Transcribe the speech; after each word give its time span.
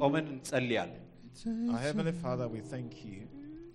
ቆመን 0.00 0.26
እንጸልያለን። 0.34 1.02
Our 1.70 1.80
Heavenly 1.86 2.14
Father, 2.22 2.46
we 2.48 2.60
thank 2.72 2.92
you 3.06 3.18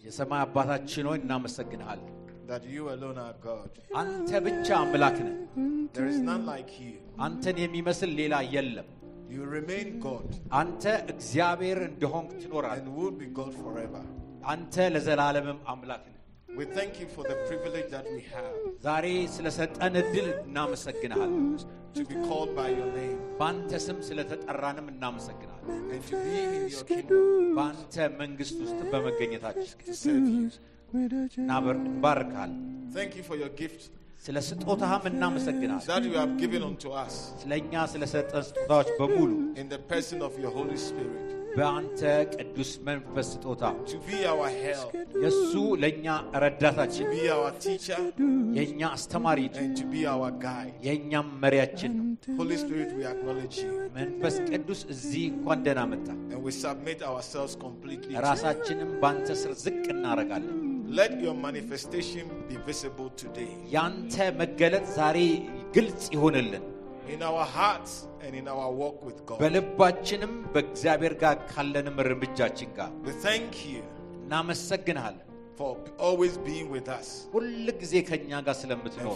የሰማይ 0.05 0.40
አባታችን 0.45 1.08
ሆይ 1.09 1.17
እናመሰግንሃለን። 1.23 2.16
that 2.49 2.63
you 2.76 2.84
alone 2.94 3.20
are 3.26 3.35
God. 3.49 3.70
አንተ 4.02 4.30
ብቻ 4.48 4.67
አምላክ 4.84 5.17
ነህ። 5.27 5.35
There 5.95 6.08
is 6.13 6.20
none 6.30 6.44
like 6.53 6.71
you. 6.84 6.95
አንተን 7.26 7.58
የሚመስል 7.63 8.12
ሌላ 8.21 8.35
የለም። 8.55 8.88
You 9.35 9.44
remain 9.58 9.88
God 10.08 10.30
አንተ 10.62 10.84
እግዚአብሔር 11.13 11.80
እንደሆንክ 11.91 12.31
ትኖራለህ። 12.44 12.81
and 12.84 12.98
will 12.99 13.13
be 13.21 13.30
God 13.40 13.53
forever. 13.63 14.03
አንተ 14.53 14.76
ለዘላለምም 14.95 15.59
አምላክ 15.73 16.03
ነህ። 16.08 16.17
We 16.59 16.66
thank 16.77 16.94
you 17.02 17.08
for 17.16 17.23
the 17.31 17.38
privilege 17.49 17.90
that 17.95 18.08
we 18.16 18.21
have 18.34 18.58
ዛሬ 18.88 19.05
ስለሰጠን 19.38 19.94
እድል 20.02 20.27
እናመሰግንሃለን። 20.45 21.45
to 21.95 22.03
be 22.09 22.17
called 22.27 22.52
by 22.60 22.68
your 22.79 22.90
name 22.99 23.18
በአንተ 23.40 23.71
ስም 23.85 23.98
ስለተጠራንም 24.10 24.87
እናመሰግናለን። 24.93 25.54
and 25.91 26.01
to 26.04 26.15
be 26.26 26.35
in 26.43 26.68
your 26.74 26.84
kingdom 26.91 27.26
በአንተ 27.57 27.96
መንግስት 28.21 28.57
ውስጥ 28.65 28.79
በመገኘታችን 28.93 29.74
to 29.87 29.96
serve 30.04 30.27
you. 30.35 30.46
እናበር- 31.41 31.82
እንባርካለን። 31.85 32.60
Thank 32.93 33.12
you 33.20 33.24
for 33.24 33.35
your 33.35 33.51
gift 33.62 33.82
ስለ 34.26 34.37
ስጦታህም 34.48 35.05
እናመሰግናለን። 35.12 35.85
that 35.91 36.04
you 36.04 36.15
have 36.21 36.34
given 36.37 36.63
unto 36.63 36.90
us 37.05 37.15
ስለ 37.43 37.51
እኛ 37.62 37.74
ስለሰጠን 37.93 38.43
ስጦታዎች 38.49 38.90
በሙሉ 38.99 39.29
በአንተ 41.57 42.01
ቅዱስ 42.35 42.71
መንፈስ 42.87 43.29
ስጦታ 43.32 43.62
የእሱ 45.23 45.52
ለእኛ 45.82 46.07
ረዳታችን፣ 46.43 47.07
የእኛ 48.57 48.80
አስተማሪ፣ 48.90 49.40
የእኛም 50.87 51.29
መሪያችን። 51.43 51.95
መንፈስ 53.96 54.37
ቅዱስ 54.51 54.82
እዚህ 54.95 55.24
እንኳን 55.32 55.65
ደህና 55.66 55.82
መጣ። 55.93 56.07
ራሳችንም 58.27 58.93
በአንተ 59.02 59.29
ስር 59.43 59.54
ዝቅ 59.65 59.84
እናደርጋለን። 59.95 60.57
ያንተ 63.73 64.15
መገለጥ 64.41 64.87
ዛሬ 64.97 65.19
ግልጽ 65.77 66.04
ይሆንልን። 66.15 66.65
በልባችንም 69.43 70.32
በእግዚአብሔር 70.54 71.15
ጋር 71.22 71.37
ካለንም 71.50 71.97
እርምጃችን 72.04 72.71
ጋር 72.78 72.91
እናመሰግንሃለን። 74.19 75.22
ሁል 77.34 77.47
ጊዜ 77.81 77.94
ከእኛ 78.09 78.41
ጋር 78.47 78.56
ስለምትኖር 78.62 79.15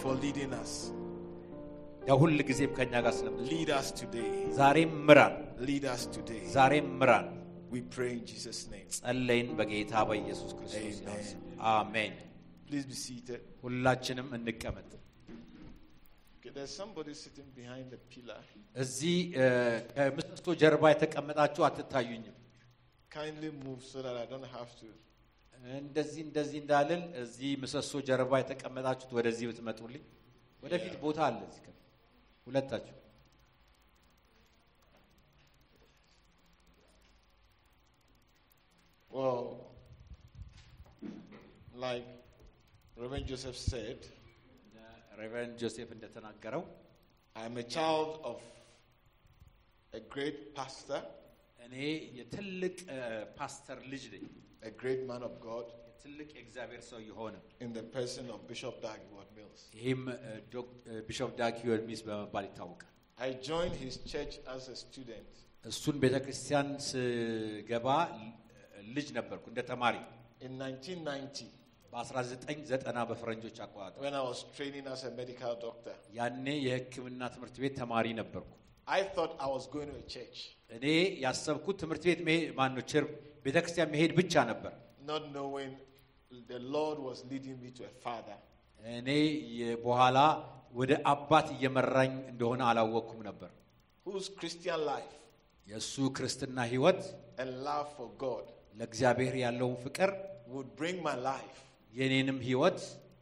ሁል 2.17 2.39
ጊዜም 2.47 2.71
ከእኛ 2.77 2.93
ጋር 3.05 3.13
ስለምትኖር 3.17 3.49
ዛሬም 4.55 4.93
ምራን። 5.07 5.35
ዛሬም 6.55 6.87
ምራን። 6.99 7.27
ጸለይን 8.97 9.49
በጌታ 9.59 9.93
በኢየሱስ 10.09 10.51
ክርስቶስ 10.57 11.27
አሜን። 11.73 12.15
ሁላችንም 13.61 14.27
እንቀመጥ። 14.37 14.89
እዚህ 18.76 19.16
እ፣ 19.36 19.46
ከምሰሶ 19.94 20.46
ጀርባ 20.62 20.84
የተቀመጣችሁ 20.92 21.62
አትታዩኝም። 21.68 22.36
Kindly 23.10 23.50
move 23.58 23.82
so 23.84 23.98
that 24.04 24.16
I 24.16 24.26
don't 24.26 24.48
have 24.52 24.72
to. 24.80 24.88
እንደዚህ 25.78 26.20
እንደዚህ 26.26 26.58
እንዳልል 26.62 27.02
እዚህ 27.22 27.50
ምሰሶ 27.62 27.92
ጀርባ 28.08 28.32
የተቀመጣችሁት 28.40 29.12
ወደዚህ 29.18 29.46
ብትመጡልኝ። 29.50 30.02
ወደፊት 30.62 30.94
ቦታ 31.04 31.18
አለ 31.28 31.38
እዚህ 31.48 31.60
ከፊት 31.66 31.86
ሁለታችሁ። 32.46 32.96
Well, 39.10 39.56
like 41.74 42.04
Reverend 42.96 43.26
Joseph 43.26 43.56
said, 43.56 43.98
Reverend 45.21 45.55
Joseph 45.55 45.89
Ndetanagarao. 45.89 46.63
I'm 47.35 47.57
a 47.57 47.63
child 47.63 48.19
of 48.23 48.41
a 49.93 49.99
great 49.99 50.55
pastor. 50.55 51.03
A 51.71 53.27
pastor 53.35 53.77
A 54.63 54.71
great 54.71 55.05
man 55.07 55.21
of 55.21 55.39
God. 55.39 55.65
In 57.59 57.73
the 57.73 57.83
person 57.83 58.31
of 58.31 58.47
Bishop 58.47 58.81
Dag 58.81 58.99
Mills. 59.35 59.69
Him 59.71 60.11
Bishop 61.07 61.37
Doug 61.37 61.53
Ward 61.65 61.85
Mills 61.85 62.03
I 63.19 63.33
joined 63.33 63.75
his 63.75 63.97
church 63.97 64.39
as 64.47 64.69
a 64.69 64.75
student. 64.75 65.27
እሱን 65.69 65.97
ቤተ 66.03 66.15
ክርስቲያን 66.25 66.69
ስገባ 66.85 67.87
ልጅ 68.95 69.07
ነበርኩ 69.17 69.43
እንደ 69.51 69.61
ተማሪ 69.71 69.95
በ1990 71.93 73.03
በፈረንጆች 73.09 73.57
አቆጣጠር 73.65 73.99
when 74.05 74.15
I 74.21 74.23
was 74.29 74.39
training 74.57 74.85
as 74.93 75.01
a 75.09 75.11
medical 75.19 75.53
doctor. 75.65 75.95
ያኔ 76.19 76.45
የሕክምና 76.67 77.21
ትምህርት 77.33 77.55
ቤት 77.63 77.73
ተማሪ 77.81 78.07
ነበርኩ። 78.21 78.49
I 78.97 79.01
thought 79.15 79.33
I 79.45 79.49
was 79.55 79.65
going 79.75 79.89
to 79.91 79.97
a 80.03 80.07
church, 80.15 80.37
እኔ 80.75 80.85
ያሰብኩት 81.25 81.77
ትምህርት 81.83 82.03
ቤት 82.09 82.21
መሄድ 82.27 82.49
ማነው 82.59 82.83
ቸር 82.91 83.03
ቤተ 83.45 83.55
ክርስቲያን 83.63 83.89
መሄድ 83.95 84.11
ብቻ 84.19 84.33
ነበር። 84.51 84.73
not 85.11 85.23
knowing 85.35 85.71
the 86.51 86.59
Lord 86.75 86.97
was 87.09 87.17
leading 87.31 87.57
me 87.63 87.69
to 87.79 87.83
a 87.91 87.93
father. 88.05 88.37
እኔ 88.97 89.09
በኋላ 89.85 90.17
ወደ 90.79 90.91
አባት 91.13 91.47
እየመራኝ 91.55 92.13
እንደሆነ 92.33 92.61
አላወቅኩም 92.69 93.19
ነበር። 93.29 93.49
whose 94.05 94.29
Christian 94.39 94.79
life 94.93 95.15
የእሱ 95.67 95.95
ክርስትና 96.17 96.57
ሕይወት 96.71 97.01
and 97.41 97.51
love 97.69 97.89
for 97.97 98.07
God 98.25 98.45
ለእግዚአብሔር 98.79 99.35
ያለውን 99.45 99.77
ፍቅር 99.85 100.09
would 100.53 100.69
bring 100.79 100.97
my 101.09 101.17
life 101.31 101.57
የኔንም 101.93 102.39
ሕይወት 102.47 102.79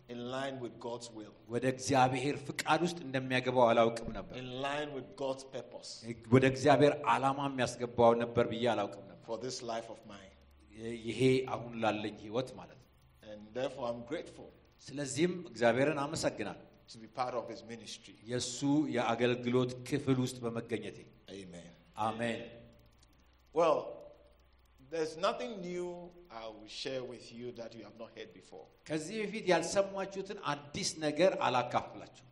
in 0.09 0.21
line 0.35 0.55
with 0.63 0.75
God's 0.79 1.07
will, 1.17 1.33
ወደ 1.53 1.65
እግዚአብሔር 1.73 2.35
ፍቃድ 2.47 2.79
ውስጥ 2.85 2.97
እንደሚያገባው 3.07 3.65
አላውቅም 3.71 4.09
ነበር። 4.17 4.35
in 4.41 4.49
line 4.67 4.89
with 4.97 5.09
God's 5.23 5.43
purpose 5.55 5.91
ወደ 6.35 6.45
እግዚአብሔር 6.53 6.93
ዓላማ 7.13 7.39
የሚያስገባው 7.49 8.13
ነበር 8.23 8.45
ብዬ 8.53 8.65
አላውቅም 8.73 9.03
ነበር። 9.11 9.25
for 9.29 9.37
this 9.45 9.57
life 9.71 9.89
of 9.95 9.99
mine. 10.13 10.33
ይሄ 11.09 11.21
አሁን 11.53 11.71
ላለኝ 11.83 12.15
ሕይወት 12.25 12.49
ማለት 12.59 12.79
ነው። 12.81 12.87
And 13.31 13.41
therefore, 13.57 13.85
I'm 13.91 14.01
grateful 14.11 14.47
ስለዚህም 14.87 15.33
እግዚአብሔርን 15.51 15.99
አመሰግናል 16.05 16.59
to 16.91 16.97
be 16.97 17.09
part 17.19 17.33
of 17.39 17.45
His 17.53 17.61
ministry. 17.73 18.15
የእሱ 18.31 18.59
የአገልግሎት 18.95 19.71
ክፍል 19.89 20.17
ውስጥ 20.25 20.37
በመገኘቴ 20.45 20.97
Amen. 21.37 21.69
አሜን። 22.07 22.41
Well, 23.55 23.77
there's 24.90 25.16
nothing 25.18 25.52
new 25.60 25.86
I 26.30 26.46
will 26.54 26.70
share 26.82 27.02
with 27.12 27.26
you 27.32 27.46
that 27.60 27.70
you 27.76 27.82
have 27.88 27.98
not 28.02 28.10
heard 28.16 28.30
before. 28.40 28.66
ከዚህ 28.88 29.16
በፊት 29.22 29.44
ያልሰማችሁትን 29.52 30.38
አዲስ 30.52 30.90
ነገር 31.06 31.32
አላካፍላችሁ። 31.46 32.24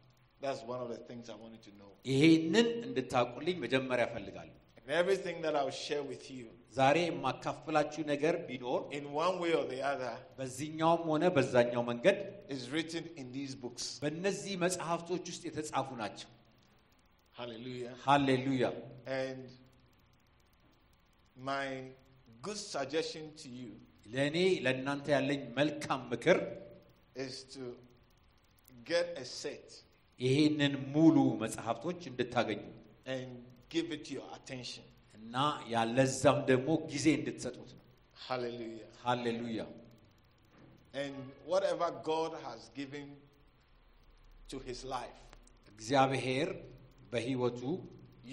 That's 0.44 0.62
one 0.72 0.80
of 0.84 0.88
the 0.94 1.00
things 1.08 1.24
I 1.34 1.36
wanted 1.44 1.62
to 1.68 1.72
know. 1.80 1.90
ይሄንን 2.12 2.68
እንድታውቁልኝ 2.88 3.56
መጀመሪያ 3.64 4.04
እፈልጋለሁ። 4.10 4.56
And 4.80 4.90
everything 5.02 5.36
that 5.44 5.54
I'll 5.60 5.78
share 5.86 6.04
with 6.12 6.24
you, 6.36 6.46
ዛሬ 6.78 6.96
የማካፍላችሁ 7.08 8.02
ነገር 8.12 8.34
ቢኖር 8.48 8.80
in 8.98 9.04
one 9.24 9.36
way 9.42 9.52
or 9.60 9.64
the 9.74 9.80
other, 9.92 10.12
በዚህኛውም 10.38 11.02
ሆነ 11.12 11.24
በዛኛው 11.36 11.82
መንገድ 11.90 12.18
is 12.54 12.62
written 12.74 13.04
in 13.22 13.26
these 13.36 13.54
books. 13.64 13.84
በእነዚህ 14.04 14.54
መጽሐፍቶች 14.66 15.24
ውስጥ 15.32 15.42
የተጻፉ 15.50 15.88
ናቸው። 16.02 16.30
Hallelujah. 17.38 17.92
ሃሌሉያ። 18.06 18.64
And 19.20 19.44
my 21.50 21.66
good 22.47 22.61
suggestion 22.75 23.25
to 23.41 23.47
you 23.59 23.71
ለእኔ 24.15 24.37
ለእናንተ 24.65 25.07
ያለኝ 25.17 25.41
መልካም 25.59 26.01
ምክር 26.13 26.37
is 27.25 27.35
to 27.55 27.63
get 28.91 29.07
a 29.23 29.25
set 29.41 29.67
ይሄንን 30.19 30.75
ሙሉ 30.95 31.15
መጽሐፍቶች 31.43 31.99
እንድታገኙ 32.11 32.61
and 33.15 33.31
give 33.73 33.89
it 33.97 34.05
your 34.15 34.27
attention. 34.37 34.85
እና 35.17 35.35
ያለዛም 35.73 36.37
ደግሞ 36.51 36.69
ጊዜ 36.91 37.05
እንድትሰጡት 37.19 37.69
ነው። 37.77 37.83
Hallelujah. 38.27 38.89
ሃሌሉያ። 39.05 39.61
And 41.03 41.15
whatever 41.51 41.87
God 42.11 42.31
has 42.47 42.61
given 42.79 43.07
to 44.51 44.57
his 44.69 44.79
life, 44.95 45.21
እግዚአብሔር 45.73 46.49
በህይወቱ 47.13 47.61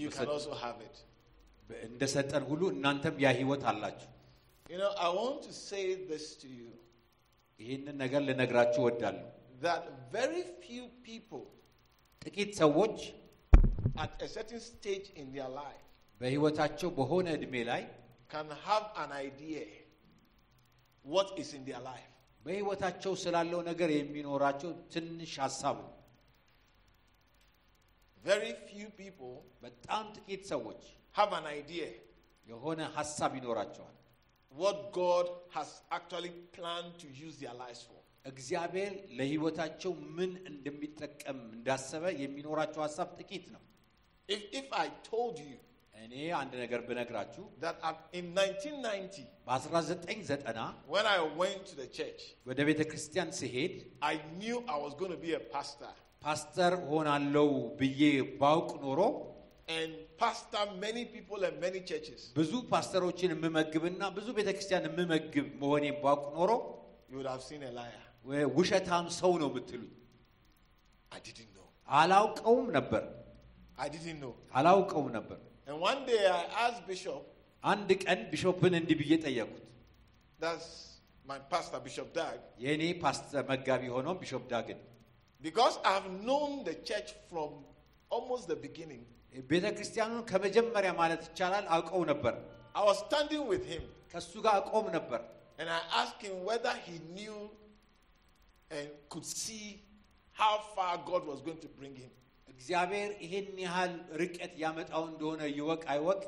you 0.02 0.08
can 0.16 0.28
also 0.36 0.54
have 0.64 0.78
it. 0.88 0.96
እንደሰጠን 1.88 2.42
ሁሉ 2.50 2.62
እናንተም 2.74 3.16
ያ 3.24 3.30
ህይወት 3.40 3.62
አላችሁ። 3.72 4.10
You 4.72 4.78
know, 4.80 4.92
I 5.06 5.10
want 5.20 5.38
to 5.48 5.52
say 5.68 5.82
this 6.10 6.26
to 6.42 6.48
you 6.58 6.70
ይህንን 7.60 7.96
ነገር 8.02 8.20
ልነግራችሁ 8.28 8.80
እወዳለሁ። 8.84 9.24
that 9.66 9.82
very 10.16 10.42
few 10.64 10.84
people 11.08 11.44
ጥቂት 12.22 12.50
ሰዎች 12.62 12.96
at 14.04 14.12
a 14.26 14.28
certain 14.36 14.62
stage 14.70 15.08
in 15.20 15.26
their 15.36 15.50
life 15.62 15.82
በህይወታቸው 16.20 16.90
በሆነ 16.98 17.26
እድሜ 17.38 17.54
ላይ 17.70 17.82
can 18.34 18.48
have 18.66 18.86
an 19.04 19.10
idea 19.28 19.64
what 21.06 21.28
is 21.42 21.48
in 21.58 21.62
their 21.68 21.82
life. 21.92 22.10
በህይወታቸው 22.44 23.12
ስላለው 23.24 23.60
ነገር 23.70 23.90
የሚኖራቸው 23.98 24.70
ትንሽ 24.94 25.32
ሀሳብ 25.44 25.76
ነው። 25.84 25.92
Very 28.24 28.52
few 28.68 28.88
people 29.00 29.34
በጣም 29.64 30.04
ጥቂት 30.16 30.42
ሰዎች 30.52 30.82
have 31.19 31.31
an 31.39 31.47
idea 31.59 31.87
የሆነ 32.47 32.79
ሀሳብ 32.97 33.31
ይኖራቸዋል። 33.39 33.95
what 34.51 34.77
God 34.93 35.25
has 35.55 35.69
actually 35.97 36.31
planned 36.57 36.93
to 37.03 37.07
use 37.25 37.35
their 37.43 37.55
lives 37.63 37.81
for. 37.87 37.97
እግዚአብሔር 38.25 38.93
ለህይወታቸው 39.17 39.91
ምን 40.17 40.31
እንደሚጠቀም 40.51 41.39
እንዳሰበ 41.55 42.03
የሚኖራቸው 42.23 42.81
ሀሳብ 42.87 43.09
ጥቂት 43.19 43.45
ነው። 43.55 43.61
If, 44.29 44.41
if 44.59 44.67
I 44.83 44.87
told 45.11 45.35
you 45.47 45.57
እኔ 46.05 46.15
አንድ 46.41 46.53
ነገር 46.63 46.79
ብነግራችሁ 46.89 47.43
that 47.63 47.77
at- 47.89 48.03
in 48.19 48.25
1990, 48.35 49.23
በ1990 49.47 50.73
when 50.95 51.05
I 51.15 51.19
went 51.41 51.61
to 51.69 51.75
the 51.81 51.87
church, 51.97 52.21
ወደ 52.49 52.59
ቤተ 52.69 52.81
ክርስቲያን 52.91 53.31
ስሄድ 53.39 53.73
I 54.11 54.15
knew 54.39 54.57
I 54.75 54.77
was 54.85 54.93
going 55.01 55.13
to 55.17 55.21
be 55.27 55.33
a 55.33 55.43
pastor 55.55 55.91
ፓስተር 56.25 56.73
ሆናለው 56.91 57.49
ብዬ 57.81 58.01
ባውቅ 58.41 58.69
ኖሮ 58.85 58.99
and 59.69 59.89
pastor 60.17 60.63
many 60.83 61.03
people 61.15 61.39
and 61.47 61.55
many 61.59 61.79
churches. 61.81 62.21
ብዙ 62.37 62.51
ፓስተሮችን 62.71 63.31
የምመግብና 63.35 64.01
ብዙ 64.17 64.27
ቤተ 64.37 64.49
ክርስቲያን 64.55 64.85
የምመግብ 64.89 65.47
መሆኔን 65.61 65.95
ባውቅ 66.03 66.23
ኖሮ 66.37 66.51
You 67.11 67.17
would 67.19 67.29
have 67.33 67.43
seen 67.43 67.61
a 67.63 67.73
liar. 67.79 68.01
ወ- 68.29 68.49
ውሸታም 68.57 69.05
ሰው 69.19 69.31
ነው 69.41 69.49
የምትሉኝ። 69.51 69.91
I 71.11 71.19
didn't 71.19 71.51
know. 71.55 71.67
አላውቀውም 71.99 72.67
ነበር 72.77 73.03
I 73.77 73.89
didn't 73.89 74.19
know. 74.23 74.33
አላውቀውም 74.59 75.09
ነበር። 75.17 75.37
And 75.67 75.77
one 75.89 76.01
day 76.05 76.21
I 76.31 76.43
asked 76.65 76.83
Bishop, 76.91 77.21
አንድ 77.63 77.89
ቀን 78.03 78.19
ቢሾፕን 78.31 78.73
እንዲህ 78.81 78.95
ብዬ 79.01 79.13
ጠየቁት። 79.25 79.63
that's 80.39 80.67
my 81.25 81.37
pastor, 81.51 81.79
Bishop 81.79 82.09
Dag, 82.13 82.37
የእኔ 82.65 82.83
ፓስተር 83.03 83.43
መጋቢ 83.51 83.83
ሆነው 83.95 84.13
ቢሾፕ 84.21 84.43
ዳግን 84.53 84.79
because 85.41 85.75
I've 85.91 86.07
known 86.21 86.63
the 86.63 86.75
church 86.89 87.09
from 87.29 87.51
almost 88.11 88.45
the 88.51 88.57
beginning. 88.65 89.03
ቤተ 89.51 89.65
ክርስቲያኑን 89.77 90.21
ከመጀመሪያ 90.31 90.91
ማለት 91.01 91.21
ይቻላል 91.29 91.65
አውቀው 91.75 92.03
ነበር። 92.11 92.33
I 92.79 92.83
was 92.89 92.97
standing 93.05 93.43
with 93.53 93.65
him 93.71 93.83
ከእሱ 94.11 94.33
ጋር 94.45 94.53
አቆም 94.61 94.87
ነበር። 94.97 95.21
and 95.59 95.69
I 95.77 95.81
asked 96.01 96.21
him 96.27 96.35
whether 96.49 96.73
he 96.85 96.95
knew 97.15 97.37
and 98.71 98.87
could 99.11 99.27
see 99.41 99.65
how 100.35 100.53
far 100.75 100.93
God 101.11 101.23
was 101.31 101.39
going 101.47 101.61
to 101.65 101.71
bring 101.79 101.95
him. 102.03 102.11
እግዚአብሔር 102.53 103.09
ይሄን 103.25 103.47
ያህል 103.65 103.93
ርቀት 104.21 104.53
ያመጣው 104.63 105.03
እንደሆነ 105.11 105.41
ይወቅ 105.59 105.81
አይወቅ 105.93 106.21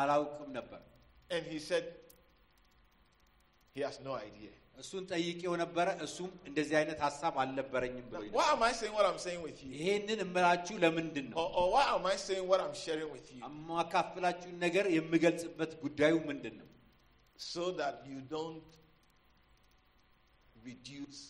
አላውቅም 0.00 0.50
ነበር። 0.58 0.80
And 1.34 1.44
he 1.52 1.58
said, 1.68 1.84
he 3.76 3.80
has 3.86 3.96
no 4.08 4.12
idea. 4.26 4.52
እሱን 4.82 5.02
ጠይቄው 5.12 5.52
ነበረ። 5.62 5.88
እሱም 6.06 6.30
እንደዚህ 6.48 6.74
አይነት 6.80 6.98
ሀሳብ 7.06 7.34
አልነበረኝም 7.42 8.06
ብሎ 8.10 8.20
Why 8.38 8.46
am 8.54 8.62
I 8.68 8.72
saying 8.78 8.94
what 8.98 9.06
I'm 9.10 9.20
saying 9.26 9.42
with 9.48 9.58
you? 9.64 9.68
ይሄንን 9.78 10.20
እምላችሁ 10.26 10.76
ለምንድን 10.84 11.26
ነው? 11.30 11.36
Or, 11.40 11.48
or 11.58 11.66
why 11.74 11.84
am 11.96 12.06
I 12.12 12.16
saying 12.26 12.46
what 12.52 12.60
I'm 12.64 12.76
sharing 12.84 13.10
with 13.16 13.26
you? 13.34 13.40
የማካፍላችሁን 13.46 14.56
ነገር 14.66 14.86
የምገልጽበት 14.98 15.72
ጉዳዩ 15.84 16.14
ምንድን 16.30 16.56
ነው? 16.60 16.68
So 17.52 17.64
that 17.80 17.96
you 18.10 18.20
don't 18.36 18.70
reduce 20.62 21.20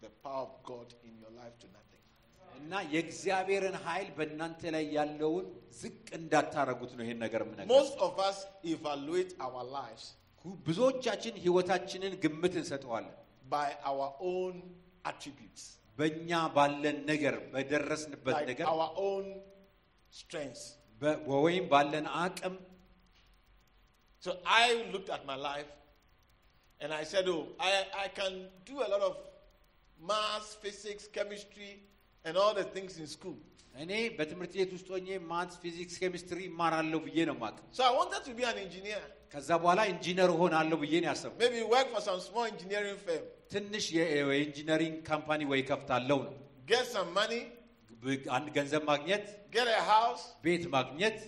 the 0.00 0.10
power 0.24 0.42
of 0.42 0.54
God 0.64 0.88
in 1.08 1.14
your 1.22 1.32
life 1.32 1.56
to 1.62 1.66
nothing. 1.68 1.88
እና 2.58 2.72
የእግዚአብሔርን 2.94 3.76
ኃይል 3.86 4.08
በእናንተ 4.16 4.62
ላይ 4.74 4.84
ያለውን 4.96 5.46
ዝቅ 5.80 6.06
እንዳታረጉት 6.18 6.92
ነው 6.98 7.04
ይሄን 7.06 7.18
ነገር 7.24 7.40
የምነግርህ። 7.44 7.70
Most 10.46 10.46
of 10.46 10.52
us 10.52 10.58
evaluate 10.58 10.58
our 10.58 10.58
lives 10.58 10.66
ብዙዎቻችን 10.68 11.34
ህይወታችንን 11.44 12.14
ግምት 12.24 12.54
እንሰጠዋለን 12.60 13.14
by 13.50 13.68
our 13.84 14.08
own 14.20 14.54
attributes, 15.04 15.62
በእኛ 15.98 16.30
ባለን 16.56 17.04
ነገር 17.06 17.34
በደረስንበት 17.54 18.34
like 18.36 18.46
ነገር 18.46 18.66
our 18.66 18.90
own 19.08 19.26
strengths. 20.10 20.64
በ- 21.02 21.18
ወይም 21.44 21.68
ባለን 21.72 22.06
አቅም 22.24 22.56
So 24.24 24.30
I 24.46 24.88
looked 24.92 25.10
at 25.10 25.24
my 25.26 25.34
life 25.36 25.70
and 26.80 26.92
I 26.92 27.04
said, 27.04 27.26
Oh, 27.28 27.42
I, 27.60 27.70
I 28.04 28.08
can 28.18 28.34
do 28.64 28.76
a 28.86 28.88
lot 28.92 29.00
of 29.00 29.14
maths, 30.00 30.54
physics, 30.54 31.08
chemistry, 31.16 31.72
and 32.24 32.34
all 32.36 32.54
the 32.54 32.66
things 32.76 32.92
in 32.98 33.08
school. 33.16 33.36
እኔ 33.82 33.92
በትምህርት 34.16 34.52
ቤት 34.58 34.70
ውስጥ 34.76 34.88
ሆኜ 34.94 35.08
ማትስ፣ 35.30 35.54
ፊዚክስ፣ 35.62 35.94
ኬሚስትሪ 36.02 36.38
ይማራለሁ 36.48 36.98
ብዬ 37.06 37.18
ነው 37.28 37.34
የማውቀው። 37.36 37.64
So 37.78 37.82
I 37.90 37.92
wanted 37.98 38.22
to 38.28 38.32
be 38.38 38.44
an 38.50 38.58
engineer, 38.66 39.02
ከዛ 39.34 39.48
በኋላ 39.62 39.80
ኢንጂነር 39.92 40.30
ሆናለሁ 40.40 40.76
ብዬ 40.82 40.94
ነው 41.02 41.08
ያሰብኩት። 41.12 41.40
maybe 41.44 41.60
work 41.74 41.88
for 41.94 42.02
some 42.08 42.20
small 42.28 42.46
engineering 42.52 42.98
firm, 43.06 43.22
ትንሽ 43.54 43.84
የ- 43.98 44.08
የኢንጂነሪንግ 44.18 44.96
ካምፓኒ 45.10 45.40
ወይ 45.52 45.62
ከፍታለሁ 45.70 46.18
ነው 46.26 46.34
get 46.72 46.84
some 46.96 47.10
money, 47.20 47.42
ብ- 48.02 48.26
አንድ 48.36 48.48
ገንዘብ 48.58 48.82
ማግኘት፣ 48.92 49.24
get 49.56 49.68
a 49.78 49.82
house, 49.94 50.24
ቤት 50.46 50.64
ማግኘት፣ 50.76 51.18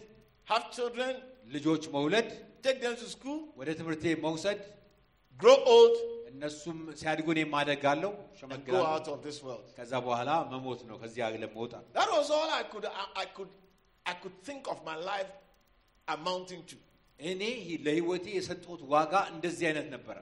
have 0.50 0.64
children, 0.76 1.14
ልጆች 1.56 1.85
መውለድ፣ 1.96 2.29
take 2.67 2.79
them 2.85 2.94
to 3.02 3.08
school, 3.17 3.41
ወደ 3.61 3.69
ትምህርት 3.81 4.02
ቤት 4.08 4.20
መውሰድ፣ 4.29 4.61
grow 5.41 5.58
old, 5.76 5.96
እነሱም 6.31 6.79
ሲያድጉ 7.00 7.26
እኔም 7.35 7.50
ማደጋለሁ፣ 7.55 8.11
and 8.12 8.29
go 8.31 8.38
ሸመግላለሁ። 8.41 8.87
out 8.94 9.06
of 9.14 9.19
this 9.26 9.38
world. 9.46 9.67
ከዛ 9.79 9.93
በኋላ 10.06 10.31
መሞት 10.52 10.81
ነው 10.91 10.96
ከዚህ 11.02 11.20
ዓለም 11.29 11.52
መውጣት። 11.58 11.85
That 11.99 12.11
was 12.17 12.29
all 12.38 12.50
I 12.61 12.64
could, 12.73 12.87
I, 13.02 13.06
I 13.25 13.26
could, 13.37 13.52
I 14.06 14.14
could 14.23 14.37
think 14.49 14.62
of 14.73 14.79
my 14.91 14.96
life 15.11 15.32
amounting 16.08 16.62
to. 16.70 16.76
እኔ 17.20 17.43
ለህይወቴ 17.87 18.26
የሰጠሁት 18.38 18.81
ዋጋ 18.94 19.12
እንደዚህ 19.35 19.64
አይነት 19.70 19.88
ነበረ። 19.96 20.17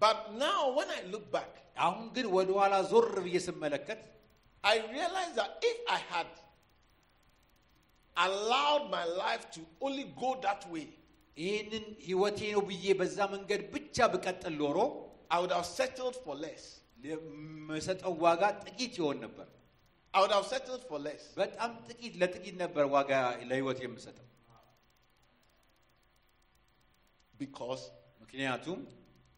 But 0.00 0.18
now, 0.44 0.60
when 0.78 0.88
I 0.98 1.02
look 1.12 1.26
back, 1.36 1.52
አሁን 1.86 2.04
ግን 2.16 2.26
ወደ 2.36 2.50
ኋላ 2.60 2.74
ዞር 2.92 3.08
ብዬ 3.26 3.36
ስመለከት 3.48 4.00
I 4.64 4.76
realized 4.94 5.34
that 5.40 5.50
if 5.70 5.78
I 5.96 6.00
had 6.12 6.28
allowed 8.16 8.84
my 8.96 9.04
life 9.22 9.44
to 9.56 9.60
only 9.86 10.06
go 10.22 10.30
that 10.46 10.62
way, 10.74 10.86
ይህንን 11.36 11.84
ህይወቴ 12.06 12.38
ነው 12.54 12.62
ብዬ 12.68 12.86
በዛ 13.00 13.18
መንገድ 13.34 13.62
ብቻ 13.74 13.96
ብቀጥል 14.12 14.54
ኖሮ 14.62 14.78
I 15.30 15.38
would 15.40 15.52
have 15.52 15.68
settled 15.80 16.16
for 16.24 16.34
less. 16.46 16.64
የምሰጠው 17.06 18.12
ዋጋ 18.24 18.42
ጥቂት 18.64 18.94
ይሆን 19.00 19.18
ነበር። 19.24 19.46
I 20.14 20.20
would 20.22 20.34
have 20.36 20.46
settled 20.52 20.84
for 20.90 20.98
less. 21.06 21.22
በጣም 21.40 21.70
ጥቂት 21.88 22.14
ለጥቂት 22.22 22.56
ነበር 22.64 22.84
ዋጋ 22.96 23.10
ለህይወት 23.50 23.80
የምሰጠው። 23.86 24.26
Because 27.34 27.82
ምክንያቱም 28.22 28.80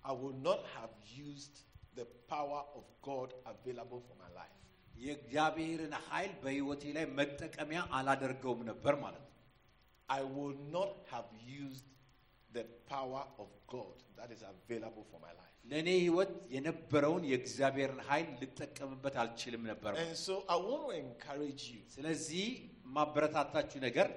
I 0.04 0.14
would 0.22 0.38
not 0.48 0.60
have 0.76 0.92
used 1.28 1.56
the 1.98 2.06
power 2.32 2.60
of 2.78 2.84
God 3.08 3.28
available 3.52 4.00
for 4.08 4.16
my 4.22 4.30
life. 4.40 4.54
የእግዚአብሔርን 4.94 5.94
ኃይል 6.08 6.32
በህይወቴ 6.42 6.82
ላይ 6.96 7.04
መጠቀሚያ 7.18 7.80
አላደርገውም 7.98 8.62
ነበር 8.70 8.94
ማለት 9.04 9.24
ነው። 9.26 9.34
I 10.08 10.22
would 10.36 10.60
not 10.76 10.92
have 11.12 11.28
used 11.62 11.88
the 12.50 12.64
power 12.92 13.24
of 13.42 13.48
God 13.74 13.96
that 14.18 14.30
is 14.36 14.42
available 14.54 15.04
for 15.10 15.18
my 15.26 15.32
life. 15.40 15.51
ለእኔ 15.64 15.88
ህይወት 16.04 16.32
የነበረውን 16.54 17.24
የእግዚአብሔርን 17.30 18.00
ኃይል 18.08 18.28
ልጠቀምበት 18.42 19.14
አልችልም 19.22 19.62
ነበር። 19.70 19.92
And 20.04 20.16
so 20.26 20.34
I 20.54 20.58
want 20.68 20.82
to 20.86 20.94
encourage 21.04 21.64
you 21.74 21.80
ስለዚህ 21.96 22.46
ማበረታታችሁ 22.96 23.78
ነገር 23.88 24.08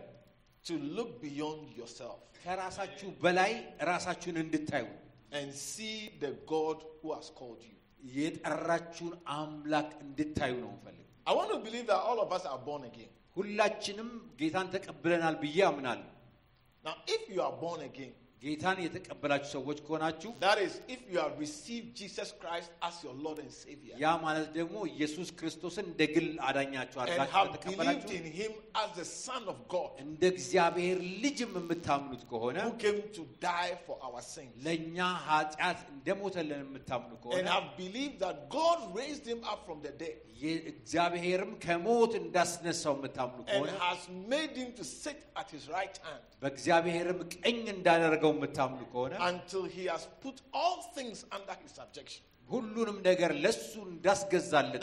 to 0.65 0.73
look 0.97 1.11
beyond 1.25 1.63
yourself 1.79 2.17
ከራሳችሁ 2.43 3.09
በላይ 3.25 3.51
ራሳችሁን 3.91 4.37
እንድታዩ 4.45 4.85
and 5.39 5.49
see 5.69 5.95
the 6.23 6.31
God 6.53 6.77
who 7.01 7.09
has 7.17 7.27
called 7.39 7.61
you. 7.67 7.75
የጠራችሁን 8.17 9.13
አምላክ 9.39 9.89
እንድታዩ 10.05 10.53
ነው 10.63 10.71
እንፈልግ። 10.75 10.97
I 11.29 11.33
want 11.37 11.49
to 11.55 11.59
believe 11.67 11.85
that 11.91 12.01
all 12.07 12.19
of 12.25 12.29
us 12.37 12.45
are 12.51 12.61
born 12.69 12.83
again. 12.91 13.11
ሁላችንም 13.37 14.09
ጌታን 14.39 14.67
ተቀብለናል 14.75 15.35
ብዬ 15.43 15.59
አምናለሁ። 15.69 16.07
Now, 16.83 16.95
if 17.15 17.21
you 17.33 17.39
are 17.47 17.55
born 17.63 17.81
again, 17.81 18.13
ጌታን 18.43 18.77
የተቀበላችሁ 18.83 19.49
ሰዎች 19.55 19.79
ከሆናችሁ 19.87 20.29
that 20.45 20.59
is, 20.67 20.73
if 20.93 21.01
you 21.11 21.17
have 21.23 21.35
received 21.43 21.89
Jesus 21.99 22.29
Christ 22.41 22.69
as 22.87 22.95
your 23.05 23.13
Lord 23.25 23.39
and 23.43 23.51
Savior, 23.63 23.95
ያ 24.03 24.13
ማለት 24.23 24.47
ደግሞ 24.55 24.75
ኢየሱስ 24.93 25.29
ክርስቶስን 25.39 25.85
እንደ 25.91 26.07
ግል 26.15 26.29
አዳኛችሁ 26.47 26.97
and 26.97 27.03
አድርጋችሁ 27.03 27.35
have 27.37 27.51
believed 27.51 27.65
ከተቀበላችሁ 27.65 28.15
in 28.19 28.25
Him 28.39 28.53
as 28.83 28.89
the 29.01 29.05
Son 29.27 29.43
of 29.53 29.59
God, 29.75 29.91
እንደ 30.05 30.23
እግዚአብሔር 30.35 30.97
ልጅም 31.25 31.53
የምታምኑት 31.59 32.23
ከሆነ 32.31 32.57
who 32.69 32.73
came 32.85 32.99
to 33.19 33.25
die 33.47 33.71
for 33.85 33.97
our 34.07 34.23
sins, 34.33 34.55
ለእኛ 34.67 34.97
ኃጢአት 35.29 35.79
እንደሞተልን 35.93 36.63
የምታምኑ 36.65 37.13
and 37.13 37.21
ከሆነ 37.25 37.45
have 37.57 37.69
believed 37.83 38.17
that 38.25 38.39
God 38.59 38.81
raised 39.01 39.27
Him 39.33 39.43
up 39.53 39.61
from 39.69 39.79
the 39.87 39.93
dead, 40.03 40.17
እግዚአብሔርም 40.73 41.51
ከሞት 41.63 42.13
እንዳስነሳው 42.23 42.93
የምታምኑ 42.97 43.39
and 43.43 43.49
ከሆነ 43.53 43.71
has 43.85 44.03
made 44.33 44.53
Him 44.63 44.71
to 44.81 44.85
sit 45.03 45.19
at 45.43 45.49
His 45.57 45.65
right 45.77 45.97
hand 46.07 46.25
በእግዚአብሔርም 46.43 47.19
ቀኝ 47.37 47.59
እንዳደረገው 47.77 48.24
እንዳደረገው 48.26 48.32
የምታምኑ 48.34 48.80
ከሆነ 48.92 49.12
until 49.28 49.64
he 49.66 49.84
has 49.86 50.04
put 50.24 50.36
all 50.52 50.78
things 50.96 51.18
under 51.36 51.54
his 51.62 51.72
subjection 51.80 52.22
ሁሉንም 52.48 52.98
ነገር 53.06 53.30
ለሱ 53.44 53.70
እንዳስገዛለት 53.90 54.82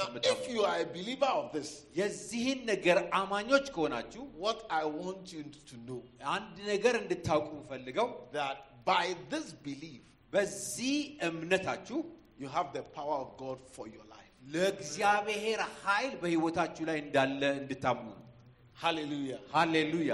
የዚህን 2.00 2.60
ነገር 2.72 2.98
አማኞች 3.20 3.66
ከሆናችሁ 3.76 4.24
አንድ 6.34 6.56
ነገር 6.72 6.96
እንድታውቁ 7.04 7.52
ፈልገው 7.70 8.10
በዚህ 10.34 10.96
እምነታችሁ 11.30 12.00
ለእግዚአብሔር 14.54 15.60
ኃይል 15.84 16.14
በሕይወታችሁ 16.22 16.84
ላይ 16.90 16.98
እንዳለ 17.04 17.42
እንድታምኑ። 17.60 18.10
ሃሌሉያ 18.78 19.34
ሃሌሉያ። 19.54 20.14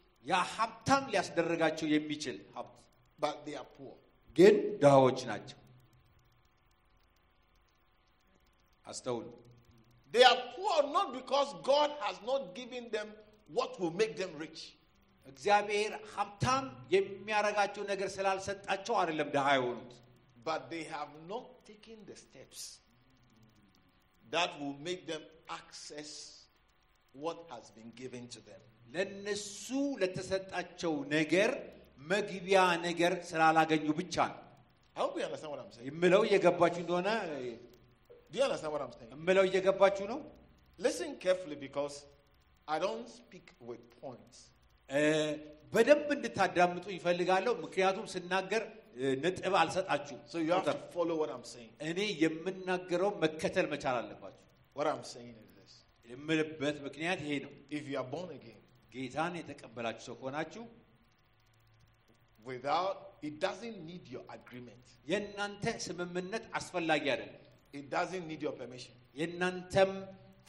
ያ 0.24 0.38
ሀብታም 0.56 1.04
ሊያስደረጋቸው 1.12 1.88
የሚችል 1.94 2.38
ሀብት 2.56 2.72
but 3.18 3.36
they 3.46 3.54
are 3.54 3.68
poor. 3.76 3.94
ግን 4.36 4.54
ድሃዎች 4.82 5.20
ናቸው። 5.30 5.58
አስተውሉ። 8.86 9.26
They 10.14 10.24
are 10.24 10.40
poor 10.56 10.78
not 10.96 11.08
because 11.18 11.48
God 11.64 11.90
has 12.00 12.18
not 12.22 12.42
given 12.54 12.84
them 12.90 13.08
what 13.48 13.70
will 13.80 13.94
make 14.02 14.14
them 14.16 14.32
rich, 14.44 14.60
እግዚአብሔር 15.26 15.92
ሀብታም 16.14 16.64
የሚያረጋቸው 16.94 17.84
ነገር 17.92 18.08
ስላልሰጣቸው 18.16 18.94
አይደለም 19.00 19.28
ድሃ 19.36 19.46
የሆኑት። 19.58 19.92
but 20.44 20.60
they 20.72 20.84
have 20.94 21.12
not 21.32 21.46
taken 21.64 21.96
the 22.10 22.16
steps 22.16 22.60
that 24.24 24.50
will 24.60 24.76
make 24.88 25.02
them 25.12 25.22
access 25.58 26.10
what 27.13 27.37
has 27.49 27.65
been 27.71 27.91
given 28.01 28.27
to 28.35 28.39
them. 28.49 28.61
ለነሱ 28.95 29.67
ለተሰጣቸው 30.01 30.93
ነገር 31.15 31.51
መግቢያ 32.11 32.61
ነገር 32.87 33.13
ስላላገኙ 33.29 33.85
ብቻ 33.99 34.15
ነው 34.31 34.39
understand 35.27 35.51
what 35.53 35.61
I'm 35.63 35.71
saying. 35.75 35.87
የምለው 35.89 36.21
እየገባችሁ 36.27 36.81
እንደሆነ 36.85 37.09
Do 38.31 38.35
you 38.39 38.43
understand 38.47 38.71
what 38.75 38.83
I'm 38.85 38.93
saying? 38.97 39.11
የምለው 39.15 39.43
እየገባችሁ 39.49 40.05
ነው። 40.13 40.19
Listen 40.79 41.11
carefully 41.25 41.57
because 41.67 41.95
I 42.67 42.79
don't 42.85 43.07
speak 43.19 43.47
with 43.69 43.83
points. 44.03 44.37
በደንብ 45.73 46.09
እንድታዳምጡ 46.17 46.85
ይፈልጋለሁ። 46.97 47.53
ምክንያቱም 47.65 48.05
ስናገር 48.13 48.63
ነጥብ 49.23 49.53
saying. 51.53 51.71
እኔ 51.89 51.99
የምናገረው 52.23 53.11
መከተል 53.23 53.67
መቻል 53.73 53.95
አለባችሁ። 54.01 54.43
የምልበት 56.10 56.76
ምክንያት 56.86 57.20
ይሄ 57.26 57.34
ነው። 57.44 57.52
if 57.70 57.84
you 57.90 57.96
are 57.96 58.08
born 58.14 58.30
again, 58.38 58.60
ጌታን 58.94 59.32
የተቀበላችሁ 59.40 60.04
ሰው 60.08 60.16
ከሆናችሁ 60.20 60.64
without 62.44 62.96
it 63.22 63.40
doesn't 63.40 63.78
need 63.84 64.04
your 64.08 64.24
agreement, 64.30 64.84
የእናንተ 65.06 65.64
ስምምነት 65.86 66.44
አስፈላጊ 66.58 67.04
አይደለም። 67.14 67.42
it 67.78 67.86
doesn't 67.90 68.24
need 68.30 68.42
your 68.46 68.56
permission. 68.60 68.94
የእናንተም 69.16 69.92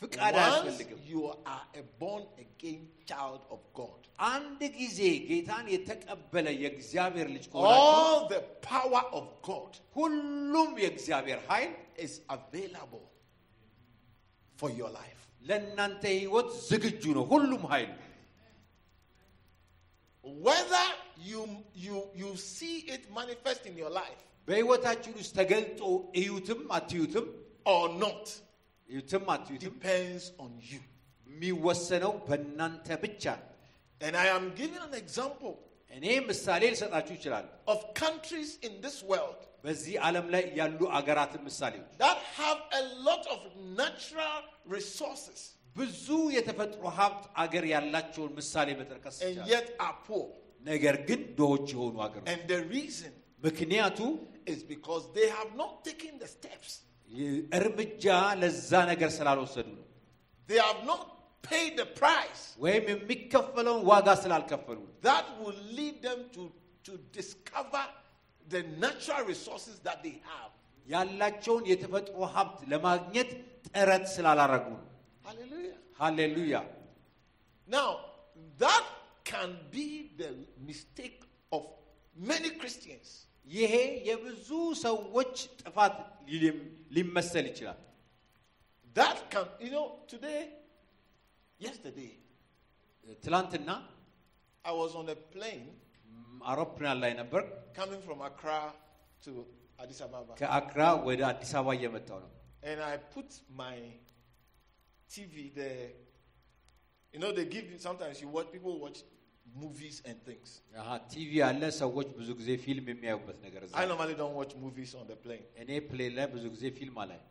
ፍቃድ 0.02 0.34
Once 0.36 0.44
አያስፈልግም። 0.44 1.00
you 1.12 1.22
are 1.54 1.66
a 1.74 1.86
born 2.02 2.24
again 2.46 2.82
child 3.12 3.42
of 3.50 3.62
God, 3.74 4.02
አንድ 4.34 4.62
ጊዜ 4.80 5.00
ጌታን 5.30 5.66
የተቀበለ 5.76 6.48
የእግዚአብሔር 6.64 7.28
ልጅ 7.36 7.46
ከሆናችሁ 7.52 7.90
all 7.96 8.20
the 8.36 8.42
power 8.70 9.04
of 9.20 9.26
God 9.50 9.72
ሁሉም 9.98 10.72
የእግዚአብሔር 10.84 11.40
ኃይል 11.50 11.74
is 12.06 12.14
available 12.38 13.06
for 14.60 14.70
your 14.80 14.92
life. 15.02 15.21
ለእናንተ 15.42 16.04
ሕይወት 16.18 16.50
ዝግጁ 16.70 17.04
ነው። 17.18 17.26
ሁሉም 17.34 17.64
ኃይል 17.74 17.92
Whether 20.24 20.86
you, 21.20 21.42
you, 21.76 22.04
you 22.16 22.36
see 22.38 22.76
it 22.88 23.04
manifest 23.12 23.66
in 23.66 23.76
your 23.78 23.92
life 23.92 24.22
በሕይወታችን 24.48 25.14
ውስጥ 25.20 25.32
ተገልጦ 25.40 25.80
እዩትም 26.20 26.62
አትዩትም 26.78 27.26
or 27.74 27.84
not 28.04 28.26
እዩትም 28.90 29.26
አትዩትም 29.36 29.64
depends 29.70 30.26
on 30.44 30.52
you. 30.72 30.82
የሚወሰነው 31.28 32.14
በእናንተ 32.28 32.88
ብቻ 33.04 33.24
ነው። 33.40 33.48
And 34.02 34.16
I 34.16 34.30
am 34.38 34.46
giving 34.60 34.82
an 34.88 34.96
example 35.04 35.56
እኔ 35.92 36.06
ምሳሌ 36.30 36.64
ልሰጣችሁ 36.74 37.14
ይችላል። 37.20 37.46
of 37.74 37.80
countries 38.04 38.52
in 38.68 38.74
this 38.86 38.98
world 39.12 39.40
በዚህ 39.65 39.95
ዓለም 40.07 40.27
ላይ 40.35 40.45
ያሉ 40.59 40.81
አገራትን 40.99 41.43
ምሳሌዎች 41.47 41.91
ብዙ 45.77 46.07
የተፈጥሮ 46.35 46.85
ሀብት 46.97 47.25
አገር 47.43 47.65
ያላቸውን 47.71 48.33
ምሳሌ 48.39 48.69
መጠቀስ 48.81 49.19
ነገር 50.65 50.97
ግን 51.09 51.21
ድሆች 51.39 51.67
የሆኑ 51.75 51.97
አገሮች 52.07 52.29
ምክንያቱ 53.45 53.99
እርምጃ 57.57 58.05
ለዛ 58.41 58.71
ነገር 58.91 59.11
ስላልወሰዱ 59.17 59.69
ነው። 59.75 59.87
ወይም 62.65 62.85
የሚከፈለውን 62.93 63.83
ዋጋ 63.91 64.09
ስላልከፈሉ 64.23 64.79
ነው። 64.85 64.95
that 68.50 68.64
will 68.64 68.70
lead 68.70 68.72
them 68.72 68.82
to, 68.82 68.86
to 68.86 68.86
discover 68.86 68.86
the 68.86 68.88
natural 68.88 69.26
resources 69.26 69.80
that 69.80 70.04
they 70.04 70.22
have. 70.24 70.52
ያላቸውን 70.88 71.64
የተፈጥሮ 71.66 72.18
ሀብት 72.26 72.70
ለማግኘት 72.72 73.30
ጥረት 73.68 74.08
ስላላረጉ 74.16 74.70
ነው። 74.70 74.84
Hallelujah. 75.26 75.78
ሃሌሉያ። 76.00 76.66
Now, 77.68 78.00
that 78.58 78.86
can 79.24 79.58
be 79.72 80.12
the 80.18 80.34
mistake 80.58 81.24
of 81.52 81.64
many 82.16 82.50
Christians. 82.50 83.28
ይሄ 83.48 84.04
የብዙ 84.08 84.74
ሰዎች 84.74 85.48
ጥፋት 85.62 85.96
ሊም- 86.28 86.78
ሊመሰል 86.92 87.46
ይችላል። 87.46 87.78
That 88.94 89.30
can, 89.30 89.46
you 89.60 89.72
know, 89.72 90.00
today, 90.08 90.50
yesterday, 91.60 92.18
ትላንትና 93.26 93.70
I 94.66 94.72
was 94.72 94.96
on 94.96 95.10
a 95.10 95.16
plane 95.16 95.68
ም፣ 95.70 95.91
አውሮፕላን 96.52 96.98
ላይ 97.04 97.14
ነበር። 97.22 97.42
coming 97.80 98.02
from 98.08 98.20
Accra 98.30 98.60
to 99.26 99.32
Addis 99.82 100.00
Ababa. 100.08 100.34
ከአክራ 100.42 100.80
ወደ 101.10 101.22
አዲስ 101.32 101.52
አበባ 101.60 101.74
እየመጣው 101.80 102.20
ነው። 102.26 102.32
And 102.70 102.80
I 102.84 102.98
put 103.16 103.30
my 103.62 103.76
TV 105.10 105.34
there. 105.56 105.90
You 107.14 107.20
know, 107.22 107.32
they 107.32 107.46
give 107.56 107.66
you, 107.72 107.78
sometimes 107.80 108.16
you 108.24 108.30
watch, 108.30 108.50
people 108.52 108.74
watch 108.86 109.00
movies 109.56 109.98
and 110.10 110.18
things. 110.28 110.50
አሃ፣ 110.82 110.90
ቲቪ 111.14 111.30
ያለ 111.44 111.62
ሰዎች 111.82 112.08
ብዙ 112.20 112.30
ጊዜ 112.40 112.50
ፊልም 112.66 112.88
የሚያዩበት 112.94 113.38
ነገር 113.46 113.62
እዛ 113.68 113.72
I 113.82 113.88
normally 113.92 114.16
don't 114.22 114.36
watch 114.42 114.54
movies 114.66 114.92
on 115.02 115.06
the 115.12 115.18
plane. 115.26 115.46
እኔ 115.64 115.70
ፕሌን 115.90 116.14
ላይ 116.18 116.28
ብዙ 116.36 116.44
ጊዜ 116.56 116.66
ፊልም 116.80 116.98
አላይ 117.06 117.22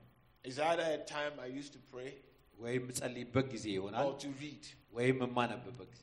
It's 0.44 0.58
either 0.70 0.86
a 0.96 1.02
time 1.16 1.34
I 1.46 1.50
used 1.60 1.72
to 1.76 1.82
pray 1.92 2.10
ወይም 2.58 2.84
ጸልይበት 2.98 3.46
ጊዜ 3.54 3.66
ይሆናል 3.78 4.06
or 4.08 4.14
to 4.24 4.30
read 4.42 4.64
ወይም 4.98 5.18
የማነብበት 5.26 5.88
ጊዜ 5.94 6.02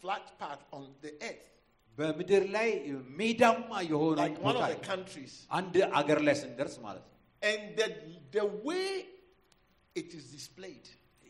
flat 0.00 0.26
path 0.40 0.62
on 0.72 0.84
the 1.04 1.12
earth, 1.28 1.48
በምድር 1.98 2.44
ላይ 2.56 2.68
ሜዳማ 3.20 3.70
የሆነ 3.92 4.18
like 4.22 4.38
one 4.40 4.44
ቦታ 4.46 4.60
of 4.60 4.70
the 4.70 4.76
አየ። 4.76 4.86
countries. 4.92 5.32
አንድ 5.58 5.74
አገር 6.00 6.20
ላይ 6.28 6.36
ስንደርስ 6.42 6.76
ማለት 6.86 7.04
ነው 7.06 7.18
And 7.42 7.62
the, 7.78 7.86
the 8.36 8.44
way 8.68 8.88
it 9.94 10.10
is 10.18 10.24
displayed 10.36 10.86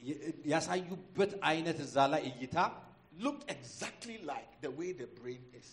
የ- 0.09 0.21
ያሳዩበት 0.53 1.33
አይነት 1.51 1.79
እዛ 1.87 1.97
ላይ 2.15 2.23
እይታ 2.33 2.57
looked 3.25 3.45
exactly 3.55 4.17
like 4.33 4.51
the 4.65 4.73
way 4.79 4.91
the 5.03 5.09
brain 5.21 5.43
is. 5.61 5.69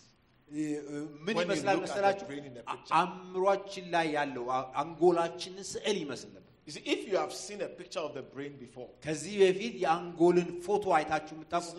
እ- 0.48 0.80
እ- 0.92 1.06
ምን 1.26 1.34
When 1.36 1.36
you 1.36 1.44
ይመስላል 1.46 1.76
look 1.76 1.84
at 1.84 1.88
the 1.88 1.92
መሰላችሁ? 1.92 2.24
brain 2.30 2.44
in 2.50 2.54
the 2.58 2.62
አ- 2.62 2.74
picture. 2.74 2.94
አእምሯችን 3.00 3.86
ላይ 3.94 4.06
ያለው 4.18 4.46
አ- 4.58 4.66
አንጎላችንን 4.82 5.66
ስዕል 5.74 5.98
ይመስል 6.04 6.30
ነበር። 6.36 6.46
You 6.66 6.72
see, 6.76 6.84
if 6.94 7.00
you 7.10 7.16
have 7.22 7.32
seen 7.44 7.60
a 7.62 7.70
picture 7.80 8.02
of 8.08 8.12
the 8.18 8.24
brain 8.34 8.52
before, 8.64 8.88
ከዚህ 9.06 9.34
በፊት 9.42 9.74
የአንጎልን 9.84 10.50
ፎቶ 10.66 10.84
አይታችሁ 10.98 11.32
የምታውቁ 11.36 11.70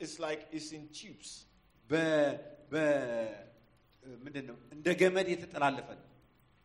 it's 0.00 0.16
ከሆነ 0.16 0.26
like 0.26 0.42
it's 0.50 0.54
like 0.54 0.56
it's 0.56 0.68
in 0.78 0.84
tubes. 1.00 1.30
በ- 1.90 2.34
በ- 2.72 3.34
ምንድን 4.24 4.44
ነው 4.50 4.56
እንደ 4.74 4.86
ገመድ 5.00 5.28
የተጠላለፈ 5.34 5.88
ነው። 6.00 6.06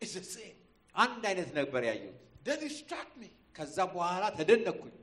It's 0.02 0.14
the 0.20 0.26
same. 0.36 0.56
አንድ 0.94 1.22
አይነት 1.30 1.50
ነበር 1.60 1.82
ያየሁት። 1.90 2.18
Then 2.46 2.60
it 2.68 2.74
struck 2.82 3.10
me 3.22 3.30
ከዛ 3.58 3.76
በኋላ 3.94 4.24
ተደነቅኩኝ። 4.38 4.96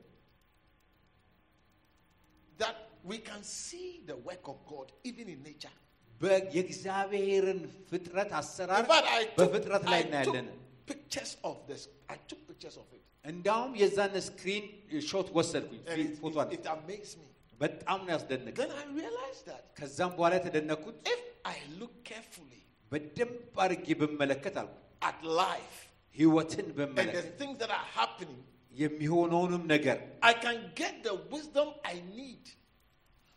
that 2.58 2.76
we 3.04 3.18
can 3.18 3.42
see 3.42 3.88
the 4.06 4.16
work 4.28 4.46
of 4.46 4.58
God 4.66 4.86
even 5.10 5.28
in 5.34 5.40
nature. 5.42 5.76
በ- 6.20 6.40
የእግዚአብሔርን 6.54 7.60
ፍጥረት 7.90 8.30
አሰራር 8.40 8.82
In 8.84 8.90
fact, 8.92 9.06
I 9.18 9.22
took, 9.26 9.36
በፍጥረት 9.38 9.84
ላይ 9.92 10.00
I 10.00 10.02
took 10.02 10.08
እናያለን። 10.10 10.48
pictures 10.90 11.32
of 11.50 11.56
this. 11.68 11.82
I 12.08 12.18
took 12.30 12.40
pictures 12.50 12.76
of 12.82 12.88
it. 12.96 13.04
እንዳውም 13.24 13.72
የዛን 13.82 14.14
ስክሪን 14.28 14.64
ሾት 15.10 15.28
ወሰድኩኝ 15.38 15.80
And 15.92 15.98
it, 16.04 16.12
ፎቶ 16.22 16.36
it, 16.44 16.52
it 16.58 16.66
amazed 16.76 17.16
me. 17.22 17.28
በጣም 17.60 17.98
ነው 18.06 18.12
ያስደነቀ። 18.16 18.56
Then 18.62 18.72
I 18.82 18.86
realized 19.00 19.44
that 19.50 19.62
ከዛም 19.80 20.12
በኋላ 20.18 20.32
የተደነቅኩት 20.40 20.96
if 21.14 21.22
I 21.54 21.58
look 21.80 21.94
carefully 22.10 22.60
በደንብ 22.92 23.58
አድርጌ 23.64 23.86
ብመለከት 24.02 24.54
አልኩ 24.62 24.76
at 25.10 25.18
life 25.42 25.78
ህይወትን 26.16 26.64
and 26.64 26.72
the 26.72 26.78
ብመለከት 26.78 27.26
things 27.42 27.56
that 27.62 27.72
are 27.78 27.88
happening, 27.98 28.40
የሚሆነውንም 28.82 29.64
ነገር 29.74 29.98
I 30.30 30.34
can 30.46 30.58
get 30.82 30.94
the 31.08 31.14
wisdom 31.34 31.68
I 31.92 31.98
need 32.20 32.44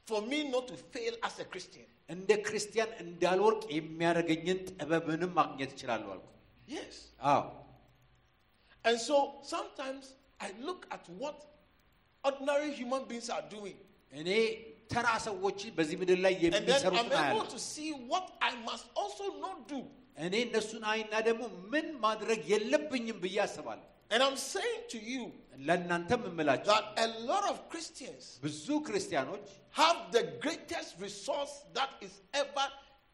for 0.07 0.21
me 0.31 0.39
not 0.55 0.65
to 0.71 0.77
fail 0.93 1.15
as 1.27 1.35
a 1.43 1.47
Christian. 1.53 1.85
እንደ 2.09 2.31
ክርስቲያን 2.47 2.89
እንዳልወርቅ 3.03 3.61
የሚያደርገኝን 3.77 4.59
ጥበብንም 4.69 5.31
ማግኘት 5.39 5.71
እችላለሁ 5.75 6.09
አልኩ። 6.15 6.27
Yes. 6.67 6.95
አዎ 7.33 7.43
And 8.85 8.97
so 8.99 9.17
sometimes 9.53 10.05
I 10.45 10.51
look 10.67 10.81
at 10.95 11.03
what 11.21 11.37
ordinary 12.23 12.71
human 12.79 13.03
beings 13.09 13.29
are 13.35 13.45
doing. 13.55 13.77
እኔ 14.13 14.29
ተራ 14.93 15.07
ሰዎች 15.27 15.59
በዚህ 15.77 15.95
ምድር 16.01 16.19
ላይ 16.25 16.33
And 16.35 16.43
then 16.43 16.53
I'm 16.53 16.63
የሚሰሩትን 16.63 17.07
able 17.07 17.19
አያለሁ። 17.21 17.45
to 17.55 17.59
see 17.71 17.89
what 18.11 18.25
I 18.49 18.53
must 18.69 18.87
also 19.01 19.25
not 19.45 19.59
do. 19.73 19.79
እኔ 20.25 20.33
እነሱን 20.47 20.83
አይና 20.93 21.13
ደግሞ 21.27 21.43
ምን 21.73 21.87
ማድረግ 22.05 22.39
የለብኝም 22.53 23.17
ብዬ 23.25 23.37
አስባለሁ። 23.47 23.87
And 24.13 24.21
I'm 24.25 24.37
saying 24.53 24.81
to 24.93 24.99
you 25.11 25.21
ለእናንተም 25.67 26.21
እምላችሁ 26.29 26.69
that 26.73 26.85
a 27.05 27.09
lot 27.29 27.45
of 27.51 27.57
Christians 27.71 28.23
ብዙ 28.45 28.67
ክርስቲያኖች 28.87 29.47
have 29.81 29.99
the 30.17 30.23
greatest 30.43 30.91
resource 31.05 31.53
that 31.77 31.91
is 32.07 32.13
ever 32.41 32.67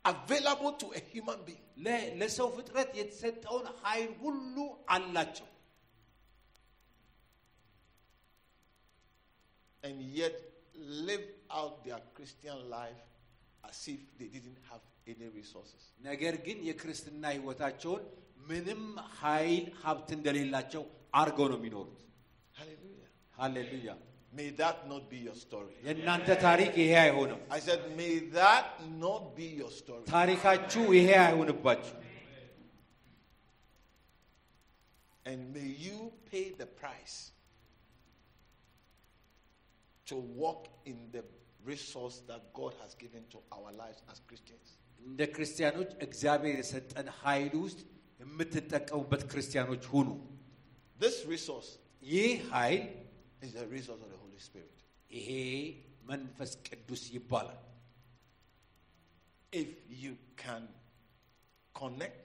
available 0.06 0.74
to 0.82 0.88
a 1.00 1.04
human 1.14 1.40
being. 1.48 1.64
ለ- 1.86 2.10
ለሰው 2.20 2.48
ፍጥረት 2.58 2.92
የተሰጠውን 3.00 3.66
ኃይል 3.84 4.12
ሁሉ 4.24 4.56
አላቸው። 4.96 5.48
and 9.84 10.02
yet 10.20 10.38
live 11.08 11.26
out 11.52 11.76
their 11.86 12.02
Christian 12.16 12.58
life 12.70 13.02
as 13.70 13.80
if 13.88 14.02
they 14.20 14.28
didn't 14.36 14.60
have 14.70 14.84
any 15.08 15.28
resources. 15.40 15.82
ነገር 16.10 16.34
ግን 16.48 16.58
የክርስትና 16.70 17.24
ህይወታቸውን 17.36 18.04
ምንም 18.50 18.84
ኃይል 19.22 19.66
ሀብት 19.84 20.10
እንደሌላቸው 20.18 20.84
አድርገው 21.22 21.48
ነው 21.54 21.58
የሚኖሩት። 21.62 22.00
Hallelujah. 22.60 23.10
ሃሌሉያ! 23.40 23.90
May 24.40 24.50
that 24.62 24.78
not 24.92 25.04
be 25.12 25.20
your 25.28 25.38
story. 25.46 25.76
የእናንተ 25.88 26.30
ታሪክ 26.48 26.74
ይሄ 26.84 26.92
አይሆንም። 27.06 27.40
I 27.58 27.60
said, 27.68 27.82
may 28.00 28.14
that 28.40 28.68
not 29.06 29.24
be 29.40 29.48
your 29.62 29.72
story. 29.82 30.04
ታሪካችሁ 30.16 30.84
ይሄ 31.00 31.10
አይሆንባችሁ። 31.28 31.96
And 35.26 35.54
may 35.54 35.70
you 35.86 35.98
pay 36.32 36.46
the 36.62 36.66
price 36.82 37.18
to 40.06 40.16
walk 40.44 40.62
in 40.86 40.98
the 41.16 41.24
resource 41.64 42.18
that 42.30 42.42
God 42.54 42.74
has 42.82 42.92
given 42.96 43.24
to 43.34 43.40
our 43.56 43.72
lives 43.74 44.00
as 44.12 44.18
Christians. 44.28 44.68
እንደ 45.02 45.22
ክርስቲያኖች 45.36 45.92
እግዚአብሔር 46.06 46.56
የሰጠን 46.62 47.08
ኃይል 47.22 47.54
ውስጥ 47.66 47.80
የምትጠቀሙበት 48.22 49.24
ክርስቲያኖች 49.32 49.84
ሁኑ። 49.94 50.08
This 51.00 51.18
resource 51.34 51.70
ይህ 52.14 52.32
ኃይል 52.56 52.84
is 53.46 53.52
the 53.60 53.68
resource 53.76 54.02
of 54.06 54.10
the 54.16 54.20
Holy 54.24 54.42
Spirit. 54.48 54.76
ይሄ 55.12 55.30
መንፈስ 56.12 56.52
ቅዱስ 56.68 57.04
ይባላል። 57.16 57.60
If 59.54 59.70
you 60.04 60.14
can 60.38 60.64
connect 61.76 62.20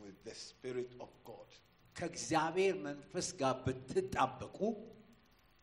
with 0.00 0.16
the 0.24 0.34
Spirit 0.48 0.90
of 1.04 1.10
God, 1.30 1.48
ከእግዚአብሔር 1.96 2.74
መንፈስ 2.88 3.28
ጋር 3.40 3.54
ብትጣበቁ 3.64 4.58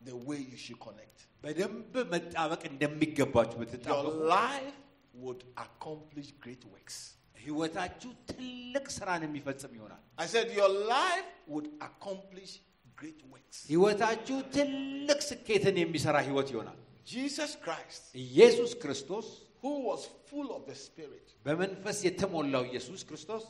the 0.03 0.15
way 0.27 0.39
you 0.51 0.57
should 0.65 0.79
connect, 0.87 1.17
በደንብ 1.43 1.93
መጣበቅ 2.13 2.61
እንደሚገባችሁ 2.71 3.57
your 3.59 3.63
ብትጣበቁ 3.63 4.15
life 4.37 4.77
would 5.23 5.41
accomplish 5.65 6.29
great 6.43 6.63
works. 6.73 6.97
ህይወታችሁ 7.45 8.09
ትልቅ 8.31 8.85
ስራን 8.97 9.21
የሚፈጽም 9.27 9.73
ይሆናል። 9.77 10.01
I 10.23 10.27
said, 10.33 10.47
your 10.59 10.71
life 10.95 11.29
would 11.53 11.67
accomplish 11.87 12.51
great 12.99 13.21
works. 13.33 13.57
ህይወታችሁ 13.73 14.37
ትልቅ 14.57 15.19
ስኬትን 15.29 15.77
የሚሰራ 15.83 16.17
ህይወት 16.27 16.49
ይሆናል። 16.53 16.77
Jesus 17.13 17.51
Christ, 17.65 18.01
ኢየሱስ 18.25 18.71
ክርስቶስ 18.81 19.27
who 19.61 19.71
was 19.89 20.01
full 20.29 20.49
of 20.57 20.61
the 20.69 20.77
Spirit, 20.87 21.25
በመንፈስ 21.45 21.97
የተሞላው 22.07 22.63
ኢየሱስ 22.71 23.01
ክርስቶስ 23.09 23.43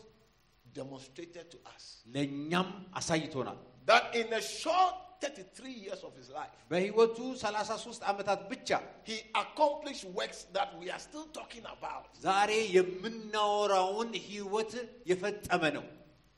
demonstrated 0.80 1.46
to 1.54 1.60
us 1.76 1.84
ለእኛም 2.15 2.70
አሳይቶናል። 3.00 3.60
that 3.92 4.06
in 4.22 4.30
a 4.39 4.44
short 4.62 4.96
33 5.24 5.72
years 5.86 6.02
of 6.08 6.13
his 6.20 6.30
life, 6.38 6.54
በህይወቱ 6.72 7.18
33 7.44 8.04
ዓመታት 8.12 8.39
ብቻ 8.52 8.70
he 9.10 9.18
accomplished 9.44 10.06
works 10.20 10.39
that 10.58 10.70
we 10.80 10.88
are 10.96 11.02
still 11.08 11.28
talking 11.39 11.65
about. 11.76 12.06
ዛሬ 12.28 12.52
የምናወራውን 12.78 14.12
ህይወት 14.30 14.74
የፈጸመ 15.12 15.63
ነው። 15.78 15.86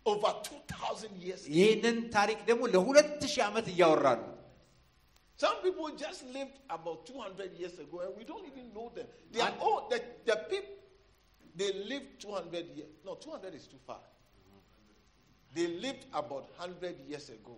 Over 0.05 0.31
2,000 0.49 1.13
years. 1.25 1.41
ይህንን 1.57 1.97
ታሪክ 2.17 2.39
ደግሞ 2.49 2.61
ለሁለት 2.75 3.19
ሺህ 3.33 3.43
ዓመት 3.49 3.67
እያወራ 3.73 4.05
ነው። 4.21 4.29
Some 5.43 5.57
people 5.65 5.87
just 6.05 6.21
lived 6.37 6.57
about 6.77 6.97
200 7.09 7.53
years 7.61 7.75
ago 7.83 7.97
and 8.05 8.11
we 8.19 8.23
don't 8.31 8.45
even 8.51 8.65
know 8.75 8.87
them. 8.97 9.07
They 9.33 9.41
are 9.45 9.51
And- 9.51 9.61
all, 9.65 9.79
the, 9.91 9.99
the 10.29 10.35
people, 10.51 10.75
they 11.59 11.69
lived 11.91 12.11
200 12.25 12.65
years. 12.77 12.91
No, 13.07 13.13
200 13.15 13.55
is 13.59 13.65
too 13.71 13.79
far. 13.87 14.01
They 15.55 15.67
lived 15.85 16.05
about 16.13 16.45
100 16.57 16.99
years 17.09 17.29
ago. 17.29 17.57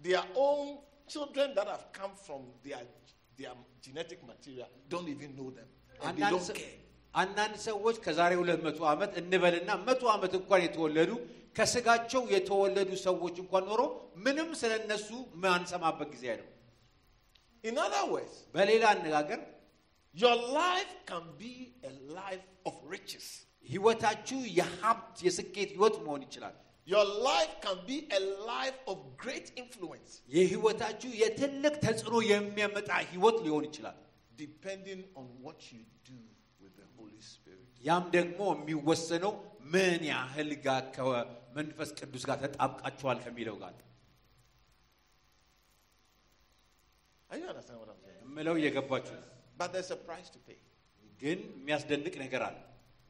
Their 0.00 0.22
own 0.36 0.66
children 1.06 1.48
that 1.56 1.68
have 1.68 1.84
come 1.92 2.12
from 2.26 2.42
their, 2.64 2.82
their 3.38 3.54
genetic 3.80 4.20
material 4.26 4.68
don't 4.88 5.08
even 5.08 5.36
know 5.36 5.50
them. 5.50 5.68
And 6.02 6.16
they 6.18 6.30
don't 6.30 6.54
care. 6.54 6.76
አንዳንድ 7.14 7.54
ሰዎች 7.68 7.96
ከዛሬ 8.04 8.32
ሁለት 8.40 8.60
መቶ 8.66 8.80
ዓመት 8.90 9.12
እንበልና 9.20 9.70
መቶ 9.86 10.02
ዓመት 10.12 10.32
እንኳን 10.38 10.60
የተወለዱ 10.64 11.10
ከስጋቸው 11.56 12.22
የተወለዱ 12.34 12.90
ሰዎች 13.06 13.36
እንኳን 13.42 13.64
ኖሮ 13.70 13.80
ምንም 14.26 14.50
ስለ 14.60 14.72
እነሱ 14.82 15.08
ማንሰማበት 15.44 16.08
ጊዜ 16.14 16.24
ነው። 16.40 16.46
In 17.64 17.76
other 17.86 18.04
words, 18.12 18.34
በሌላ 18.54 18.84
አነጋገር 18.94 19.40
your 20.14 20.36
life 20.60 20.92
can 21.10 21.24
be 21.42 21.52
a 21.90 21.92
life 22.20 22.46
of 22.68 22.76
riches. 22.94 23.26
ህይወታችሁ 23.66 24.38
የሀብት 24.58 25.16
የስኬት 25.26 25.70
ህይወት 25.76 25.96
መሆን 26.06 26.22
ይችላል። 26.26 26.54
Your 26.87 27.05
life 27.29 27.53
can 27.61 27.77
be 27.87 27.97
a 28.11 28.21
life 28.47 28.77
of 28.91 28.97
great 29.23 29.47
influence. 29.61 30.11
የህይወታችሁ 30.35 31.11
የትልቅ 31.21 31.73
ተጽዕኖ 31.85 32.15
የሚያመጣ 32.31 32.89
ህይወት 33.11 33.37
ሊሆን 33.45 33.63
ይችላል። 33.69 33.97
depending 34.37 35.01
on 35.19 35.25
what 35.45 35.59
you 35.73 35.81
do 36.09 36.17
with 36.61 36.73
the 36.81 36.87
Holy 36.97 37.21
Spirit. 37.33 37.67
ያም 37.89 38.05
ደግሞ 38.17 38.39
የሚወሰነው 38.57 39.33
ምን 39.73 40.01
ያህል 40.13 40.51
ጋር 40.65 40.83
ከመንፈስ 40.95 41.89
ቅዱስ 41.99 42.23
ጋር 42.29 42.37
ተጣብቃችኋል 42.43 43.17
ከሚለው 43.25 43.57
ጋር 43.63 43.73
ነው። 43.79 43.83
Are 47.29 47.37
you 47.37 47.47
understanding 47.47 47.81
what 47.83 47.91
I'm 47.93 48.01
saying? 48.05 48.21
የምለው 48.27 48.55
እየገባችሁ 48.61 49.13
ነው። 49.19 49.27
But 49.59 49.69
there's 49.73 49.91
a 49.91 49.99
price 50.09 50.29
to 50.35 50.39
pay. 50.47 50.59
ግን 51.21 51.39
የሚያስደንቅ 51.59 52.13
ነገር 52.23 52.41
አለ። 52.47 52.57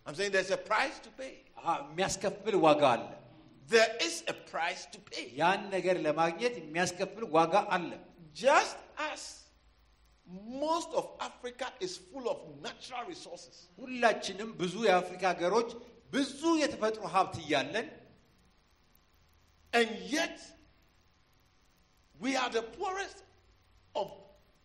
I'm 0.05 0.15
saying 0.17 0.31
there's 0.37 0.51
a 0.51 0.61
price 0.71 0.97
to 1.05 1.11
pay. 1.21 1.33
አሃ፣ 1.59 1.67
የሚያስከፍል 1.89 2.55
ዋጋ 2.67 2.83
አለ። 2.95 3.05
There 3.69 3.91
is 3.99 4.15
a 4.27 4.35
price 4.51 4.83
to 4.93 4.99
pay. 5.11 5.25
ያን 5.41 5.61
ነገር 5.75 5.95
ለማግኘት 6.05 6.53
የሚያስከፍል 6.61 7.23
ዋጋ 7.37 7.53
አለ። 7.75 7.89
Just 8.45 8.77
as 9.11 9.21
most 10.65 10.89
of 10.99 11.05
Africa 11.29 11.67
is 11.85 11.93
full 12.09 12.27
of 12.33 12.39
natural 12.65 13.03
resources, 13.13 13.55
ሁላችንም 13.81 14.49
ብዙ 14.61 14.73
የአፍሪካ 14.89 15.23
ሀገሮች 15.33 15.69
ብዙ 16.15 16.41
የተፈጥሮ 16.63 17.03
ሀብት 17.15 17.35
እያለን 17.43 17.87
and 19.73 19.89
yet 20.15 20.37
we 22.19 22.31
are 22.41 22.49
the 22.49 22.65
poorest 22.77 23.17
of 23.95 24.07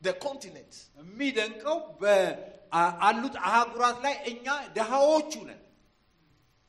the 0.02 0.12
continents. 0.26 0.76
የሚደንቀው 1.00 1.78
በአሉት 2.02 3.34
አህጉራት 3.48 3.96
ላይ 4.06 4.14
እኛ 4.32 4.46
ድሃዎቹ 4.76 5.32
ነን። 5.48 5.60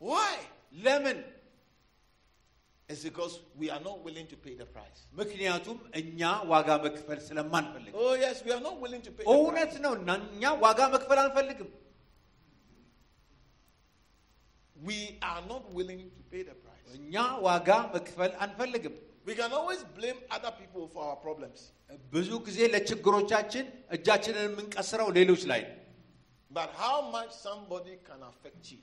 Why? 0.02 0.34
ለምን? 0.86 1.20
It's 2.90 3.04
because 3.04 3.34
we 3.56 3.70
are 3.70 3.80
not 3.80 4.04
willing 4.06 4.28
to 4.28 4.38
pay 4.46 4.54
the 4.62 4.66
price. 4.76 5.00
ምክንያቱም 5.20 5.78
እኛ 6.00 6.22
ዋጋ 6.52 6.70
መክፈል 6.86 7.20
ስለማንፈልግ። 7.28 7.94
Oh, 7.96 8.14
yes, 8.24 8.38
we 8.46 8.52
are 8.56 8.64
not 8.68 8.76
willing 8.84 9.04
to 9.08 9.12
pay 9.18 9.24
the 9.24 9.30
እውነት 9.36 9.72
price. 9.74 9.84
ነው 9.86 9.94
እና 10.00 10.10
እኛ 10.34 10.44
ዋጋ 10.66 10.80
መክፈል 10.96 11.20
አንፈልግም። 11.26 11.70
We 14.76 15.00
are 15.22 15.42
not 15.54 15.64
willing 15.78 16.02
to 16.18 16.22
pay 16.32 16.44
the 16.50 16.56
price. 16.66 16.90
እኛ 16.98 17.16
ዋጋ 17.48 17.70
መክፈል 17.96 18.32
አንፈልግም። 18.46 18.96
We 19.30 19.34
can 19.40 19.52
always 19.54 19.82
blame 19.98 20.20
other 20.36 20.52
people 20.62 20.86
for 20.94 21.02
our 21.10 21.18
problems. 21.26 21.60
ብዙ 22.16 22.30
ጊዜ 22.48 22.60
ለችግሮቻችን 22.74 23.66
እጃችንን 23.98 24.46
የምንቀስረው 24.50 25.10
ሌሎች 25.20 25.44
ላይ 25.52 25.62
ነው። 25.70 25.78
But 26.52 26.70
how 26.84 26.98
much 27.16 27.32
somebody 27.48 27.94
can 28.08 28.22
affect 28.32 28.64
you 28.74 28.82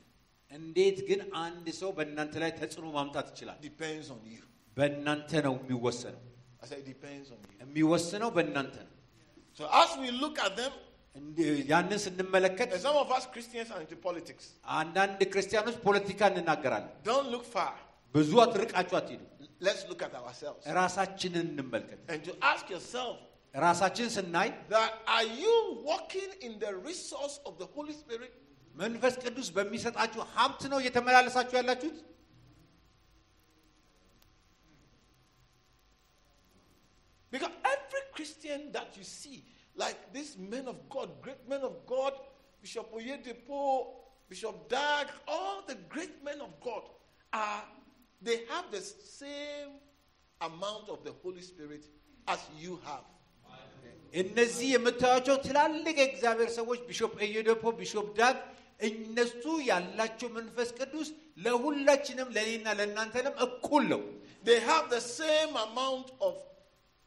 እንዴት 0.51 0.99
ግን 1.09 1.21
አንድ 1.45 1.67
ሰው 1.81 1.91
በእናንተ 1.97 2.35
ላይ 2.43 2.51
ተጽዕኖ 2.61 2.87
ማምጣት 2.99 3.27
ይችላል? 3.33 3.59
depends 3.63 4.07
on 4.15 4.21
you. 4.35 4.43
በእናንተ 4.77 5.31
ነው 5.47 5.55
የሚወሰነው። 5.63 6.23
I 6.63 6.67
say 6.71 6.77
it 6.83 6.87
depends 6.87 7.27
on 7.35 7.41
you. 7.45 7.57
የሚወስነው 7.65 8.31
በእናንተ 8.37 8.77
ነው። 8.87 8.95
So 9.59 9.65
as 9.83 9.91
we 10.03 10.09
look 10.23 10.37
at 10.47 10.53
them, 10.61 10.73
እንዲ- 11.15 11.47
ያንን 11.73 11.99
ስንመለከት 12.07 12.69
and 12.75 12.83
some 12.89 12.97
of 12.97 13.11
us 13.17 13.25
Christians 13.35 13.71
are 13.71 13.81
into 13.85 13.97
politics. 14.09 14.45
አንዳንድ 14.81 15.21
ክርስቲያኖች 15.35 15.77
ፖለቲካ 15.87 16.21
እንናገራለን። 16.33 16.93
Don't 17.05 17.31
look 17.35 17.47
far. 17.57 17.73
ብዙ 18.15 18.31
አትርቃችሁ 18.45 18.97
አትሄዱ። 19.01 19.23
Let's 19.61 19.83
look 19.91 20.03
at 20.07 20.15
ourselves. 20.21 20.63
ራሳችንን 20.81 21.47
እንመልከት። 21.53 22.01
And 22.15 22.23
to 22.25 22.35
ask 22.53 22.65
yourself 22.75 23.17
ራሳችን 23.55 24.09
ስናይ 24.17 24.49
that 28.77 28.85
are 28.85 28.89
you 28.89 28.99
walking 28.99 29.01
in 29.01 29.01
the 29.01 29.03
resource 29.03 29.15
of 29.15 29.15
the 29.15 29.15
Holy 29.15 29.15
Spirit? 29.15 29.15
መንፈስ 29.15 29.19
ቅዱስ 29.25 29.51
በሚሰጣችሁ 29.51 30.21
ሀብት 30.35 30.63
ነው 30.69 30.79
እየተመላለሳችሁ 30.81 31.57
ያላችሁት? 31.59 32.05
Because 37.31 37.51
every 37.65 38.03
Christian 38.15 38.73
that 38.73 38.97
you 38.97 39.05
see, 39.05 39.45
like 39.77 40.13
these 40.13 40.37
men 40.39 40.67
of 40.69 40.89
God, 40.89 41.23
great 41.23 41.49
men 41.49 41.61
of 41.61 41.87
God, 41.87 42.13
Bishop 42.63 42.93
Oyedepo, 42.93 43.87
Bishop 44.29 44.69
Dag, 44.69 45.07
all 45.27 45.63
the 45.67 45.77
great 45.89 46.25
men 46.25 46.41
of 46.41 46.61
God 46.61 46.83
are 47.33 47.65
they 48.23 48.43
have 48.49 48.71
the 48.71 48.81
same 48.81 49.69
amount 50.41 50.89
of 50.89 51.05
the 51.05 51.13
Holy 51.23 51.43
Spirit 51.43 51.85
as 52.27 52.41
you 52.61 52.81
have. 52.85 53.05
እነዚህ 54.15 54.69
የምታዩቸው 54.75 55.37
ትላልቅ 55.47 55.97
የእግዚአብሔር 56.01 56.49
ሰዎች 56.49 56.81
ቢሾፕ 56.89 57.13
ኤየዶፖ፣ 57.27 57.73
ቢሾፕ 57.81 58.07
ዳግ 58.17 58.37
እነሱ 58.83 59.43
ያላቸው 59.71 60.29
መንፈስ 60.39 60.69
ቅዱስ 60.81 61.09
ለሁላችንም 61.45 62.29
ለእኔና 62.37 62.67
ለእናንተንም 62.81 63.35
እኩል 63.47 63.85
ነው። 63.95 64.03
They 64.49 64.59
have 64.63 64.85
the 64.89 65.01
same 65.19 65.55
amount 65.67 66.09
of 66.27 66.35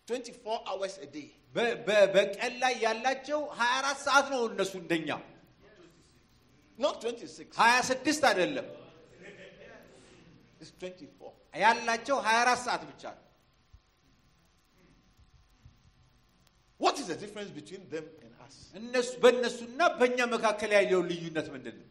24 0.07 0.57
hours 0.69 0.95
a 0.97 1.09
day. 1.17 1.27
በ- 1.55 1.75
በ- 1.87 2.07
በቀን 2.15 2.53
ላይ 2.63 2.73
ያላቸው 2.85 3.39
24 3.61 3.97
ሰዓት 4.07 4.27
ነው 4.33 4.41
እነሱ 4.51 4.73
እንደኛ 4.83 5.09
Not 6.79 6.95
26. 7.03 7.49
26 7.57 8.21
አይደለም 8.31 8.67
It's 10.61 10.71
24. 10.81 11.31
ያላቸው 11.63 12.17
24 12.27 12.59
ሰዓት 12.67 12.83
ብቻ 12.91 13.03
ነው። 13.17 13.25
What 16.79 16.99
is 16.99 17.07
the 17.07 17.15
difference 17.15 17.51
between 17.51 17.87
them 17.89 18.05
and 18.21 18.31
us? 18.34 18.34
እነሱ 18.75 19.09
በእነሱና 19.23 19.79
በእኛ 19.99 20.19
መካከል 20.33 20.71
ያለው 20.77 21.01
ልዩነት 21.11 21.47
ምንድን 21.55 21.75
ነው? 21.81 21.87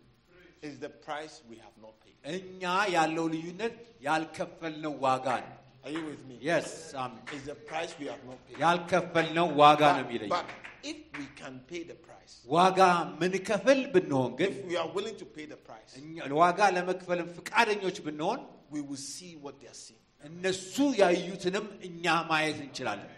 Is 0.68 0.74
the 0.84 0.90
price 1.06 1.36
we 1.50 1.56
have 1.64 1.76
not 1.84 1.94
paid. 2.02 2.16
እኛ 2.36 2.62
ያለው 2.96 3.26
ልዩነት 3.34 3.74
ያልከፈልነው 4.08 4.94
ዋጋ 5.06 5.26
ነው። 5.46 5.56
Are 5.84 5.92
you 5.96 6.02
with 6.08 6.22
me? 6.28 6.36
የስ 6.48 6.70
አሜን። 7.02 7.22
Is 7.36 7.44
the 7.50 7.58
price 7.70 7.92
we 8.00 8.06
have 8.12 8.22
not 8.30 8.38
paid. 8.46 8.58
ያልከፈልነው 8.64 9.46
ዋጋ 9.62 9.82
ነው 9.98 10.02
But, 10.02 10.10
የሚለኝ። 10.10 10.30
but 10.34 10.46
if 10.92 10.98
we 11.20 11.26
can 11.40 11.54
pay 11.70 11.82
the 11.92 11.98
price, 12.08 12.34
ዋጋ 12.56 12.80
ምንከፍል 13.22 13.80
ብንሆን 13.94 14.30
ግን 14.40 14.50
if 14.52 14.60
we 14.70 14.76
are 14.82 14.90
willing 14.96 15.16
to 15.22 15.28
pay 15.36 15.46
the 15.54 15.60
price, 15.68 15.92
እኛ- 16.00 16.28
ዋጋ 16.42 16.60
ለመክፈልም 16.76 17.28
ፈቃደኞች 17.38 17.98
ብንሆን 18.08 18.40
we 18.74 18.82
will 18.88 19.02
see 19.14 19.32
what 19.44 19.54
they 19.62 19.70
are 19.74 19.80
seeing. 19.86 20.04
እነሱ 20.24 20.74
ያዩትንም 21.02 21.66
እኛ 21.88 22.04
ማየት 22.30 22.58
እንችላለን። 22.66 23.10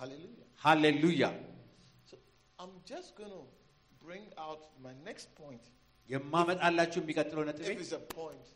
Hallelujah. 0.00 0.46
ሃሌሉያ። 0.66 1.24
So 1.28 1.47
I'm 2.58 2.74
just 2.86 3.10
going 3.16 3.32
to 3.32 3.44
bring 4.02 4.26
out 4.38 4.62
my 4.82 4.94
next 5.08 5.28
point. 5.34 5.64
የማመጣላችሁ 6.08 6.98
የሚቀጥለው 7.02 7.44
ነጥቤ 7.50 7.68
If 7.74 7.80
it's 7.84 7.96
a 8.00 8.04
point, 8.18 8.46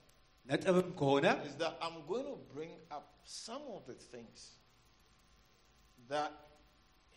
ነጥብም 0.47 0.89
ከሆነ 1.01 1.27
is 1.51 1.57
that 1.63 1.75
I'm 1.85 1.99
going 2.13 2.29
to 2.33 2.39
bring 2.55 2.73
up 2.97 3.07
some 3.45 3.65
of 3.77 3.83
the 3.91 3.97
things 4.13 4.39
that 6.09 6.35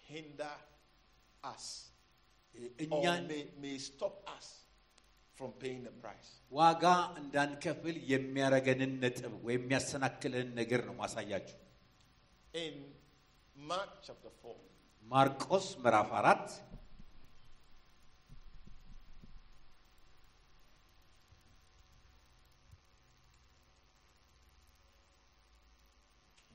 hinder 0.10 0.54
us 1.43 1.65
or 2.56 2.69
እኛን 2.86 3.21
may, 3.32 3.41
may 3.63 3.75
stop 3.89 4.15
us 4.38 4.47
from 5.38 5.51
paying 5.62 5.82
the 5.84 5.93
price. 6.04 6.30
ዋጋ 6.60 6.84
እንዳንከፍል 7.21 7.95
የሚያረገንን 8.13 8.93
ነጥብ 9.04 9.34
ወይም 9.47 9.62
የሚያሰናክለንን 9.65 10.51
ነገር 10.62 10.82
ነው 10.89 10.95
ማሳያችሁ። 11.04 11.58
In 12.54 12.75
Mark 13.71 13.91
chapter 14.08 14.32
4, 14.43 14.58
ማርቆስ 15.06 15.67
ምዕራፍ 15.84 16.10
አራት 16.19 16.47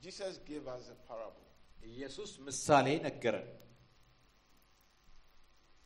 Jesus 0.00 0.34
gave 0.44 0.66
us 0.68 0.84
a 0.88 0.98
parable. 1.08 1.42
ኢየሱስ 1.82 2.30
ምሳሌ 2.46 2.86
ነገረን። 3.06 3.48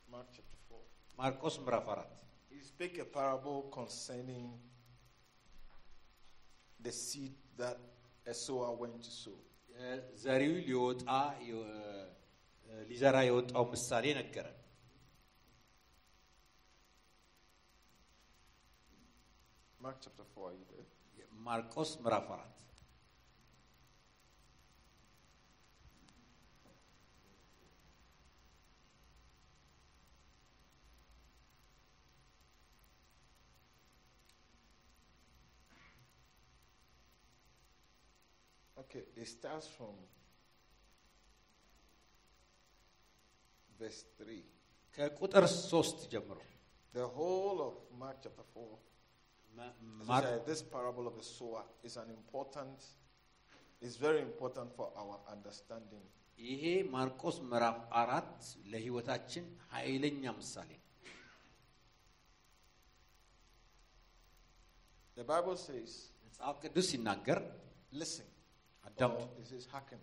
Mark 0.09 0.29
chapter 0.37 0.59
4. 0.69 0.83
ማርቆስ 1.19 1.57
ምዕራፍ 1.65 1.87
አራት 1.95 2.13
He 2.51 2.61
spake 2.65 2.97
a 2.99 3.09
parable 3.17 3.59
concerning 3.71 4.47
the 6.81 6.93
seed 7.01 7.35
that 7.59 7.79
a 8.27 8.35
sower 8.37 8.71
went 8.83 8.99
to 9.01 9.13
sow. 9.23 9.39
ዘሪው 10.25 10.55
ሊወጣ 10.69 11.05
የ- 11.49 12.09
ሊዘራ 12.89 13.17
የወጣው 13.27 13.65
ምሳሌ 13.75 14.05
ነገረን። 14.19 14.57
Mark 19.81 19.97
chapter 20.01 20.25
4, 20.35 20.49
are 20.49 20.55
you 20.55 20.67
there? 20.73 20.89
ማርቆስ 21.47 21.91
ምዕራፍ 22.05 22.27
አራት 22.35 22.57
Okay, 38.95 39.05
it 39.17 39.29
starts 39.29 39.69
from 39.69 39.95
verse 43.79 44.01
3. 44.19 44.41
ከቁጥር 44.99 45.45
ሶስት 45.71 45.99
ጀምሮ 46.13 46.39
The 46.95 47.07
whole 47.09 47.59
of 47.63 47.75
Mark 48.01 48.17
chapter 48.23 48.47
4, 48.55 48.71
ማ- 49.53 49.67
as 49.67 49.75
I 50.01 50.09
ማር- 50.09 50.25
said, 50.25 50.41
this 50.47 50.63
parable 50.73 51.07
of 51.07 51.15
the 51.15 51.27
sower 51.29 51.63
is 51.83 51.97
an 51.97 52.11
important, 52.11 52.79
is 53.83 53.97
very 53.99 54.21
important 54.23 54.71
for 54.75 54.89
our 54.97 55.17
understanding. 55.35 56.05
ይሄ 56.39 56.63
ማርቆስ 56.95 57.37
ምዕራፍ 57.51 57.79
አራት 58.01 58.37
ለሕይወታችን 58.73 59.45
ኃይለኛ 59.73 60.25
ምሳሌ 60.39 60.71
ነው። 60.77 60.87
The 65.17 65.25
Bible 65.25 65.57
says, 65.59 65.91
መጽሐፍ 66.27 66.57
ቅዱስ 66.65 66.87
ሲናገር 66.93 67.39
listen, 67.93 68.29
አዳምጡ። 68.95 69.21
or 69.29 69.41
it 69.43 69.47
says, 69.53 69.67
hearken. 69.75 70.01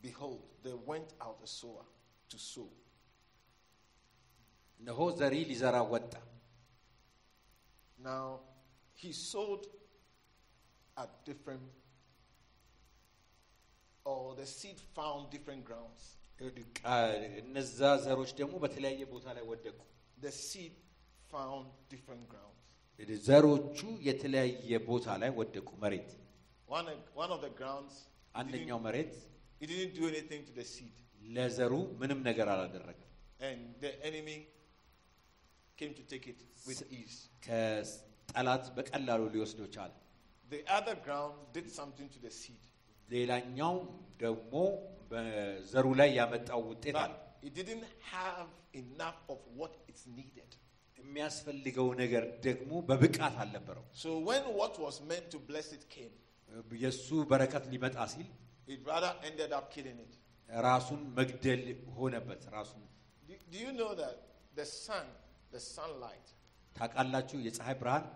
Behold, 0.00 0.42
there 0.64 0.80
went 0.90 1.10
out 1.20 1.38
a 1.42 1.50
sower 1.58 1.84
to 2.30 2.36
sow. 2.50 2.68
እነሆ 4.80 4.98
ዘሪ 5.20 5.34
ሊዘራ 5.50 5.76
ወጣ። 5.92 6.12
Now, 7.98 8.26
he 8.94 9.10
sowed 9.30 9.62
at 10.96 11.10
different, 11.28 11.64
or 14.04 14.20
the 14.40 14.46
seed 14.46 14.78
found 14.96 15.22
different 15.34 15.62
grounds. 15.70 16.02
እነዛ 17.42 17.78
ዘሮች 18.06 18.30
ደግሞ 18.40 18.54
በተለያየ 18.64 19.02
ቦታ 19.14 19.26
ላይ 19.36 19.44
ወደቁ። 19.52 19.78
The 20.24 20.32
seed 20.46 20.74
found 21.32 21.66
different 21.92 22.24
grounds. 22.32 22.60
ዘሮቹ 23.28 23.78
የተለያየ 24.08 24.70
ቦታ 24.90 25.06
ላይ 25.22 25.30
ወደቁ። 25.40 25.68
መሬት 25.84 26.10
One, 26.70 26.86
one 27.14 27.30
of 27.30 27.40
the 27.46 27.52
grounds, 27.60 27.94
he 28.34 28.40
አንደኛው 28.40 28.78
didn't, 28.78 28.86
መሬት 28.86 29.12
he 29.60 29.66
didn't 29.72 29.94
do 30.00 30.04
anything 30.12 30.40
to 30.48 30.52
the 30.60 30.66
seed. 30.74 30.96
ለዘሩ 31.36 31.72
ምንም 32.00 32.20
ነገር 32.28 32.48
አላደረገም። 32.54 33.10
And 33.48 33.60
the 33.84 33.92
enemy 34.08 34.38
came 35.78 35.92
to 36.00 36.04
take 36.12 36.26
it 36.32 36.40
with 36.68 36.80
ease. 36.98 37.18
ከጠላት 37.46 38.64
በቀላሉ 38.76 39.22
ሊወስደው 39.34 39.68
ቻለ። 39.76 39.92
The 40.54 40.60
other 40.78 40.96
ground 41.06 41.34
did 41.56 41.68
something 41.80 42.08
to 42.14 42.20
the 42.26 42.32
seed. 42.40 42.62
ሌላኛው 43.14 43.76
ደግሞ 44.24 44.54
በዘሩ 45.10 45.86
ላይ 46.00 46.10
ያመጣው 46.20 46.60
ውጤት 46.72 46.96
አለ። 47.04 47.12
But 47.16 47.48
it 47.48 47.54
didn't 47.60 47.86
have 48.14 48.48
enough 48.82 49.18
of 49.32 49.38
what 49.60 49.72
it's 49.90 50.04
needed. 50.18 50.50
የሚያስፈልገው 51.00 51.88
ነገር 52.02 52.24
ደግሞ 52.46 52.70
በብቃት 52.88 53.34
አልነበረው። 53.42 53.84
So 54.04 54.10
when 54.28 54.44
what 54.60 54.74
was 54.86 54.96
meant 55.10 55.26
to 55.34 55.38
bless 55.50 55.68
it 55.78 55.84
came, 55.96 56.14
የእሱ 56.82 57.08
በረከት 57.30 57.64
ሊመጣ 57.72 57.96
ሲል 58.14 58.28
it 58.68 58.80
rather 58.84 59.12
ended 59.28 59.50
up 59.58 59.66
killing 59.74 59.98
it. 60.04 60.12
ራሱን 60.68 61.00
መግደል 61.18 61.62
ሆነበት። 61.98 62.42
ራሱን 62.56 62.82
Do, 63.28 63.34
do 63.52 63.58
you 63.64 63.72
know 63.80 63.92
that 64.02 64.14
the 64.58 64.66
sun, 64.84 65.06
the 65.54 65.60
sunlight, 65.74 66.26
ታውቃላችሁ፣ 66.76 67.38
የፀሐይ 67.46 67.76
ብርሃን 67.82 68.06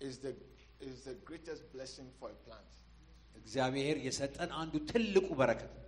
is 0.00 0.14
the, 0.24 0.32
is 0.80 0.96
the 1.08 1.14
greatest 1.28 1.62
blessing 1.74 2.08
for 2.18 2.28
a 2.36 2.38
plant? 2.46 2.70
እግዚአብሔር 3.34 3.96
የሰጠን 4.06 4.50
አንዱ 4.60 4.74
ትልቁ 4.90 5.28
በረከት 5.40 5.72
ነው። 5.78 5.82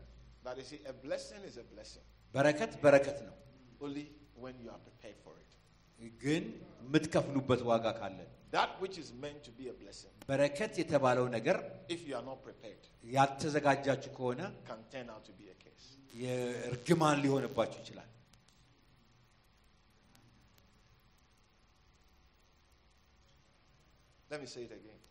But 0.45 0.57
you 0.61 0.67
see, 0.71 0.81
a 0.93 0.95
blessing 1.07 1.43
is 1.51 1.57
a 1.65 1.67
blessing 1.75 2.05
በረከት 2.35 2.73
በረከት 2.85 3.19
ነው፣ 3.29 3.35
ግን 6.22 6.44
የምትከፍሉበት 6.84 7.62
ዋጋ 7.70 7.86
ካለ። 7.98 8.20
በረከት 10.30 10.74
የተባለው 10.82 11.26
ነገር 11.36 11.58
ያልተዘጋጃችሁ 13.12 14.12
ከሆነ 14.18 14.42
እርግማን 16.70 17.22
ሊሆንባችሁ 17.24 17.80
ይችላል። 17.84 18.10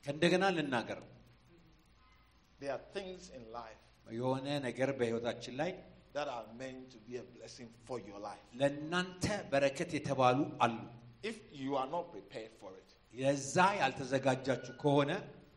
ከእንደገና 0.06 0.44
ልናገር። 0.56 1.00
የሆነ 4.12 4.46
ነገር 4.66 4.90
በሕይወታችን 4.98 5.54
ላይ 5.60 5.70
that 6.15 6.27
are 6.35 6.45
meant 6.61 6.83
to 6.93 6.97
be 7.07 7.13
a 7.17 7.25
blessing 7.35 7.69
for 7.87 7.97
your 8.07 8.19
life. 8.19 8.43
ለእናንተ 8.61 9.25
በረከት 9.51 9.89
የተባሉ 9.97 10.39
አሉ። 10.65 10.77
If 11.23 11.37
you 11.63 11.71
are 11.81 11.89
not 11.95 12.05
prepared 12.15 12.53
for 12.61 12.71
it, 12.81 12.89
የዛ 13.13 13.55
ያልተዘጋጃችሁ 13.81 14.73
ከሆነ 14.83 15.11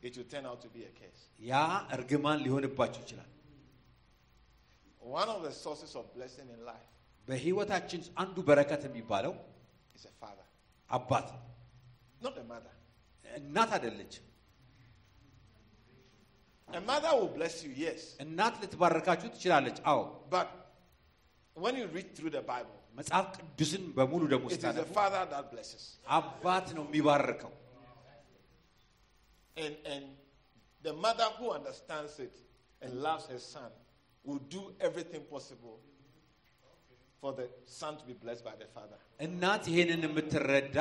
it 0.08 0.14
will 0.18 0.28
turn 0.34 0.46
out 0.50 0.60
to 0.64 0.68
be 0.76 0.82
a 0.90 0.92
curse. 1.00 1.22
ያ 1.50 1.54
እርግማን 1.96 2.38
ሊሆንባችሁ 2.46 3.00
ይችላል። 3.04 3.30
One 5.20 5.28
of 5.36 5.40
the 5.46 5.52
sources 5.64 5.92
of 6.00 6.04
blessing 6.16 6.48
in 6.56 6.60
life 6.72 6.88
በህይወታችን 7.28 8.00
አንዱ 8.22 8.36
በረከት 8.48 8.82
የሚባለው 8.88 9.32
is 9.96 10.04
a 10.10 10.14
father, 10.22 10.46
አባት 10.90 11.26
ነው። 11.34 11.42
not 12.26 12.36
a 12.42 12.46
mother. 12.52 12.74
እናት 13.40 13.70
አይደለችም። 13.76 14.24
A 16.72 16.80
mother 16.82 17.12
will 17.18 17.32
bless 17.38 17.54
you, 17.64 17.70
yes. 17.84 18.00
እናት 18.24 18.54
ልትባረካችሁ 18.62 19.28
ትችላለች። 19.34 19.78
አዎ 19.90 20.00
But 20.34 20.48
when 21.56 21.74
you 21.80 21.86
read 21.96 22.08
through 22.16 22.32
the 22.38 22.42
Bible, 22.52 22.74
መጽሐፍ 22.98 23.26
ቅዱስን 23.36 23.84
በሙሉ 23.96 24.22
ደግሞ 24.34 24.46
it 24.48 24.52
is 24.52 24.58
the 24.58 24.60
ስታነቡ 24.60 24.90
father 24.98 25.22
that 25.32 25.46
blesses. 25.54 25.84
አባት 26.18 26.66
ነው 26.78 26.84
የሚባርከው። 26.88 27.52
And, 29.56 29.74
and 29.86 30.04
the 30.82 30.92
mother 31.04 31.28
who 31.38 31.46
understands 31.50 32.14
it 32.26 32.34
and 32.82 32.90
loves 33.06 33.26
her 33.32 33.40
son 33.54 33.70
will 34.26 34.42
do 34.56 34.62
everything 34.80 35.22
possible 35.34 35.76
for 37.23 37.31
the 37.33 37.45
son 37.71 37.93
to 37.99 38.05
be 38.05 38.15
blessed 38.15 38.43
by 38.43 38.55
the 38.55 38.67
father. 38.75 38.97
እናት 39.19 39.63
ይሄንን 39.71 40.01
የምትረዳ 40.07 40.77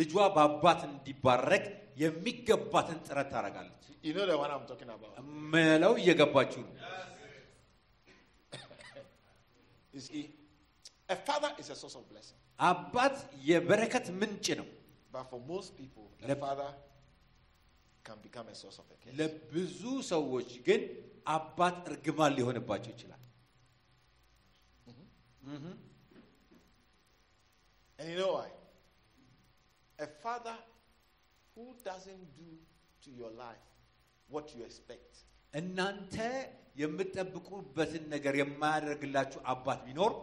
ልጇ 0.00 0.14
በአባት 0.36 0.80
እንዲባረክ 0.90 1.64
የሚገባትን 2.04 2.98
ጥረት 3.06 3.28
ታደርጋለች። 3.34 3.74
You 4.06 4.12
know 4.16 4.26
the 4.26 4.36
one 4.42 4.50
I'm 4.56 4.66
talking 4.70 4.90
about. 4.96 5.14
ምለው 5.52 5.92
እየገባችሁ 6.02 6.60
ነው። 6.66 6.74
You 9.92 10.00
see, 10.00 10.22
a 11.08 11.16
father 11.18 11.50
is 11.58 11.68
a 11.70 11.78
source 11.82 11.96
of 11.96 12.04
blessing. 12.12 12.36
አባት 12.60 13.16
የበረከት 13.50 14.06
ምንጭ 14.20 14.46
ነው። 14.60 14.66
But 15.14 15.24
for 15.30 15.40
most 15.52 15.70
people, 15.80 16.06
a 16.22 16.28
Lep- 16.30 16.40
father 16.40 16.70
can 18.04 18.18
become 18.26 18.46
a 18.48 18.56
source 18.62 18.78
of 18.82 18.86
a 18.86 18.96
curse. 19.00 19.14
ለብዙ 19.20 19.80
ሰዎች 20.12 20.50
ግን 20.68 20.82
አባት 21.36 21.78
እርግማን 21.92 22.32
ሊሆንባቸው 22.38 22.90
ይችላል። 22.94 23.22
And 27.99 28.09
you 28.09 28.17
know 28.17 28.33
why? 28.33 28.49
A 29.99 30.07
father 30.23 30.55
who 31.55 31.65
doesn't 31.83 32.35
do 32.35 32.49
to 33.03 33.09
your 33.11 33.31
life 33.45 33.67
what 34.29 34.47
you 34.55 34.63
expect 34.69 35.11
እናንተ 35.53 36.15
የምትጠብቁበትን 36.81 38.05
ነገር 38.13 38.33
የማያደርግላችሁ 38.39 39.39
አባት 39.53 39.79
ቢኖር 39.87 40.13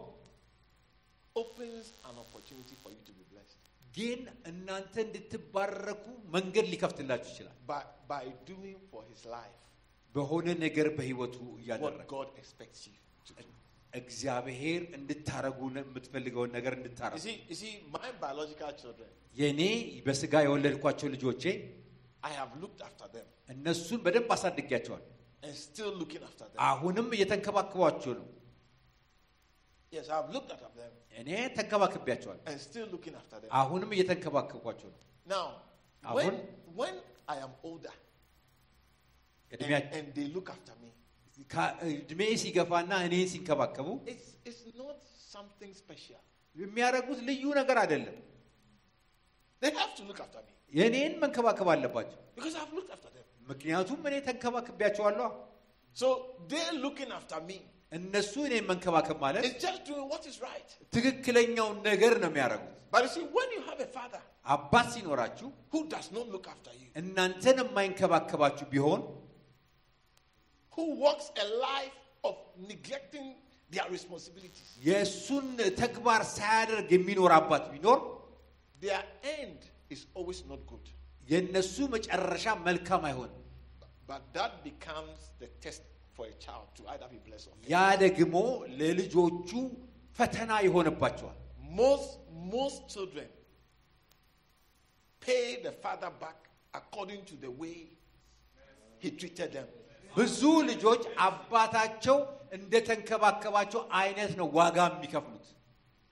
opens 1.35 1.85
an 2.09 2.15
opportunity 2.23 2.75
for 2.81 2.89
you 2.95 3.01
to 3.09 3.13
be 3.19 3.23
blessed 3.31 3.61
ግን 3.97 4.19
እናንተ 4.51 4.95
እንድትባረኩ 5.07 6.03
መንገድ 6.35 6.65
ሊከፍትላችሁ 6.73 7.29
ይችላል። 7.33 7.55
by, 7.69 7.81
by 8.11 8.23
doing 8.51 8.77
for 8.91 9.03
his 9.11 9.21
life 9.37 9.57
በሆነ 10.15 10.47
ነገር 10.65 10.87
በህይወቱ 10.97 11.37
what 11.45 11.59
እያደረገ 11.63 12.07
God 12.17 12.29
expects 12.41 12.81
you 12.89 12.97
to 13.29 13.33
do. 13.41 13.47
እግዚአብሔር 13.96 14.82
እንድታረጉ 14.96 15.58
የምትፈልገውን 15.78 16.50
ነገር 16.56 16.72
እንድታረጉ 16.78 17.16
የእኔ 19.36 19.62
በስጋ 20.06 20.34
የወለድኳቸው 20.44 21.08
ልጆቼ 21.14 21.44
እነሱን 23.48 24.00
በደንብ 24.04 24.30
አሳድጊያቸዋል። 24.36 25.04
አሁንም 26.68 27.08
እየተንከባከቧቸው 27.16 28.12
ነው። 28.20 28.26
እኔ 31.16 31.28
ተንከባክቢያቸዋል። 31.56 32.38
አሁንም 33.58 33.90
እየተንከባከቧቸው 33.96 34.88
ነው። 34.92 35.00
አሁን 36.02 36.34
እድሜያቸው 39.52 39.92
when, 41.37 41.45
when 41.47 41.59
I 41.59 41.69
am 41.69 41.75
older 41.75 41.83
and, 41.83 42.07
እድሜያ- 42.07 42.07
and 42.07 42.07
they 42.07 42.07
look 42.07 42.07
after 42.07 42.07
me, 42.07 42.07
ካ- 42.07 42.07
እድሜ 42.07 42.21
ሲገፋና 42.43 42.91
እኔ 43.07 43.15
ሲንከባከቡ 43.33 43.87
it's, 44.05 44.29
it's 44.45 44.63
not 44.77 44.97
something 45.35 45.73
special. 45.73 46.21
የሚያደርጉት 46.55 47.19
ልዩ 47.29 47.43
ነገር 47.53 47.77
አይደለም። 47.77 48.17
They 49.61 49.71
have 49.71 49.95
to 49.95 50.03
look 50.03 50.19
after 50.19 50.41
me 50.47 50.53
የእኔን 50.79 51.19
መንከባከብ 51.23 51.67
አለባቸው። 51.73 52.19
because 52.35 52.55
I've 52.55 52.73
looked 52.73 52.91
after 52.91 53.09
them. 53.09 53.25
ምክንያቱም 53.49 54.07
እኔ 54.07 54.15
ተንከባክቤያቸዋለሁ። 54.27 55.31
So 55.93 56.07
they're 56.47 56.77
looking 56.85 57.11
after 57.11 57.39
me. 57.41 57.59
እነሱ 57.91 58.33
እኔን 58.47 58.65
መንከባከብ 58.71 59.17
ማለት 59.23 59.43
It's 59.45 59.63
just 59.67 59.81
doing 59.89 60.05
what 60.13 60.25
is 60.31 60.41
right. 60.41 60.69
ትክክለኛውን 60.95 61.77
ነገር 61.89 62.13
ነው 62.23 62.29
የሚያደርጉት። 62.31 62.77
But 62.93 63.03
you 63.03 63.09
see, 63.15 63.23
when 63.37 63.49
you 63.55 63.61
have 63.69 63.79
a 63.79 63.89
father 63.97 64.21
አባት 64.45 64.87
ሲኖራችሁ 64.95 65.51
who 65.71 65.79
does 65.95 66.07
not 66.17 66.27
look 66.35 66.47
after 66.53 66.71
you, 66.81 66.87
እናንተን 67.01 67.57
የማይንከባከባችሁ 67.63 68.67
ቢሆን 68.73 69.01
who 70.75 70.85
walks 71.03 71.27
a 71.43 71.47
life 71.67 71.97
of 72.23 72.35
neglecting 72.69 73.27
their 73.73 73.87
responsibilities, 73.95 74.69
የእሱን 74.87 75.45
ተግባር 75.81 76.21
ሳያደርግ 76.37 76.89
የሚኖር 76.97 77.31
አባት 77.39 77.63
ቢኖር 77.73 77.99
their 78.81 79.03
end 79.39 79.59
is 79.89 80.01
always 80.17 80.39
not 80.51 80.61
good. 80.71 80.85
የእነሱ 81.31 81.75
መጨረሻ 81.95 82.45
መልካም 82.67 83.03
አይሆንም። 83.09 83.37
But 84.11 84.21
that 84.37 84.53
becomes 84.69 85.19
the 85.41 85.49
test 85.63 85.83
for 86.15 86.25
a 86.33 86.35
child 86.45 86.67
to 86.77 86.81
either 86.93 87.07
be 87.15 87.19
blessed 87.27 87.47
or 87.51 87.55
fail. 87.59 87.69
ያ 87.73 87.77
ደግሞ 88.05 88.35
ለልጆቹ 88.79 89.49
ፈተና 90.19 90.51
ይሆንባቸዋል። 90.67 91.37
Most, 91.81 92.11
most 92.55 92.79
children 92.93 93.29
pay 95.25 95.45
the 95.67 95.73
father 95.83 96.11
back 96.23 96.39
according 96.79 97.21
to 97.29 97.35
the 97.45 97.51
way 97.61 97.77
he 99.03 99.09
treated 99.19 99.49
them. 99.57 99.67
ብዙ 100.17 100.41
ልጆች 100.69 101.03
አባታቸው 101.27 102.17
እንደተንከባከባቸው 102.57 103.81
አይነት 104.01 104.31
ነው 104.41 104.47
ዋጋ 104.59 104.77
የሚከፍሉት። 104.93 105.37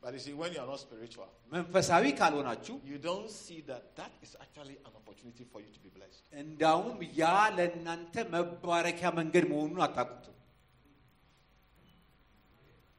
But 0.03 0.13
you 0.15 0.21
see, 0.25 0.33
when 0.41 0.51
you 0.55 0.59
are 0.63 0.69
not 0.73 0.79
spiritual, 0.85 1.29
መንፈሳዊ 1.53 2.03
ካልሆናችሁ 2.19 2.75
you 2.91 2.97
don't 3.07 3.29
see 3.43 3.59
that 3.69 3.83
that 3.99 4.11
is 4.25 4.31
actually 4.43 4.77
an 4.87 4.93
opportunity 4.99 5.45
for 5.51 5.59
you 5.65 5.71
to 5.75 5.79
be 5.85 5.91
blessed. 5.97 6.21
እንዳውም 6.43 6.97
ያ 7.21 7.25
ለእናንተ 7.57 8.15
መባረኪያ 8.35 9.07
መንገድ 9.19 9.45
መሆኑን 9.53 9.81
አታውቁትም። 9.87 10.35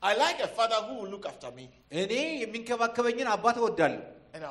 I 0.02 0.14
like 0.24 0.40
a 0.40 0.50
father 0.58 0.80
who 0.86 0.94
will 1.00 1.10
look 1.14 1.26
after 1.32 1.50
me, 1.58 1.64
እኔ 2.02 2.12
የሚንከባከበኝን 2.44 3.30
አባት 3.36 3.56
እወዳለሁ 3.62 4.02
and 4.34 4.44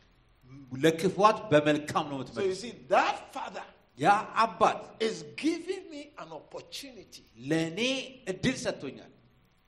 ለክፋት 0.85 1.39
በመልካም 1.53 2.05
ነው 2.13 2.17
So 2.17 2.21
you 2.21 2.25
የምትመልሱ። 2.25 2.61
see, 2.63 2.73
that 2.95 3.17
father 3.37 3.67
ያ 3.99 4.09
አባት 4.45 4.81
is 5.07 5.17
giving 5.45 5.83
me 5.95 6.03
an 6.23 6.31
opportunity 6.41 7.23
ለእኔ 7.51 7.81
እድል 8.33 8.57
ሰጥቶኛል። 8.65 9.11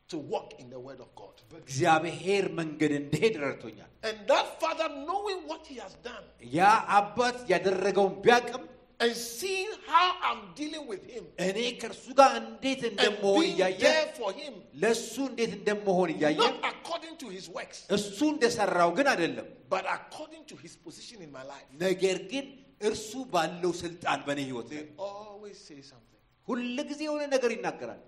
to 0.08 0.18
walk 0.32 0.48
in 0.62 0.66
the 0.70 0.80
word 0.86 1.00
of 1.00 1.10
God. 1.20 1.36
በእግዚአብሔር 1.52 2.44
መንገድ 2.58 2.92
እንድሄድ 3.00 3.34
ረድቶኛል። 3.44 3.90
And 4.08 4.16
that 4.30 4.48
father, 4.62 4.88
knowing 5.08 5.40
what 5.50 5.62
he 5.70 5.76
has 5.84 5.94
done 6.08 6.24
ያ 6.58 6.62
አባት 7.00 7.36
ያደረገውን 7.52 8.14
ቢያቅም 8.26 8.64
and 9.04 9.14
seeing 9.38 9.70
how 9.92 10.08
I'm 10.28 10.42
dealing 10.58 10.84
with 10.92 11.04
him 11.14 11.24
እኔ 11.46 11.58
ከእርሱ 11.80 12.04
ጋር 12.20 12.30
እንዴት 12.42 12.82
and 12.82 12.90
እንደመሆን 12.90 13.40
being 13.44 13.54
እያየ 13.54 13.80
there 13.86 14.10
for 14.20 14.30
him, 14.40 14.54
ለእሱ 14.82 15.14
እንዴት 15.30 15.52
እንደመሆን 15.58 16.10
እያየ 16.16 16.38
not 16.44 16.58
according 16.72 17.14
to 17.22 17.28
his 17.36 17.46
works, 17.58 17.78
እሱ 17.98 18.18
እንደሰራው 18.34 18.92
ግን 18.98 19.08
አይደለም፣ 19.14 19.48
but 19.74 19.84
according 19.98 20.44
to 20.52 20.56
his 20.64 20.74
position 20.86 21.18
in 21.26 21.32
my 21.38 21.44
life. 21.52 21.66
ነገር 21.86 22.18
ግን 22.32 22.46
እርሱ 22.88 23.10
ባለው 23.34 23.72
ስልጣን 23.82 24.20
በእኔ 24.28 24.40
ህይወት 24.50 24.68
ላይ 24.76 24.84
They 24.84 25.04
always 25.10 25.58
say 25.68 25.80
something. 25.92 26.20
ሁል 26.48 26.62
ጊዜ 26.90 27.00
የሆነ 27.08 27.22
ነገር 27.36 27.50
ይናገራል። 27.56 28.00
God 28.00 28.07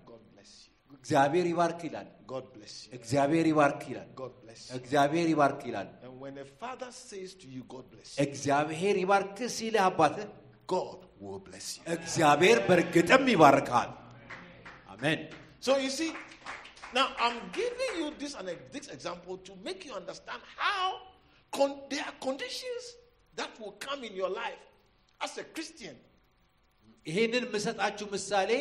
እግዚአብሔር 0.97 1.45
ይባርክ 1.51 1.81
ይላል። 1.87 2.07
God 2.33 2.45
bless 2.55 2.73
you. 2.85 2.89
እግዚአብሔር 2.97 3.45
ይባርክ 3.51 3.81
ይላል። 3.91 4.09
God 4.21 4.33
bless 4.43 4.61
you. 4.67 4.75
እግዚአብሔር 4.79 5.27
ይባርክ 5.33 5.61
ይላል። 5.69 5.89
And 6.05 6.13
when 6.23 6.35
a 6.37 6.47
father 6.61 6.89
says 7.07 7.31
to 7.41 7.47
you, 7.47 7.61
God 7.75 7.85
bless 7.93 8.09
you, 8.13 8.19
እግዚአብሔር 8.27 8.95
ይባርክ 9.03 9.37
ሲልህ 9.57 9.83
አባትህ 9.89 10.27
God 10.75 10.99
will 11.23 11.41
bless 11.49 11.67
you. 11.77 11.83
እግዚአብሔር 11.97 12.57
በእርግጥም 12.67 13.23
ይባርካል። 13.35 13.91
አሜን። 14.93 15.19
So 15.67 15.73
you 15.77 15.91
see, 15.91 16.11
now 16.93 17.07
I'm 17.25 17.37
giving 17.53 17.93
you 17.99 18.07
this 18.21 18.33
and 18.39 18.47
this 18.75 18.87
example 18.95 19.35
to 19.47 19.53
make 19.67 19.81
you 19.87 19.93
understand 20.01 20.41
how 20.63 20.85
con- 21.51 21.79
there 21.91 22.05
are 22.09 22.17
conditions 22.27 22.83
that 23.39 23.51
will 23.59 23.75
come 23.79 24.01
in 24.03 24.13
your 24.21 24.31
life 24.43 24.63
as 25.21 25.33
a 25.37 25.45
Christian 25.55 25.95
ይሄንን 27.05 27.43
የምሰጣችሁ 27.47 28.07
ምሳሌ 28.15 28.51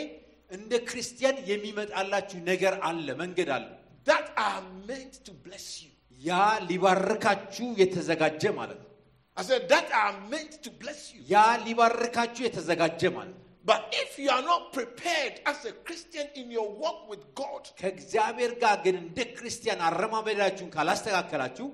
እንደ 0.51 0.73
ክርስቲያን 0.89 1.37
የሚመጣላችሁ 1.51 2.39
ነገር 2.51 2.73
አለ፣ 2.89 3.07
መንገድ 3.23 3.49
አለ። 3.57 3.67
that 4.05 4.27
are 4.47 4.61
meant 4.89 5.15
to 5.27 5.33
bless 5.45 5.67
you. 5.83 5.91
ያ 6.21 6.31
ሊባርካችሁ 6.69 7.67
የተዘጋጀ 7.81 8.43
ማለት 8.59 8.79
ነው። 8.83 8.89
I 9.37 9.43
said 9.43 9.63
that 9.73 9.87
are 10.03 10.15
meant 10.33 10.53
to 10.65 10.71
bless 10.81 11.01
you. 11.13 11.21
ያ 11.33 11.35
ሊባርካችሁ 11.67 12.43
የተዘጋጀ 12.47 13.01
ማለት 13.17 13.33
ነው። 13.35 13.39
But 13.65 13.81
if 14.03 14.11
you 14.21 14.29
are 14.35 14.43
not 14.43 14.63
prepared 14.77 15.35
as 15.45 15.59
a 15.71 15.73
Christian 15.87 16.27
in 16.35 16.47
your 16.57 16.69
walk 16.83 16.99
with 17.11 17.23
God, 17.41 17.63
ከእግዚአብሔር 17.81 18.53
ጋር 18.63 18.77
ግን 18.85 18.95
እንደ 19.03 19.19
ክርስቲያን 19.37 19.81
አረማመዳችሁን 19.89 20.71
ካላስተካከላችሁ 20.77 21.67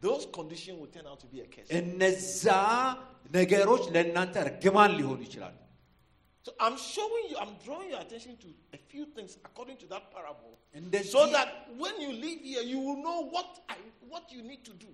those 0.00 0.24
conditions 0.38 0.76
will 0.80 0.92
turn 0.96 1.06
out 1.10 1.20
to 1.20 1.28
be 1.32 1.38
a 1.40 1.48
curse. 1.54 1.68
እነዛ 1.80 2.44
ነገሮች 3.38 3.84
ለእናንተ 3.94 4.34
እርግማን 4.46 4.90
ሊሆኑ 4.98 5.20
ይችላሉ። 5.28 5.54
So 6.45 6.51
I'm 6.59 6.77
showing 6.77 7.25
you, 7.29 7.37
I'm 7.37 7.53
drawing 7.65 7.89
your 7.93 7.99
attention 7.99 8.35
to 8.43 8.49
a 8.73 8.79
few 8.91 9.05
things 9.15 9.31
according 9.47 9.77
to 9.77 9.87
that 9.93 10.03
parable. 10.13 10.53
እንደዚህ- 10.79 11.11
So 11.11 11.23
that 11.35 11.49
when 11.83 11.95
you 12.03 12.11
leave 12.23 12.41
here, 12.51 12.63
you 12.63 12.79
will 12.79 12.99
know 13.07 13.19
what 13.35 13.49
I 13.69 13.77
what 14.13 14.25
you 14.35 14.41
need 14.51 14.63
to 14.63 14.73
do. 14.85 14.91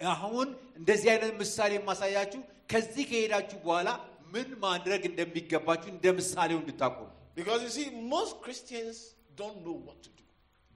አሁን 0.00 0.48
እንደዚህ 0.80 1.08
አይነት 1.14 1.32
ምሳሌ 1.42 1.72
የማሳያችሁ 1.78 2.40
ከዚህ 2.72 3.04
ከሄዳችሁ 3.10 3.58
በኋላ 3.66 3.88
ምን 4.34 4.48
ማድረግ 4.64 5.02
እንደሚገባችሁ 5.10 5.88
እንደ 5.94 6.06
ምሳሌው 6.20 6.58
እንድታውቁ 6.62 6.98
ነው። 7.08 7.14
Because 7.38 7.60
you 7.66 7.72
see, 7.78 7.88
most 8.14 8.34
Christians 8.44 8.96
don't 9.40 9.58
know 9.66 9.76
what 9.88 9.98
to 10.06 10.10
do. 10.18 10.24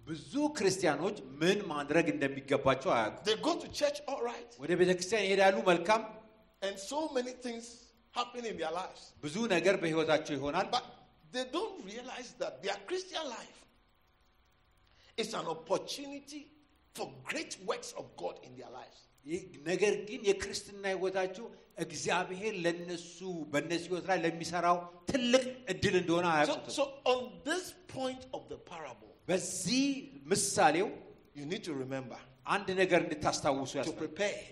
ብዙ 0.09 0.33
ክርስቲያኖች 0.59 1.17
ምን 1.43 1.59
ማድረግ 1.73 2.07
እንደሚገባቸው 2.15 2.91
አያውቁም። 2.97 3.25
They 3.29 3.37
go 3.49 3.55
to 3.63 3.69
church 3.81 3.99
all 4.11 4.23
right, 4.31 4.51
ወደ 4.65 4.73
ቤተ 4.81 4.91
ክርስቲያን 4.99 5.25
ይሄዳሉ፣ 5.29 5.57
መልካም 5.73 6.03
and 6.67 6.77
so 6.91 7.01
many 7.17 7.35
things 7.47 7.65
happen 8.19 8.45
in 8.45 8.57
their 8.57 8.75
lives. 8.81 9.03
ብዙ 9.25 9.37
ነገር 9.55 9.75
በህይወታቸው 9.83 10.35
ይሆናል። 10.39 10.67
But 10.77 10.85
they 11.35 11.45
don't 11.57 11.79
realize 11.93 12.31
that 12.43 12.53
their 12.65 12.79
Christian 12.89 13.25
life 13.37 13.59
is 15.19 15.31
an 15.35 15.47
opportunity 15.47 16.43
for 16.97 17.07
great 17.25 17.53
works 17.71 17.91
of 18.01 18.05
God 18.17 18.37
in 18.47 18.53
their 18.61 18.73
lives. 18.79 18.99
ይህ 19.27 19.43
ነገር 19.71 19.93
ግን 20.09 20.21
የክርስትና 20.31 20.83
ህይወታቸው 20.95 21.45
እግዚአብሔር 21.85 22.55
ለነሱ 22.65 23.19
በእነሱ 23.53 23.85
ህይወት 23.91 24.07
ላይ 24.11 24.19
ለሚሰራው 24.25 24.77
ትልቅ 25.11 25.45
እድል 25.73 25.95
እንደሆነ 26.03 26.27
So, 26.27 26.35
አያውቁትም። 26.35 26.75
so 26.79 26.85
on 27.13 27.21
this 27.49 27.65
point 27.95 28.23
of 28.37 28.43
the 28.53 28.59
parable, 28.73 29.11
በዚህ 29.31 29.85
ምሳሌው 30.33 30.89
you 31.39 31.47
need 31.53 31.65
to 31.69 31.75
remember 31.85 32.19
አንድ 32.55 32.69
ነገር 32.83 33.01
እንድታስታውሱ 33.07 33.73
to 33.73 33.79
ያስፈልጋል። 33.81 34.03
prepare. 34.05 34.43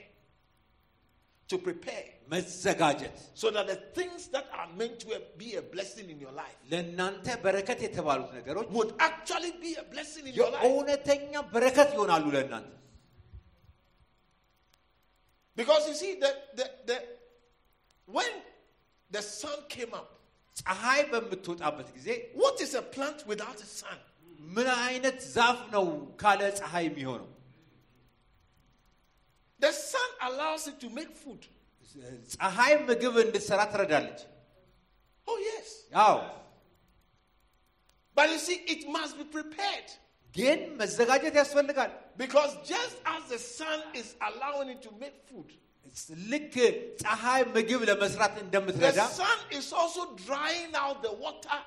To 1.48 1.58
prepare. 1.58 2.04
መዘጋጀት 2.32 3.16
So 3.40 3.46
that 3.54 3.66
the 3.72 3.78
things 3.98 4.20
that 4.34 4.46
are 4.58 4.68
meant 4.80 4.94
to 5.04 5.08
be 5.42 5.48
a 5.60 5.64
blessing 5.74 6.06
in 6.14 6.18
your 6.24 6.34
life 6.42 6.58
ለእናንተ 6.72 7.26
በረከት 7.44 7.80
የተባሉት 7.86 8.30
ነገሮች 8.38 8.68
would 8.78 8.92
actually 9.08 9.52
be 9.66 9.72
a 9.82 9.86
blessing 9.94 10.24
in 10.30 10.34
your 10.40 10.50
life. 10.54 10.62
የእውነተኛ 10.66 11.32
በረከት 11.54 11.90
ይሆናሉ 11.96 12.24
ለእናንተ። 12.36 12.70
Because 15.54 15.86
you 15.88 15.94
see, 15.94 16.12
the, 16.24 16.30
the, 16.58 16.66
the, 16.86 16.96
when 18.06 18.30
the 19.10 19.22
sun 19.22 19.58
came 19.68 19.92
up, 20.00 20.08
ፀሐይ 20.62 21.00
በምትወጣበት 21.12 21.88
ጊዜ 21.96 22.08
what 22.40 22.56
is 22.64 22.72
a 22.80 22.84
plant 22.94 23.20
without 23.32 23.58
a 23.66 23.68
sun? 23.80 23.98
ምን 24.56 24.68
አይነት 24.86 25.18
ዛፍ 25.36 25.58
ነው 25.74 25.86
ካለ 26.22 26.40
ፀሐይ 26.60 26.84
የሚሆነው? 26.88 27.28
The 29.60 29.72
sun 29.72 30.10
allows 30.28 30.62
it 30.70 30.76
to 30.84 30.88
make 30.90 31.12
food. 31.24 31.42
ፀሐይ 32.34 32.72
ምግብ 32.88 33.14
እንድትሰራ 33.24 33.60
ትረዳለች። 33.72 34.20
Oh, 35.28 35.38
yes. 35.50 35.68
ያው 35.96 36.14
But 38.16 38.26
you 38.32 38.38
see, 38.46 38.58
it 38.74 38.82
must 38.96 39.14
be 39.20 39.24
prepared. 39.36 39.88
ግን 40.34 40.58
መዘጋጀት 40.80 41.34
ያስፈልጋል። 41.40 41.90
Because 42.22 42.52
just 42.72 42.96
as 43.14 43.22
the 43.32 43.40
sun 43.58 43.78
is 44.00 44.08
allowing 44.28 44.68
it 44.74 44.80
to 44.86 44.90
make 45.02 45.16
food, 45.28 45.48
ልክ 46.32 46.54
ፀሐይ 47.02 47.42
ምግብ 47.56 47.80
ለመስራት 47.90 48.32
the 48.36 48.42
እንደምትረዳ 48.44 49.00
sun 49.20 49.38
is 49.58 49.68
also 49.80 50.02
drying 50.26 50.72
out 50.82 50.98
the 51.06 51.14
water 51.24 51.58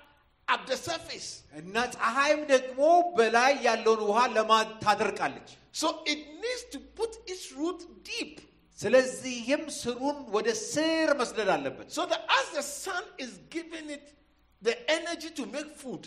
at 0.53 0.61
the 0.71 0.77
surface. 0.89 1.29
እና 1.61 1.75
ፀሐይም 1.97 2.41
ደግሞ 2.53 2.79
በላይ 3.19 3.51
ያለውን 3.67 4.01
ውሃ 4.09 4.19
ለማ 4.37 4.51
ታደርቃለች። 4.85 5.49
So 5.81 5.87
it 6.13 6.19
needs 6.43 6.63
to 6.73 6.79
put 6.99 7.13
its 7.33 7.45
root 7.59 7.79
deep. 8.11 8.35
ስለዚህም 8.79 9.61
ስሩን 9.81 10.17
ወደ 10.35 10.47
ስር 10.71 11.09
መስደድ 11.19 11.49
አለበት 11.55 11.87
So 11.97 12.03
that 12.11 12.23
as 12.39 12.47
the 12.57 12.63
sun 12.83 13.03
is 13.25 13.31
giving 13.55 13.87
it 13.97 14.05
the 14.61 14.75
energy 14.97 15.29
to 15.39 15.43
make 15.55 15.69
food 15.83 16.03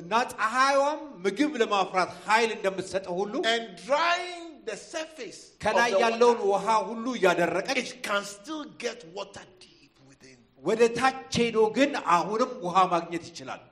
እና 0.00 0.12
ፀሐይዋም 0.32 1.00
ምግብ 1.24 1.52
ለማፍራት 1.62 2.10
ኃይል 2.28 2.50
እንደምትሰጠው 2.56 3.14
ሁሉ 3.22 3.34
and 3.54 3.64
drying 3.86 4.46
the 4.70 4.76
surface 4.92 5.40
of 5.50 5.58
ከላይ 5.64 5.90
the 5.96 6.00
ያለውን 6.04 6.38
water, 6.40 6.50
ውሃ 6.52 6.66
ሁሉ 6.88 7.04
እያደረቀች 7.18 7.78
it 7.84 7.92
can 8.08 8.22
still 8.34 8.64
get 8.84 8.98
water 9.18 9.44
deep 9.64 9.94
within. 10.10 10.38
ወደ 10.68 10.82
ታች 11.00 11.34
ሄዶ 11.44 11.58
ግን 11.78 11.92
አሁንም 12.18 12.52
ውሃ 12.66 12.76
ማግኘት 12.94 13.24
ይችላል። 13.32 13.62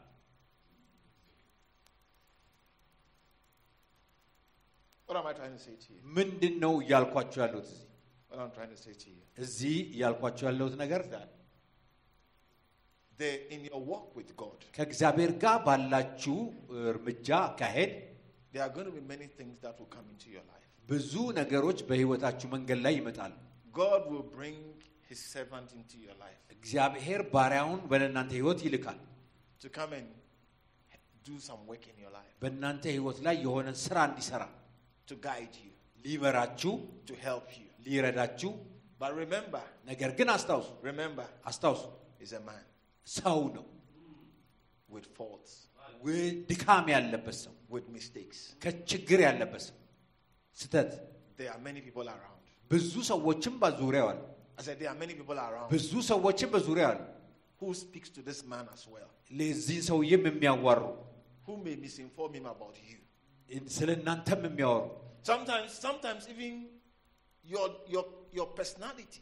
What 5.09 5.16
am 5.20 5.26
I 5.26 5.35
trying 5.41 5.55
to 5.59 5.62
say 5.66 5.74
to 5.85 5.89
you? 5.95 5.99
ምንድን 6.18 6.55
ነው 6.64 6.72
እያልኳቸው 6.85 7.41
ያለሁት 7.45 7.68
እዚህ 7.72 7.82
What 8.30 8.39
I'm 8.45 8.53
trying 8.59 8.72
to 8.76 8.80
say 8.85 8.95
to 9.03 9.09
you 9.14 9.22
እዚህ 9.45 9.76
እያልኳቸው 9.95 10.45
ያለሁት 10.51 10.74
ነገር 10.82 11.01
is 11.07 11.11
that 11.16 11.30
they, 13.18 13.35
in 13.55 13.61
your 13.70 13.80
walk 13.91 14.07
with 14.18 14.30
God, 14.43 14.59
ከእግዚአብሔር 14.76 15.32
ጋር 15.45 15.59
ባላችሁ 15.66 16.37
እርምጃ 16.93 17.28
አካሄድ 17.51 17.93
there 18.53 18.62
are 18.66 18.72
going 18.76 18.89
to 18.91 18.97
be 19.01 19.05
many 19.14 19.28
things 19.39 19.57
that 19.64 19.74
will 19.78 19.93
come 19.97 20.07
into 20.14 20.28
your 20.37 20.45
life. 20.53 20.68
ብዙ 20.93 21.12
ነገሮች 21.41 21.78
በህይወታችሁ 21.91 22.49
መንገድ 22.57 22.78
ላይ 22.87 22.95
ይመጣሉ። 23.01 23.32
God 23.82 24.03
will 24.12 24.26
bring 24.39 24.59
his 25.11 25.20
servant 25.35 25.68
into 25.78 25.97
your 26.07 26.16
life 26.24 26.41
እግዚአብሔር 26.57 27.20
ባሪያውን 27.35 27.80
ወደ 27.93 28.03
እናንተ 28.11 28.32
ህይወት 28.41 28.61
ይልካል። 28.66 28.99
to 29.64 29.68
come 29.78 29.93
and 30.01 30.09
do 31.28 31.35
some 31.49 31.61
work 31.70 31.85
in 31.93 31.97
your 32.05 32.12
life, 32.18 32.32
በእናንተ 32.43 32.85
ህይወት 32.97 33.18
ላይ 33.26 33.37
የሆነ 33.47 33.68
ስራ 33.87 33.97
እንዲሰራ 34.11 34.43
to 35.09 35.14
guide 35.28 35.55
you, 35.64 35.72
ሊመራችሁ፣ 36.05 36.72
to 37.09 37.14
help 37.26 37.49
you. 37.59 37.68
ሊረዳችሁ። 37.87 38.51
But 39.01 39.12
remember, 39.22 39.62
ነገር 39.91 40.11
ግን 40.18 40.28
አስታውሱ 40.37 40.68
remember, 40.82 41.26
አስታውሱ 41.51 41.82
he's 42.20 42.32
a 42.32 42.43
man 42.51 42.64
ሰው 43.07 43.41
ነው፣ 43.57 43.64
with 44.95 45.07
faults, 45.18 45.53
ው- 46.05 46.35
ድካም 46.51 46.87
ያለበት 46.95 47.37
ሰው፣ 47.45 47.55
with 47.74 47.87
mistakes. 47.97 48.39
ከችግር 48.64 49.20
ያለበት 49.28 49.62
ሰው፣ 49.68 49.76
ስተት 50.57 50.91
There 51.39 51.51
are 51.55 51.62
many 51.68 51.80
people 51.87 52.07
around. 52.16 52.41
ብዙ 52.70 52.93
ሰዎችም 53.12 53.55
በዙሪያው 53.62 54.07
አሉ። 54.12 54.20
I 54.59 54.62
said 54.66 54.76
there 54.80 54.91
are 54.93 55.01
many 55.05 55.14
people 55.20 55.39
around 55.47 55.68
ብዙ 55.74 55.93
ሰዎችም 56.12 56.51
በዙሪያው 56.55 56.91
አሉ። 56.93 57.01
who 57.61 57.68
speaks 57.85 58.11
to 58.16 58.20
this 58.28 58.41
man 58.53 58.66
as 58.76 58.82
well, 58.95 59.11
ለዚህን 59.41 59.85
ሰውዬም 59.91 60.22
የሚያዋሩ 60.30 60.82
who 61.47 61.55
may 61.64 61.74
misinform 61.85 62.32
him 62.39 62.47
about 62.55 62.76
you. 62.91 62.97
ስለ 63.78 63.89
እናንተም 64.01 64.43
የሚያወሩ 64.49 64.85
Sometimes, 65.30 65.70
sometimes 65.87 66.22
even 66.32 66.55
your 67.45 67.66
your 67.95 68.05
your 68.37 68.49
personality, 68.59 69.20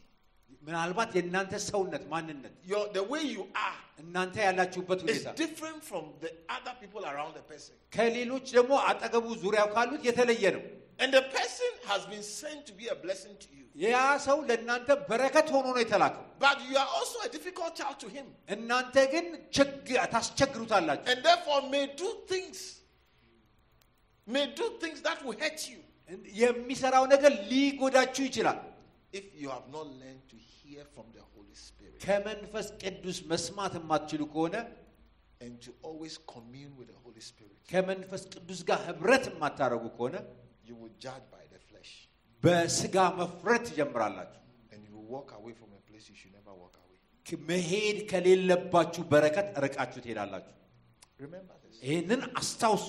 ምናልባት 0.67 1.11
የእናንተ 1.17 1.53
ሰውነት 1.69 2.03
ማንነት 2.13 2.53
your 2.71 2.83
the 2.97 3.03
way 3.13 3.23
you 3.35 3.43
are 3.67 3.79
እናንተ 4.03 4.35
ያላችሁበት 4.47 4.99
is 5.01 5.05
ሁኔታ 5.07 5.33
different 5.43 5.81
from 5.89 6.05
the 6.23 6.31
other 6.55 6.73
people 6.81 7.03
around 7.11 7.33
the 7.39 7.45
person. 7.51 7.73
ከሌሎች 7.97 8.45
ደግሞ 8.57 8.73
አጠገቡ 8.91 9.25
ዙሪያው 9.43 9.67
ካሉት 9.75 10.03
የተለየ 10.09 10.45
ነው። 10.57 10.63
And 11.03 11.11
the 11.19 11.23
person 11.37 11.71
has 11.91 12.01
been 12.11 12.25
sent 12.39 12.59
to 12.69 12.73
be 12.81 12.87
a 12.95 12.97
blessing 13.05 13.35
to 13.43 13.47
you. 13.57 13.65
ያ 13.85 13.97
ሰው 14.27 14.37
ለእናንተ 14.49 14.89
በረከት 15.09 15.47
ሆኖ 15.55 15.65
ነው 15.75 15.81
የተላከው። 15.85 16.23
But 16.45 16.57
you 16.69 16.75
are 16.83 16.91
also 16.99 17.17
a 17.27 17.31
difficult 17.37 17.73
child 17.81 17.97
to 18.03 18.09
him. 18.17 18.27
እናንተ 18.55 18.95
ግን 19.13 19.25
ችግ- 19.57 19.91
ታስቸግሩታላችሁ። 20.15 21.07
And 21.13 21.19
therefore 21.29 21.59
may 21.75 21.85
do 22.03 22.09
things, 22.33 22.59
may 24.28 24.44
do 24.60 24.66
things 24.82 24.98
that 25.06 25.18
will 25.24 25.38
hurt 25.44 25.60
you 25.72 25.80
የሚሰራው 26.42 27.04
ነገር 27.14 27.32
ሊጎዳችሁ 27.50 28.22
ይችላል። 28.28 28.58
if 29.18 29.26
you 29.40 29.48
have 29.56 29.66
not 29.76 29.86
learned 30.00 30.24
to 30.32 30.36
hear 30.54 30.82
from 30.94 31.06
the 31.16 31.24
Holy 31.34 31.56
Spirit 31.66 31.98
ከመንፈስ 32.04 32.66
ቅዱስ 32.82 33.18
መስማት 33.32 33.72
የማትችሉ 33.78 34.22
ከሆነ 34.34 34.56
and 35.44 35.54
to 35.64 35.70
always 35.88 36.14
commune 36.32 36.72
with 36.78 36.88
the 36.92 36.98
Holy 37.04 37.22
Spirit. 37.30 37.56
ከመንፈስ 37.72 38.22
ቅዱስ 38.34 38.60
ጋር 38.70 38.80
ህብረት 38.88 39.24
የማታደርጉ 39.30 39.84
ከሆነ 39.98 40.16
You 40.68 40.76
will 40.80 40.94
judge 41.06 41.26
by 41.36 41.44
the 41.54 41.60
flesh 41.68 41.92
በስጋ 42.42 42.96
መፍረት 43.20 43.62
ትጀምራላችሁ። 43.68 44.42
and 44.72 44.80
you 44.86 44.92
will 44.96 45.08
walk 45.16 45.30
away 45.38 45.54
from 45.60 45.70
a 45.78 45.82
place 45.88 46.04
you 46.12 46.16
should 46.20 46.34
never 46.38 46.52
walk 46.62 46.74
away. 46.84 46.98
መሄድ 47.50 47.98
ከሌለባችሁ 48.10 49.02
በረከት 49.12 49.46
ርቃችሁ 49.64 50.00
ትሄዳላችሁ። 50.06 50.54
Remember 51.26 51.54
this. 51.64 51.76
ይህንን 51.88 52.20
አስታውሱ። 52.40 52.86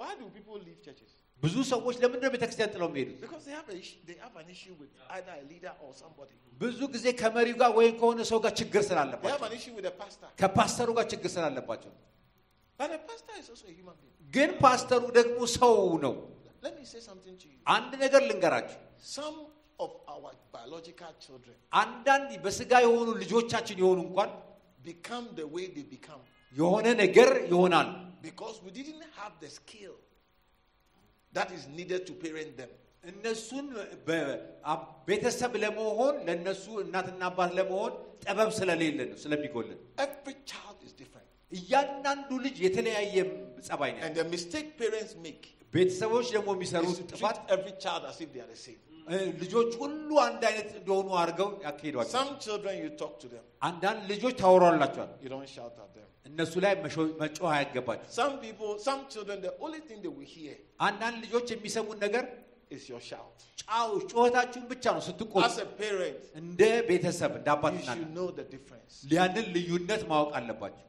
Why 0.00 0.10
do 0.20 0.26
people 0.38 0.58
leave 0.66 0.80
churches? 0.86 1.12
ብዙ 1.42 1.54
ሰዎች 1.70 1.96
ለምንድን 2.02 2.24
ነው 2.26 2.32
ቤተክርስቲያን 2.34 2.70
ጥለው 2.74 2.88
የሚሄዱት? 2.90 3.16
Because 3.24 3.44
they 3.48 3.54
have, 3.58 3.68
a, 3.68 3.76
issue- 3.82 4.00
they 4.08 4.16
have 4.24 4.36
an 4.42 4.48
issue 4.54 4.74
with 4.82 4.90
either 5.16 5.34
a 5.42 5.44
leader 5.52 5.72
or 5.84 5.90
somebody. 6.02 6.36
ብዙ 6.62 6.78
ጊዜ 6.94 7.06
ከመሪው 7.20 7.56
ጋር 7.62 7.70
ወይም 7.78 7.94
ከሆነ 8.00 8.20
ሰው 8.30 8.38
ጋር 8.44 8.52
ችግር 8.60 8.80
They 8.80 8.84
have 8.84 8.90
ስላለባቸው 8.90 9.44
an 9.50 9.54
issue 9.60 9.74
with 9.78 9.86
the 9.88 9.94
pastor. 10.02 10.28
ከፓስተሩ 10.42 10.88
ጋር 10.98 11.06
ችግር 11.14 11.30
ስላለባቸው 11.36 11.92
But 12.80 12.88
the 12.94 13.00
pastor 13.10 13.34
is 13.42 13.48
also 13.52 13.66
a 13.72 13.76
human 13.80 13.96
being. 14.02 14.14
ግን 14.36 14.50
ፓስተሩ 14.64 15.02
ደግሞ 15.20 15.38
ሰው 15.58 15.74
ነው። 16.06 16.14
Let 16.66 16.74
me 16.80 16.84
say 16.92 17.00
something 17.10 17.36
to 17.42 17.46
you. 17.52 17.58
አንድ 17.76 17.92
ነገር 18.04 18.22
ልንገራችሁ። 18.30 18.78
Some 19.16 19.36
of 19.84 19.90
our 20.14 20.30
biological 20.56 21.12
children 21.24 21.56
አንዳንድ 21.82 22.30
በስጋ 22.46 22.72
የሆኑ 22.86 23.08
ልጆቻችን 23.22 23.76
የሆኑ 23.82 23.98
እንኳን 24.08 24.30
become 24.90 25.26
the 25.40 25.46
way 25.54 25.66
they 25.76 25.84
become 25.96 26.22
የሆነ 26.56 26.86
ነገር 27.04 27.30
ይሆናል። 27.52 27.88
because 28.22 28.56
we 28.64 28.70
didn't 28.78 29.06
have 29.18 29.34
the 29.40 29.50
skill 29.58 29.94
that 31.32 31.48
is 31.56 31.64
needed 31.78 32.02
to 32.08 32.12
parent 32.24 32.52
them. 32.60 32.72
እነሱን 33.10 33.66
በ- 34.06 34.36
ቤተሰብ 35.08 35.52
ለመሆን 35.64 36.14
ለእነሱ 36.28 36.64
እናትና 36.84 37.20
አባት 37.30 37.50
ለመሆን 37.58 37.92
ጥበብ 38.24 38.48
ስለሌለ 38.58 38.98
ነው 39.10 39.18
ስለሚጎልን። 39.24 39.78
Every 40.06 40.34
child 40.52 40.78
is 40.88 40.92
different. 41.02 41.28
እያንዳንዱ 41.52 42.30
ልጅ 42.46 42.56
የተለያየ 42.66 43.16
ጸባይ 43.68 43.90
ነው። 43.96 44.02
And 44.06 44.14
the 44.20 44.26
mistake 44.34 44.70
parents 44.80 45.12
make 45.26 45.44
ቤተሰቦች 45.76 46.26
ደግሞ 46.36 46.48
is 46.52 46.56
የሚሰሩት 46.58 46.96
to 46.98 47.04
treat 47.04 47.12
ጥፋት 47.14 47.38
every 47.56 47.74
child 47.84 48.02
as 48.10 48.18
if 48.24 48.28
they 48.34 48.42
are 48.44 48.50
the 48.54 48.60
same. 48.66 48.80
እ፣ 49.08 49.16
ልጆች 49.42 49.70
ሁሉ 49.82 50.08
አንድ 50.26 50.42
አይነት 50.50 50.70
እንደሆኑ 50.80 51.08
አድርገው 51.22 51.50
ያካሂዷቸው። 51.66 52.14
Some 52.18 52.32
children, 52.46 52.74
you 52.84 52.90
talk 53.02 53.14
to 53.24 53.28
them, 53.34 53.44
አንዳንድ 53.68 54.02
ልጆች 54.12 54.34
ታወሯላቸዋል። 54.42 55.12
you 55.24 55.30
don't 55.34 55.50
shout 55.56 55.76
at 55.84 55.90
them. 55.98 56.08
እነሱ 56.25 56.53
ላይ 56.65 56.73
መጮህ 57.21 57.49
አይገባቸው። 57.57 58.07
Some 58.19 58.35
people, 58.45 58.71
some 58.87 59.01
children, 59.13 59.37
the 59.47 59.53
only 59.65 59.81
thing 59.87 59.99
they 60.05 60.13
will 60.17 60.31
hear 60.37 60.55
አንዳንድ 60.87 61.17
ልጆች 61.25 61.47
የሚሰሙን 61.55 61.99
ነገር 62.05 62.23
is 62.75 62.83
your 62.91 63.01
shout. 63.09 63.37
ጫው 63.63 63.89
ጩኸታችሁን 64.11 64.65
ብቻ 64.73 64.85
ነው 64.97 65.01
ስትቆጡ። 65.07 65.43
As 65.49 65.57
a 65.65 65.69
parent, 65.81 66.21
እንደ 66.41 66.61
ቤተሰብ 66.89 67.31
እንደ 67.39 67.49
you 67.51 67.55
አባትና 67.55 67.87
should 67.89 68.03
እናት 68.05 68.15
know 68.17 68.27
the 68.39 68.45
difference. 68.53 68.93
ያንን 69.17 69.47
ልዩነት 69.57 70.03
ማወቅ 70.11 70.31
አለባቸው። 70.39 70.87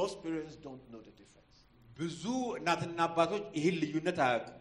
Most 0.00 0.16
parents 0.24 0.54
don't 0.66 0.84
know 0.92 1.00
the 1.08 1.14
difference. 1.20 1.56
ብዙ 2.00 2.22
እናትና 2.58 2.98
አባቶች 3.08 3.44
ይህን 3.58 3.76
ልዩነት 3.82 4.18
አያውቁም። 4.26 4.54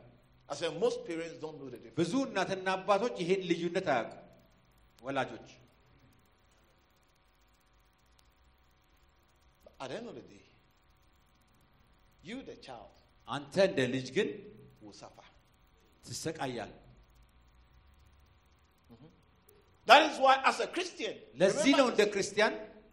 I 0.49 0.55
said 0.59 0.73
most 0.83 0.99
parents 1.07 1.35
don't 1.43 1.57
know 1.61 1.69
the 1.73 1.79
difference. 1.83 1.97
ብዙ 2.01 2.13
እናትና 2.29 2.67
አባቶች 2.77 3.15
ይህን 3.23 3.41
ልዩነት 3.49 3.87
አያውቁም። 3.95 4.23
ወላጆች 5.01 5.49
At 9.80 9.88
the 9.90 9.96
end 9.96 10.08
of 10.08 10.14
the 10.14 10.26
day, 10.34 10.44
you, 12.22 12.36
the 12.50 12.56
child, 12.66 12.92
አንተ 13.28 13.54
እንደ 13.68 13.80
ልጅ 13.94 14.08
ግን 14.16 14.28
will 14.82 14.96
suffer. 15.02 15.26
ትሰቃያለህ። 16.06 16.78
That 19.88 20.02
is 20.10 20.18
why, 20.24 20.34
as 20.50 20.58
a 20.60 20.68
Christian, 20.76 21.14
ለዚህ 21.40 21.72
ነው 21.78 21.86
remember 21.86 21.92
እንደ 21.92 22.02
this, 22.04 22.12
ክርስቲያን 22.14 22.52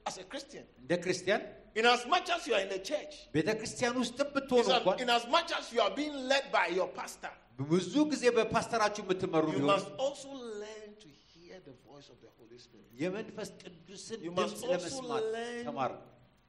as 0.09 0.15
a 0.17 0.25
Christian, 0.31 0.65
እንደ 0.81 0.93
ክርስቲያን 1.03 1.41
in 1.79 1.85
as 1.95 2.03
much 2.13 2.27
as 2.35 2.41
you 2.47 2.53
are 2.57 2.63
in 2.65 2.71
the 2.75 2.81
church, 2.91 3.13
ቤተ 3.35 3.49
ክርስቲያን 3.59 3.95
ውስጥም 4.03 4.29
ብትሆኑ 4.35 4.65
እንኳን 4.77 4.97
in 5.05 5.09
as 5.17 5.25
much 5.35 5.49
as 5.59 5.65
you 5.75 5.81
are 5.85 5.93
being 6.01 6.15
led 6.31 6.45
by 6.57 6.65
your 6.79 6.89
pastor, 6.99 7.33
ብዙ 7.71 7.93
ጊዜ 8.13 8.23
በፓስተራችሁ 8.37 9.01
የምትመሩ 9.05 9.45
you 9.49 9.55
ቢሆኑ 9.59 9.69
must 9.73 9.91
also 10.05 10.29
learn 10.63 10.89
to 11.03 11.09
hear 11.29 11.55
the 11.69 11.75
voice 11.89 12.09
of 12.13 12.17
the 12.25 12.31
Holy 12.39 12.59
Spirit. 12.65 12.89
የመንፈስ 13.03 13.49
ቅዱስን 13.63 14.19
You 14.27 14.31
ድምፅ 14.31 14.39
must 14.41 14.57
also 14.63 14.71
ለመስማት 14.73 15.23
learn 15.37 15.61
ተማሩ። 15.69 15.91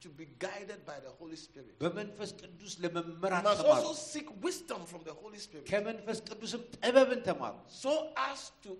to 0.01 0.09
be 0.19 0.25
guided 0.39 0.79
by 0.85 0.97
the 0.99 1.11
Holy 1.19 1.37
Spirit. 1.37 1.73
በመንፈስ 1.83 2.29
ቅዱስ 2.41 2.73
You 2.77 2.81
ለመመራት 2.85 3.43
must 3.47 3.61
ተማሩ። 3.61 3.81
also 3.81 3.91
seek 4.13 4.29
wisdom 4.45 4.81
from 4.91 5.01
the 5.09 5.15
Holy 5.21 5.39
Spirit 5.45 5.65
ከመንፈስ 5.71 6.19
ቅዱስም 6.29 6.61
ጥበብን 6.77 7.21
ተማሩ። 7.29 7.55
so 7.83 7.93
as 8.29 8.41
to 8.65 8.71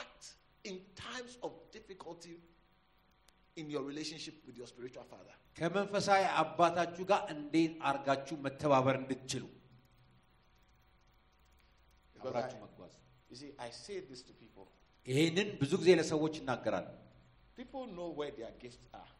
act 0.00 0.24
in 0.64 0.76
times 1.06 1.34
of 1.46 1.52
difficulty 1.76 2.36
in 3.56 3.66
your 3.74 3.82
relationship 3.90 4.36
with 4.46 4.56
your 4.60 4.68
spiritual 4.74 5.06
father. 5.12 5.34
ከመንፈሳዊ 5.58 6.22
አባታችሁ 6.42 7.04
ጋር 7.12 7.22
እንዴት 7.34 7.74
አርጋችሁ 7.90 8.36
መተባበር 8.46 8.96
እንድትችሉ 9.02 9.44
Because 12.16 12.30
አብራችሁ 12.30 12.58
I- 12.58 12.62
መጓዝ። 12.64 12.92
You 13.30 13.36
see, 13.40 13.50
I 13.58 13.70
say 13.84 13.96
this 14.10 14.20
to 14.28 14.32
people. 14.42 14.66
ይህንን 15.06 15.48
ብዙ 15.60 15.72
ጊዜ 15.80 15.90
ለሰዎች 16.00 16.34
ይናገራሉ። 16.40 16.86
People 17.58 17.84
know 17.96 18.08
where 18.18 18.32
their 18.38 18.52
gifts 18.62 18.84
are. 19.00 19.10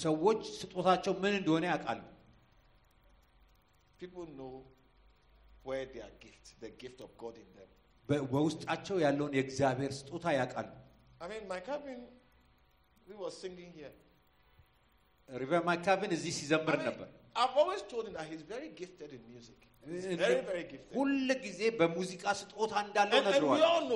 ሰዎች 0.00 0.40
ስጦታቸው 0.60 1.12
ምን 1.22 1.34
እንደሆነ 1.40 1.64
ያውቃሉ። 1.72 2.00
People 4.00 4.26
know 4.38 4.52
where 5.64 5.86
their 5.86 6.10
gift, 6.20 6.44
the 6.60 6.70
gift 6.82 7.00
of 7.00 7.10
God 7.18 7.34
in 7.36 7.48
them. 7.56 7.68
በ- 8.08 8.24
በውስጣቸው 8.32 8.96
ያለውን 9.04 9.32
የእግዚአብሔር 9.38 9.92
ስጦታ 9.98 10.24
ያውቃሉ። 10.38 10.68
I 11.20 11.28
mean, 11.28 11.42
my 11.48 11.60
cabin, 11.60 11.98
we 13.06 13.14
were 13.14 13.34
singing 13.42 13.72
here. 13.72 13.94
ሪቨር 15.28 15.62
ማካብን 15.68 16.12
እዚህ 16.16 16.32
ሲዘምር 16.38 16.78
ነበር። 16.88 17.08
I've 17.36 17.56
always 17.62 17.82
told 17.92 18.04
him 18.08 18.14
that 18.14 18.26
he's 18.30 18.44
very 18.54 18.70
gifted 18.80 19.10
in 19.16 19.22
music. 19.34 19.58
He's 19.86 20.06
very, 20.22 20.40
very 20.50 20.64
gifted. 20.72 20.94
ሁል 20.98 21.12
ጊዜ 21.44 21.60
በሙዚቃ 21.80 22.24
ስጦታ 22.40 22.72
እንዳለው 22.86 23.18
ነግረዋል።. 23.28 23.90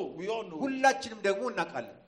ሁላችንም 0.65 1.21
ደግሞ 1.29 1.43
እናውቃለን። 1.53 1.99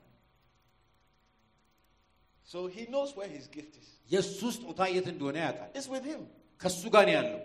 So 2.46 2.58
he 2.68 2.82
knows 2.86 3.10
where 3.18 3.28
his 3.28 3.46
gift 3.48 3.74
is. 3.76 3.88
የእሱ 4.10 4.40
ስጦታ 4.56 4.80
የት 4.94 5.06
እንደሆነ 5.12 5.36
ያውቃል። 5.46 5.70
It's 5.78 5.88
with 5.94 6.04
him. 6.04 6.22
ከሱ 6.60 6.82
ጋር 6.94 7.04
ነው 7.08 7.14
ያለው። 7.18 7.40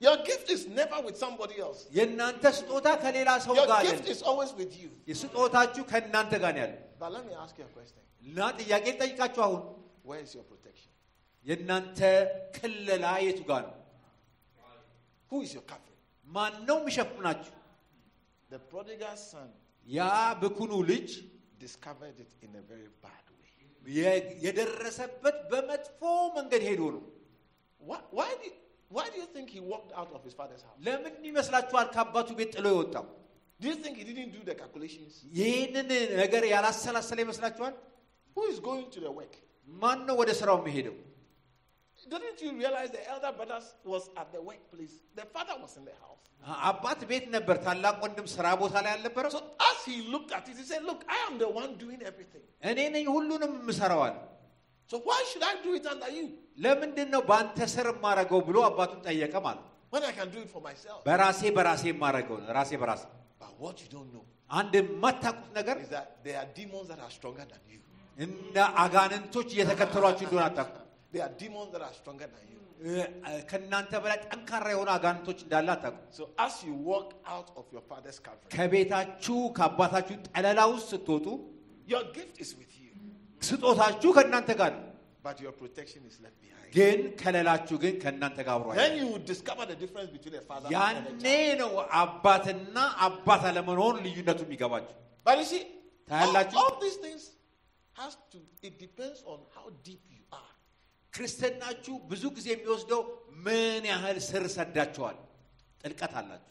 Your 0.00 0.16
gift 0.28 0.48
is 0.54 0.62
never 0.78 0.98
with 1.06 1.16
somebody 1.16 1.56
else. 1.66 1.80
የእናንተ 1.98 2.44
ስጦታ 2.58 2.86
ከሌላ 3.02 3.30
ሰው 3.46 3.54
Your 3.58 3.68
ጋር 3.72 3.80
gift 3.86 3.92
አይደለም። 3.92 4.12
is 4.14 4.22
always 4.30 4.52
with 4.60 4.72
you. 4.82 4.90
የስጦታችሁ 5.10 5.82
ከእናንተ 5.92 6.32
ጋር 6.44 6.52
ነው 6.56 6.62
ያለው 6.64 6.80
But 7.02 7.10
let 7.16 7.24
me 7.28 7.34
ask 7.44 7.54
you 7.58 7.64
a 7.64 7.72
question. 7.78 8.00
እና 8.22 8.38
ጥያቄ 8.60 8.86
ጠይቃችሁ 9.02 9.42
አሁን 9.46 9.62
Where 10.04 10.22
is 10.26 10.32
your 10.36 10.46
protection? 10.52 10.90
የእናንተ 11.46 12.00
ክለላ 12.56 13.06
የቱ 13.26 13.40
ጋር 13.50 13.62
ነው? 13.68 13.74
Who 15.30 15.42
is 15.42 15.52
your 15.56 15.64
covering? 15.64 16.00
ማን 16.26 16.52
ነው 16.68 16.76
የሚሸፍናችሁ? 16.82 17.54
The 18.50 18.60
prodigal 18.72 19.16
son 19.30 19.48
ያ 19.86 20.00
ብኩኑ 20.42 20.72
ልጅ 20.92 21.08
discovered 21.58 22.18
it 22.18 22.30
in 22.46 22.52
a 22.54 22.64
very 22.72 22.88
bad 23.04 23.24
way. 23.27 23.27
የ- 23.27 23.27
የደረሰበት 24.44 25.36
በመጥፎ 25.50 26.00
መንገድ 26.38 26.62
ሄዶ 26.68 26.82
ነው። 26.96 27.02
Why, 27.88 27.98
why, 28.18 28.28
do, 28.42 28.50
why 28.96 29.04
do 29.12 29.16
you 29.22 29.26
think 29.34 29.50
he 29.56 29.60
walked 29.72 29.92
out 30.00 30.10
of 30.16 30.20
his 30.26 30.34
father's 30.38 30.62
house? 30.66 30.78
ለምን 30.86 31.14
ይመስላችኋል 31.30 31.86
ከአባቱ 31.94 32.28
ቤት 32.38 32.50
ጥሎ 32.56 32.66
የወጣው? 32.74 33.06
Do 33.60 33.66
you 33.70 33.76
think 33.82 33.94
he 34.00 34.04
didn't 34.10 34.32
do 34.36 34.42
the 34.50 34.56
calculations? 34.62 35.12
ይህንን 35.40 35.90
ነገር 36.22 36.44
ያላሰላሰለ 36.54 37.18
ይመስላችኋል? 37.26 37.74
Who 38.36 38.44
is 38.52 38.58
going 38.68 38.86
to 38.94 39.00
the 39.06 39.12
work? 39.20 39.34
ማን 39.82 40.00
ነው 40.08 40.16
ወደ 40.22 40.30
ስራው 40.40 40.56
የሚሄደው? 40.62 40.96
Didn't 42.14 42.40
you 42.44 42.50
realize 42.62 42.90
the 42.96 43.04
elder 43.12 43.32
brother 43.38 43.60
was 43.92 44.04
at 44.20 44.28
the 44.34 44.42
workplace? 44.50 44.94
The 45.20 45.26
father 45.34 45.56
was 45.64 45.72
in 45.80 45.84
the 45.90 45.96
house. 46.06 46.17
አባት 46.68 47.00
ቤት 47.10 47.26
ነበር፣ 47.34 47.56
ታላቅ 47.66 47.94
ወንድም 48.04 48.26
ስራ 48.34 48.46
ቦታ 48.62 48.74
ላይ 48.84 48.92
አልነበረም? 48.96 49.30
So 49.30 49.40
as 49.68 49.78
he 49.88 49.96
looked 50.14 50.32
at 50.38 50.44
it, 50.50 50.56
he 50.60 50.64
said, 50.70 50.82
Look, 50.84 51.00
I 51.08 51.18
am 51.28 51.34
the 51.42 51.48
one 51.60 51.70
doing 51.84 52.00
everything. 52.10 52.44
እኔ 52.70 52.78
ነኝ 52.94 53.06
ሁሉንም 53.16 53.52
የምሰራዋል። 53.60 54.14
So 54.90 54.96
why 55.08 55.20
should 55.30 55.44
I 55.50 55.54
do 55.66 55.70
it 55.78 55.86
under 55.86 56.10
you 56.16 56.24
ለምንድን 56.64 57.08
ነው 57.14 57.20
በአንተ 57.30 57.58
ስር 57.74 57.86
የማረገው 57.92 58.40
ብሎ 58.48 58.56
አባቱን 58.68 59.00
ጠየቀ 59.08 59.34
ማለት 59.46 59.62
ነው። 59.64 59.70
when 59.94 60.04
I 60.10 60.12
can 60.18 60.28
do 60.34 60.40
it 60.44 60.50
for 60.54 60.62
myself? 60.68 60.98
በራሴ 61.08 61.40
በራሴ 61.58 61.82
የማረገው 61.92 62.36
ነው፣ 62.42 62.48
ራሴ 62.58 62.70
በራሴ 62.82 63.02
But 63.42 63.52
what 63.64 63.76
you 63.82 63.88
don't 63.96 64.10
know 64.16 64.24
አንድ 64.50 64.72
የማታውቁት 64.80 65.50
ነገር 65.58 65.76
is 65.86 65.90
that 65.96 66.08
there 66.26 66.38
are 66.42 66.48
demons 66.58 66.86
that 66.92 67.00
are 67.06 67.12
stronger 67.18 67.46
than 67.52 67.62
you. 67.72 67.80
እና 68.18 68.56
አጋንንቶች 68.84 69.48
እየተከተሏችሁ 69.56 70.24
እንደሆነ 70.26 70.44
አታውቁም። 70.50 70.80
There 72.84 73.00
are 73.00 73.04
demons 73.04 73.14
that 73.14 73.28
are 73.28 73.34
stronger 73.34 73.34
than 73.34 73.34
you. 73.34 73.40
እ- 73.40 73.44
ከእናንተ 73.50 73.92
በላይ 74.04 74.18
ጠንካራ 74.24 74.66
የሆኑ 74.72 74.88
አጋንንቶች 74.96 75.38
እንዳለ 75.46 75.68
አታውቁም። 75.74 76.06
So 76.18 76.24
as 76.38 76.54
you 76.66 76.74
walk 76.90 77.10
out 77.34 77.48
of 77.60 77.64
your 77.74 77.84
father's 77.90 78.18
covering, 78.26 78.50
ከቤታችሁ 78.56 79.36
ከአባታችሁ 79.58 80.16
ጠለላ 80.28 80.60
ውስጥ 80.72 80.88
ስትወጡ 80.94 81.26
your 81.86 82.04
gift 82.16 82.36
is 82.44 82.50
with 82.60 82.72
you, 82.82 82.90
ስጦታችሁ 83.42 84.10
ከእናንተ 84.18 84.50
ጋር 84.60 84.72
ነው፣ 84.78 84.84
but 85.26 85.36
your 85.44 85.54
protection 85.62 86.02
is 86.10 86.16
left 86.24 86.38
behind. 86.44 86.50
ግን 86.76 86.98
ከለላችሁ 87.20 87.76
ግን 87.84 87.94
ከእናንተ 88.02 88.38
ጋር 88.46 88.54
አብሮ 88.56 88.68
አይደለም። 88.72 88.84
Then 88.84 88.94
you 89.00 89.06
will 89.12 89.24
discover 89.32 89.64
the 89.72 89.78
difference 89.82 90.10
between 90.16 90.34
a 90.34 90.44
father 90.50 90.68
and 90.68 90.74
a 90.74 90.76
ያኔ 90.76 91.26
child. 91.26 91.58
ነው 91.62 91.70
አባትና 92.02 92.76
አባት 93.08 93.44
አለመሆን 93.50 93.96
ልዩነቱ 94.06 94.40
የሚገባችሁ። 94.46 94.94
But 95.26 95.36
you 95.42 95.48
see, 95.52 95.62
all, 95.64 96.08
ታያላችሁ? 96.10 96.56
all 96.62 96.74
these 96.84 96.98
things 97.06 97.22
has 98.00 98.14
to. 98.32 98.38
It 98.68 98.74
depends 98.86 99.18
on 99.32 99.38
how 99.56 99.66
deep 99.88 100.02
you 100.10 100.17
are. 100.17 100.17
ክርስትናችሁ 101.13 101.95
ብዙ 102.11 102.23
ጊዜ 102.37 102.47
የሚወስደው 102.53 103.01
ምን 103.45 103.83
ያህል 103.91 104.17
ስር 104.29 104.43
ሰዳችኋል፣ 104.57 105.17
ጥልቀት 105.83 106.13
አላችሁ፣ 106.21 106.45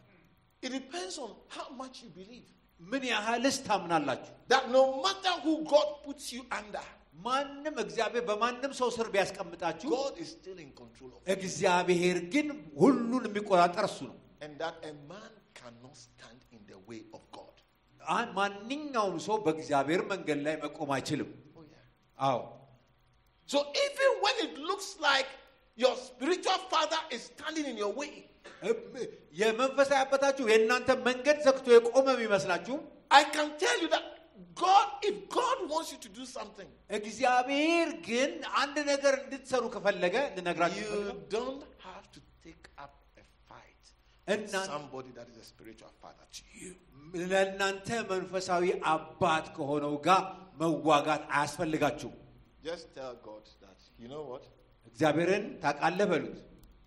It 0.63 0.71
depends 0.73 1.17
on 1.25 1.33
how 1.57 1.67
much 1.81 1.97
you 2.05 2.11
believe. 2.13 2.47
ምን 2.81 3.03
ያህልስ 3.13 3.57
ታምናላችሁ። 3.67 4.33
That 4.53 4.65
no 4.77 4.83
matter 5.05 5.35
who 5.45 5.53
God 5.75 5.89
puts 6.05 6.27
you 6.35 6.43
under, 6.61 6.87
ማንም 7.27 7.77
እግዚአብሔር 7.85 8.25
በማንም 8.31 8.73
ሰው 8.81 8.89
ስር 8.97 9.07
ቢያስቀምጣችሁ 9.15 9.89
God 9.97 10.17
is 10.25 10.31
still 10.37 10.59
in 10.65 10.71
control 10.81 11.11
of. 11.15 11.21
እግዚአብሔር 11.37 12.19
ግን 12.35 12.47
ሁሉን 12.81 13.25
የሚቆጣጠር 13.31 13.87
እሱ 13.91 13.99
ነው። 14.11 14.17
And 14.45 14.53
that 14.63 14.77
a 14.85 14.95
man 15.13 15.31
cannot 15.61 15.97
stand 16.07 16.41
in 16.57 16.63
the 16.73 16.79
way 16.91 17.01
of 17.17 17.23
God. 17.31 17.55
ማንኛውም 18.39 19.17
ሰው 19.27 19.37
በእግዚአብሔር 19.47 20.03
መንገድ 20.13 20.39
ላይ 20.47 20.55
መቆም 20.65 20.91
አይችልም። 20.97 21.31
Oh. 21.57 21.65
አዎ 22.19 22.39
So 23.50 23.60
even 23.86 24.10
when 24.22 24.36
it 24.39 24.54
looks 24.62 24.89
like 25.02 25.30
your 25.78 25.94
spiritual 26.02 26.60
father 26.70 27.02
is 27.12 27.22
standing 27.32 27.66
in 27.66 27.78
your 27.78 27.94
way, 27.94 28.12
እም- 28.70 29.08
የመንፈሳዊ 29.39 30.00
አባታችሁ 30.04 30.46
የእናንተ 30.52 30.89
መንገድ 31.08 31.38
ዘግቶ 31.48 31.68
የቆመ 31.76 32.08
ቢመስላችሁም 32.22 32.82
I 33.12 33.26
can 33.36 33.48
tell 33.58 33.78
you 33.82 33.89
that 33.96 34.06
God, 34.62 34.88
if 35.10 35.16
God 35.32 35.58
wants 35.72 35.89
you 35.94 36.00
to 36.06 36.12
do 36.20 36.26
something, 36.38 36.70
እግዚአብሔር 37.00 37.89
ግን 38.08 38.32
አንድ 38.62 38.78
ነገር 38.91 39.14
እንድትሰሩ 39.24 39.64
ከፈለገ 39.76 40.16
ልነግራችሁ 40.38 40.82
you 40.84 40.89
እፈልጋለሁ። 40.94 41.22
don't 41.36 41.64
have 41.88 42.06
to 42.16 42.22
take 42.46 42.66
up 42.78 42.94
a 43.18 43.26
fight 43.50 43.86
And 44.28 44.41
with 44.41 44.54
not- 44.56 44.70
somebody 44.74 45.12
that 45.18 45.28
is 45.34 45.38
a 45.38 45.48
spiritual 45.54 45.94
father 46.04 46.26
to 46.38 46.44
you. 46.62 46.72
ለእናንተ 47.32 47.88
መንፈሳዊ 48.12 48.66
አባት 48.94 49.46
ከሆነው 49.58 49.96
ጋር 50.08 50.22
መዋጋት 50.62 51.24
አያስፈልጋችሁም። 51.38 52.16
Just 52.64 52.86
tell 52.98 53.14
God 53.30 53.44
that, 53.64 53.80
you 54.02 54.08
know 54.14 54.24
what? 54.32 54.44
እግዚአብሔርን 54.89 55.46
ታውቃለህ 55.64 56.08
በሉት። 56.12 56.38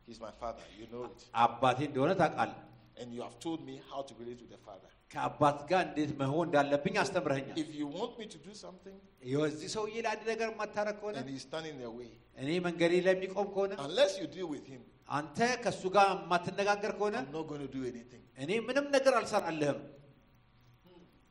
He's 0.09 0.21
my 0.27 0.33
father. 0.43 0.65
You 0.81 0.87
know 0.93 1.05
it. 1.11 1.19
አባቴ 1.45 1.79
እንደሆነ 1.91 2.13
ታውቃለህ። 2.23 2.63
And 3.03 3.09
you 3.17 3.23
have 3.27 3.37
told 3.47 3.61
me 3.69 3.75
how 3.91 4.01
to 4.09 4.13
relate 4.21 4.41
with 4.45 4.53
the 4.57 4.63
father. 4.69 4.91
ከአባት 5.13 5.59
ጋር 5.71 5.83
እንዴት 5.89 6.13
መሆን 6.21 6.45
እንዳለብኝ 6.49 6.95
አስተምረኸኛል። 7.03 7.57
If 7.65 7.71
you 7.81 7.87
want 7.99 8.13
me 8.21 8.27
to 8.35 8.39
do 8.47 8.53
something 8.65 8.97
የዚህ 9.33 9.69
ሰውዬ 9.77 9.95
ላይ 10.05 10.11
አንድ 10.17 10.25
ነገር 10.33 10.49
የማታረግ 10.53 10.97
ከሆነ 11.01 11.17
and 11.23 11.29
he's 11.33 11.45
standing 11.49 11.75
in 11.77 11.83
the 11.87 11.93
way, 12.01 12.11
እኔ 12.43 12.49
መንገዴ 12.67 12.93
ላይ 13.07 13.15
የሚቆም 13.17 13.49
ከሆነ 13.55 13.73
unless 13.89 14.13
you 14.21 14.27
deal 14.37 14.49
with 14.55 14.67
him, 14.75 14.83
አንተ 15.19 15.39
ከእሱ 15.65 15.83
ጋር 15.97 16.09
የማትነጋገር 16.15 16.93
ከሆነ 17.01 17.17
I'm 17.23 17.33
not 17.39 17.47
going 17.53 17.65
to 17.69 17.73
do 17.79 17.83
anything. 17.93 18.23
እኔ 18.45 18.51
ምንም 18.69 18.87
ነገር 18.97 19.15
አልሰራልህም። 19.21 19.81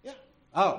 Yeah. 0.09 0.19
አዎ 0.53 0.71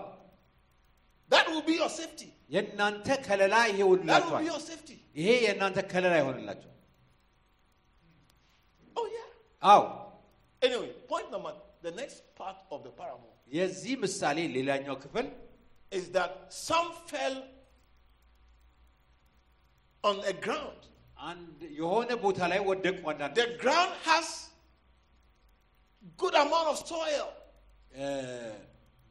That 1.30 1.46
will 1.52 1.64
be 1.70 1.76
your 1.82 1.92
safety. 2.00 2.28
የእናንተ 2.54 3.08
ከለላ 3.26 3.54
ይሄ 3.62 3.78
That 3.78 3.86
will 3.88 3.98
ይሆንላችኋል። 3.98 4.42
be 4.42 4.48
your 4.52 4.60
safety. 4.70 4.96
ይሄ 5.20 5.28
የእናንተ 5.46 5.78
ከለላ 5.92 6.14
ይሆንላቸው። 6.22 6.70
Oh, 8.96 9.06
yeah. 9.16 9.28
አዎ 9.62 9.82
Anyway, 10.62 10.90
point 11.12 11.28
number, 11.30 11.52
the 11.82 11.92
next 12.00 12.18
part 12.40 12.58
of 12.74 12.78
the 12.86 12.92
parable 13.00 13.32
የዚህ 13.56 13.94
ምሳሌ 14.04 14.38
ሌላኛው 14.56 14.96
ክፍል 15.04 15.26
is 15.92 16.04
that 16.16 16.32
some 16.68 16.88
fell 17.10 17.36
on 20.04 20.16
a 20.32 20.34
ground. 20.46 20.80
አንድ 21.30 21.58
የሆነ 21.80 22.10
ቦታ 22.24 22.40
ላይ 22.52 22.60
ወደቁ። 22.70 22.98
አንዳንድ 23.12 23.36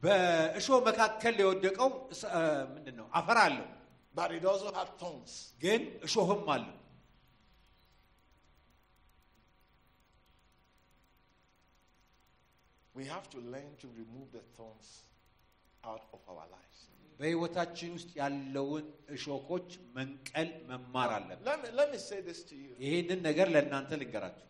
በእሾህ 0.03 0.79
መካከል 0.87 1.35
የወደቀው 1.43 1.91
ምንድን 2.75 2.95
ነው? 3.01 3.07
አፈር 3.19 3.39
አለው 3.45 3.67
ግን 5.63 5.83
እሾህም 6.07 6.47
አለው። 6.55 6.77
በሕይወታችን 17.21 17.91
ውስጥ 17.97 18.11
ያለውን 18.21 18.85
እሾኮች 19.15 19.69
መንቀል 19.97 20.51
መማር 20.69 21.11
አለብን። 21.17 21.45
ይህንን 22.85 23.21
ነገር 23.29 23.49
ለእናንተ 23.55 23.91
ልንገራችሁ። 24.01 24.47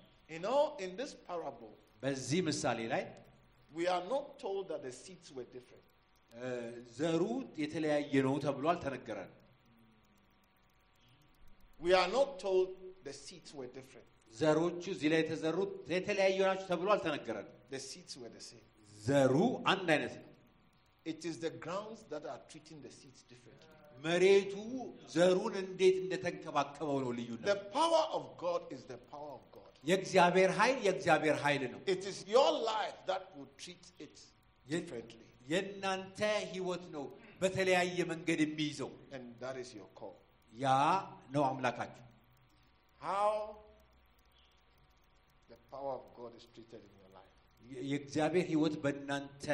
በዚህ 2.03 2.41
ምሳሌ 2.49 2.81
ላይ 2.93 3.03
we 3.72 3.86
are 3.88 4.04
not 4.06 4.26
told 4.40 4.64
that 4.72 4.82
the 4.84 4.94
seeds 4.94 5.30
were 5.32 5.48
different. 5.56 5.82
እ፣ 6.34 6.48
ዘሩ 7.00 7.22
የተለያየ 7.64 8.14
ነው 8.28 8.36
ተብሎ 8.46 8.66
አልተነገረንም። 8.74 9.34
We 11.80 11.94
are 11.94 12.08
not 12.10 12.40
told 12.40 12.70
the 13.04 13.14
seeds 13.14 13.54
were 13.54 13.68
different. 13.80 14.08
ዘሮቹ 14.34 14.84
እዚህ 14.94 15.10
ላይ 15.12 15.20
የተዘሩት 15.24 15.74
የተለያዩ 15.96 16.38
ናቸው 16.50 16.68
ተብሎ 16.72 16.88
አልተነገረንም። 16.96 17.52
The 17.76 17.82
seeds 17.90 18.14
were 18.22 18.32
the 18.38 18.44
same. 18.50 18.66
ዘሩ 19.08 19.36
አንድ 19.74 19.88
አይነት 19.96 20.14
ነው። 20.22 20.32
It 21.06 21.22
is 21.30 21.36
the 21.46 21.52
grounds 21.66 22.02
that 22.12 22.24
are 22.34 22.42
treating 22.52 22.80
the 22.86 22.94
seeds 23.00 23.22
differently. 23.32 23.72
መሬቱ 24.06 24.54
ዘሩን 25.16 25.54
እንዴት 25.64 25.98
እንደተንከባከበው 26.04 26.98
ነው 27.06 27.12
ልዩነት። 27.20 27.46
The 27.52 27.60
power 27.78 28.04
of 28.18 28.24
God 28.46 28.62
is 28.76 28.82
the 28.94 29.00
power 29.14 29.32
of 29.40 29.46
God. 29.58 29.59
የእግዚአብሔር 29.84 30.52
ኃይል 30.60 30.78
የእግዚአብሔር 30.88 31.36
ኃይል 31.44 31.64
ነው። 31.74 31.80
It 31.88 32.04
is 32.06 32.18
your 32.28 32.52
life 32.66 32.98
that 33.06 33.24
will 33.36 33.52
treat 33.58 33.86
it 34.00 34.16
differently. 34.66 35.22
የእናንተ 35.48 36.20
ህይወት 36.54 36.84
ነው 36.96 37.04
በተለያየ 37.42 37.98
መንገድ 38.12 38.40
የሚይዘው። 38.46 38.92
And 39.16 39.26
that 39.40 39.58
is 39.64 39.70
your 39.80 39.90
call. 39.94 40.16
ያ 40.54 40.68
ነው 41.36 41.44
አምላካችሁ። 41.50 42.04
How 43.02 43.30
the 45.50 45.58
power 45.72 45.94
of 45.94 46.06
God 46.16 46.32
is 46.36 46.46
treated 46.48 46.82
in 46.82 46.94
your 47.02 47.12
life. 47.12 47.34
የ- 47.62 47.84
የእግዚአብሔር 47.92 48.46
ህይወት 48.52 48.76
በእናንተ 48.84 49.46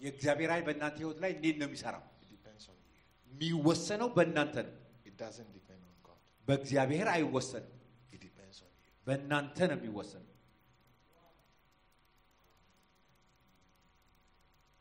የእግዚአብሔር 0.00 0.50
ኃይል 0.52 0.64
በእናንተ 0.68 0.96
ህይወት 0.98 1.18
ላይ 1.24 1.30
እንዴት 1.36 1.56
ነው 1.60 1.66
የሚሰራው? 1.68 2.02
It 2.22 2.28
depends 2.34 2.64
on 2.68 2.76
you. 2.78 2.94
የሚወሰነው 3.32 4.08
በእናንተ 4.16 4.56
ነው። 4.66 4.74
It 5.04 5.16
doesn't 5.16 5.50
depend 5.58 5.82
on 5.84 5.96
God. 6.02 6.18
በእግዚአብሔር 6.48 7.08
አይወሰንም። 7.16 7.73
በእናንተ 9.06 9.58
ነው 9.70 9.76
የሚወሰነው። 9.78 10.26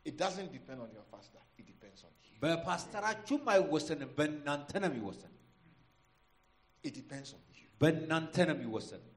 It 0.05 0.15
doesn't 0.17 0.51
depend 0.51 0.79
on 0.81 0.89
your 0.91 1.05
pastor, 1.13 1.41
it 1.59 1.65
depends 1.67 1.99
on 2.07 2.11
you. 2.23 2.33
በፓስተራችሁም 2.43 3.43
አይወሰንም፣ 3.53 4.09
በእናንተ 4.17 4.71
ነው 4.83 4.89
የሚወሰነው። 4.91 5.35
It 6.83 6.93
depends 7.01 7.29
on 7.37 7.43
you. 7.59 7.67
በእናንተ 7.81 8.35
ነው 8.49 8.55
የሚወሰነው። 8.57 9.13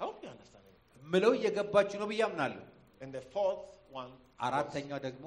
I 0.00 0.04
hope 0.04 0.18
you 0.22 0.30
understand 0.30 0.64
it. 0.70 0.76
ምለው 1.12 1.32
እየገባችሁ 1.38 1.98
ነው 2.02 2.08
ብዬ 2.12 2.22
አምናለሁ። 2.28 2.64
And 3.02 3.10
the 3.16 3.22
fourth 3.34 3.64
one, 4.00 4.12
was 4.12 4.42
አራተኛው 4.46 4.98
ደግሞ 5.06 5.24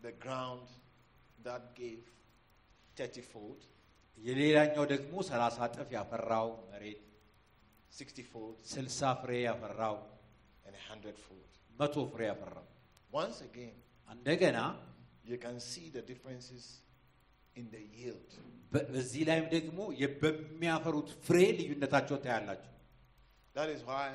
the 0.00 0.12
ground 0.24 0.66
that 1.46 1.62
gave 1.80 2.04
30 2.96 3.24
fold, 3.32 3.60
የሌላኛው 4.18 4.84
ደግሞ 4.94 5.14
ሰላሳ 5.30 5.56
እጥፍ 5.68 5.88
ያፈራው 5.96 6.48
መሬት 6.72 7.02
60 7.92 8.24
fold, 8.32 8.56
ስልሳ 8.74 9.00
ፍሬ 9.22 9.30
ያፈራው 9.48 9.96
and 10.66 10.76
100 10.86 11.16
fold. 11.26 11.50
መቶ 11.80 11.94
ፍሬ 12.12 12.22
ያፈራው 12.30 12.66
Once 13.12 13.40
again, 13.48 13.76
እንደገና 14.08 14.58
you 15.30 15.38
can 15.44 15.56
see 15.70 15.86
the 15.96 16.02
differences 16.10 16.64
in 17.56 17.66
the 17.74 17.82
yield. 17.98 18.30
በ- 18.72 18.86
በዚህ 18.92 19.22
ላይም 19.28 19.46
ደግሞ 19.56 19.78
የ- 20.02 20.12
በሚያፈሩት 20.22 21.08
ፍሬ 21.26 21.38
ልዩነታቸው 21.58 22.16
ታያላችሁ። 22.24 22.72
That 23.56 23.68
is 23.74 23.82
why 23.90 24.06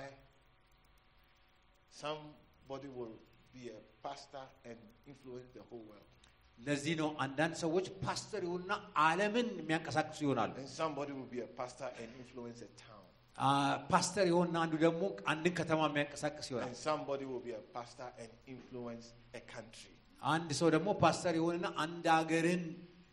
somebody 1.94 2.90
will 2.90 3.16
be 3.54 3.64
a 3.70 3.82
pastor 4.04 4.46
and 4.66 4.78
influence 5.06 5.50
the 5.52 5.64
whole 5.70 5.86
world. 5.92 6.15
ለዚህ 6.60 6.94
ነው 7.02 7.10
አንዳንድ 7.24 7.54
ሰዎች 7.64 7.86
ፓስተር 8.04 8.42
ይሁንና 8.48 8.74
ዓለምን 9.06 9.48
የሚያንቀሳቅሱ 9.62 10.20
ይሆናሉ። 10.26 10.52
And 10.64 10.72
somebody 10.82 11.12
will 11.18 11.30
be 11.32 11.42
a 11.42 11.52
pastor 11.60 11.90
and 12.02 12.10
influence 12.24 12.60
a 12.62 12.72
town. 12.84 12.98
አ፣ 13.38 13.50
ፓስተር 13.92 14.26
የሆንና 14.32 14.56
አንዱ 14.66 14.74
ደግሞ 14.86 15.04
አንድን 15.32 15.54
ከተማ 15.60 15.80
የሚያንቀሳቅስ 15.90 16.48
ይሆናል። 16.52 16.70
And 16.70 16.80
somebody 16.90 17.26
will 17.32 17.44
be 17.48 17.54
a 17.54 17.64
pastor 17.78 18.10
and 18.24 18.32
influence 18.56 19.08
a 19.34 19.44
country. 19.56 19.94
አንድ 20.22 20.50
ሰው 20.60 20.68
ደግሞ 20.76 20.90
ፓስተር 21.04 21.34
የሆንና 21.40 21.68
አንድ 21.86 22.06
ሀገርን 22.18 22.64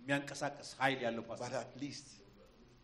የሚያንቀሳቅስ 0.01 0.69
ኃይል 0.83 1.01
ያለው 1.07 1.23
But 1.25 1.39
ፓስተር፣ 1.43 1.55
at 1.65 1.75
least 1.85 2.09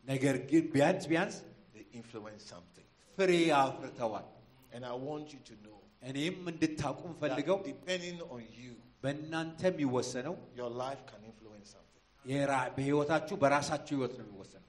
ነገር 0.06 0.36
ግን 0.50 0.64
ቢያንስ 0.74 1.04
ቢያንስ 1.12 1.36
they 1.76 1.84
influence 2.00 2.42
something. 2.54 2.88
ፍሬ 3.18 3.30
አፍርተዋል። 3.62 4.26
And 4.74 4.84
I 4.92 4.96
want 5.08 5.26
you 5.34 5.42
to 5.50 5.54
know 5.64 5.78
እኔም 6.02 6.38
እንድታውቁ 6.52 7.02
that 7.04 7.18
ፈልገው 7.22 7.58
depending 7.72 8.18
on 8.34 8.42
you, 8.62 8.74
በእናንተ 9.04 9.60
የሚወሰነው 9.70 10.34
your 10.60 10.70
life 10.84 11.02
can 11.10 11.22
influence 11.30 11.68
something. 11.76 12.02
የራ- 12.24 12.68
በህይወታችሁ 12.76 13.36
በራሳችሁ 13.42 13.92
ህይወት 13.96 14.14
ነው 14.18 14.26
የሚወሰነው። 14.26 14.60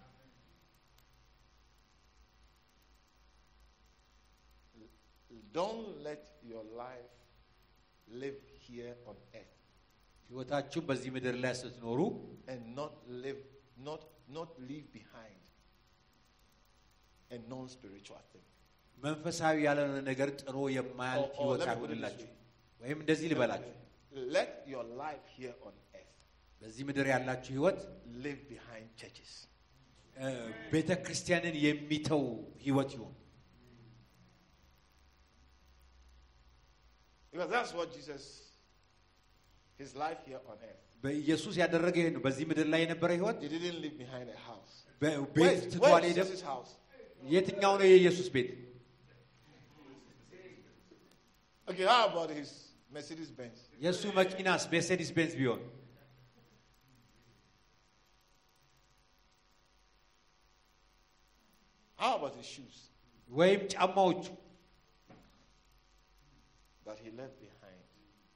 Don't 5.53 6.03
let 6.03 6.23
your 6.43 6.63
life 6.75 7.11
live 8.13 8.39
here 8.59 8.95
on 9.07 9.15
earth 9.33 9.51
ህይወታችሁ 10.29 10.79
በዚህ 10.89 11.09
ምድር 11.15 11.35
ላይ 11.43 11.53
ስትኖሩ 11.59 11.99
and 12.51 12.61
not 12.79 12.93
live, 13.23 13.41
not, 13.87 14.01
not 14.37 14.49
leave 14.69 14.87
behind 14.95 15.39
a 17.31 17.37
non-spiritual 17.51 18.21
thing. 18.31 18.45
መንፈሳዊ 18.97 19.55
ያልሆነ 19.67 19.97
ነገር 20.09 20.29
ጥሎ 20.41 20.57
የማያልፍ 20.77 21.25
Or- 21.25 21.37
or 21.37 21.43
ህይወት 21.43 21.61
let 21.61 21.69
me 21.69 21.81
put 21.81 21.91
it 21.91 21.95
this 21.95 22.03
አይሆንላችሁ። 22.03 22.27
way. 22.27 22.35
ወይም 22.81 22.97
እንደዚህ 23.03 23.27
ልበላችሁ፣ 23.33 23.73
Let 24.35 24.51
your 24.65 24.83
life 25.03 25.25
here 25.37 25.55
on 25.61 25.73
earth 25.93 26.11
በዚህ 26.61 26.83
ምድር 26.89 27.07
ያላችሁ 27.13 27.51
ህይወት 27.55 27.79
live 28.25 28.41
behind 28.53 28.85
churches. 29.01 29.31
ቤተ 30.73 30.89
ክርስቲያንን 31.05 31.55
የሚተው 31.65 32.21
ህይወት 32.65 32.91
ይሁን። 32.97 33.13
Because 37.33 37.49
that's 37.49 37.73
what 37.73 37.93
Jesus, 37.93 38.23
his 39.79 39.93
life 39.95 40.21
here 40.25 40.41
on 40.47 40.57
earth. 40.63 40.81
በኢየሱስ 41.03 41.55
ያደረገ 41.61 41.95
ይሄ 42.01 42.09
ነው። 42.15 42.21
በዚህ 42.25 42.45
ምድር 42.51 42.67
ላይ 42.73 42.79
የነበረ 42.83 43.09
ህይወት 43.17 43.37
He 43.45 43.49
didn't 43.55 43.79
live 43.85 43.97
behind 44.03 44.27
a 44.29 44.39
house. 44.49 44.73
በ- 45.01 45.11
Where 45.15 45.25
ቤት 45.37 45.57
is, 45.57 45.65
ትቶ 45.73 45.81
where 45.83 45.91
is 45.91 45.97
አልሄደም። 45.97 46.27
Jesus' 46.29 46.45
house? 46.51 46.71
የትኛው 47.35 47.73
ነው 47.81 47.87
የኢየሱስ 47.91 48.29
ቤት? 48.35 48.49
Okay, 51.67 51.85
how 51.85 52.01
about 52.07 52.29
his 52.31 52.49
Mercedes 52.89 53.29
Benz? 53.39 53.57
የእሱ 53.85 54.03
መኪናስ 54.19 54.63
ሜርሴዲስ 54.73 55.09
ቤንዝ 55.17 55.33
ቢሆን 55.39 55.61
How 61.99 62.17
about 62.17 62.35
his 62.35 62.47
shoes 62.47 62.77
ወይም 63.29 63.61
ጫማዎቹ 63.73 64.23
that 66.85 66.99
he 67.03 67.09
left 67.19 67.37
behind? 67.41 67.81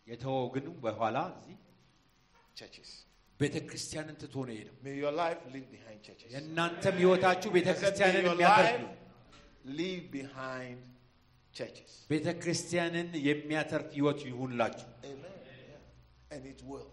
የተወው 0.07 0.45
ግን 0.55 0.65
በኋላ 0.85 1.17
እዚህ 1.33 1.57
Churches. 2.55 2.89
ቤተ 3.39 3.55
ክርስቲያንን 3.67 4.15
ትቶ 4.21 4.35
ነው 4.47 4.53
የሄደው። 4.55 4.75
May 4.85 4.95
your 5.03 5.13
life 5.13 5.41
live 5.55 5.67
behind 5.75 5.97
churches. 6.07 6.29
የእናንተም 6.35 6.95
ህይወታችሁ 7.01 7.49
ቤተ 7.57 7.67
I 7.67 7.73
said, 7.73 7.75
may 7.75 7.81
ክርስቲያንን 7.81 8.23
your 8.23 8.33
የሚያተርፍ 8.35 8.71
life 8.71 8.81
ነው። 8.85 8.91
leave 9.79 10.05
behind 10.17 10.79
churches. 11.53 11.91
ቤተ 12.11 12.27
ክርስቲያንን 12.43 13.07
የሚያተርፍ 13.29 13.89
ህይወት 13.97 14.19
ይሁንላችሁ 14.29 14.87
Amen. 15.11 15.35
Yeah. 15.71 16.35
And 16.35 16.43
it 16.53 16.61
will. 16.71 16.87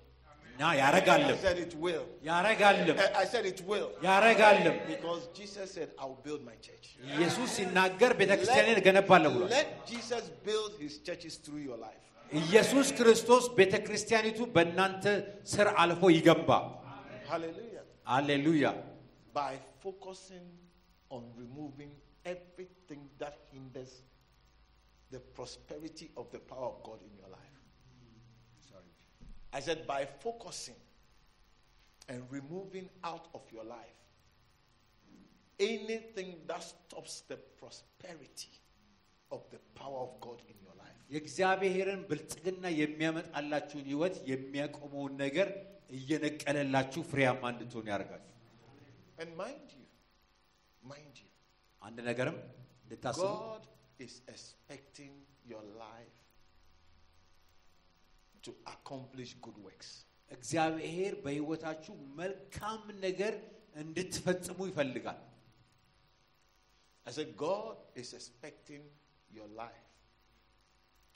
እና 0.52 0.62
I 0.72 0.76
ያረጋልም 0.82 1.38
said 1.46 1.58
it 1.64 1.74
will. 1.84 2.04
ያረጋልም 2.30 2.98
I 2.98 3.08
I 3.22 3.26
said 3.32 3.46
it 3.52 3.60
will. 3.70 3.88
ያረጋልም። 4.08 4.76
Because 4.92 5.22
Jesus 5.38 5.66
said, 5.76 5.90
I'll 6.02 6.18
build 6.26 6.42
my 6.50 6.56
church. 6.66 6.86
ኢየሱስ 7.16 7.48
ሲናገር 7.58 8.12
ቤተ 8.20 8.32
ክርስቲያንን 8.40 8.78
እገነባለሁ 8.82 9.30
ብሏል። 9.36 9.52
let 9.58 9.70
Jesus 9.92 10.24
build 10.48 10.72
his 10.84 10.94
churches 11.08 11.36
through 11.44 11.62
your 11.68 11.78
life. 11.86 12.02
ኢየሱስ 12.32 12.88
ክርስቶስ 12.98 13.44
ቤተ 13.58 13.74
ክርስቲያኒቱ 13.86 14.38
በእናንተ 14.54 15.04
ስር 15.54 15.68
አልፎ 15.82 16.02
ይገንባ። 16.18 16.50
Hallelujah. 17.32 17.84
አሌሉያ። 18.16 18.66
By 19.34 19.52
focusing 19.84 20.46
on 21.10 21.22
removing 21.42 21.92
everything 22.24 23.02
that 23.22 23.34
hinders 23.52 23.92
the 25.10 25.20
prosperity 25.36 26.10
of 26.16 26.26
the 26.34 26.42
power 26.52 26.68
of 26.72 26.82
God 26.82 27.00
in 27.08 27.12
your 27.20 27.30
life. 27.38 27.42
I 29.52 29.60
said, 29.60 29.86
by 29.86 30.02
focusing 30.24 30.80
and 32.08 32.18
removing 32.30 32.88
out 33.10 33.26
of 33.36 33.42
your 33.54 33.64
life 33.64 34.00
anything 35.60 36.30
that 36.48 36.62
stops 36.62 37.22
the 37.30 37.36
prosperity 37.60 38.50
of 39.30 39.40
the 39.52 39.60
power 39.80 40.00
of 40.06 40.12
God 40.20 40.38
in 40.52 40.56
your 40.66 40.74
life. 40.82 40.98
የእግዚአብሔርን 41.14 42.00
ብልጽግና 42.10 42.64
የሚያመጣላችሁን 42.80 43.84
ህይወት 43.90 44.14
የሚያቆመውን 44.30 45.12
ነገር 45.24 45.48
እየነቀለላችሁ 45.98 47.02
ፍሬያማ 47.10 47.42
እንድትሆኑ 47.54 47.86
ያደርጋችሁ። 47.94 48.32
And 49.22 49.30
mind 49.42 49.66
you, 49.76 49.84
mind 50.92 51.14
you, 51.22 51.30
አንድ 51.88 51.98
ነገርም 52.10 52.38
እንድታስቡ 52.84 53.24
God 53.46 53.64
is 54.00 54.14
expecting 54.28 55.12
your 55.44 55.64
life 55.84 56.16
to 58.42 58.52
accomplish 58.66 59.30
good 59.44 59.58
works. 59.66 59.88
እግዚአብሔር 60.30 61.12
በህይወታችሁ 61.24 61.94
መልካም 62.20 62.82
ነገር 63.06 63.34
እንድትፈጽሙ 63.82 64.58
ይፈልጋል። 64.70 65.20
I 67.06 67.12
said, 67.16 67.28
God 67.38 67.74
is 67.94 68.08
expecting 68.18 68.82
your 69.30 69.48
life 69.62 69.84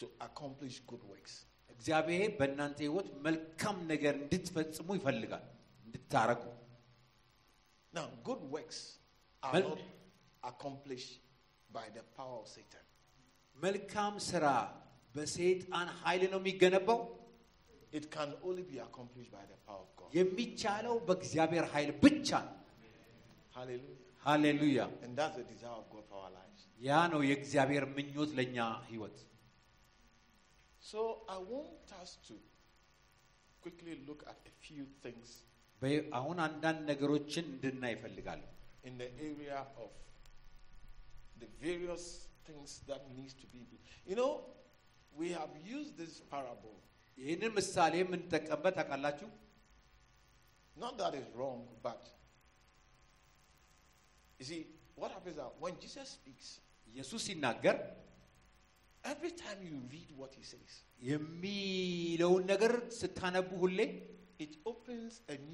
to 0.01 0.07
accomplish 0.27 0.77
good 0.91 1.05
works. 1.13 1.33
እግዚአብሔር 1.75 2.31
በእናንተ 2.39 2.79
ህይወት 2.87 3.09
መልካም 3.27 3.77
ነገር 3.93 4.15
እንድትፈጽሙ 4.23 4.89
ይፈልጋል፣ 4.99 5.45
እንድታረጉ። 5.87 6.43
Now, 7.93 8.07
good 8.29 8.43
works 8.55 8.79
are 9.43 9.53
Well- 9.55 9.69
not 9.71 9.81
accomplished 10.43 11.15
by 11.78 11.86
the 11.98 12.04
power 12.18 12.38
of 12.42 12.48
Satan. 12.56 12.84
መልካም 13.58 14.14
ስራ 14.30 14.46
በሰይጣን 15.16 15.88
ኃይል 16.02 16.24
ነው 16.34 16.40
የሚገነባው። 16.44 17.00
It 17.98 18.06
can 18.16 18.30
only 18.48 18.64
be 18.72 18.78
accomplished 18.88 19.32
by 19.38 19.46
the 19.52 19.58
power 19.68 19.84
of 19.86 19.92
God. 20.00 20.10
የሚቻለው 20.20 20.96
በእግዚአብሔር 21.08 21.66
ኃይል 21.74 21.92
ብቻ 22.04 22.30
ነው። 22.48 22.56
Hallelujah. 23.58 24.02
ሃሌሉያ። 24.28 24.80
And 25.06 25.14
that's 25.20 25.36
the 25.42 25.48
desire 25.54 25.78
of 25.82 25.88
God 25.94 26.06
for 26.12 26.18
our 26.24 26.32
lives. 26.40 26.62
ያ 26.90 26.92
ነው 27.14 27.22
የእግዚአብሔር 27.30 27.86
ምኞት 27.98 28.32
ለእኛ 28.40 28.58
ህይወት። 28.90 29.18
So 30.92 31.02
I 31.36 31.40
want 31.54 31.88
us 32.02 32.12
to 32.28 32.34
quickly 33.64 33.94
look 34.08 34.22
at 34.32 34.40
a 34.52 34.54
few 34.66 34.86
things 35.04 35.28
አሁን 36.18 36.38
አንዳንድ 36.48 36.80
ነገሮችን 36.92 37.46
እንድናይ 37.54 37.92
ይፈልጋለሁ። 37.96 38.50
in 38.88 38.94
the 39.02 39.10
area 39.28 39.60
of 39.84 39.90
the 41.43 41.49
various 41.61 42.05
things 42.47 42.81
that 42.89 43.03
needs 43.17 43.35
to 43.35 43.47
be. 43.55 43.63
You 44.07 44.17
know, 44.17 44.33
we 45.21 45.29
have 45.39 45.53
used 45.77 45.93
this 46.03 46.15
parable 46.35 46.77
ይህንን 47.19 47.53
ምሳሌ 47.59 47.95
የምንጠቀምበት 48.03 48.75
ታውቃላችሁ፣ 48.79 49.29
Not 50.83 50.95
that 51.01 51.15
it's 51.19 51.31
wrong, 51.39 51.61
but 51.87 52.03
you 54.39 54.45
see, 54.51 54.61
what 55.01 55.11
happens 55.17 55.35
is 55.35 55.41
that 55.43 55.53
when 55.65 55.75
Jesus 55.85 56.09
speaks, 56.19 56.47
ኢየሱስ 56.93 57.23
ሲናገር 57.29 57.77
every 59.13 59.33
time 59.43 59.61
you 59.69 59.77
read 59.95 60.11
what 60.21 60.33
he 60.39 60.45
says, 60.53 60.71
የሚለውን 61.11 62.45
ነገር 62.53 62.73
ስታነቡ 63.01 63.51
ሁሌ 63.65 63.79
it 64.45 64.53
opens 64.73 65.15
a 65.35 65.37
new 65.53 65.54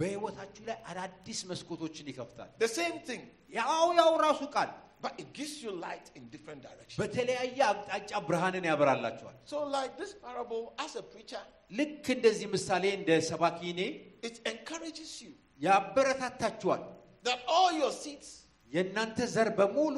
በሕይወታችሁ 0.00 0.62
ላይ 0.68 0.78
አዳዲስ 0.90 1.40
መስኮቶችን 1.50 2.06
ይከፍታል። 2.12 2.50
The 2.64 2.70
same 2.80 2.98
thing, 3.08 3.22
ያው 3.58 3.86
ያው 4.00 4.12
ራሱ 4.26 4.40
ቃል 4.56 4.70
but 5.04 5.12
it 5.22 5.28
gives 5.32 5.54
you 5.64 5.70
light 5.84 6.06
in 6.18 6.22
different 6.34 6.60
directions. 6.66 6.98
በተለያየ 7.00 7.58
አቅጣጫ 7.70 8.10
ብርሃንን 8.28 8.64
ያበራላችኋል። 8.70 9.36
So, 9.52 9.58
like 9.76 9.92
this 10.02 10.12
parable, 10.24 10.62
as 10.84 10.94
a 11.02 11.04
preacher, 11.12 11.42
ልክ 11.80 12.04
እንደዚህ 12.16 12.48
ምሳሌ 12.56 12.84
እንደ 12.98 13.10
ሰባኪ 13.30 13.58
እኔ 13.74 13.80
it 14.28 14.36
encourages 14.52 15.12
you 15.24 15.32
ያበረታታችኋል። 15.60 16.82
that 17.28 17.40
all 17.56 17.70
your 17.82 17.92
seeds 18.02 18.28
የእናንተ 18.72 19.18
ዘር 19.36 19.48
በሙሉ 19.60 19.96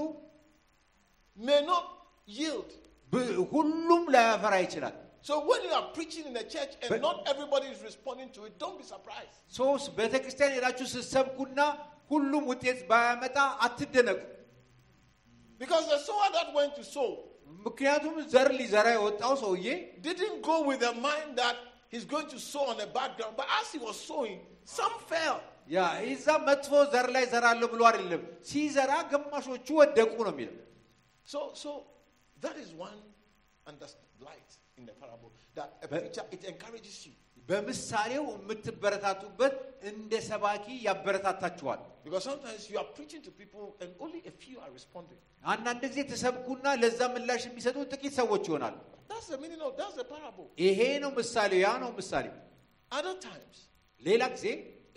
may 1.37 1.61
not 1.73 1.87
yield. 2.39 2.71
ሁሉም 3.55 4.03
ላያፈራ 4.15 4.55
ይችላል። 4.65 4.95
So 5.22 5.34
when 5.50 5.62
you 5.68 5.74
are 5.78 5.88
preaching 5.98 6.26
in 6.32 6.36
a 6.38 6.46
church 6.54 6.74
and 6.82 6.90
But- 6.94 7.02
not 7.08 7.18
everybody 7.32 7.68
is 7.76 7.80
responding 7.90 8.30
to 8.36 8.42
it, 8.48 8.54
don't 8.64 8.78
be 8.82 8.86
surprised. 8.94 9.38
ሶስት 9.60 9.88
ቤተ 10.00 10.14
ክርስቲያን 10.24 10.54
ሄዳችሁ 10.58 10.86
ስትሰብኩና 10.96 11.60
ሁሉም 12.12 12.44
ውጤት 12.52 12.80
ባያመጣ 12.92 13.38
አትደነቁ። 13.66 14.20
Because 15.60 15.88
the 15.94 16.00
sower 16.10 16.30
that 16.38 16.54
went 16.60 16.74
to 16.80 16.84
sow 16.96 17.10
ምክንያቱም 17.68 18.16
ዘር 18.34 18.50
ሊዘራ 18.60 18.88
የወጣው 18.96 19.34
ሰውዬ 19.44 19.68
didn't 20.08 20.40
go 20.50 20.56
with 20.70 20.80
the 20.88 20.94
mind 21.08 21.30
that 21.42 21.56
he's 21.94 22.06
going 22.14 22.28
to 22.34 22.40
sow 22.52 22.64
on 22.72 22.78
the 22.84 22.90
background, 23.00 23.34
but 23.40 23.48
as 23.60 23.68
he 23.74 23.80
was 23.88 23.98
sowing, 24.12 24.38
some 24.78 24.96
fell. 25.12 25.38
ያ 25.76 25.80
እዛ 26.14 26.26
መጥፎ 26.50 26.72
ዘር 26.94 27.08
ላይ 27.16 27.24
ዘራለሁ 27.34 27.68
ብሎ 27.74 27.82
አይደለም 27.90 28.22
ሲዘራ 28.50 28.92
ግማሾቹ 29.12 29.68
ወደቁ 29.82 30.14
ነው 30.28 30.32
የሚለው። 30.36 30.56
So, 31.34 31.40
so 31.64 31.72
that 32.44 32.56
is 32.64 32.70
one 32.88 33.00
understand 33.72 34.08
light 34.30 34.52
in 34.82 34.86
the 34.86 34.96
parable 35.04 35.32
that 35.56 35.70
a 35.84 35.88
But- 35.88 36.02
preacher 36.02 36.26
it 36.32 36.44
encourages 36.54 36.98
you 37.08 37.14
በምሳሌው 37.50 38.26
የምትበረታቱበት 38.38 39.54
እንደ 39.90 40.14
ሰባኪ 40.30 40.66
ያበረታታችኋል። 40.88 41.82
because 42.06 42.24
sometimes 42.30 42.64
you 42.72 42.78
are 42.82 42.90
preaching 42.98 43.22
to 43.28 43.32
people 43.42 43.66
and 43.82 43.90
only 44.06 44.22
a 44.32 44.34
few 44.44 44.58
are 44.64 44.72
responding. 44.80 45.20
አንዳንድ 45.54 45.82
ጊዜ 45.92 46.00
ተሰብኩና 46.12 46.66
ለዛ 46.82 47.00
ምላሽ 47.16 47.42
የሚሰጡ 47.50 47.78
ጥቂት 47.94 48.14
ሰዎች 48.22 48.44
ይሆናሉ። 48.50 48.76
That's 49.12 49.28
the 49.34 49.40
meaning 49.44 49.62
of 49.68 49.72
that's 49.80 49.96
the 50.02 50.08
parable. 50.14 50.48
ይሄ 50.66 50.80
ነው 51.04 51.12
ምሳሌው፣ 51.20 51.60
ያ 51.68 51.70
ነው 51.84 51.92
ምሳሌው። 52.00 52.36
Other 53.00 53.16
times, 53.30 53.56
ሌላ 54.02 54.22
ጊዜ 54.36 54.46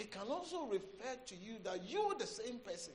it 0.02 0.08
can 0.16 0.28
also 0.36 0.58
refer 0.76 1.12
to 1.30 1.34
you 1.46 1.54
that 1.68 1.78
you, 1.92 2.02
the 2.24 2.30
same 2.38 2.58
person, 2.68 2.94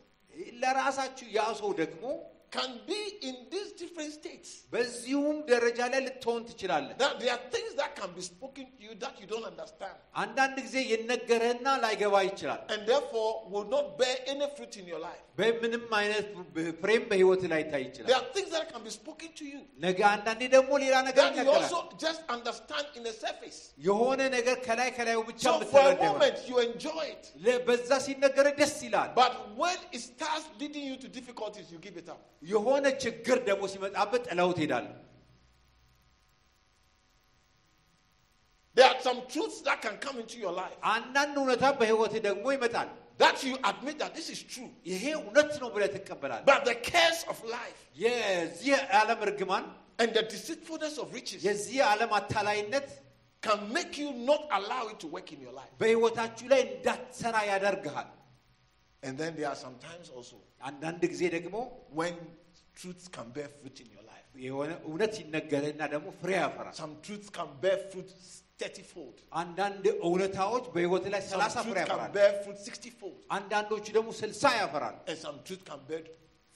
ለራሳችሁ 0.64 1.28
ያ 1.38 1.42
ሰው 1.62 1.70
ደግሞ 1.82 2.04
can 2.52 2.72
be 2.90 3.00
in 3.22 3.36
these 3.54 3.72
different 3.80 4.12
states. 4.18 4.50
በዚሁም 4.74 5.38
ደረጃ 5.50 5.80
ላይ 5.94 6.02
ልትሆን 6.08 6.42
ትችላለህ። 6.50 6.94
That 7.02 7.16
there 7.22 7.34
are 7.36 7.44
things 7.56 7.72
that 7.82 7.92
can 8.00 8.12
be 8.18 8.24
spoken 8.28 8.66
to 8.76 8.82
you 8.86 8.94
that 9.04 9.16
you 9.22 9.28
don't 9.34 9.48
understand, 9.52 9.96
አንዳንድ 10.24 10.58
ጊዜ 10.68 10.76
ይነገርህና 10.94 11.68
ላይገባ 11.86 12.16
ይችላል። 12.30 12.62
and 12.76 12.82
therefore 12.92 13.30
will 13.54 13.68
not 13.76 13.98
bear 14.02 14.16
any 14.34 14.48
fruit 14.58 14.76
in 14.82 14.88
your 14.94 15.02
life. 15.10 15.22
በምንም 15.40 15.86
አይነት 16.00 16.28
ፍሬም 16.82 17.04
በህይወት 17.12 17.42
ላይ 17.54 17.60
ይታይ 17.64 17.82
There 17.82 17.88
ይችላል። 17.88 18.12
are 18.18 18.28
things 18.36 18.52
that 18.56 18.66
can 18.74 18.82
be 18.88 18.94
spoken 19.00 19.30
to 19.40 19.46
you 19.52 19.60
ነገ 19.86 20.00
አንዳንዴ 20.14 20.42
ደግሞ 20.56 20.72
ሌላ 20.86 20.96
ነገር 21.10 21.24
that 21.26 21.34
you 21.36 21.42
ይነገራል። 21.42 21.66
also 21.68 21.80
just 22.06 22.22
understand 22.38 22.86
in 23.00 23.04
the 23.10 23.16
surface. 23.26 23.60
የሆነ 23.88 24.22
ነገር 24.38 24.56
ከላይ 24.68 24.90
ከላዩ 25.00 25.20
ብቻ 25.32 25.44
So 25.50 25.52
for 25.52 25.58
a 25.58 25.60
የምትረዳ 25.60 26.00
ይሆናል። 26.06 26.14
moment 26.14 26.38
you 26.52 26.58
enjoy 26.70 27.04
it, 27.16 27.26
ለ- 27.48 27.60
በዛ 27.68 27.92
ሲነገር 28.08 28.50
ደስ 28.62 28.78
ይላል። 28.88 29.12
but 29.22 29.34
when 29.64 29.78
it 29.98 30.04
starts 30.10 30.48
leading 30.62 30.86
you 30.92 30.98
to 31.04 31.10
difficulties, 31.20 31.68
you 31.76 31.82
give 31.90 31.98
it 32.04 32.10
up. 32.16 32.24
የሆነ 32.52 32.86
ችግር 33.04 33.38
ደግሞ 33.50 33.64
ሲመጣበት 33.74 34.22
ጥለው 34.30 34.50
ትሄዳለህ። 34.58 34.94
There 38.78 38.86
are 38.86 39.00
some 39.02 39.20
truths 39.28 39.62
that 39.62 39.82
can 39.82 39.96
come 40.06 40.18
into 40.20 40.38
your 40.38 40.54
life 40.54 40.78
አንዳንድ 40.96 41.36
እውነታ 41.42 41.66
በህይወት 41.80 42.14
ደግሞ 42.28 42.46
ይመጣል። 42.56 42.90
that 43.24 43.38
you 43.48 43.54
admit 43.72 43.96
that 44.02 44.12
this 44.18 44.28
is 44.34 44.40
true, 44.54 44.70
ይሄ 44.92 45.04
እውነት 45.22 45.52
ነው 45.62 45.70
ብለህ 45.76 45.90
ትቀበላለህ። 45.96 46.46
but 46.52 46.62
the 46.70 46.76
cares 46.90 47.20
of 47.32 47.38
life 47.58 47.80
የዚህ 48.04 48.74
ዓለም 49.02 49.20
እርግማን፣ 49.28 49.66
and 50.02 50.10
the 50.18 50.24
deceitfulness 50.34 50.96
of 51.04 51.08
riches 51.18 51.40
የዚህ 51.48 51.80
ዓለም 51.92 52.12
አታላይነት 52.20 52.88
can 53.42 53.60
make 53.78 53.94
you 54.02 54.10
not 54.30 54.44
allow 54.58 54.84
it 54.92 54.98
to 55.00 55.08
work 55.16 55.30
in 55.36 55.40
your 55.46 55.56
life. 55.60 55.72
በህይወታችሁ 55.82 56.46
ላይ 56.54 56.62
እንዳትሰራ 56.70 57.36
ያደርግሃል። 57.52 58.10
And 59.04 59.16
then 59.22 59.36
there 59.38 59.50
are 59.50 59.60
some 59.66 59.76
times 59.80 60.08
also 60.18 60.38
አንዳንድ 60.70 61.02
ጊዜ 61.14 61.24
ደግሞ 61.36 61.56
when 62.00 62.16
truths 62.80 63.08
can 63.16 63.28
bear 63.36 63.50
fruit 63.60 63.78
in 63.84 63.90
your 63.96 64.06
life. 64.12 64.30
የሆነ 64.46 64.72
እውነት 64.90 65.14
ይነገርህና 65.22 65.82
ደግሞ 65.94 66.08
ፍሬ 66.22 66.30
ያፈራል። 66.42 66.74
Some 66.82 66.94
truths 67.06 67.30
can 67.38 67.50
bear 67.64 67.78
fruit 67.92 68.10
30 68.64 68.84
fold. 68.92 69.16
አንዳንድ 69.42 69.86
እውነታዎች 70.10 70.66
በህይወት 70.76 71.06
ላይ 71.14 71.22
Some 71.24 71.32
ሰላሳ 71.34 71.56
ፍሬ 71.60 71.70
truths 71.70 71.80
can 71.82 71.94
ያፈራል። 71.94 72.12
bear 72.18 72.32
fruit 72.44 72.60
60 72.70 72.92
fold. 73.02 73.18
አንዳንዶቹ 73.38 73.86
ደግሞ 73.98 74.10
ስልሳ 74.22 74.44
ያፈራል። 74.62 74.98
And 75.12 75.18
some 75.26 75.38
truth 75.48 75.64
can 75.70 75.80
bear, 75.90 76.04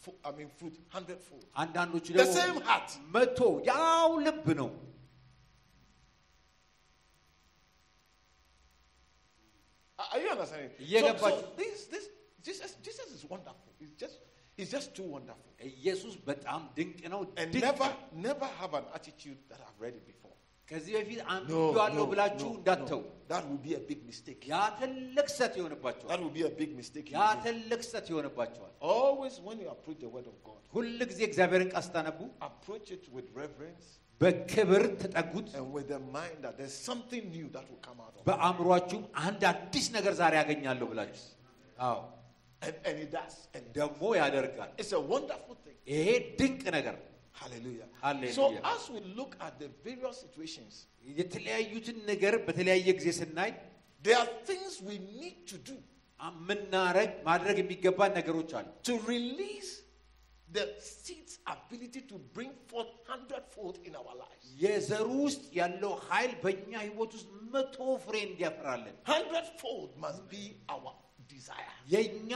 fo- 0.03 0.17
I 0.27 0.31
mean, 0.37 0.49
fruit 0.59 0.75
100 0.97 1.19
fold. 1.29 1.45
አንዳንዶቹ 1.63 2.05
The 2.11 2.19
ደግሞ 2.21 2.35
same 2.41 2.59
heart. 2.69 2.89
መቶ 3.17 3.39
ያው 3.71 4.09
ልብ 4.27 4.47
ነው። 4.61 4.69
Are 9.99 10.07
are 10.13 10.19
you 10.23 10.29
understanding? 10.31 10.71
So, 10.77 10.83
እየገባችሁ? 10.85 11.41
so 11.41 11.55
this, 11.57 11.79
this, 11.93 12.05
Jesus, 12.43 12.71
Jesus 12.87 13.07
is 13.17 13.23
wonderful. 13.33 13.71
He's 13.81 13.93
just, 14.03 14.17
he's 14.57 14.71
just 14.77 14.89
too 14.97 15.07
wonderful. 15.15 15.49
ኢየሱስ 15.71 16.13
በጣም 16.29 16.61
ድንቅ 16.77 16.99
ነው። 17.13 17.21
And 17.41 17.49
ድንቅ 17.55 17.63
never, 17.67 17.89
ነው። 17.91 18.21
never 18.27 18.49
have 18.61 18.73
an 18.81 18.85
attitude 18.97 19.39
that 19.51 19.61
I've 19.67 19.79
read 19.85 19.95
it 19.99 20.05
before. 20.11 20.35
ከዚህ 20.67 20.91
በፊት 20.97 21.21
አንብቤዋለሁ 21.33 22.03
ብላችሁ 22.11 22.49
እንዳትተው። 22.59 22.99
That 23.31 23.43
would 23.49 23.61
be 23.67 23.73
a 23.79 23.83
big 23.91 24.01
mistake. 24.09 24.41
ያ 24.53 24.57
ትልቅ 24.81 25.27
ስህተት 25.35 25.53
ይሆንባቸዋል። 25.59 26.09
That 26.11 26.21
would 26.25 26.35
be 26.39 26.43
a 26.51 26.53
big 26.61 26.71
mistake. 26.81 27.07
ያ 27.15 27.21
you 27.21 27.37
do. 27.37 27.43
ትልቅ 27.45 27.81
ስህተት 27.87 28.07
ይሆንባቸዋል። 28.13 28.73
Always 28.95 29.35
when 29.47 29.57
you 29.63 29.69
approach 29.75 29.99
the 30.05 30.11
word 30.15 30.27
of 30.33 30.37
God, 30.49 30.61
ሁል 30.75 30.89
ጊዜ 31.11 31.21
እግዚአብሔርን 31.29 31.71
ቃል 31.73 31.83
ስታነቡ 31.87 32.19
approach 32.49 32.89
it 32.97 33.05
with 33.17 33.27
reverence 33.41 33.87
በክብር 34.21 34.83
ተጠጉት። 35.01 35.49
and 35.59 35.67
with 35.77 35.87
the 35.95 36.01
mind 36.17 36.37
that 36.45 36.55
there's 36.59 36.77
something 36.89 37.23
new 37.37 37.47
that 37.57 37.65
will 37.71 37.83
come 37.89 37.99
out 38.05 38.13
of 38.15 38.21
it. 38.21 38.25
በአእምሯችሁም 38.29 39.03
አንድ 39.27 39.43
አዲስ 39.53 39.85
ነገር 39.97 40.15
ዛሬ 40.21 40.33
ያገኛለሁ 40.41 40.87
ብላችሁ 40.93 41.25
አዎ 41.89 41.99
And, 42.63 42.75
and 42.87 42.95
it 43.03 43.11
does. 43.11 43.35
And 43.55 43.65
ደግሞ 43.79 44.01
ያደርጋል። 44.21 44.71
it's 44.81 44.93
a 45.01 45.03
wonderful 45.13 45.55
thing. 45.65 45.77
ይሄ 45.95 46.07
ድንቅ 46.39 46.63
ነገር 46.77 46.97
Hallelujah. 47.41 47.87
Hallelujah. 48.01 48.33
So 48.33 48.45
as 48.75 48.83
we 48.93 48.99
look 49.19 49.33
at 49.47 49.53
the 49.61 49.69
various 49.85 50.17
situations, 50.25 50.73
የተለያዩትን 51.19 51.99
ነገር 52.11 52.33
በተለያየ 52.47 52.89
ጊዜ 52.99 53.09
ስናይ 53.19 53.51
there 54.05 54.17
are 54.23 54.31
things 54.49 54.73
we 54.89 54.97
need 55.21 55.37
to 55.51 55.57
do 55.69 55.77
የምናረግ 56.19 57.09
ማድረግ 57.27 57.57
የሚገባን 57.61 58.11
ነገሮች 58.19 58.51
አሉ። 58.59 58.67
to 58.89 58.95
release 59.13 59.71
the 60.57 60.65
seed's 61.03 61.35
ability 61.55 62.01
to 62.11 62.17
bring 62.35 62.51
forth 62.71 62.91
hundredfold 63.11 63.75
in 63.87 63.93
our 64.01 64.15
lives. 64.23 64.45
የዘሩ 64.63 65.07
ውስጥ 65.27 65.43
ያለው 65.59 65.93
ኃይል 66.09 66.31
በእኛ 66.43 66.71
ህይወት 66.87 67.11
ውስጥ 67.17 67.29
መቶ 67.53 67.77
ፍሬ 68.05 68.15
እንዲያፈራለን 68.29 68.95
Hundredfold 69.13 69.91
must 70.05 70.23
be 70.35 70.43
our 70.75 70.91
desire. 71.29 71.73
የእኛ 71.93 72.31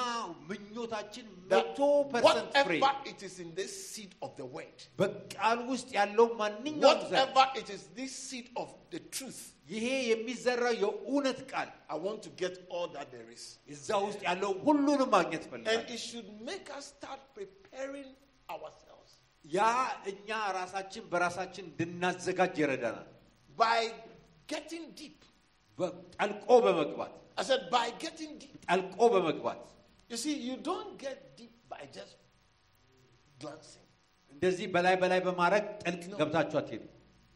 ምኞታችን 0.50 1.26
That 1.52 1.64
መቶ 1.64 1.80
ፐርሰንት 2.14 2.54
ፍሬ 2.60 2.76
whatever 2.80 3.10
it 3.12 3.22
is 3.28 3.36
in 3.44 3.50
this 3.60 3.74
seed 3.88 4.12
of 4.26 4.32
the 4.40 4.48
word, 4.56 4.78
በቃል 5.02 5.60
ውስጥ 5.72 5.90
ያለው 6.00 6.28
ማንኛውም 6.42 7.02
ዘር 7.12 7.28
whatever 7.32 7.46
it 7.62 7.70
is, 7.76 7.84
this 8.00 8.14
seed 8.28 8.48
of 8.56 8.70
the 8.94 9.02
truth, 9.16 9.42
ይሄ 9.70 9.86
የሚዘራው 10.12 10.74
የእውነት 10.84 11.40
ቃል 11.54 11.70
I 11.90 12.00
want 12.06 12.20
to 12.28 12.32
get 12.44 12.56
all 12.70 12.88
that 12.98 13.08
there 13.16 13.30
is. 13.38 13.44
እዛ 13.76 13.90
ውስጥ 14.08 14.22
ያለው 14.30 14.54
ሁሉንም 14.68 15.10
ማግኘት 15.18 15.44
And 15.44 15.52
ፈልጋል። 15.54 15.84
it 15.88 16.02
should 16.08 16.30
make 16.44 16.70
us 16.78 16.86
start 16.96 17.22
preparing 17.40 18.10
ourselves 18.50 19.12
ያ 19.46 19.62
እኛ 20.12 20.30
ራሳችን 20.60 21.04
በራሳችን 21.12 21.66
እንድናዘጋጅ 21.72 22.56
ይረዳናል። 22.64 23.08
by 23.58 23.80
getting 24.48 24.86
deep. 25.02 25.20
በ- 25.78 25.94
ጠልቆ 26.16 26.48
በመግባት 26.66 27.14
I 27.38 27.44
said, 27.44 27.62
by 27.72 27.86
getting 28.04 28.32
deep. 28.44 28.58
ጠልቆ 28.68 29.00
በመግባት 29.16 29.62
You 30.10 30.18
see, 30.24 30.36
you 30.48 30.56
don't 30.70 30.94
get 30.98 31.20
deep 31.40 31.56
by 31.70 31.82
just 31.98 32.16
glancing. 33.40 33.86
እንደዚህ 34.32 34.68
በላይ 34.76 34.96
በላይ 35.04 35.20
በማድረግ 35.28 35.66
ጥልቅ 35.84 36.04
ገብታችሁ 36.22 36.58
አትሄዱ። 36.62 36.84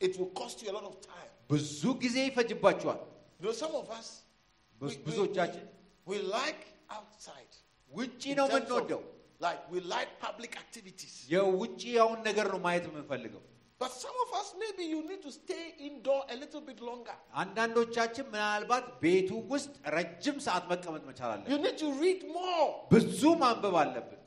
It 0.01 0.13
will 0.19 0.31
cost 0.41 0.57
you 0.63 0.69
a 0.73 0.75
lot 0.77 0.87
of 0.91 0.95
time. 1.11 1.29
ብዙ 1.51 1.81
ጊዜ 2.03 2.17
ይፈጅባችኋል። 2.29 2.99
You 3.39 3.45
know, 3.45 3.55
some 3.63 3.75
of 3.81 3.87
us, 3.99 4.07
we, 4.15 4.79
ብዙ- 4.81 4.97
we, 4.97 5.05
ብዙዎቻችን 5.07 5.65
we 6.07 6.17
like 6.37 6.63
outside. 6.97 7.53
ውጪ 7.91 8.21
In 8.31 8.37
ነው 8.39 8.47
terms 8.47 8.55
of, 8.55 8.59
የምንወደው። 8.59 9.01
like, 9.45 9.61
we 9.73 9.79
like 9.95 10.11
public 10.25 10.53
activities. 10.63 11.13
የውጭ 11.33 11.81
ያውን 11.99 12.19
ነገር 12.29 12.47
ነው 12.53 12.59
ማየት 12.67 12.85
የምንፈልገው። 12.89 13.43
But 13.81 13.91
some 14.03 14.17
of 14.25 14.29
us, 14.39 14.47
maybe 14.61 14.83
you 14.93 14.99
need 15.09 15.21
to 15.21 15.31
stay 15.31 15.63
indoor 15.87 16.21
a 16.33 16.35
little 16.35 16.57
little 16.57 16.61
bit 16.69 16.79
longer. 16.89 17.15
አንዳንዶቻችን 17.41 18.25
ምናልባት 18.33 18.85
ቤቱ 19.03 19.29
ውስጥ 19.51 19.73
ረጅም 19.95 20.37
ሰዓት 20.45 20.65
መቀመጥ 20.71 21.03
መቻል 21.09 21.29
አለን። 21.33 21.47
You 21.53 21.59
need 21.65 21.77
to 21.83 21.89
read 22.03 22.21
more. 22.37 22.67
ብዙ 22.93 23.21
ማንበብ 23.43 23.75
አለብን። 23.81 24.21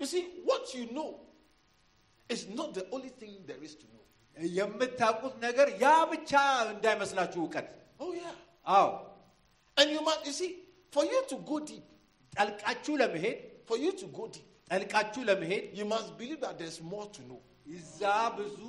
You 0.00 0.06
see, 0.12 0.24
what 0.48 0.64
you 0.76 0.84
know 0.96 1.10
is 2.34 2.42
not 2.58 2.70
the 2.78 2.84
only 2.94 3.12
thing 3.20 3.34
there 3.50 3.62
is 3.68 3.74
to 3.82 3.86
know. 3.92 4.04
የምታውቁት 4.58 5.34
ነገር 5.46 5.68
ያ 5.84 5.92
ብቻ 6.12 6.32
እንዳይመስላችሁ 6.74 7.40
እውቀት። 7.44 7.68
Oh, 8.04 8.12
yeah. 8.22 8.34
አዎ 8.78 8.88
And 9.78 9.88
you 9.94 10.00
must, 10.08 10.20
you 10.28 10.34
see, 10.40 10.50
for 10.94 11.04
you 11.12 11.20
to 11.30 11.36
go 11.50 11.56
deep, 11.70 11.86
ጠልቃችሁ 12.32 12.94
ለመሄድ 13.02 13.38
for 13.68 13.76
you 13.84 13.92
to 14.02 14.06
go 14.18 14.24
deep, 14.34 14.48
ጠልቃችሁ 14.70 15.22
ለመሄድ 15.30 15.64
you 15.78 15.86
must 15.94 16.10
believe 16.20 16.40
that 16.46 16.56
there's 16.60 16.80
more 16.94 17.06
to 17.16 17.22
know. 17.28 17.40
እዛ 17.66 18.00
ብዙ 18.38 18.60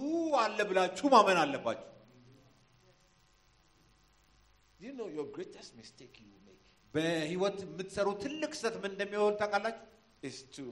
አለ 0.43 0.57
ብላችሁ 0.69 1.07
ማመን 1.15 1.39
አለባችሁ። 1.43 1.85
Do 4.79 4.85
you 4.85 4.93
know 4.93 5.07
your 5.09 5.27
greatest 5.27 5.71
mistake 5.75 6.15
you 6.21 6.27
will 6.31 6.43
make 6.47 6.61
በህይወት 6.93 7.57
የምትሰሩ 7.65 8.07
ትልቅ 8.23 8.51
ስህተት 8.59 8.75
ምን 8.83 8.91
እንደሚሆን 8.95 9.33
ታውቃላችሁ? 9.41 9.83
is 10.23 10.37
to 10.55 10.63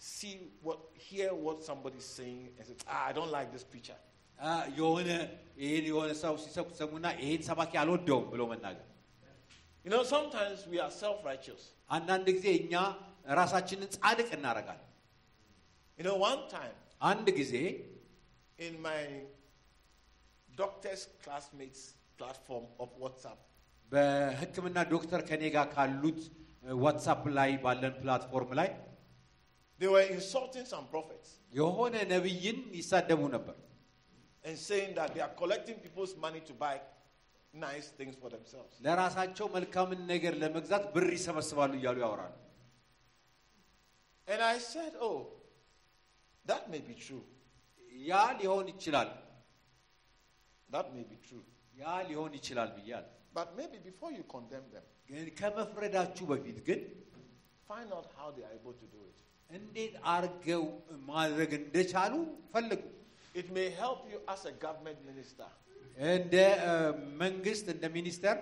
see 0.00 0.34
what, 0.62 0.78
hear 1.06 1.30
what 1.36 1.58
somebody's 1.62 2.08
saying 2.18 2.44
and 2.56 2.64
say, 2.68 2.76
ah, 2.88 3.02
I 3.08 3.12
don't 3.12 3.32
like 3.36 3.48
this 3.56 3.64
preacher. 3.64 3.98
አ፣ 4.38 4.50
የሆነ 4.78 5.08
ይህን 5.62 5.84
የሆነ 5.90 6.10
ሰው 6.22 6.34
ሲሰብክ 6.44 6.70
ሰሙና 6.80 7.06
ይህን 7.22 7.42
ሰባኪ 7.48 7.72
አልወደውም 7.82 8.24
ብሎ 8.32 8.42
መናገር። 8.52 8.86
You 9.84 9.90
know, 9.92 10.02
sometimes 10.14 10.58
we 10.72 10.78
are 10.84 10.92
self-righteous. 11.02 11.62
አንዳንድ 11.90 12.26
ጊዜ 12.36 12.46
እኛ 12.60 12.74
ራሳችንን 13.38 13.88
ጻድቅ 13.96 14.28
እናደርጋለን። 14.38 14.83
You 15.98 16.04
know, 16.06 16.16
one 16.30 16.42
time 16.56 16.76
አንድ 17.10 17.26
ጊዜ 17.40 17.54
in 18.66 18.74
my 18.86 19.00
doctor's 20.60 21.02
classmates 21.22 21.82
platform 22.20 22.64
of 22.82 22.88
WhatsApp, 23.02 23.40
በሕክምና 23.92 24.78
ዶክተር 24.94 25.20
ከኔ 25.30 25.42
ጋር 25.56 25.66
ካሉት 25.74 26.20
ዋትሳፕ 26.84 27.22
ላይ 27.38 27.50
ባለን 27.64 27.94
ፕላትፎርም 28.00 28.52
ላይ 28.60 28.70
they 29.80 29.90
were 29.94 30.06
insulting 30.16 30.66
some 30.74 30.86
prophets 30.94 31.28
የሆነ 31.58 31.94
ነቢይን 32.14 32.58
ይሳደቡ 32.80 33.20
ነበር 33.36 33.56
and 34.44 34.56
saying 34.68 34.92
that 34.98 35.10
they 35.14 35.22
are 35.26 35.34
collecting 35.42 35.76
people's 35.84 36.14
money 36.26 36.40
to 36.48 36.54
buy 36.64 36.74
nice 37.52 37.88
things 37.98 38.14
for 38.20 38.28
themselves. 38.36 38.72
ለራሳቸው 38.84 39.46
መልካምን 39.56 40.00
ነገር 40.12 40.34
ለመግዛት 40.42 40.84
ብር 40.94 41.06
ይሰበስባሉ 41.16 41.72
እያሉ 41.80 41.96
ያወራሉ። 42.04 42.34
And 44.32 44.40
I 44.54 44.58
said, 44.72 44.92
oh, 45.06 45.16
that 46.46 46.64
may 46.68 46.80
be 46.80 46.94
true. 46.96 47.24
ያ 48.06 48.20
ሊሆን 48.40 48.66
ይችላል፣ 48.72 49.08
That 50.70 50.86
may 50.94 51.04
be 51.04 51.18
true. 51.20 51.44
ያ 51.76 52.02
ሊሆን 52.08 52.32
ይችላል 52.38 52.70
ብያል። 52.76 53.06
But 53.34 53.48
maybe 53.58 53.78
before 53.80 54.10
you 54.10 54.24
condemn 54.34 54.66
them, 54.74 54.86
ግን 55.08 55.26
ከመፍረዳችሁ 55.40 56.24
በፊት 56.30 56.58
ግን 56.68 56.80
find 57.68 57.90
out 57.92 58.08
how 58.16 58.28
they 58.30 58.44
are 58.44 58.54
able 58.54 58.74
to 58.74 58.86
do 58.88 59.00
it. 59.08 59.16
እንዴት 59.50 59.94
አርገው 60.14 60.64
ማድረግ 61.10 61.50
እንደቻሉ 61.60 62.14
ፈልጉ። 62.52 62.82
It 63.34 63.48
may 63.50 63.68
help 63.82 64.00
you 64.12 64.18
as 64.28 64.42
a 64.44 64.54
government 64.64 65.00
minister 65.10 65.48
እንደ 66.12 66.34
እ፣ 66.66 66.72
መንግስት 67.22 67.66
እንደ 67.74 67.84
ሚኒስተር 67.96 68.36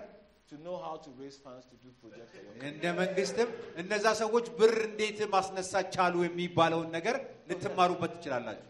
to 0.49 0.55
know 0.65 0.77
how 0.77 0.95
to 1.05 1.09
raise 1.21 1.37
funds 1.37 1.63
to 1.71 1.75
do 1.83 1.89
projects 2.01 2.31
for 2.35 2.41
your 2.45 2.63
እንደ 2.69 2.83
መንግስትም 3.01 3.49
እነዛ 3.81 4.05
ሰዎች 4.23 4.45
ብር 4.59 4.73
እንዴት 4.89 5.19
ማስነሳት 5.35 5.87
ቻሉ 5.95 6.15
የሚባለውን 6.27 6.89
ነገር 6.97 7.17
ልትማሩበት 7.49 8.11
ትችላላችሁ። 8.17 8.65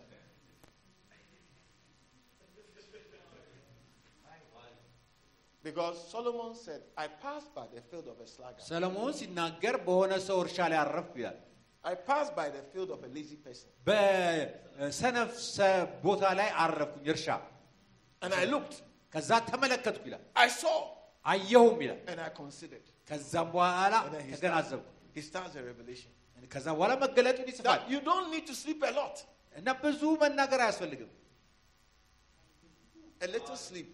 Because 5.64 5.98
Solomon 6.10 6.56
said, 6.56 6.82
I 6.98 7.08
passed 7.08 7.54
by 7.54 7.66
the 7.74 7.82
field 7.82 8.08
of 8.08 8.18
a 8.24 8.28
sluggard. 8.28 8.64
ሰለሞን 8.70 9.12
ሲናገር 9.20 9.76
በሆነ 9.88 10.12
ሰው 10.28 10.38
እርሻ 10.44 10.58
ላይ 10.72 10.78
አረፍ 10.84 11.10
ይላል። 11.20 11.38
I 11.84 11.96
passed 12.10 12.34
by 12.38 12.48
the 12.56 12.62
field 12.72 12.90
of 12.96 13.02
a 13.04 13.10
lazy 13.16 13.38
person. 13.46 13.68
በሰነፍ 13.88 15.32
ሰ- 15.56 15.68
ቦታ 16.06 16.24
ላይ 16.40 16.50
አረፍኩኝ 16.64 17.06
እርሻ። 17.14 17.28
And 18.22 18.34
I 18.42 18.46
looked, 18.54 18.76
ከዛ 19.14 19.30
ተመለከትኩ 19.50 20.04
ይላል። 20.10 20.24
I 20.46 20.50
saw, 20.62 20.78
አየሁም 21.26 21.78
ይላል። 21.86 22.00
and 22.12 22.20
I 22.20 22.32
considered. 22.42 22.86
ከዛም 23.10 23.48
በኋላ 23.56 23.94
And 24.06 24.14
then 24.16 24.24
he 24.30 24.34
starts, 24.34 24.42
ተገናዘብኩ። 24.42 24.88
he 25.18 25.22
starts 25.30 25.56
a 25.56 25.66
revelation. 25.70 26.12
ከዛ 26.54 26.68
በኋላ 26.78 26.94
መገለጡን 27.06 27.48
ይጽፋል 27.52 27.68
That 27.72 27.90
you 27.94 28.00
don't 28.10 28.28
need 28.34 28.46
to 28.52 28.56
sleep 28.64 28.82
a 28.84 28.94
lot. 29.00 29.16
እና 29.56 29.68
ብዙ 29.86 30.02
መናገር 30.24 30.60
አያስፈልግም። 30.66 31.12
A 33.22 33.28
little 33.28 33.58
sleep. 33.68 33.90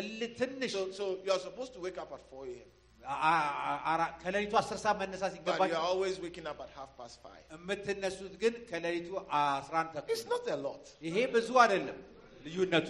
እል- 0.00 0.34
ትንሽ 0.40 0.70
So, 0.74 0.82
so 0.98 1.04
you 1.24 1.32
are 1.32 1.42
supposed 1.48 1.72
to 1.76 1.80
wake 1.86 1.98
up 1.98 2.10
at 2.16 2.22
4 2.30 2.44
a.m. 2.52 2.68
አ- 3.04 3.20
አ- 3.30 3.80
አ- 3.92 4.10
ከሌሊቱ 4.22 4.52
አስር 4.60 4.78
ሰዓት 4.82 4.96
መነሳት 5.00 5.30
But 5.30 5.36
you 5.36 5.42
are 5.42 5.56
ሲገባቸው 5.56 5.80
always 5.88 6.16
waking 6.24 6.46
up 6.50 6.58
at 6.64 6.70
half 6.78 6.90
past 6.98 7.16
5. 7.24 7.40
የምትነሱት 7.54 8.34
ግን 8.42 8.54
ከሌሊቱ 8.70 9.08
11 9.38 9.88
ተኩል 9.96 10.12
It's 10.14 10.26
not 10.32 10.44
a 10.56 10.58
lot. 10.66 10.84
ይሄ 11.06 11.16
ብዙ 11.36 11.48
አይደለም 11.64 11.98
ልዩነቱ 12.46 12.88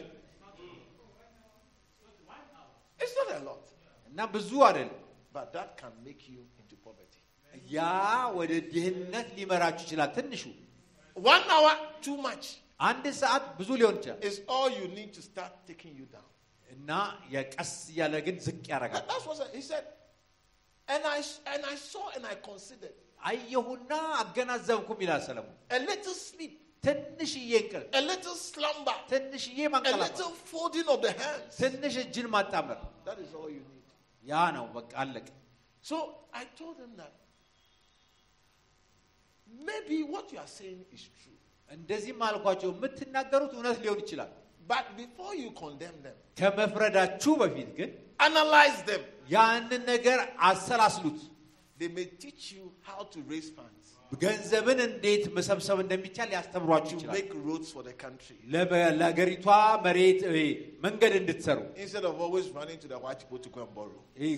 It's 3.02 3.14
not 3.20 3.30
a 3.38 3.42
lot. 3.48 3.64
እና 4.10 4.18
ብዙ 4.36 4.50
አይደለም። 4.68 4.98
But 5.36 5.46
that 5.56 5.70
can 5.80 5.92
make 6.06 6.22
you 6.32 6.40
into 6.60 6.76
poverty. 6.86 7.20
ያ 7.76 7.80
ወደ 8.38 8.52
ድህነት 8.74 9.28
ሊመራችሁ 9.38 9.84
ይችላል። 9.86 10.10
ትንሹ 10.18 10.42
One 11.16 11.44
hour, 11.54 11.72
too 12.06 12.16
much, 12.26 12.44
አንድ 12.88 13.04
ሰዓት 13.22 13.44
ብዙ 13.58 13.70
ሊሆን 13.80 13.96
ይችላል 14.00 14.20
is 14.30 14.36
all 14.54 14.68
you 14.78 14.86
need 14.98 15.10
to 15.18 15.22
start 15.30 15.52
taking 15.70 15.94
you 16.00 16.06
down. 16.16 16.28
እና 16.74 16.90
የቀስ 17.34 17.72
እያለ 17.92 18.14
ግን 18.26 18.36
ዝቅ 18.46 18.62
ያደርጋል። 18.74 19.02
That- 19.02 19.10
That's 19.12 19.26
what 19.30 19.50
he 19.58 19.62
said. 19.70 19.84
And 20.88 21.02
I, 21.16 21.18
and 21.52 21.62
I 21.72 21.76
saw 21.90 22.04
and 22.16 22.24
I 22.32 22.36
considered 22.50 22.96
አየሁና 23.30 23.90
አገናዘብኩም 24.22 24.98
ይላል 25.04 25.20
ሰለሞን። 25.28 25.56
a 25.76 25.80
little 25.90 26.16
sleep, 26.28 26.54
ትንሽዬ 26.54 26.60
እንቅልፍ፣ 26.60 26.65
a 27.92 28.00
little 28.00 28.34
slumber, 28.34 28.94
ትንሽዬ 29.12 29.58
a 29.66 29.70
ማንቀላፋት፣ 29.74 30.12
little 30.18 30.34
folding 30.50 30.88
of 30.94 31.00
the 31.06 31.12
hands. 31.22 31.52
ትንሽ 31.62 31.94
እጅን 32.04 32.26
ማጣመር፣ 32.36 32.78
That 33.08 33.18
is 33.24 33.30
all 33.38 33.48
you 33.56 33.62
need. 33.72 33.86
ያ 34.24 34.50
ነው 34.56 34.66
በቃ 34.76 34.90
አለቀ። 35.02 35.28
So 35.82 35.96
I 36.32 36.44
told 36.60 36.76
them 36.82 36.92
that 37.02 37.12
maybe 39.70 40.02
what 40.04 40.32
you 40.32 40.38
are 40.38 40.52
saying 40.60 40.80
is 40.96 41.02
true. 41.20 41.38
እንደዚህም 41.70 42.20
አልኳቸው 42.28 42.68
የምትናገሩት 42.74 43.52
እውነት 43.58 43.78
ሊሆን 43.84 43.98
ይችላል። 44.04 44.30
But 44.72 44.84
before 45.02 45.34
you 45.42 45.50
condemn 45.62 45.98
them, 46.06 46.16
ከመፍረዳችሁ 46.40 47.32
በፊት 47.42 47.70
ግን 47.78 47.90
analyze 48.28 48.80
them. 48.90 49.02
ያንን 49.36 49.82
ነገር 49.92 50.18
አሰላስሉት። 50.50 51.20
They 51.80 51.88
may 51.98 52.06
teach 52.24 52.44
you 52.56 52.64
how 52.88 53.00
to 53.14 53.18
raise 53.32 53.48
funds, 53.58 53.86
ገንዘብን 54.11 54.79
እንዴት 54.85 55.23
መሰብሰብ 55.35 55.77
እንደሚቻል 55.83 56.29
ያስተምሯችሁ 56.35 56.93
ይችላል። 56.97 57.15
ለሀገሪቷ 58.95 59.47
መሬት 59.85 60.21
መንገድ 60.85 61.13
እንድትሰሩ። 61.19 61.59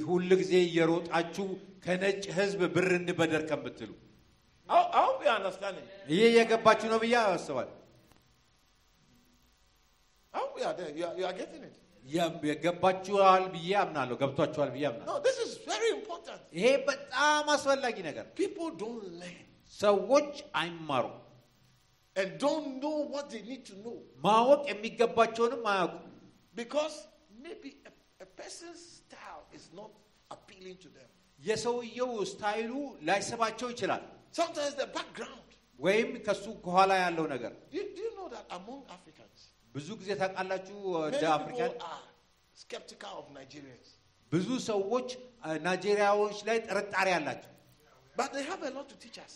ሁል 0.07 0.30
ጊዜ 0.41 0.53
እየሮጣችሁ 0.65 1.47
ከነጭ 1.86 2.24
ሕዝብ 2.38 2.61
ብር 2.76 2.89
እንበደር 2.97 3.43
ከምትሉ። 3.49 3.91
ይህ 6.11 6.24
እየገባችሁ 6.30 6.88
ነው 6.91 6.99
ብዬ 7.03 7.15
አስባለሁ። 7.28 7.76
ገባችኋል 12.63 13.43
ብዬ 13.53 13.72
አምናለሁ። 13.82 14.15
ገብቷችኋል 14.22 14.70
ብዬ 14.76 14.84
አምናለሁ። 14.89 15.15
ይሄ 16.57 16.67
በጣም 16.88 17.45
አስፈላጊ 17.55 17.97
ነገር 18.09 18.26
ነው። 19.68 19.68
People 19.68 19.80
don't 19.80 20.09
learn 20.09 20.09
ሰዎች 20.09 20.32
አይማሩም። 20.62 21.16
and 22.16 22.39
don't 22.39 22.80
know 22.82 22.99
what 23.12 23.24
they 23.30 23.43
need 23.43 23.62
to 23.66 23.74
know 23.85 23.97
ማወቅ 24.26 24.61
የሚገባቸውንም 24.72 25.62
አያውቁም። 25.72 26.11
because 26.55 26.97
maybe 27.45 27.70
a, 27.89 27.93
a 28.20 28.28
person's 28.41 28.82
style 28.99 29.43
is 29.53 29.64
not 29.72 29.91
appealing 30.30 30.76
to 30.76 30.89
them. 30.99 31.09
የሰውየው 31.41 32.12
ስታይሉ 32.32 32.72
ላይስባቸው 33.09 33.68
ይችላል፣ 33.74 34.03
Sometimes 34.32 34.74
the 34.74 34.89
background. 34.99 35.41
ወይም 35.78 36.11
ከሱ 36.26 36.45
ከኋላ 36.64 36.93
ያለው 37.05 37.26
ነገር 37.35 37.53
Do 37.72 37.76
you, 37.78 37.85
do 37.97 38.03
you 38.07 38.12
know 38.18 38.28
that 38.28 38.45
among 38.59 38.80
Africans, 38.97 39.41
ብዙ 39.74 39.89
ጊዜ 40.01 40.11
ታውቃላችሁ። 40.22 40.76
many 40.95 41.09
እንደ 41.11 41.24
አፍሪካን 41.39 41.72
people 41.72 41.89
are 41.95 42.05
skeptical 42.55 43.14
of 43.20 43.26
Nigerians, 43.39 43.89
ብዙ 44.32 44.49
ሰዎች 44.70 45.09
አ፣ 45.47 45.51
ናይጄሪያዎች 45.66 46.39
ላይ 46.49 46.59
ጥርጣሬ 46.68 47.09
አላቸው፣ 47.18 47.51
but 48.16 48.28
they 48.32 48.45
have 48.45 48.62
a 48.62 48.72
lot 48.76 48.87
to 48.89 48.97
teach 49.05 49.18
us. 49.26 49.35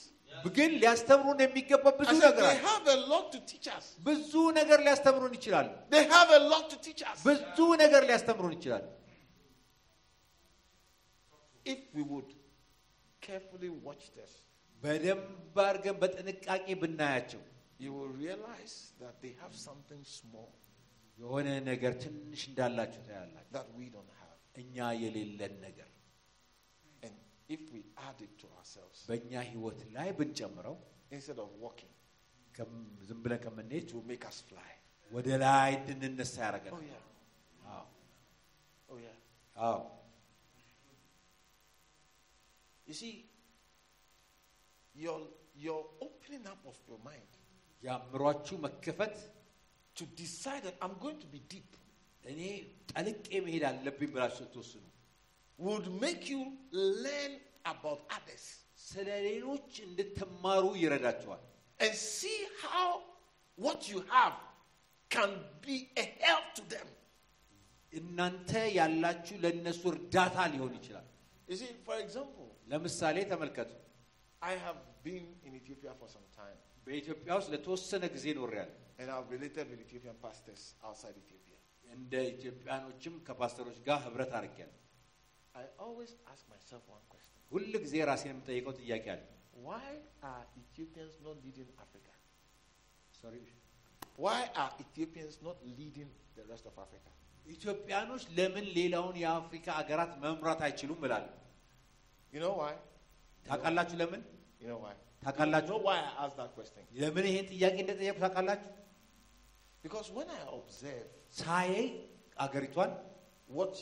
ግን 0.56 0.70
ሊያስተምሩን 0.82 1.38
የሚገባ 1.44 1.84
ብዙ 1.98 2.08
I 2.08 2.14
said 2.14 2.24
ነገር 2.24 2.44
they 2.44 2.50
አለ። 2.50 2.60
have 2.68 2.86
a 2.88 2.98
lot 3.12 3.26
to 3.34 3.38
teach 3.50 3.68
us. 3.76 3.86
ብዙ 4.08 4.32
ነገር 4.58 4.78
ሊያስተምሩን 4.86 5.32
ይችላሉ። 5.38 5.68
They 5.94 6.04
have 6.14 6.30
a 6.30 6.42
lot 6.52 6.64
to 6.72 6.78
teach 6.86 7.02
us. 7.10 7.18
ብዙ 7.28 7.58
ነገር 7.82 8.02
ሊያስተምሩን 8.10 8.54
ይችላሉ። 8.58 8.84
If 11.64 11.80
we 11.94 12.02
would 12.04 12.30
carefully 13.22 13.70
watch 13.86 14.04
them, 14.16 14.30
በደንብ 14.82 15.26
አድርገን 15.66 15.96
በጥንቃቄ 16.02 16.66
ብናያቸው 16.82 17.40
you 17.84 17.90
will 17.96 18.12
realize 18.22 18.74
that 19.02 19.14
they 19.22 19.32
have 19.42 19.54
something 19.66 20.02
small 20.18 20.50
የሆነ 21.18 21.48
ነገር 21.70 21.92
ትንሽ 22.04 22.40
እንዳላችሁ 22.50 23.00
ታያላችሁ። 23.08 23.52
that 23.56 23.68
we 23.78 23.86
don't 23.96 24.14
have. 24.22 24.36
እኛ 24.62 24.76
የሌለን 25.02 25.54
ነገር 25.66 25.88
And 25.88 26.01
if 27.52 27.62
we 27.74 27.80
add 28.06 28.18
it 28.26 28.32
to 28.42 28.46
ourselves, 28.58 28.98
በእኛ 29.10 29.32
ህይወት 29.50 29.80
ላይ 29.96 30.08
ብንጨምረው 30.18 30.76
instead 31.16 31.38
of 31.44 31.50
walking, 31.64 31.92
ከም- 32.54 32.88
ዝም 33.08 33.20
ብለን 33.24 33.40
ከምንሄድ 33.46 33.84
it 33.86 33.92
will 33.96 34.08
make 34.12 34.26
us 34.32 34.38
fly. 34.50 34.70
ወደ 35.10 35.28
ላይ 35.44 35.70
እንድንነሳ 35.92 36.34
Oh, 36.38 36.44
ያደርገናል። 36.46 36.84
yeah. 36.90 37.04
አዎ 37.74 37.84
Oh, 38.88 38.98
yeah. 39.06 39.16
አዎ 39.56 39.78
You 42.86 42.94
see, 42.94 43.14
your, 44.94 45.18
your 45.56 45.80
opening 46.00 46.46
up 46.52 46.62
of 46.66 46.76
your 46.88 47.00
mind 47.08 47.32
የአእምሯችሁ 47.82 48.56
መከፈት 48.66 49.16
to 49.96 50.04
decide 50.20 50.62
that 50.66 50.76
I'm 50.84 50.94
going 51.04 51.18
to 51.24 51.28
be 51.34 51.40
deep 51.52 51.70
እኔ 52.24 52.40
ጠልቄ 52.92 53.28
መሄድ 53.46 53.64
አለብኝ 53.70 54.08
ብላችሁ 54.14 54.38
ስትወስኑ 54.46 54.84
would 55.65 55.87
make 56.03 56.23
you 56.33 56.41
learn 57.05 57.33
about 57.65 57.99
others 58.17 58.45
ስለ 58.87 59.09
ሌሎች 59.29 59.69
እንድትማሩ 59.87 60.63
ይረዳችኋል። 60.83 61.41
and 61.79 61.93
see 62.15 62.39
how 62.63 62.87
what 63.57 63.81
you 63.91 63.99
have 64.15 64.35
can 65.11 65.31
be 65.65 65.75
a 66.03 66.05
help 66.25 66.45
to 66.57 66.63
them. 66.73 66.87
እናንተ 67.93 68.51
ያላችሁ 68.79 69.35
ለእነሱ 69.43 69.81
እርዳታ 69.93 70.37
ሊሆን 70.53 70.73
ይችላል። 70.79 71.07
You 71.49 71.55
see, 71.61 71.71
for 71.87 71.97
example, 72.03 72.47
ለምሳሌ 72.71 73.17
ተመልከቱ። 73.31 73.71
I 74.41 74.55
have 74.65 74.79
been 75.05 75.25
in 75.47 75.51
Ethiopia 75.61 75.93
for 75.99 76.07
some 76.15 76.27
time 76.39 76.59
በኢትዮጵያ 76.87 77.31
ውስጥ 77.39 77.49
ለተወሰነ 77.53 78.03
ጊዜ 78.15 78.25
ኖሬያለሁ። 78.39 78.77
and 79.01 79.07
I've 79.15 79.29
related 79.35 79.65
with 79.71 79.79
Ethiopian 79.85 80.17
pastors 80.25 80.61
outside 80.87 81.15
Ethiopia. 81.23 81.57
እንደ 81.95 82.13
ኢትዮጵያኖችም 82.33 83.13
ከፓስተሮች 83.27 83.77
ጋር 83.87 83.99
ህብረት 84.05 84.31
አድርጌያለሁ። 84.39 84.79
I 85.54 85.64
always 85.78 86.12
ask 86.32 86.42
myself 86.48 86.82
one 86.88 87.04
question 87.12 87.34
ሁል 87.52 87.64
ጊዜ 87.84 87.94
ራሴን 88.10 88.30
የምጠይቀው 88.32 88.72
ጥያቄ 88.80 89.04
አለ። 89.14 89.22
Why 89.66 89.86
are 90.22 90.44
Ethiopians 90.62 91.14
not 91.26 91.36
leading 91.44 91.68
Africa? 91.84 92.12
Why 94.16 94.38
are 94.54 94.72
Ethiopians 94.84 95.34
not 95.42 95.58
leading 95.78 96.10
the 96.36 96.44
rest 96.52 96.66
of 96.66 96.76
Africa? 96.84 97.10
ኢትዮጵያኖች 97.46 98.22
ለምን 98.38 98.64
ሌላውን 98.78 99.16
የአፍሪካ 99.22 99.66
አገራት 99.80 100.12
መምራት 100.24 100.60
አይችሉም 100.66 101.02
እላለሁ። 101.06 101.34
You 102.32 102.40
know 102.44 102.54
why? 102.60 102.72
ታውቃላችሁ 103.46 103.96
ለምን? 104.02 104.22
You 104.62 104.68
know 104.70 104.80
why? 104.84 104.94
You 104.94 105.22
ታውቃላችሁ 105.26 105.74
know 105.74 105.82
why 105.88 105.96
I 106.08 106.12
asked 106.24 106.38
that 106.42 106.52
question? 106.58 106.82
ለምን 107.02 107.24
ይሄን 107.30 107.46
ጥያቄ 107.52 107.76
እንደጠየቁ 107.84 108.16
ታውቃላችሁ? 108.24 108.70
Because 109.84 110.08
when 110.18 110.28
I 110.38 110.42
observe 110.58 111.08
ሳየይ 111.40 111.86
አገሪቷን 112.44 112.90
what 113.58 113.74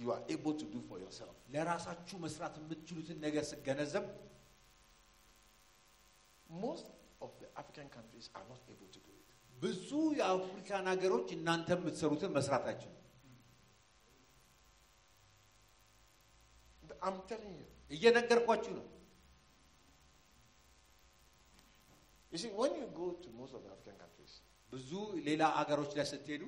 you 0.00 0.08
are 0.14 0.22
able 0.34 0.54
to 0.62 0.66
do 0.74 0.80
for 0.88 0.96
yourself, 1.04 1.34
ለራሳችሁ 1.54 2.16
መስራት 2.26 2.54
የምትችሉትን 2.60 3.18
ነገር 3.26 3.44
ስገነዘብ 3.52 4.04
most 6.64 6.86
of 7.24 7.30
the 7.40 7.48
African 7.60 7.88
countries 7.96 8.26
are 8.36 8.46
not 8.52 8.60
able 8.74 8.88
to 8.94 9.00
do 9.06 9.12
it. 9.20 9.26
ብዙ 9.62 9.88
የአፍሪካን 10.20 10.86
ሀገሮች 10.92 11.28
እናንተ 11.36 11.68
የምትሰሩትን 11.76 12.32
አይችሉም። 12.70 12.96
I'm 17.08 17.18
telling 17.30 17.54
you. 17.60 17.66
እየነገርኳችሁ 17.96 18.72
ነው። 18.78 18.86
You 22.32 22.38
see, 22.42 22.50
when 22.60 22.72
you 22.80 22.86
go 22.94 23.06
to 23.22 23.28
most 23.40 23.52
of 23.56 23.60
the 23.64 23.70
African 23.74 23.96
countries, 24.02 24.32
ብዙ 24.72 24.90
ሌላ 25.28 25.42
አገሮች 25.60 25.92
ላይ 25.98 26.06
ስትሄዱ 26.12 26.42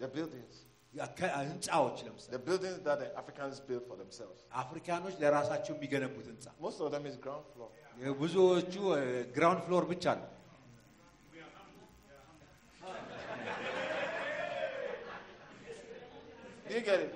the 0.00 0.08
buildings, 0.16 0.56
ህንፃዎች 1.49 1.97
ለምሳሌ 2.05 2.31
the 2.35 2.41
buildings 2.47 2.77
that 2.87 2.97
the 3.01 3.09
Africans 3.21 3.57
build 3.61 3.83
for 3.89 3.97
themselves, 4.03 4.39
አፍሪካኖች 4.63 5.15
ለራሳቸው 5.23 5.73
የሚገነቡት 5.77 6.25
ህንፃ 6.31 6.45
most 6.65 6.79
of 6.81 6.89
them 6.95 7.05
is 7.11 7.15
ground 7.25 7.45
floor. 7.53 7.69
ብዙዎቹ 8.23 8.73
ግራውንድ 9.37 9.61
ፍሎር 9.67 9.83
ብቻ 9.93 10.05
ነው። 10.21 10.27
Do 16.67 16.75
you 16.75 16.81
get 16.81 16.99
it? 17.01 17.15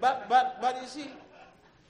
But 0.00 0.28
but 0.28 0.60
but 0.60 0.80
you 0.80 0.88
see, 0.88 1.10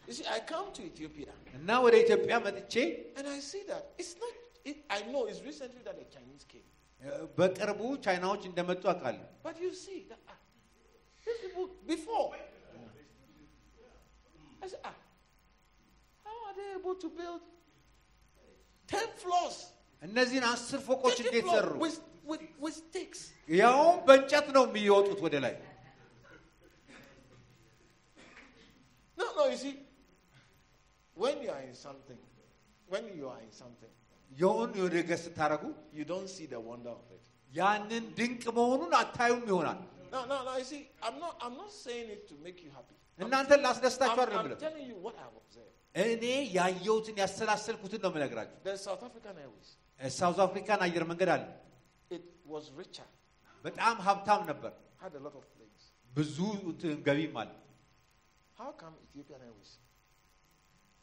you 0.06 0.12
see, 0.12 0.24
I 0.28 0.40
come 0.42 0.66
to 0.74 0.82
Ethiopia 0.84 1.30
እና 1.58 1.70
ወደ 1.84 1.94
ኢትዮጵያ 2.04 2.34
መጥቼ 2.46 2.74
and 3.18 3.26
I 3.28 3.40
see 3.50 3.62
that 3.70 3.82
it's 4.00 4.14
not. 4.22 4.34
It, 4.64 4.76
I 4.90 5.00
know 5.10 5.22
it's 5.30 5.42
recently 5.50 5.82
that 5.88 5.96
the 6.00 6.06
Chinese 6.14 6.44
came, 6.52 6.66
እ፣ 7.00 7.08
በቅርቡ 7.38 7.80
ቻይናዎች 8.06 8.42
እንደመጡ 8.50 8.82
አውቃለሁ። 8.92 9.26
but 9.46 9.56
you 9.64 9.70
see 9.84 9.98
that 10.10 10.20
ah, 10.32 10.36
these 11.24 11.38
people 11.44 11.66
before. 11.86 12.28
I 14.62 14.68
said, 14.68 14.80
ah, 14.84 14.94
how 16.24 16.36
are 16.46 16.54
they 16.58 16.68
able 16.78 16.94
to 16.96 17.08
build 17.20 17.40
ten 18.88 19.08
floors? 19.16 19.58
እነዚህን 20.02 20.44
አስር 20.52 20.80
ፎቆች 20.88 21.16
20 21.18 21.26
እንዴት 21.26 21.44
floors 21.46 21.56
ሰሩ? 21.58 21.72
with, 21.84 21.98
with, 22.30 22.42
with 22.64 22.74
sticks? 22.82 23.20
ያውም 23.62 23.96
በእንጨት 24.08 24.46
ነው 24.56 24.64
የሚወጡት 24.68 25.20
ወደ 25.26 25.36
ላይ። 25.46 25.54
No, 29.18 29.26
no, 29.36 29.42
you 29.52 29.56
see, 29.56 29.74
when 31.16 31.42
you 31.44 31.50
are 31.50 31.62
in 31.62 31.74
something, 31.74 32.20
when 32.88 33.04
you 33.16 33.26
are 33.32 33.40
in 33.46 33.52
something, 33.62 33.92
የሆኑ 34.32 34.70
የሆነ 34.80 34.92
ነገር 35.00 35.18
ስታደርጉ 35.24 35.64
you 35.98 36.04
don't 36.12 36.30
see 36.36 36.46
the 36.54 36.60
wonder 36.70 36.92
of 37.00 37.06
it. 37.16 37.24
ያንን 37.52 38.04
ድንቅ 38.18 38.42
መሆኑን 38.58 38.92
አታዩም 39.02 39.44
ይሆናል። 39.50 39.80
No, 40.14 40.20
no, 40.26 40.36
no, 40.44 40.52
you 40.56 40.64
see, 40.64 40.82
I'm 41.02 41.16
not, 41.18 41.34
I'm 41.40 41.56
not 41.56 41.70
saying 41.84 42.08
it 42.10 42.22
to 42.28 42.34
make 42.46 42.58
you 42.64 42.70
happy. 42.70 42.96
I'm, 43.18 43.22
እናንተን 43.24 43.60
ላስደስታችሁ 43.66 44.16
I'm, 44.16 44.22
አይደለም 44.24 44.40
I'm 44.40 44.46
ብለው 44.48 44.58
telling 44.64 44.86
you 44.90 44.96
what 45.06 45.14
I've 45.24 45.36
observed. 45.42 45.74
እኔ 45.94 46.24
ያየሁትን 46.58 47.16
ያሰላሰልኩትን 47.22 48.00
ነው 48.04 48.10
የምነግራችሁ። 48.12 48.58
The 48.68 48.76
South 48.86 49.02
African 49.08 49.36
Airways, 49.44 49.68
ሳውዝ 50.18 50.38
አፍሪካን 50.46 50.80
አየር 50.86 51.04
መንገድ 51.10 51.30
አለ። 51.34 51.44
it 52.10 52.24
was 52.52 52.64
richer, 52.80 53.08
በጣም 53.64 53.96
ሀብታም 54.08 54.42
ነበር። 54.50 54.72
had 55.04 55.14
a 55.14 55.22
lot 55.26 55.36
of 55.40 55.44
planes. 55.54 55.82
ብዙ 56.10 56.36
እንትን 56.70 56.96
ገቢም 57.08 57.36
አለ። 57.42 57.50
How 58.60 58.70
come 58.82 58.94
Ethiopian 59.06 59.40
Airways 59.48 59.70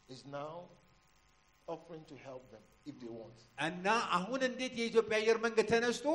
is 0.08 0.20
now 0.38 0.52
offering 1.68 2.04
to 2.10 2.16
help 2.28 2.44
them 2.54 2.64
if 2.86 2.94
they 3.02 3.12
want? 3.20 3.38
እና 3.68 3.86
አሁን 4.18 4.40
እንዴት 4.50 4.74
የኢትዮጵያ 4.82 5.16
አየር 5.22 5.38
መንገድ 5.46 5.66
ተነስቶ 5.74 6.06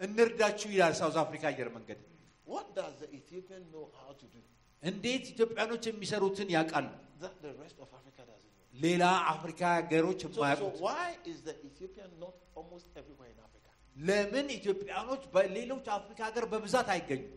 እንርዳችሁ 0.00 0.68
ይላል 0.76 0.94
ሳውዝ 1.00 1.16
አፍሪካ 1.24 1.44
አየር 1.52 1.68
መንገድ። 1.76 1.98
What 2.47 2.65
does 2.75 2.93
the 3.01 3.09
Ethiopian 3.19 3.63
know 3.73 3.85
how 3.99 4.11
to 4.21 4.25
do 4.35 4.41
እንዴት 4.83 5.23
ኢትዮጵያኖች 5.33 5.83
የሚሰሩትን 5.89 6.49
ያውቃሉ፣ 6.55 6.87
that 7.23 7.35
the 7.45 7.53
rest 7.63 7.77
of 7.83 7.89
Africa 7.99 8.21
doesn't 8.29 8.51
know? 8.55 8.81
ሌላ 8.85 9.03
አፍሪካ 9.33 9.61
ሀገሮች 9.77 10.19
So, 10.21 10.27
so 10.27 10.33
የማያውቁት። 10.33 10.81
why 10.87 11.05
is 11.31 11.37
the 11.47 11.55
Ethiopian 11.69 12.11
not 12.23 12.35
almost 12.59 12.87
everywhere 13.01 13.31
in 13.35 13.39
Africa? 13.47 13.69
ለምን 13.95 14.47
ኢትዮጵያኖች 14.59 15.23
በሌሎች 15.35 15.85
አፍሪካ 15.97 16.19
ሀገር 16.29 16.45
በብዛት 16.53 16.89
አይገኙም? 16.95 17.31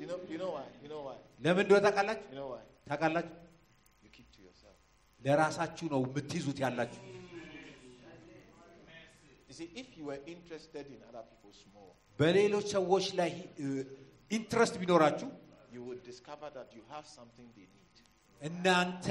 You 0.00 0.06
know, 0.06 0.18
you 0.30 0.38
know 0.38 0.50
why? 0.56 0.66
You 0.82 0.88
know 0.92 1.02
why? 1.08 1.16
ለምን 1.44 1.62
እንደሆነ 1.64 1.82
ታውቃላችሁ? 1.86 2.26
You 2.32 2.38
know 2.40 2.48
why? 2.54 2.62
ታውቃላችሁ? 2.90 3.36
You 4.04 4.10
keep 4.16 4.28
to 4.36 4.40
yourself. 4.46 4.76
ለራሳችሁ 5.20 5.86
ነው 5.94 6.00
የምትይዙት 6.06 6.58
ያላችሁ። 6.64 7.02
በሌሎች 12.19 12.67
ሰዎች 12.77 13.05
ላይ 13.19 13.31
ኢንትረስት 14.31 14.75
ቢኖራችሁ 14.83 15.29
you 15.75 15.83
would 15.87 16.01
discover 16.09 16.47
that 16.57 16.69
you 16.77 16.83
have 16.93 17.05
something 17.17 17.47
they 17.55 17.65
need. 17.75 17.79
እናንተ 18.41 19.07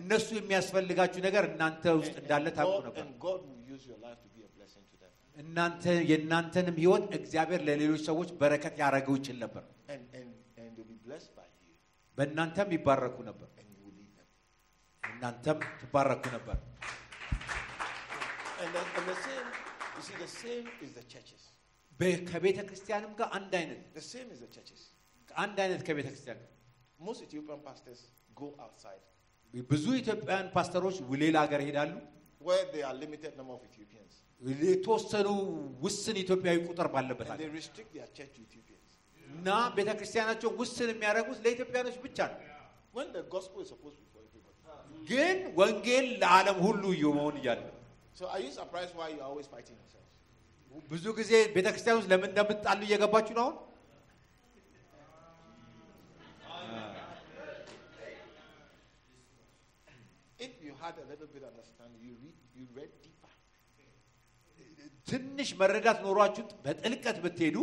እነሱ 0.00 0.26
የሚያስፈልጋችሁ 0.38 1.20
ነገር 1.26 1.44
እናንተ 1.52 1.84
ውስጥ 2.00 2.12
And- 2.14 2.20
እንዳለ 2.22 2.46
and 2.50 2.56
ታውቁ 2.58 2.74
God, 2.78 2.84
ነበር። 2.88 3.02
and 3.04 3.14
God 3.26 3.40
will 3.48 3.62
use 3.74 3.84
your 3.90 3.98
life 4.06 4.18
to 4.24 4.30
be 4.36 4.42
a 4.48 4.50
blessing 4.56 4.84
to 4.90 4.96
them. 5.02 5.12
እናንተ 5.42 5.84
የእናንተንም 6.10 6.76
ህይወት 6.82 7.06
እግዚአብሔር 7.20 7.62
ለሌሎች 7.68 8.02
ሰዎች 8.10 8.30
በረከት 8.42 8.74
ያደረገው 8.82 9.16
ይችል 9.20 9.38
ነበር። 9.44 9.64
And, 9.94 10.02
and, 10.18 10.30
and 10.60 10.68
they'll 10.74 10.92
be 10.94 11.00
blessed 11.08 11.32
by 11.40 11.46
you, 11.64 11.72
በእናንተም 12.18 12.68
ይባረኩ 12.76 13.16
ነበር። 13.30 13.48
and 13.60 13.68
you 13.72 13.80
will 13.86 13.96
lead 14.00 14.12
them. 14.18 14.28
እናንተም 15.04 15.58
ትባረኩ 15.82 16.24
ነበር። 16.36 16.58
And, 19.98 20.04
then, 20.04 20.14
and 20.14 20.22
the 20.22 20.28
same, 20.28 20.64
you 20.64 20.64
see, 20.64 20.64
the 20.64 20.66
same 20.66 20.66
is 20.84 20.92
the 20.92 21.04
churches. 21.14 21.42
በ- 22.00 22.20
ከቤተ 22.30 22.58
ክርስቲያንም 22.68 23.12
ጋር 23.18 23.28
አንድ 23.38 23.52
አይነት 23.60 23.80
The 23.94 24.06
same 24.12 24.28
is 24.34 24.40
the 24.44 24.50
churches. 24.56 24.80
አንድ 25.36 25.56
አይነት 25.64 25.80
ከቤተ 25.88 26.06
ክርስቲያን 26.12 26.38
ጋር 26.42 26.50
Most 27.00 27.20
Ethiopian 27.26 27.60
pastors 27.68 28.00
go 28.34 28.48
outside 28.64 29.02
ብዙ 29.72 29.84
ኢትዮጵያውያን 30.02 30.48
ፓስተሮች 30.56 30.96
ሌላ 31.24 31.36
ሀገር 31.44 31.60
ይሄዳሉ። 31.64 31.92
where 32.48 32.64
there 32.72 32.86
are 32.88 32.96
limited 33.04 33.32
number 33.40 33.54
of 33.58 33.62
Ethiopians. 33.70 34.12
የተወሰኑ 34.70 35.28
ውስን 35.84 36.16
ኢትዮጵያዊ 36.24 36.56
ቁጥር 36.70 36.88
ባለበት 36.94 37.28
And 37.28 37.38
they 37.40 37.46
ሀገር 37.46 37.52
restrict 37.60 37.90
their 37.98 38.08
church 38.16 38.32
to 38.36 38.42
Ethiopians. 38.48 38.90
እና 39.34 39.46
ቤተ 39.76 39.90
ክርስቲያናቸው 40.00 40.50
ውስን 40.62 40.88
የሚያደርጉት 40.94 41.38
ለኢትዮጵያኖች 41.46 41.96
ብቻ 42.06 42.18
ነው። 42.32 42.40
When 42.98 43.08
the 43.16 43.22
gospel 43.34 43.58
is 43.64 43.70
supposed 43.74 43.96
to 43.98 44.04
be 44.04 44.10
for 44.14 44.20
everybody. 44.26 44.58
ግን 45.10 45.38
ወንጌል 45.60 46.06
ለዓለም 46.22 46.58
ሁሉ 46.66 46.82
እዩ 46.96 47.04
መሆን 47.18 47.36
እያለ 47.42 47.62
So 48.18 48.24
are 48.28 48.40
you 48.40 48.50
surprised 48.52 48.92
why 48.94 49.06
you're 49.12 49.28
always 49.30 49.48
fighting 49.54 49.76
yourselves? 49.82 50.10
ብዙ 50.92 51.04
ጊዜ 51.18 51.30
ቤተ 51.54 51.66
ክርስቲያን 51.74 51.96
ውስጥ 51.98 52.08
ለምን 52.12 52.28
እንደምትጣሉ 52.32 52.80
እየገባችሁ 52.86 53.34
ነው 53.38 53.44
አሁን 53.46 53.56
If 60.38 60.52
you 60.62 60.72
had 60.82 60.94
a 61.04 61.06
little 61.10 61.28
bit 61.34 61.44
understanding, 61.50 62.00
you 62.02 62.14
read, 62.22 62.36
you 62.58 62.66
read 62.78 62.92
deeper, 63.04 63.30
ትንሽ 65.10 65.48
መረዳት 65.60 65.98
ኖሯችሁ 66.06 66.44
በጥልቀት 66.64 67.16
ብትሄዱ 67.24 67.56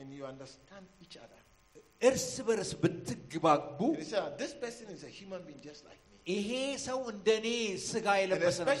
and 0.00 0.08
you 0.16 0.24
understand 0.32 0.84
each 1.04 1.16
other. 1.24 1.40
እርስ 2.08 2.28
በርስ 2.48 2.70
ብትግባቡ 2.82 3.80
And 3.92 4.00
you 4.02 4.08
say, 4.12 4.20
"Ah, 4.24 4.30
this 4.42 4.52
person 4.64 4.86
is 4.96 5.02
a 5.10 5.12
human 5.18 5.42
being 5.48 5.60
just 5.68 5.82
like 5.90 6.00
me. 6.10 6.16
ይሄ 6.34 6.50
ሰው 6.88 6.98
እንደ 7.14 7.28
እኔ 7.40 7.48
ስጋ 7.90 8.06
And 8.16 8.22
የለበሰ 8.24 8.58
ነው 8.68 8.72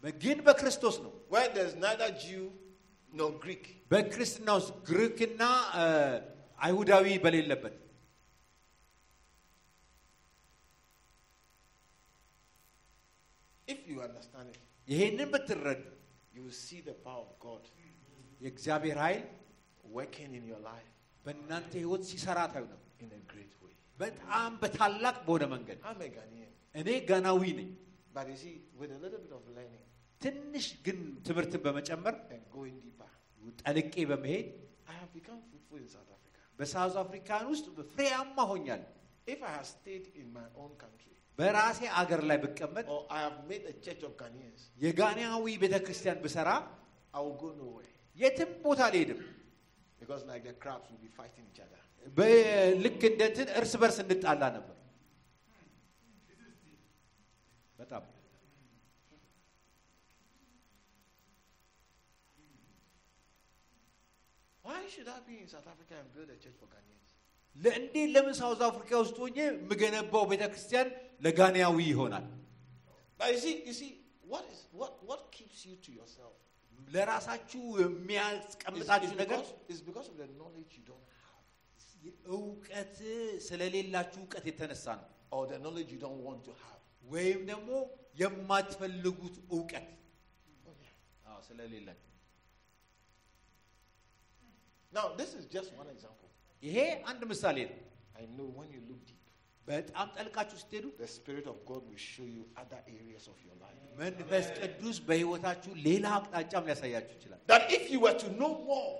especially 0.00 0.02
ስትሉ፣ 0.02 0.02
in 0.02 0.12
Christ, 0.12 0.22
ግን 0.24 0.38
በክርስቶስ 0.46 0.96
ነው 1.04 1.12
where 1.32 1.48
there's 1.56 1.76
neither 1.86 2.08
Jew 2.24 2.44
nor 3.12 3.30
Greek. 3.44 3.64
በክርስትና 3.92 4.48
ውስጥ 4.58 4.72
ግሪክና 4.88 5.42
እ፣ 5.80 5.84
አይሁዳዊ 6.58 7.06
በሌለበት 7.24 7.74
If 13.68 13.78
you 13.90 13.98
understand 14.02 14.48
it, 14.52 14.58
ይሄንን 14.88 15.28
ብትረዱ 15.34 15.80
you 16.34 16.42
will 16.46 16.58
see 16.64 16.80
the 16.88 16.96
power 17.06 17.24
of 17.26 17.32
God 17.46 17.62
የእግዚአብሔር 18.44 18.98
ኃይል 19.04 19.22
working 19.98 20.30
in 20.38 20.44
your 20.52 20.62
life 20.70 20.90
በእናንተ 21.24 21.72
ህይወት 21.82 22.02
ሲሰራ 22.10 22.38
ታዩ 22.54 22.64
ነው 22.72 22.80
in 23.04 23.10
a 23.18 23.22
great 23.32 23.54
way. 23.64 23.74
በጣም 23.98 24.50
በታላቅ 24.62 25.16
በሆነ 25.26 25.44
መንገድ 25.54 25.78
I'm 25.90 26.00
a 26.08 26.10
Ghanaian, 26.16 26.52
እኔ 26.80 26.88
ጋናዊ 27.10 27.42
ነኝ 27.60 27.70
but 28.16 28.26
you 28.32 28.38
see, 28.42 28.54
with 28.80 28.90
a 28.96 29.00
little 29.04 29.20
bit 29.24 29.32
of 29.38 29.42
learning 29.56 29.82
ትንሽ 30.21 30.65
ግን 30.85 30.97
ትምህርትን 31.25 31.61
በመጨመር 31.65 32.15
ጠልቄ 33.61 33.93
በመሄድ 34.09 34.47
በሳውዝ 36.59 36.95
አፍሪካን 37.01 37.43
ውስጥ 37.51 37.65
ፍሬያማ 37.93 38.37
ሆኛል። 38.51 38.81
በራሴ 41.39 41.79
አገር 41.99 42.21
ላይ 42.29 42.37
ብቀመጥ 42.43 42.85
የጋኒያዊ 44.79 45.45
ቤተ 45.61 45.75
ክርስቲያን 45.85 46.19
ብሰራ 46.23 46.49
የትም 48.17 48.51
ቦታ 48.63 48.81
አልሄድም። 48.89 49.21
ልክ 52.83 53.01
እንደ 53.09 53.21
እንትን 53.29 53.49
እርስ 53.59 53.73
በርስ 53.81 53.97
እንጣላ 54.03 54.43
ነበር። 54.57 54.77
በጣም 57.79 58.03
Why 64.71 64.81
should 64.87 65.07
I 65.09 65.19
be 65.27 65.35
in 65.43 65.47
South 65.47 65.67
Africa 65.67 65.93
and 65.99 66.07
build 66.15 66.29
a 66.35 66.37
church 66.43 66.57
for 66.61 66.67
Ghanaians? 66.73 67.09
ለእንዴት 67.55 68.09
ለምን 68.15 68.35
ሳውዝ 68.41 68.59
አፍሪካ 68.67 68.91
ውስጥ 69.03 69.17
ሆኜ 69.23 69.37
የምገነባው 69.45 70.23
ቤተ 70.31 70.43
ክርስቲያን 70.53 70.87
ለጋናዊ 71.25 71.77
ይሆናል 71.91 72.25
But 73.19 73.27
you 73.33 73.39
see, 73.45 73.55
you 73.69 73.73
see, 73.79 73.89
what 74.33 74.45
is 74.53 74.59
what 74.81 74.93
what 75.09 75.21
keeps 75.37 75.59
you 75.67 75.75
to 75.85 75.91
yourself? 75.99 76.35
ለራሳችሁ 76.95 77.63
የሚያስቀምጣችሁ 77.81 79.11
ነገር 79.23 79.39
because, 79.41 79.51
it's 79.71 79.83
because 79.89 80.07
of 80.13 80.15
the 80.23 80.29
knowledge 80.39 80.71
you 80.79 80.83
don't 80.91 81.07
have, 81.23 81.43
እውቀት 82.37 82.95
ስለሌላችሁ 83.47 84.19
እውቀት 84.25 84.45
የተነሳ 84.51 84.85
ነው 85.01 85.07
or 85.35 85.43
the 85.53 85.59
knowledge 85.65 85.91
you 85.95 86.01
don't 86.05 86.21
want 86.29 86.41
to 86.49 86.53
have. 86.63 86.79
ወይም 87.13 87.41
ደግሞ 87.51 87.69
የማትፈልጉት 88.23 89.35
እውቀት 89.55 89.89
Oh, 91.29 91.39
ስለሌላችሁ 91.49 92.10
Now, 94.92 95.06
this 95.20 95.30
is 95.34 95.44
just 95.56 95.70
one 95.82 95.88
example. 95.94 96.28
ይሄ 96.62 96.76
አንድ 97.10 97.22
ምሳሌ 97.32 97.56
ነው 97.70 97.78
I 98.20 98.26
know 98.36 98.46
when 98.58 98.68
you 98.74 98.80
look 98.90 99.00
deep, 99.08 99.22
በጣም 99.68 100.06
ጠልቃችሁ 100.16 100.56
ስትሄዱ 100.62 100.84
the 101.02 101.08
Spirit 101.16 101.46
of 101.52 101.56
God 101.70 101.82
will 101.88 102.02
show 102.12 102.26
you 102.36 102.42
other 102.62 102.80
areas 102.98 103.24
of 103.32 103.36
your 103.46 103.56
life. 103.64 103.80
መንፈስ 104.02 104.46
ቅዱስ 104.60 104.96
በህይወታችሁ 105.08 105.72
ሌላ 105.88 106.04
አቅጣጫም 106.18 106.64
ሊያሳያችሁ 106.68 107.14
ይችላል 107.18 107.40
That 107.52 107.64
if 107.78 107.84
you 107.92 108.00
were 108.06 108.16
to 108.24 108.30
know 108.40 108.52
more, 108.70 108.92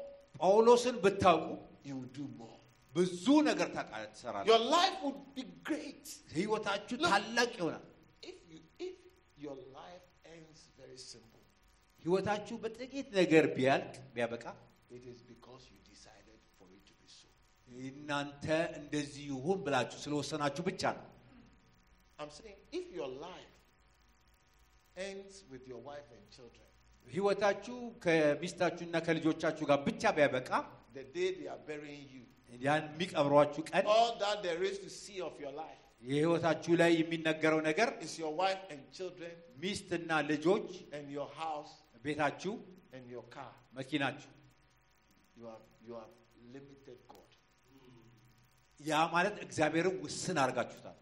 ጳውሎስን 0.42 0.96
ብታውቁ 1.06 1.48
you 1.88 1.94
will 2.00 2.12
do 2.20 2.26
more. 2.42 2.52
ብዙ 2.94 3.24
ነገር 3.48 3.68
ታቃ- 3.78 4.04
ትሰራላችሁ 4.14 4.50
Your 4.52 4.62
life 4.76 4.98
would 5.06 5.20
be 5.38 5.44
great. 5.70 6.04
ህይወታችሁ 6.38 6.96
Look. 7.02 7.10
ታላቅ 7.12 7.50
ይሆናል 7.60 7.84
If 8.30 8.38
you 8.52 8.58
if 8.88 8.96
your 9.46 9.56
life 9.80 10.04
ends 10.36 10.60
very 10.82 10.98
simple, 11.12 11.42
ህይወታችሁ 12.04 12.56
በጥቂት 12.64 13.08
ነገር 13.20 13.44
ቢያልቅ 13.58 13.94
ቢያበቃ 14.16 14.44
it 14.96 15.04
is 15.12 15.20
because 15.32 15.39
እናንተ 17.89 18.45
እንደዚህ 18.79 19.23
ይሁን 19.33 19.59
ብላችሁ 19.65 19.97
ስለወሰናችሁ 20.05 20.63
ብቻ 20.69 20.83
ነው 20.97 21.05
I'm 22.21 22.31
saying 22.37 22.57
if 22.79 22.87
your 22.99 23.11
life 23.27 23.53
ends 25.07 25.35
with 25.51 25.63
your 25.71 25.81
wife 25.89 26.09
and 26.15 26.23
children, 26.35 26.67
ህይወታችሁ 27.07 27.77
ከሚስታችሁና 28.03 28.97
ከልጆቻችሁ 29.07 29.65
ጋር 29.71 29.79
ብቻ 29.87 30.03
ቢያበቃ 30.17 30.49
the 30.97 31.05
day 31.17 31.29
they 31.37 31.47
are 31.53 31.61
burying 31.69 32.05
you, 32.15 32.23
ያን 32.67 32.83
የሚቀብሯችሁ 32.91 33.61
ቀን 33.71 33.85
all 33.95 34.11
that 34.23 34.37
there 34.47 34.61
is 34.69 34.77
to 34.85 34.89
see 35.01 35.19
of 35.29 35.35
your 35.45 35.53
life 35.63 35.79
የህይወታችሁ 36.09 36.73
ላይ 36.81 36.91
የሚነገረው 37.01 37.59
ነገር 37.69 37.89
is 38.05 38.13
your 38.23 38.33
wife 38.41 38.63
and 38.73 38.81
children 38.99 39.33
ሚስትና 39.63 40.11
ልጆች 40.31 40.69
and 40.99 41.07
your 41.17 41.29
house 41.43 41.73
ቤታችሁ 42.05 42.53
and 42.95 43.05
your 43.15 43.25
car. 43.37 43.51
መኪናችሁ 43.79 44.31
You 45.41 45.49
you 45.87 45.95
limited. 46.55 46.97
ያ 48.81 48.99
ማለት 49.13 49.35
እግዚአብሔርን 49.45 49.95
ውስን 50.03 50.37
አድርጋችሁታል። 50.43 50.97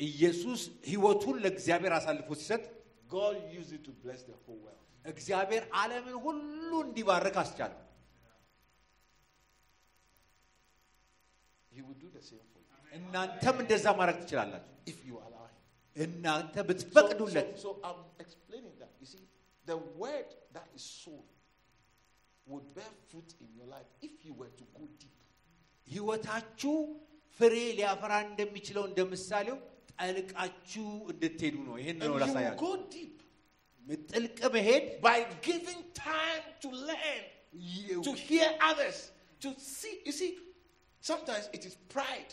ኢየሱስ 0.00 0.60
ህይወቱን 0.88 1.36
ለእግዚአብሔር 1.44 1.92
አሳልፎ 1.96 2.28
ሲሰጥ 2.40 2.64
እግዚአብሔር 5.04 5.64
ዓለምን 5.80 6.16
ሁሉ 6.24 6.40
እንዲባርክ 6.86 7.36
አስቻለ። 7.42 7.74
እናንተም 12.92 13.56
እንደዛ 13.62 13.86
ማድረግ 13.98 14.16
ትችላላችሁ 14.22 14.74
እናንተ 15.96 16.54
ብትፈቅዱለት። 16.68 17.48
would 22.47 22.65
bear 22.75 22.91
fruit 23.09 23.29
in 23.43 23.49
your 23.59 23.67
life 23.67 23.89
if 24.01 24.15
you 24.25 24.33
were 24.33 24.51
to 24.59 24.65
go 24.77 24.83
deep. 25.01 25.17
ህይወታችሁ 25.87 26.73
ፍሬ 27.39 27.53
ሊያፈራ 27.79 28.13
እንደሚችለው 28.27 28.83
እንደ 28.89 28.99
ምሳሌው 29.13 29.57
ጠልቃችሁ 29.93 30.85
እንድትሄዱ 31.13 31.55
ነው 31.69 31.75
ይህን 31.81 31.95
And 31.95 32.03
ነው 32.03 32.09
you 32.09 32.15
will 32.15 32.23
ላሳያችሁ 32.25 32.59
go 32.65 32.71
deep 32.95 33.15
ጥልቅ 34.13 34.37
መሄድ 34.55 34.83
by 35.07 35.17
giving 35.47 35.81
time 36.07 36.43
to 36.63 36.69
learn, 36.89 37.23
to 38.07 38.11
hear 38.27 38.47
others, 38.69 38.97
to 39.43 39.49
see. 39.71 39.95
You 40.07 40.13
see, 40.19 40.29
sometimes 41.03 41.45
it 41.57 41.63
is 41.69 41.73
pride 41.95 42.31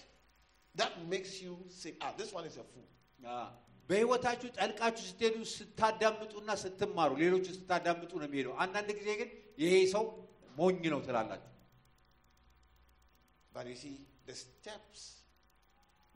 that 0.75 0.93
makes 1.13 1.33
you 1.45 1.53
say, 1.81 1.91
ah, 2.05 2.13
this 2.21 2.31
one 2.39 2.47
is 2.51 2.57
a 2.63 2.67
fool. 2.73 2.87
አ፣ 3.33 3.41
በህይወታችሁ 3.89 4.49
ጠልቃችሁ 4.59 5.05
ስትሄዱ 5.11 5.37
ስታዳምጡና 5.57 6.51
ስትማሩ 6.63 7.11
ሌሎቹ 7.23 7.47
ስታዳምጡ 7.59 8.11
ነው 8.21 8.27
የሚሄደው 8.29 8.55
አንዳንድ 8.65 8.91
ጊዜ 8.99 9.09
ግን 9.21 9.31
ይሄ 9.63 9.75
ሰው 9.95 10.05
ሞኝ 10.61 10.83
ነው 10.95 11.01
ትላላችሁ 11.09 11.47
But 13.55 13.67
you 13.71 13.77
see, 13.83 13.95
the 14.29 14.35
steps 14.43 15.01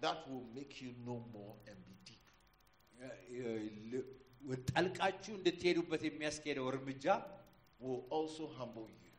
that 0.03 0.19
will 0.31 0.45
make 0.59 0.74
you 0.85 0.91
know 1.07 1.19
more 1.36 1.55
and 1.70 1.78
be 1.89 1.95
deep 2.09 2.27
ጠልቃችሁ 4.70 5.32
እንድትሄዱበት 5.39 6.03
የሚያስኬደው 6.09 6.66
እርምጃ 6.73 7.07
will 7.85 8.03
also 8.16 8.45
humble 8.59 8.89
you. 9.03 9.11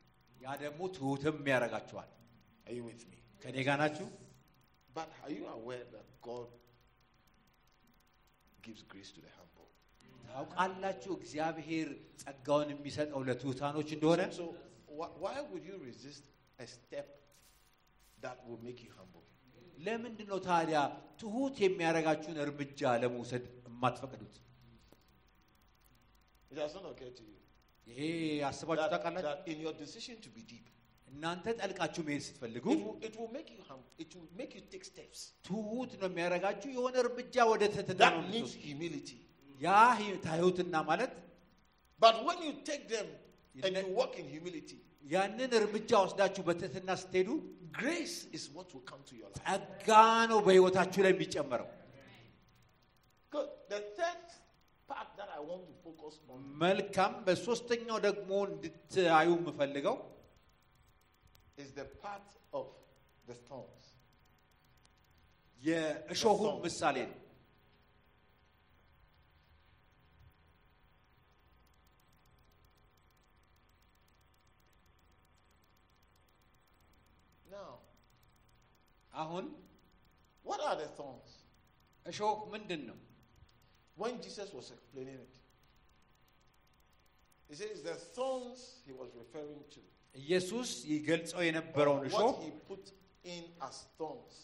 ያ 0.46 0.56
ደግሞ 0.64 0.82
ትሁትም 0.98 1.38
ያደርጋችኋል 1.54 2.10
Are 2.68 2.76
you 2.78 2.84
with 2.90 3.04
me? 3.12 3.20
ከኔ 3.44 3.58
ጋር 3.70 3.78
ናችሁ 3.84 4.08
But 4.98 5.10
are 5.24 5.34
you 5.38 5.46
aware 5.58 5.86
that 5.96 6.08
God 6.30 6.48
gives 8.66 8.84
grace 8.92 9.12
to 9.16 9.22
the 9.26 9.32
humble? 9.40 9.68
ታውቃላችሁ 10.27 11.13
እግዚአብሔር 11.19 11.89
ጸጋውን 12.23 12.69
የሚሰጠው 12.73 13.21
ለትሑታኖች 13.29 13.89
እንደሆነ? 13.97 14.21
ለምንድን 19.81 20.27
ነው 20.31 20.39
ታዲያ 20.47 20.79
ትሁት 21.21 21.57
የሚያደርጋችሁን 21.65 22.39
እርምጃ 22.45 22.81
ለመውሰድ 23.03 23.45
የማትፈቅዱት? 23.67 24.35
ይሄ 27.87 28.01
አስባችሁ 28.49 28.83
ታውቃላችሁ። 28.95 29.31
እናንተ 31.09 31.47
ጠልቃችሁ 31.59 32.03
መሄድ 32.07 32.23
ስትፈልጉ 32.27 32.65
ትሁት 35.47 35.93
ነው 36.01 36.09
የሚያደርጋችሁ? 36.11 36.69
የሆነ 36.77 36.95
እርምጃ 37.05 37.37
ወደ 37.53 37.63
ትህትና 37.75 38.03
That 39.60 39.60
needs 39.60 39.62
የምትወስዱ። 39.62 39.62
humility. 39.62 39.64
ያ 39.66 39.70
ህ- 40.00 40.20
ትሁትና 40.26 40.76
ማለት 40.90 41.12
But 42.00 42.16
when 42.28 42.40
you 42.46 42.54
take 42.64 42.84
them 42.90 43.08
and 43.64 43.74
ne- 43.74 43.82
you 43.82 43.94
walk 44.00 44.14
in 44.22 44.28
humility, 44.28 44.78
ያንን 45.14 45.52
እርምጃ 45.60 45.92
ወስዳችሁ 46.04 46.44
በትህትና 46.48 46.90
ስትሄዱ 47.02 47.30
grace 47.80 48.18
is 48.38 48.44
what 48.56 48.68
will 48.74 48.86
come 48.92 49.02
to 49.10 49.16
your 49.20 49.30
life. 49.30 49.42
ጸጋ 49.42 49.90
ነው 50.32 50.40
በህይወታችሁ 50.48 51.00
ላይ 51.06 51.14
የሚጨመረው። 51.16 51.70
Good. 53.34 53.50
The 53.74 53.82
third 53.98 54.26
part 54.90 55.10
that 55.20 55.30
I 55.30 55.42
want 55.50 55.64
to 55.70 55.76
focus 55.86 56.16
on 56.32 56.40
መልካም። 56.66 57.14
በሶስተኛው 57.28 57.98
ደግሞ 58.08 58.30
እንድታዩ 58.52 59.30
የምፈልገው 59.38 59.98
is 61.58 61.70
the 61.80 61.88
part 62.04 62.28
of 62.54 62.66
the 63.28 63.36
thorns. 63.48 63.86
የእሾሁን 65.62 66.56
ምሳሌ 66.66 66.98
ነው። 67.12 67.19
አሁን 79.20 79.46
what 80.46 80.62
are 80.62 80.76
the 80.76 80.90
thorns? 81.00 81.32
እሾህ 82.06 82.40
ምንድን 82.54 82.82
ነው? 82.90 82.98
When 83.98 84.16
Jesus 84.22 84.50
was 84.54 84.68
explaining 84.76 85.20
it, 85.26 85.34
he 87.50 87.56
says 87.56 87.82
the 87.84 87.96
thorns 88.16 88.62
he 88.88 88.94
was 89.02 89.10
referring 89.22 89.64
to, 89.76 89.82
ኢየሱስ 90.16 90.70
ይገልጸው 90.94 91.40
or 91.40 91.46
የነበረውን 91.50 92.04
እሾህ 92.10 92.26
what 92.28 92.42
he 92.46 92.52
put 92.72 92.86
in 93.36 93.44
as 93.68 93.78
thorns, 93.98 94.36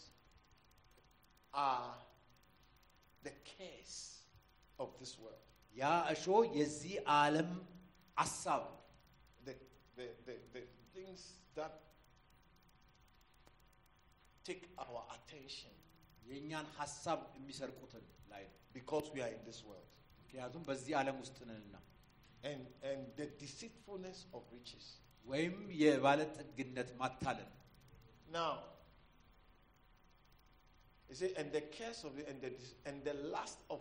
are 1.54 1.92
the 3.26 3.34
cares 3.52 3.94
of 4.78 4.88
this 5.00 5.12
world. 5.22 5.42
ያ 5.76 5.84
እሾህ 6.14 6.42
የዚህ 6.60 6.94
ዓለም 7.20 7.50
አሳብ 8.16 8.62
ነው። 8.70 8.78
the, 9.46 9.54
the, 9.98 10.06
the, 10.26 10.34
the 10.56 10.62
things 10.94 11.20
that 11.58 11.74
take 14.48 14.64
our 14.84 15.00
attention 15.16 15.74
የእኛን 16.30 16.66
ሀሳብ 16.78 17.20
የሚሰርቁትን 17.38 18.04
ላይ 18.32 18.42
ነው። 18.48 18.56
because 18.78 19.06
we 19.14 19.20
are 19.24 19.32
in 19.36 19.42
this 19.50 19.60
world. 19.68 19.88
ምክንያቱም 20.22 20.62
በዚህ 20.70 20.92
ዓለም 21.02 21.16
ውስጥ 21.24 21.38
ነንና 21.50 21.76
And, 22.50 22.62
and 22.90 23.00
the 23.18 23.26
deceitfulness 23.42 24.20
of 24.36 24.42
riches. 24.56 24.84
ወይም 25.26 25.56
የባለጠግነት 25.82 26.88
ማታለል 27.02 27.50
Now, 28.38 28.52
you 31.08 31.14
see, 31.20 31.30
and 31.36 31.52
the 31.52 31.60
cares 31.76 32.00
of 32.04 32.18
it, 32.18 32.26
and 32.30 32.40
the, 32.40 32.50
dis- 32.50 32.74
and 32.86 33.04
the 33.04 33.14
lust 33.34 33.58
of 33.74 33.80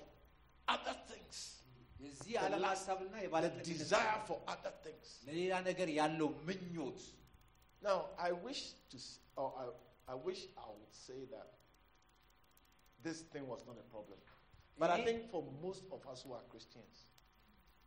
other 0.68 0.96
things, 1.12 1.38
የዚህ 2.04 2.34
The 2.34 2.40
ዓለም 2.46 2.62
last- 2.66 2.74
ሀሳብና 2.74 3.14
the 3.18 3.24
የባለጠግነት 3.26 3.68
desire 3.84 4.20
for 4.30 4.38
other 4.54 4.74
things. 4.86 5.08
ለሌላ 5.28 5.54
ነገር 5.70 5.90
ያለው 6.02 6.30
ምኞት 6.50 7.02
Now, 7.82 7.98
I 8.20 8.32
wish 8.48 8.62
to, 8.92 8.98
s- 9.06 9.18
or 9.42 9.48
I, 9.62 9.66
I 10.08 10.16
wish 10.20 10.42
I 10.58 10.68
would 10.72 10.94
say 11.00 11.20
that 11.28 11.50
this 13.04 13.20
thing 13.24 13.46
was 13.48 13.62
not 13.66 13.78
a 13.78 13.88
problem. 13.90 14.20
But 14.78 14.90
I 14.90 15.00
Eh? 15.00 15.06
think 15.06 15.20
for 15.32 15.42
most 15.62 15.84
of 15.92 16.02
us 16.08 16.20
who 16.24 16.34
are 16.34 16.44
Christians, 16.50 16.96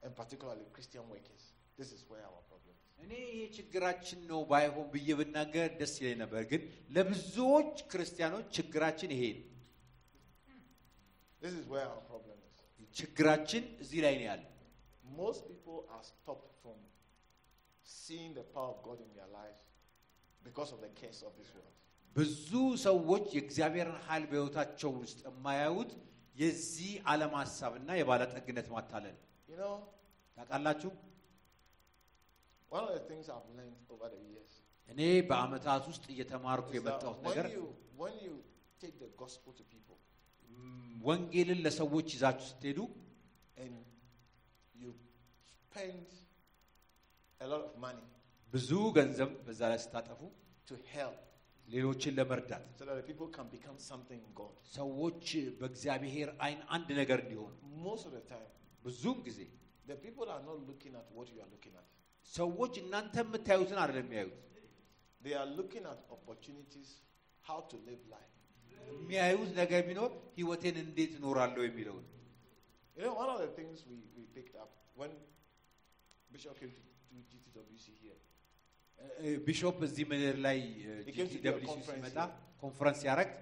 and 0.02 0.14
particularly 0.14 0.64
Christian 0.72 1.04
workers, 1.08 1.42
this 1.78 1.90
is 1.92 2.02
where 2.10 2.24
our 2.30 2.42
problem 2.50 2.74
is. 2.74 2.80
እኔ 3.04 3.12
ይሄ 3.28 3.38
ችግራችን 3.56 4.20
ነው 4.30 4.40
ባይሆን 4.50 4.86
ብዬ 4.92 5.08
ብናገር 5.20 5.68
ደስ 5.80 5.94
ይለኝ 6.00 6.16
ነበር። 6.22 6.42
ግን 6.52 6.62
ለብዙዎች 6.96 7.74
ክርስቲያኖች 7.92 8.46
ችግራችን 8.58 9.10
ይሄ 9.16 9.22
ነው። 9.38 9.46
This 11.42 11.54
is 11.54 11.66
where 11.72 11.86
our 11.86 12.02
problem 12.10 12.36
is. 12.48 12.56
ችግራችን 12.98 13.64
እዚህ 13.84 14.00
ላይ 14.06 14.14
ነው 14.20 14.26
ያለ። 14.30 14.42
Most 15.22 15.42
people 15.50 15.78
are 15.94 16.04
stopped 16.12 16.50
from 16.62 16.78
seeing 18.02 18.30
the 18.34 18.46
power 18.54 18.70
of 18.74 18.78
God 18.82 18.98
in 19.06 19.10
their 19.18 19.30
lives 19.40 19.64
because 20.46 20.70
of 20.74 20.80
the 20.80 20.90
curse 21.00 21.20
of 21.28 21.32
this 21.40 21.50
world. 21.56 21.74
ብዙ 22.15 22.49
ሰዎች 22.83 23.25
የእግዚአብሔርን 23.35 23.97
ኃይል 24.05 24.23
በሕይወታቸው 24.29 24.91
ውስጥ 24.99 25.19
የማያዩት 25.27 25.91
የዚህ 26.35 26.91
ዓለም 27.11 27.33
ሀሳብና 27.39 27.89
የባለጠግነት 27.99 28.67
ማታለል 28.73 29.17
ታውቃላችሁ። 30.37 30.91
እኔ 34.89 34.99
በዓመታት 35.29 35.83
ውስጥ 35.91 36.05
እየተማርኩ 36.13 36.67
የመጣሁት 36.77 37.19
ነገር 37.27 37.47
ወንጌልን 41.05 41.59
ለሰዎች 41.65 42.07
ይዛችሁ 42.15 42.45
ስትሄዱ 42.51 42.79
ብዙ 48.53 48.69
ገንዘብ 48.95 49.31
በዛ 49.45 49.61
ላይ 49.71 49.79
ስታጠፉ 49.83 50.21
ሌሎችን 51.68 52.12
ለመርዳት 52.18 52.64
so 52.78 52.84
that 52.88 52.96
the 53.00 53.06
people 53.10 53.28
can 53.36 53.46
become 53.56 53.78
something 53.90 54.20
in 54.26 54.32
God. 54.40 54.54
ሰዎች 54.78 55.26
በእግዚአብሔር 55.60 56.28
አይን 56.46 56.60
አንድ 56.76 56.88
ነገር 57.00 57.18
እንዲሆኑ 57.24 57.52
Most 57.88 58.04
of 58.08 58.14
the 58.18 58.24
time, 58.34 58.50
ብዙውን 58.86 59.20
ጊዜ 59.28 59.40
the 59.90 59.96
people 60.04 60.26
are 60.34 60.42
not 60.50 60.58
looking 60.70 60.94
at 61.00 61.06
what 61.16 61.26
you 61.34 61.40
are 61.44 61.50
looking 61.54 61.74
at. 61.82 61.86
ሰዎች 62.38 62.74
እናንተ 62.84 63.14
የምታዩትን 63.24 63.78
አይደለም 63.84 64.06
የሚያዩት 64.08 64.38
They 65.26 65.34
are 65.40 65.48
looking 65.58 65.84
at 65.92 66.00
opportunities, 66.16 66.88
how 67.48 67.58
to 67.70 67.76
live 67.88 68.02
life. 68.14 68.30
የሚያዩት 68.94 69.50
ነገር 69.62 69.80
ቢኖር 69.88 70.10
ህይወቴን 70.38 70.76
እንዴት 70.86 71.12
እኖራለሁ 71.20 71.62
የሚለውን 71.68 72.04
You 72.96 73.02
know, 73.04 73.14
one 73.22 73.30
of 73.34 73.38
the 73.44 73.50
things 73.58 73.76
we, 73.90 73.96
we 74.16 74.24
picked 74.36 74.56
up 74.62 74.72
when 75.00 75.12
Bishop 76.34 76.54
came 76.60 76.72
to, 76.76 76.82
to 77.08 77.16
GTWC 77.30 77.86
here, 78.02 78.18
እ- 78.20 78.37
ቢሾፕ 79.46 79.76
እዚህ 79.88 80.04
ምድር 80.12 80.36
ላይ 80.46 80.58
He 81.08 81.12
came 81.16 81.16
to 81.16 81.16
do 81.16 81.22
a 81.22 81.28
ጂቲደብሊሲ 81.32 81.68
conference 81.72 81.92
ሲመጣ 82.06 82.18
here. 82.20 82.32
ኮንፈረንስ 82.62 82.98
ሲያደርግ 83.04 83.32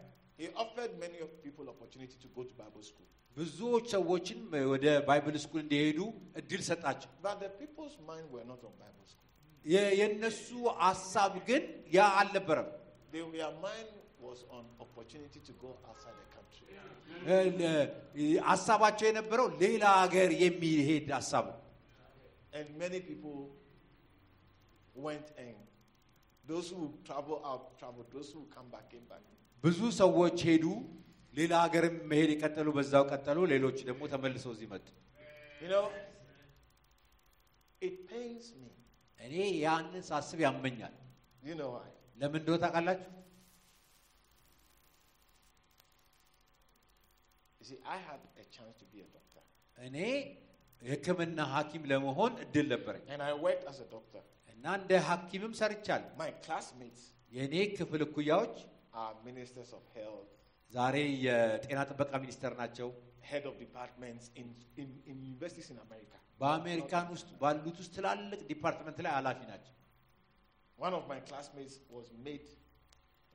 he 0.40 0.46
offered 0.62 0.92
many 1.04 1.18
of 1.24 1.30
people 1.44 1.66
opportunity 1.74 2.16
to 2.24 2.28
go 2.36 2.42
to 2.48 2.54
Bible 2.62 2.84
school. 2.90 3.08
ብዙዎች 3.36 3.84
ሰዎችን 3.96 4.38
ወደ 4.72 4.86
ባይብል 5.08 5.36
ስኩል 5.44 5.60
እንዲሄዱ 5.66 5.98
እድል 6.40 6.62
ሰጣቸው። 6.70 7.10
But 7.26 7.36
the 7.44 7.50
people's 7.60 7.96
mind 8.10 8.26
were 8.34 8.46
not 8.50 8.60
on 8.68 8.74
Bible 8.82 9.06
school. 9.12 9.28
የ- 9.64 9.92
የእነሱ 10.00 10.46
ሀሳብ 10.84 11.32
ግን 11.48 11.62
ያ 11.96 12.08
አልነበረም። 12.20 12.68
They, 13.12 13.22
their 13.36 13.52
mind 13.66 13.88
was 14.26 14.38
on 14.56 14.64
opportunity 14.84 15.40
to 15.48 15.52
go 15.64 15.70
outside 15.88 16.16
the 16.22 16.28
country. 16.36 16.66
እ- 17.34 17.50
ለ- 17.60 17.88
ሀሳባቸው 18.50 19.06
የነበረው 19.10 19.46
ሌላ 19.64 19.84
ሀገር 20.02 20.30
የሚሄድ 20.44 21.08
ሀሳብ 21.18 21.44
ነው። 21.52 21.58
And 22.58 22.66
many 22.84 23.00
people 23.08 23.36
went 24.96 25.28
and 25.38 25.56
those 26.44 26.68
who 26.70 26.82
travel 27.08 27.36
out 27.44 27.62
traveled, 27.80 28.08
those 28.12 28.30
who 28.34 28.42
come 28.56 28.68
back 28.74 28.86
came 28.92 29.06
back. 29.12 29.22
ብዙ 29.64 29.80
ሰዎች 30.02 30.38
ሄዱ፣ 30.48 30.64
ሌላ 31.34 31.52
ሀገርም 31.64 31.94
መሄድ 32.10 32.30
የቀጠሉ 32.34 32.68
በዛው 32.76 33.04
ቀጠሉ። 33.12 33.38
ሌሎች 33.52 33.78
ደግሞ 33.88 34.02
ተመልሰው 34.14 34.50
እዚህ 34.56 34.68
መጡ። 34.74 34.86
You 35.62 35.68
know, 35.72 35.84
it 37.80 37.96
pains 38.10 38.46
me. 38.60 38.70
እኔ 39.18 39.34
ያንን 39.64 40.02
ሳስብ 40.10 40.38
ያመኛል። 40.46 40.94
You 41.48 41.54
know 41.60 41.70
why? 41.76 41.88
ለምን 42.20 42.38
እንደሆነ 42.42 42.60
ታውቃላችሁ? 42.64 43.10
You 47.60 47.66
see, 47.68 47.78
I 47.86 47.98
had 48.08 48.20
a 48.42 48.44
chance 48.56 48.74
to 48.82 48.86
be 48.92 48.98
a 49.06 49.08
doctor. 49.16 49.42
እኔ 49.78 49.96
የሕክምና 50.82 51.38
ሐኪም 51.54 51.82
ለመሆን 51.90 52.32
እድል 52.44 52.66
ነበረኝ 52.74 53.02
And 53.14 53.20
I 53.22 53.34
worked 53.46 53.64
as 53.72 53.78
a 53.86 53.88
doctor. 53.96 54.22
እና 54.56 54.64
እንደ 54.80 54.92
ሐኪምም 55.08 55.52
ሰርቻለሁ። 55.60 56.10
My 56.22 56.30
classmates 56.46 57.02
የእኔ 57.32 57.54
ክፍል 57.78 58.02
እኩያዎች 58.08 58.56
are 59.02 59.14
ministers 59.28 59.70
of 59.78 59.84
health, 59.98 60.30
ዛሬ 60.72 60.96
የጤና 61.26 61.80
ጥበቃ 61.90 62.12
ሚኒስተር 62.24 62.52
ናቸው። 62.62 62.88
head 63.30 63.44
of 63.50 63.54
departments 63.64 64.24
in, 64.40 64.46
in, 64.82 64.88
in 65.10 65.16
universities 65.30 65.68
in 65.74 65.78
America. 65.86 66.18
በአሜሪካን 66.40 67.06
ውስጥ 67.14 67.28
ባሉት 67.42 67.76
ውስጥ 67.82 67.92
ትላልቅ 67.96 68.40
ዲፓርትመንት 68.50 68.98
ላይ 69.06 69.12
ኃላፊ 69.18 69.40
ናቸው። 69.52 69.74
One 70.78 70.94
of 70.98 71.04
my 71.12 71.18
classmates 71.28 71.74
was 71.96 72.06
made 72.26 72.46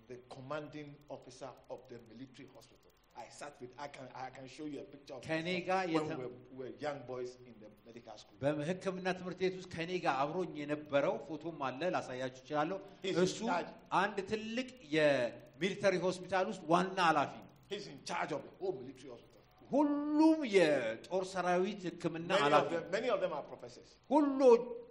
the 0.10 0.18
commanding 0.36 0.90
officer 1.16 1.52
of 1.74 1.80
the 1.92 2.00
military 2.12 2.48
hospital. 2.56 2.81
I 3.17 3.25
sat 3.29 3.55
with, 3.61 3.71
I 3.79 3.89
can, 3.89 4.07
I 4.15 4.29
can 4.37 4.47
show 4.49 4.65
you 4.65 4.79
a 4.81 4.89
picture 4.93 5.15
of 5.15 5.23
ጋር 5.69 5.85
when 5.95 6.07
we 6.09 6.15
were, 6.23 6.31
we 6.51 6.59
were 6.61 6.71
young 6.85 7.01
boys 7.11 7.33
in 7.49 7.55
the 7.63 7.69
medical 7.87 8.17
school. 8.23 8.37
በሕክምና 8.43 9.07
ትምህርት 9.19 9.39
ቤት 9.43 9.55
ውስጥ 9.61 9.69
ከእኔ 9.75 9.91
ጋር 10.05 10.15
አብሮኝ 10.23 10.53
የነበረው 10.63 11.15
ፎቶም 11.29 11.59
አለ 11.69 11.81
ላሳያችሁ 11.97 12.41
እችላለሁ። 12.45 12.79
He's 13.05 13.19
in 13.19 13.25
እሱ 13.27 13.39
charge. 13.51 13.71
አንድ 14.03 14.17
ትልቅ 14.33 14.69
የሚሊተሪ 14.97 15.95
ሆስፒታል 16.07 16.47
ውስጥ 16.53 16.63
ዋና 16.73 16.99
ኃላፊ 17.11 17.33
ነው። 17.43 17.49
He's 17.73 17.87
in 17.95 17.99
charge 18.11 18.33
of 18.39 18.43
the 18.49 18.53
whole 18.61 18.75
military 18.81 19.11
hospital. 19.15 19.29
ሁሉም 19.75 20.41
የጦር 20.57 21.23
ሰራዊት 21.35 21.83
ሕክምና 21.89 22.31
Many 22.35 22.45
ኃላፊ 22.47 22.67
of, 22.69 22.73
them, 22.77 22.87
many 22.97 23.11
of 23.15 23.21
them 23.25 23.35
are 23.39 23.45
professors. 23.53 23.91
ሁሉ 24.15 24.41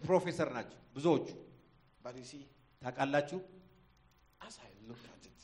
ፕሮፌሰር 0.05 0.49
ናቸው 0.57 0.79
ብዙዎቹ። 0.97 1.27
But 2.05 2.13
you 2.21 2.27
see, 2.33 2.43
ታውቃላችሁ 2.81 3.39
As 4.47 4.55
I 4.67 4.71
look 4.89 5.03
at 5.15 5.25
it, 5.31 5.41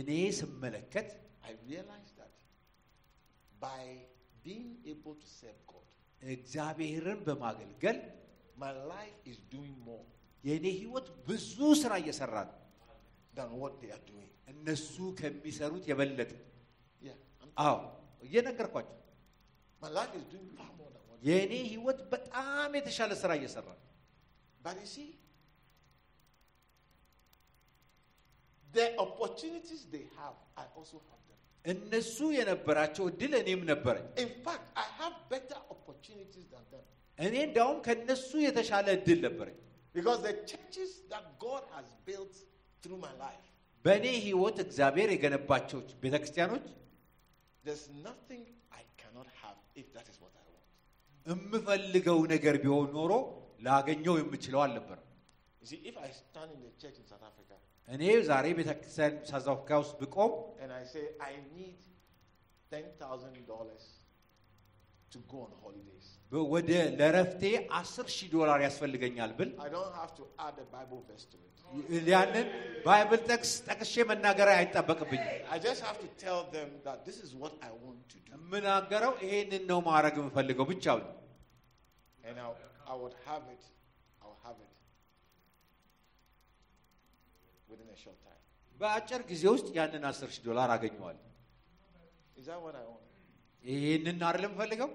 እኔ 0.00 0.10
ስመለከት 0.40 1.10
I 1.44 1.52
realized 1.70 2.11
by 3.61 3.81
being 4.45 4.69
able 4.85 5.15
to 5.15 5.27
serve 5.39 5.59
God, 5.71 5.85
እግዚአብሔርን 6.21 7.19
በማገልገል 7.27 7.97
my 8.57 8.71
life 8.93 9.17
is 9.31 9.37
doing 9.55 9.75
more 9.87 10.05
የእኔ 10.43 10.65
ህይወት 10.81 11.07
ብዙ 11.29 11.57
ስራ 11.81 11.93
እየሰራ 12.03 12.35
ነው 12.49 12.55
than 13.37 13.49
what 13.61 13.73
they 13.81 13.91
are 13.95 14.03
doing. 14.11 14.29
እነሱ 14.53 14.95
ከሚሰሩት 15.19 15.83
የበለጠ 15.91 16.31
Yeah. 17.01 17.17
I'm- 17.41 17.53
አዎ 17.65 17.77
እየነገርኳቸው 18.27 18.95
my 19.81 19.89
life 19.97 20.13
is 20.19 20.25
doing 20.33 20.47
far 20.57 20.69
more 20.79 20.91
than 20.95 21.03
what. 21.09 21.19
የእኔ 21.29 21.53
ህይወት 21.73 21.99
በጣም 22.13 22.69
የተሻለ 22.79 23.11
ስራ 23.23 23.31
እየሰራ 23.41 23.67
ነው 23.77 23.83
But 24.65 24.77
you 24.81 24.87
see, 24.93 25.09
the 28.73 28.97
opportunities 28.97 29.85
they 29.91 30.05
have, 30.17 30.35
I 30.55 30.65
also 30.75 30.97
have 31.09 31.20
them. 31.20 31.20
እነሱ 31.64 32.16
የነበራቸው 32.36 33.04
እድል 33.12 33.32
እኔም 33.40 33.60
ነበረኝ 33.72 34.06
than 36.52 36.64
them. 36.72 36.84
እኔ 37.18 37.34
እንዳውም 37.48 37.78
ከነሱ 37.86 38.30
የተሻለ 38.46 38.86
እድል 38.98 39.18
ነበረኝ 39.26 39.56
through 42.82 43.00
my 43.06 43.12
life, 43.26 43.44
በእኔ 43.84 44.06
ህይወት 44.26 44.56
እግዚአብሔር 44.66 45.08
የገነባቸው 45.14 45.78
ቤተክርስቲያኖች 46.04 46.66
there's 47.64 47.86
nothing 48.08 48.42
I 48.72 48.82
cannot 49.00 49.28
have 49.42 49.58
if 49.80 49.86
that 49.96 50.06
is 50.12 50.16
what 50.24 50.34
I 50.42 50.46
want. 50.54 50.66
የምፈልገው 51.26 52.18
ነገር 52.34 52.54
ቢሆን 52.64 52.88
ኖሮ 52.98 53.12
ላገኘው 53.68 54.14
የምችለው 54.20 54.60
አልነበረም 54.66 55.08
You 55.62 55.68
see, 55.70 55.80
if 55.90 55.96
I 56.06 56.10
stand 56.20 56.50
in 56.56 56.60
the 56.66 56.72
church 56.82 56.96
in 57.00 57.06
South 57.06 57.24
Africa 57.30 57.54
እኔ 57.87 58.03
ዛሬ 58.29 58.45
ቤተክርስቲያን 58.59 59.13
ሳውዝ 59.31 59.47
አፍሪካ 59.55 59.71
ውስጥ 59.83 59.93
ብቆም 60.03 60.31
and 60.63 60.71
I 60.79 60.85
say, 60.93 61.03
I 61.29 61.33
need 61.57 61.77
$10,000 62.71 63.83
to 65.13 65.19
go 65.31 65.37
on 65.45 65.51
holidays, 65.63 66.07
በ- 66.31 66.45
ወደ 66.53 66.69
ለረፍቴ 66.99 67.43
አስር 67.79 68.07
ሺህ 68.15 68.29
ዶላር 68.35 68.59
ያስፈልገኛል 68.67 69.31
ብል 69.39 69.51
I 69.65 69.69
don't 69.75 69.93
have 70.01 70.11
to 70.19 70.23
add 70.45 70.57
a 70.65 70.67
Bible 70.75 71.01
verse 71.09 71.25
to 71.33 71.37
it. 71.45 71.53
ያንን 72.13 72.47
ባይብል 72.85 73.21
ጠቅስ 73.29 73.51
ጠቅሼ 73.69 73.93
መናገር 74.11 74.49
አይጠበቅብኝም 74.57 75.29
I 75.55 75.59
just 75.67 75.81
have 75.87 75.97
to 76.05 76.09
tell 76.25 76.41
them 76.57 76.69
that 76.87 76.99
this 77.07 77.17
is 77.25 77.31
what 77.43 77.53
I 77.69 77.73
want 77.85 78.01
to 78.13 78.17
do. 78.25 78.31
የምናገረው 78.35 79.13
ይሄንን 79.25 79.63
ነው 79.71 79.79
ማድረግ 79.89 80.15
የምፈልገው 80.21 80.67
ብቻ 80.73 80.85
ነው 81.03 81.09
And 82.23 82.37
I'll, 82.43 82.57
I 82.93 82.97
would 83.01 83.15
have 83.27 83.43
it. 83.55 83.63
I'll 84.23 84.39
have 84.45 84.57
it 84.65 84.70
በአጭር 88.80 89.20
ጊዜ 89.30 89.42
ውስጥ 89.54 89.68
ያንን 89.76 90.04
አስር 90.08 90.28
ሺህ 90.34 90.42
ዶላር 90.48 90.68
አገኘዋል። 90.74 91.18
ይህንን 93.64 94.18
አይደለም 94.28 94.52
ፈልገው 94.60 94.90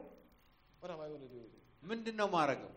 ምንድን 1.84 2.16
ነው 2.20 2.28
ማድረገው? 2.36 2.72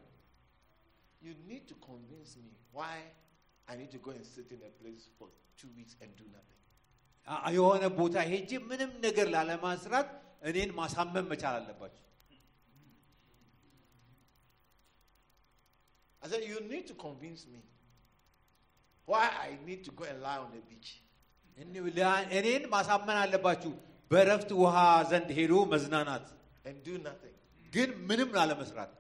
የሆነ 7.55 7.85
ቦታ 7.99 8.17
ሄጄ 8.31 8.51
ምንም 8.71 8.93
ነገር 9.07 9.27
ላለማስራት 9.35 10.09
እኔን 10.49 10.71
ማሳመን 10.79 11.27
መቻል 11.33 11.57
አለባቸው። 11.59 11.97
I 16.23 16.29
said. 16.29 16.43
why 19.08 19.26
I 19.48 19.58
need 19.68 19.82
to 19.84 19.92
go 19.92 20.04
and 20.06 20.20
lie 20.22 20.40
on 20.44 20.50
the 20.52 20.62
beach. 20.70 20.90
እኒ- 21.58 21.82
ላ- 21.98 22.28
እኔን 22.38 22.64
ማሳመን 22.74 23.18
አለባችሁ 23.24 23.72
በእረፍት 24.12 24.50
ውሃ 24.62 24.76
ዘንድ 25.12 25.30
ሄዶ 25.40 25.54
መዝናናት 25.74 26.26
and 26.68 26.78
do 26.88 26.96
nothing. 27.08 27.36
ግን 27.74 27.90
ምንም 28.10 28.30
ላለመስራት 28.38 28.92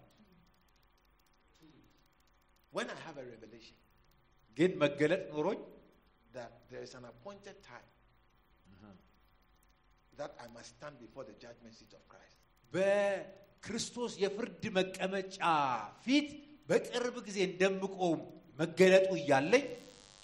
When 2.73 2.87
I 2.89 2.99
have 3.05 3.17
a 3.17 3.25
revelation 3.33 3.77
ግን 4.57 4.71
መገለጥ 4.83 5.21
ኖሮኝ 5.35 5.59
that 6.33 6.51
there 6.71 6.83
is 6.83 6.93
an 6.99 7.05
appointed 7.05 7.57
time 7.71 7.89
that 10.19 10.31
I 10.43 10.47
must 10.55 10.69
stand 10.75 10.95
before 10.97 11.23
the 11.29 11.35
judgment 11.43 11.73
seat 11.77 11.93
of 11.97 12.03
Christ, 12.11 12.35
በክርስቶስ 12.73 14.13
የፍርድ 14.23 14.63
መቀመጫ 14.77 15.37
ፊት 16.05 16.29
በቅርብ 16.69 17.15
ጊዜ 17.27 17.37
እንደምቆም 17.49 18.19
መገለጡ 18.61 19.07
እያለኝ 19.21 19.65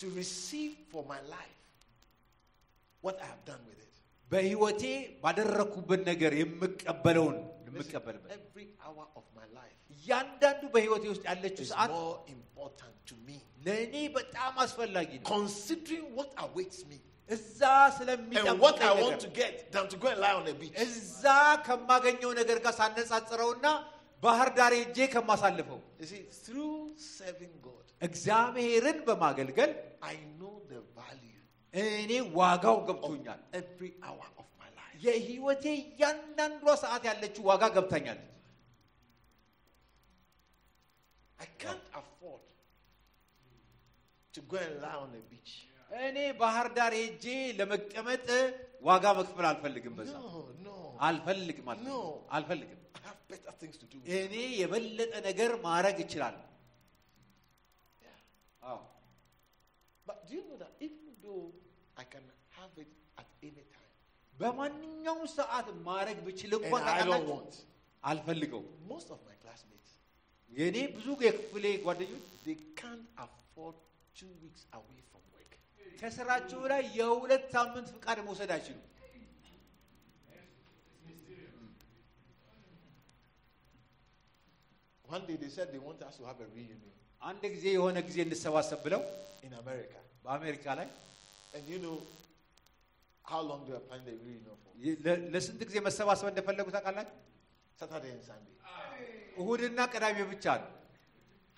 to 0.02 0.08
receive 0.22 0.74
for 0.92 1.02
my 1.14 1.22
life 1.36 1.58
what 3.04 3.16
I 3.24 3.28
have 3.34 3.44
done 3.52 3.64
with 3.70 3.80
it. 3.86 3.94
በህይወቴ 4.32 4.84
ባደረግኩበት 5.24 6.02
ነገር 6.12 6.32
የምቀበለውን 6.42 7.38
Listen, 7.38 7.68
የምቀበልበት 7.70 8.32
every 8.40 8.68
hour 8.86 9.06
of 9.20 9.26
my 9.40 9.48
life 9.60 9.78
እያንዳንዱ 9.96 10.62
በህይወቴ 10.76 11.06
ውስጥ 11.14 11.24
ያለችው 11.32 11.64
is 11.68 11.72
ሰዓት 11.74 11.92
more 11.98 12.18
important 12.36 12.96
to 13.10 13.16
me. 13.28 13.38
ለእኔ 13.68 13.96
በጣም 14.20 14.54
አስፈላጊ 14.66 15.10
ነው 15.22 15.28
Considering 15.38 16.06
what 16.20 16.32
awaits 16.46 16.82
me 16.92 17.00
እዛ 17.36 17.60
and 17.72 17.90
what 17.90 17.92
I 17.92 17.98
ስለሚጠብቀኝ 17.98 19.02
want 19.04 19.20
to 19.26 19.30
ነገር 19.30 19.38
get 19.42 19.56
than 19.74 19.86
to 19.94 19.98
go 20.04 20.08
and 20.14 20.20
lie 20.26 20.36
on 20.40 20.46
the 20.50 20.56
beach. 20.62 20.78
እዛ 20.88 21.24
ከማገኘው 21.68 22.32
ነገር 22.42 22.58
ጋር 22.66 22.74
ሳነጻጽረውና 22.82 23.66
ባህር 24.22 24.50
ዳር 24.58 24.74
ሄጄ 24.80 24.98
ከማሳልፈው 25.14 25.80
You 26.02 26.08
see, 26.12 26.24
through 26.46 26.76
serving 27.18 27.54
God, 27.68 27.86
እግዚአብሔርን 28.08 29.00
በማገልገል 29.08 29.72
I 30.12 30.18
know 30.40 30.56
the 30.72 30.82
value 31.00 31.40
እኔ 31.74 32.12
ዋጋው 32.40 32.78
of 32.82 32.86
ገብቶኛል 32.90 33.40
every 33.62 33.92
hour 34.08 34.28
of 34.42 34.48
my 34.62 34.70
life. 34.80 34.96
የህይወቴ 35.06 35.66
እያንዳንዷ 35.82 36.66
ሰዓት 36.84 37.04
ያለችው 37.12 37.44
ዋጋ 37.52 37.64
ገብታኛለች 37.78 38.28
I 41.40 41.48
can't 41.62 41.86
afford 42.00 42.42
to 44.34 44.42
go 44.52 44.58
and 44.58 44.76
lie 44.84 44.98
on 45.04 45.10
the 45.16 45.24
beach. 45.32 45.54
እኔ 46.08 46.18
ባህር 46.42 46.68
ዳር 46.76 46.94
ሄጄ 47.00 47.26
ለመቀመጥ 47.60 48.28
ዋጋ 48.90 49.06
መክፈል 49.18 49.46
አልፈልግም 49.50 49.94
በዛ 49.98 50.12
No, 50.20 50.30
no. 50.68 50.76
አልፈልግም 51.08 51.66
አልፈልግም 52.38 52.78
No. 52.96 52.96
አልፈልግም 52.96 52.96
I 52.98 53.04
have 53.08 53.20
better 53.32 53.54
things 53.62 53.76
to 53.82 53.86
do. 53.92 53.98
እኔ 54.20 54.36
የበለጠ 54.62 55.14
ነገር 55.30 55.52
ማድረግ 55.68 55.98
እችላለሁ 56.06 56.44
Yeah. 58.06 58.18
አዎ 58.72 58.80
But 60.08 60.18
do 60.28 60.34
you 60.36 60.44
know 60.48 60.58
that 60.64 60.74
even 60.88 61.10
though 61.26 61.44
I 61.98 62.06
can 62.14 62.26
have 62.58 62.74
it 62.84 62.92
at 63.22 63.30
any 63.50 63.64
time, 63.76 63.90
በማንኛውም 64.34 65.26
ሰዓት 65.40 65.68
ማድረግ 65.90 66.18
ብችል 66.28 66.52
and 66.52 66.60
እንኳን 66.60 66.82
I 66.82 66.86
don't 66.86 66.98
ታውቃላችሁ 67.00 67.34
want, 67.36 67.54
አልፈልገው 68.04 68.62
most 68.94 69.10
of 69.16 69.20
my 69.30 69.36
classmates, 69.44 69.92
የእኔ 70.52 70.78
ብዙ 70.98 71.08
የክፍሌ 71.28 71.66
ጓደኞች 71.88 72.24
they 72.48 72.58
can't 72.82 73.08
afford 73.26 73.76
two 74.20 74.32
weeks 74.46 74.64
away 74.80 75.00
from 75.10 75.22
work. 75.36 75.52
ከስራቸው 76.02 76.62
ላይ 76.74 76.82
የሁለት 77.00 77.44
ሳምንት 77.56 77.88
ፍቃድ 77.96 78.20
መውሰድ 78.30 78.52
አይችሉም 78.58 78.88
One 85.08 85.24
day 85.28 85.36
they 85.36 85.50
said 85.50 85.68
they 85.74 85.80
want 85.80 86.02
us 86.08 86.16
to 86.20 86.26
have 86.30 86.40
a 86.40 86.50
reunion 86.58 86.90
አንድ 87.30 87.44
ጊዜ 87.56 87.66
የሆነ 87.78 87.98
ጊዜ 88.08 88.18
እንሰባሰብ 88.28 88.80
ብለው 88.86 89.02
in 89.48 89.54
America. 89.64 90.00
በአሜሪካ 90.26 90.66
ላይ 90.80 90.88
And 91.56 91.64
you 91.72 91.80
know 91.86 91.98
how 93.32 93.42
long 93.50 93.62
they 93.68 93.76
are 93.78 93.84
planning 93.90 94.08
the 94.12 94.16
reunion 94.28 94.56
for? 94.62 94.72
ለ- 95.06 95.22
ለስንት 95.34 95.62
ጊዜ 95.70 95.78
መሰባሰብ 95.88 96.28
እንደፈለጉ 96.32 96.68
ታውቃላችሁ 96.76 97.18
Saturday 97.82 98.12
and 98.16 98.24
Sunday. 98.30 98.56
እሁድና 99.42 99.80
ቅዳሜ 99.94 100.18
ብቻ 100.34 100.46
ነው 100.64 100.70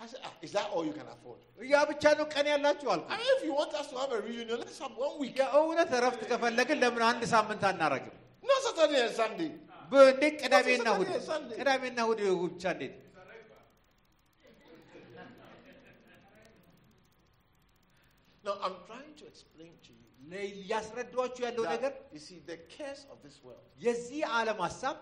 I 0.02 0.06
said, 0.12 0.20
ah, 0.28 0.32
is 0.46 0.52
that 0.56 0.66
all 0.74 0.84
you 0.88 0.94
can 0.98 1.08
afford? 1.14 1.38
ያ 1.72 1.80
ብቻ 1.92 2.04
ነው 2.18 2.26
ቀን 2.34 2.46
ያላችሁ 2.52 2.88
አልኩ 2.94 3.06
I 3.14 3.18
mean, 3.20 3.30
if 3.36 3.42
you 3.48 3.54
want 3.60 3.72
us 3.80 3.86
to 3.92 3.96
have 4.02 4.12
a 4.18 4.22
reunion, 4.28 4.56
let's 4.64 4.78
have 4.84 4.94
one 5.06 5.14
week. 5.22 5.34
የእውነት 5.42 5.90
እረፍት 6.00 6.22
ከፈለግን 6.32 6.78
ለምን 6.84 7.04
አንድ 7.10 7.22
ሳምንት 7.34 7.64
አናረግም 7.70 8.14
Not 8.50 8.60
Saturday 8.66 9.00
and 9.06 9.14
Sunday. 9.22 9.50
እንዴት 10.12 10.34
ቅዳሜና 10.42 10.86
እሁድ 10.96 11.08
Saturday, 11.08 11.24
Sunday. 11.32 11.56
ቅዳሜና 11.60 11.98
እሁድ 12.06 12.20
ብቻ 12.44 12.64
እንዴት 12.76 12.94
No, 18.48 18.52
I'm 18.64 18.76
trying 18.88 19.14
to 19.20 19.26
explain 19.32 19.72
to 19.86 19.90
you 19.98 20.00
ለ- 20.32 20.50
ሊያስረዷችሁ 20.60 21.42
ያለው 21.48 21.64
ነገር 21.74 21.92
that, 21.94 22.14
you 22.16 22.22
see, 22.26 22.38
the 22.50 22.56
cares 22.76 23.00
of 23.12 23.18
this 23.26 23.36
world, 23.46 23.64
የዚህ 23.86 24.20
ዓለም 24.38 24.58
ሀሳብ 24.66 24.96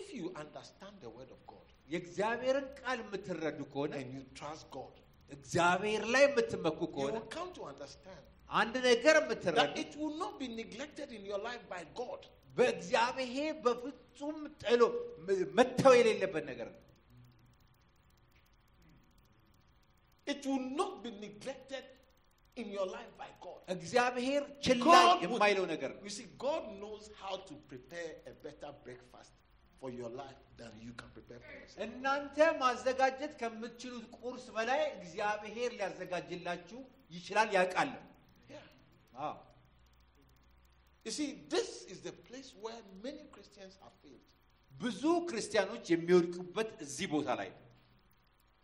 if 0.00 0.06
you 0.18 0.26
understand 0.42 0.94
the 1.06 1.10
word 1.18 1.30
of 1.36 1.40
God 1.52 1.66
የእግዚአብሔርን 1.94 2.66
ቃል 2.80 2.98
የምትረዱ 3.04 3.58
ከሆነ 3.74 3.92
and 4.02 4.10
you 4.16 4.22
trust 4.40 4.66
God, 4.78 4.94
እግዚአብሔር 5.30 6.02
ላይ 6.14 6.24
የምትመኩ 6.28 6.80
you 6.86 6.92
ከሆነ 6.96 7.16
will 7.18 7.30
come 7.38 7.50
to 7.58 7.64
understand 7.72 8.22
አንድ 8.60 8.74
ነገር 8.90 9.14
that 9.18 9.24
የምትረዱ 9.26 9.72
it 9.84 9.92
will 10.00 10.16
not 10.24 10.34
be 10.42 10.48
neglected 10.62 11.08
in 11.18 11.24
your 11.30 11.40
life 11.48 11.64
by 11.74 11.82
God. 12.02 12.20
በእግዚአብሔር 12.58 13.54
በፍጹም 13.64 14.36
ጥሎ 14.64 14.82
መተው 15.58 15.94
የሌለበት 16.00 16.44
ነገር 16.52 16.68
ነው 16.74 16.82
It 20.26 20.44
will 20.50 20.64
not 20.80 21.02
be 21.04 21.10
neglected 21.26 21.84
in 22.56 22.68
your 22.70 22.86
life 22.88 23.12
by 23.16 23.28
God. 23.40 23.58
እግዚአብሔር 23.68 24.42
ችላ 24.66 24.84
God 24.88 25.08
would- 25.12 25.24
የማይለው 25.26 25.66
ነገር 25.66 25.90
ነው። 25.94 26.02
You 26.02 26.10
see, 26.10 26.26
God 26.38 26.62
knows 26.80 27.04
how 27.22 27.34
to 27.48 27.54
prepare 27.70 28.12
a 28.26 28.34
better 28.46 28.70
breakfast 28.84 29.32
for 29.80 29.90
your 29.90 30.10
life 30.14 30.40
than 30.56 30.72
you 30.80 30.92
can 30.94 31.10
prepare 31.10 31.40
for 31.40 31.52
yourself. 31.54 31.80
እናንተ 31.86 32.36
ማዘጋጀት 32.62 33.32
ከምትችሉት 33.40 34.06
ቁርስ 34.20 34.46
በላይ 34.56 34.82
እግዚአብሔር 34.98 35.70
ሊያዘጋጅላችሁ 35.78 36.80
ይችላል 37.16 37.50
ያውቃል። 37.58 37.90
Yeah. 38.50 38.66
አዎ። 39.26 39.34
You 41.06 41.12
see, 41.12 41.28
this 41.48 41.68
is 41.86 41.98
the 42.00 42.14
place 42.28 42.50
where 42.60 42.80
many 43.02 43.24
Christians 43.34 43.74
have 43.82 43.94
failed. 44.02 44.24
ብዙ 44.72 45.02
ክርስቲያኖች 45.28 45.84
የሚወድቁበት 45.92 46.70
እዚህ 46.86 47.06
ቦታ 47.12 47.28
ላይ 47.40 47.48
ነው። 47.52 47.62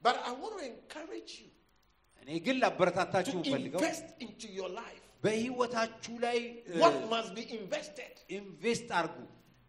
But 0.04 0.16
I 0.28 0.32
want 0.34 0.54
to 0.58 0.64
encourage 0.66 1.32
you 1.42 1.50
እኔ 2.26 2.30
ግን 2.46 2.56
ላበረታታችሁ 2.62 3.38
to 3.40 3.52
ፈልገው 3.54 3.80
invest 3.80 4.08
into 4.20 4.48
your 4.58 4.70
life 4.80 4.98
በህይወታችሁ 5.24 6.14
ላይ 6.24 6.38
እ፣ 6.68 6.80
what 6.82 6.96
must 7.12 7.30
be 7.34 7.44
invested 7.58 8.12
ኢንቨስት 8.38 8.90
አድርጉ። 8.98 9.18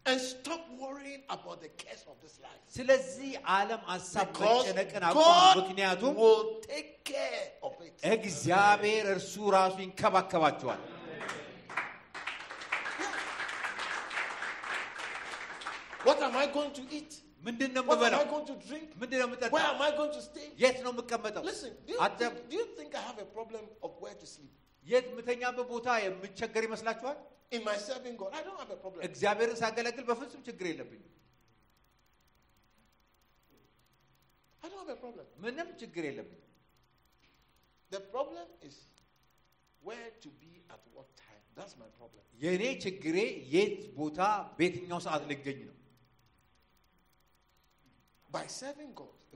and 0.06 0.18
stop 0.22 0.64
worrying 0.78 1.22
about 1.28 1.58
the 1.62 1.70
cares 1.74 2.02
of 2.04 2.16
this 2.24 2.34
life. 2.38 2.58
ስለዚህ 2.74 3.30
ዓለም 3.54 3.82
ሀሳብ 3.90 4.26
Because 4.26 4.58
መጨነቅን 4.60 5.04
አቁሙ። 5.08 5.22
God 5.28 5.54
ምክንያቱም 5.60 6.14
will 6.22 6.42
take 6.66 6.90
care 7.12 7.44
of 7.62 7.74
it. 7.86 7.94
እግዚአብሔር 8.16 9.06
እርሱ 9.14 9.34
ራሱ 9.56 9.76
ይንከባከባቸዋል። 9.84 10.82
What 16.04 16.20
am 16.20 16.36
I 16.36 16.46
going 16.48 16.72
to 16.72 16.82
eat? 16.90 17.12
ምንድን 17.43 17.71
ነው 17.75 17.83
የምበላው? 17.85 18.19
ምንድን 19.01 19.17
ነው 19.19 19.27
የምጠጣው? 19.27 19.53
የት 20.61 20.77
ነው 20.85 20.91
የምቀመጠው? 20.93 21.43
የት 24.85 25.05
የምተኛበት 25.11 25.65
ቦታ 25.71 25.87
የምቸገር 26.05 26.63
ይመስላችኋል? 26.67 27.17
እግዚአብሔርን 29.07 29.57
ሳገለግል 29.61 30.05
በፍጹም 30.09 30.41
ችግር 30.47 30.65
የለብኝም። 30.69 31.07
ምንም 35.43 35.67
ችግር 35.81 36.03
የለብኝም። 36.07 36.45
የእኔ 42.39 42.63
ችግሬ 42.83 43.17
የት 43.53 43.71
ቦታ 43.97 44.19
በየትኛው 44.57 44.99
ሰዓት 45.05 45.23
ልገኝ 45.31 45.59
ነው። 45.67 45.75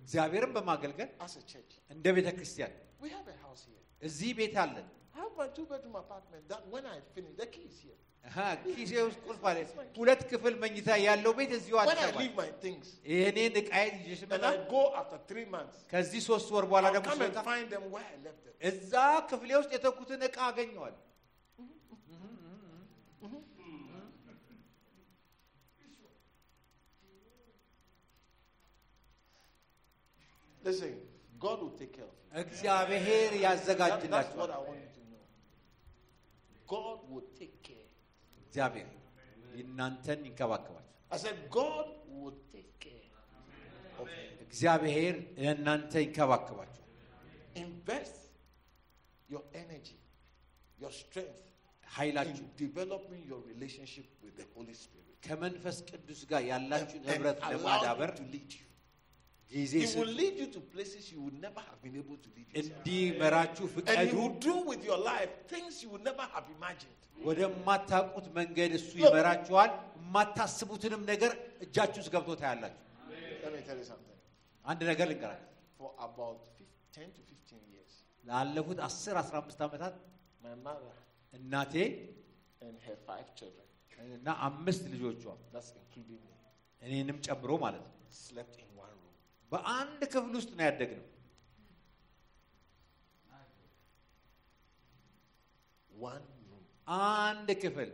እግዚአብሔርን 0.01 0.52
በማገልገል 0.56 1.09
as 1.27 1.35
a 1.40 1.44
church, 1.52 1.73
እንደ 1.94 2.06
ቤተ 2.16 2.28
ክርስቲያን 2.39 2.73
we 3.05 3.09
have 3.16 3.28
a 3.35 3.39
house 3.44 3.62
here. 3.70 3.82
እዚህ 4.09 4.31
ቤት 4.40 4.56
አለን። 4.65 4.86
I 5.15 5.20
have 5.23 5.35
my 5.43 5.48
two 5.56 5.66
bedroom 5.73 5.97
apartment 6.05 6.43
that 6.52 6.62
when 6.74 6.85
I 6.86 6.98
finish, 7.15 7.35
the 7.43 7.48
key 7.55 7.66
is 7.70 7.78
here. 7.85 7.98
አሃ፣ 8.24 8.39
ኪሴ 8.77 8.93
ውስጥ 9.09 9.19
ቁልፍ 9.27 9.43
አለ። 9.51 9.59
ሁለት 9.98 10.23
ክፍል 10.31 10.55
መኝታ 10.62 10.89
ያለው 11.06 11.32
ቤት 11.39 11.52
እዚሁ 11.59 11.74
When 11.78 11.90
አዲስ 11.93 12.01
I 12.02 12.09
አበባ 12.09 12.20
leave 12.23 12.36
my 12.43 12.48
things 12.65 12.86
የእኔን 13.12 13.55
ዕቃዬን 13.62 13.94
ይዤ 14.02 14.10
and 14.15 14.20
ስመጣ 14.23 14.44
I 14.52 14.56
go 14.74 14.82
after 15.01 15.19
three 15.31 15.47
months, 15.56 15.77
ከዚህ 15.93 16.20
ሶስት 16.31 16.48
ወር 16.56 16.65
በኋላ 16.70 16.86
I'll 16.89 16.97
ደግሞ 16.97 17.09
come 17.12 17.23
and 17.27 17.35
ስወጣ 17.36 17.44
find 17.52 17.66
them 17.74 17.85
where 17.94 18.09
I 18.15 18.19
left 18.27 18.40
them. 18.47 18.55
እዛ 18.70 18.93
ክፍሌ 19.31 19.51
ውስጥ 19.60 19.70
የተኩትን 19.78 20.23
ዕቃ 20.31 20.39
አገኘዋል። 20.51 20.97
Listen, 30.62 30.94
God 31.39 31.59
will 31.62 31.77
take 31.81 31.93
care 31.93 32.05
of 32.05 32.15
you. 32.15 32.43
እግዚአብሔር 32.43 33.31
That- 33.31 33.40
that's 33.40 33.66
what 33.69 33.78
ያዘጋጅላችኋል። 33.78 34.51
I 34.51 34.62
want 34.69 34.81
you 34.85 34.90
to 34.97 35.02
know. 35.10 35.24
God 36.66 36.98
will 37.10 37.27
take 37.40 37.56
care. 37.62 37.89
እግዚአብሔር 38.44 38.89
እናንተን 39.62 40.20
ይንከባከባል። 40.28 40.85
I 41.10 41.19
said, 41.24 41.36
God 41.51 41.86
will 42.16 42.36
take 42.55 42.73
care 42.86 43.06
of 44.01 44.06
you. 44.09 44.44
እግዚአብሔር 44.47 45.15
እናንተ 45.52 45.93
ይንከባከባችኋል። 46.05 46.74
Invest 47.56 48.19
your 49.32 49.43
energy, 49.62 49.98
your 50.82 50.93
strength 51.02 51.44
ኃይላችሁ 51.97 52.44
in 52.44 52.51
developing 52.65 53.23
your 53.31 53.40
relationship 53.52 54.09
with 54.24 54.35
the 54.40 54.47
Holy 54.56 54.77
Spirit. 54.85 55.15
ከመንፈስ 55.27 55.77
ቅዱስ 55.90 56.20
ጋር 56.32 56.43
ያላችሁን 56.52 57.02
And 57.05 57.10
ህብረት 57.12 57.40
allow 57.40 57.52
ለማዳበር 57.56 58.10
him 58.10 58.19
to 58.20 58.24
lead 58.35 58.51
you. 58.59 58.65
እንዲመራችሁ 62.61 63.65
ፍቀዱ። 63.73 63.89
ወደማታውቁት 67.19 68.27
መንገድ 68.38 68.71
እሱ 68.80 68.91
ይመራችኋል። 69.03 69.71
የማታስቡትንም 69.99 71.01
ነገር 71.11 71.31
እጃችሁ 71.65 71.99
ውስጥ 72.01 72.11
ገብቶ 72.15 72.31
ታያላችሁ። 72.41 72.80
አንድ 74.65 74.81
ነገር 74.91 75.05
ልንገራችሁ። 75.11 75.49
ላለፉት 78.23 78.80
10 78.85 79.15
15 79.21 79.63
ዓመታት 79.65 79.95
እናቴ 81.34 81.75
እና 84.15 84.27
አምስት 84.47 84.84
ልጆቿ 84.93 85.23
እኔንም 86.81 87.17
ጨምሮ 87.27 87.51
ማለት 87.63 87.84
ነው 87.85 87.91
በአንድ 89.52 90.01
ክፍል 90.15 90.32
ውስጥ 90.39 90.51
ነው 90.59 90.65
ያደግነው። 90.66 91.06
One 95.90 96.27
room. 96.43 96.65
አንድ 97.12 97.48
ክፍል 97.62 97.90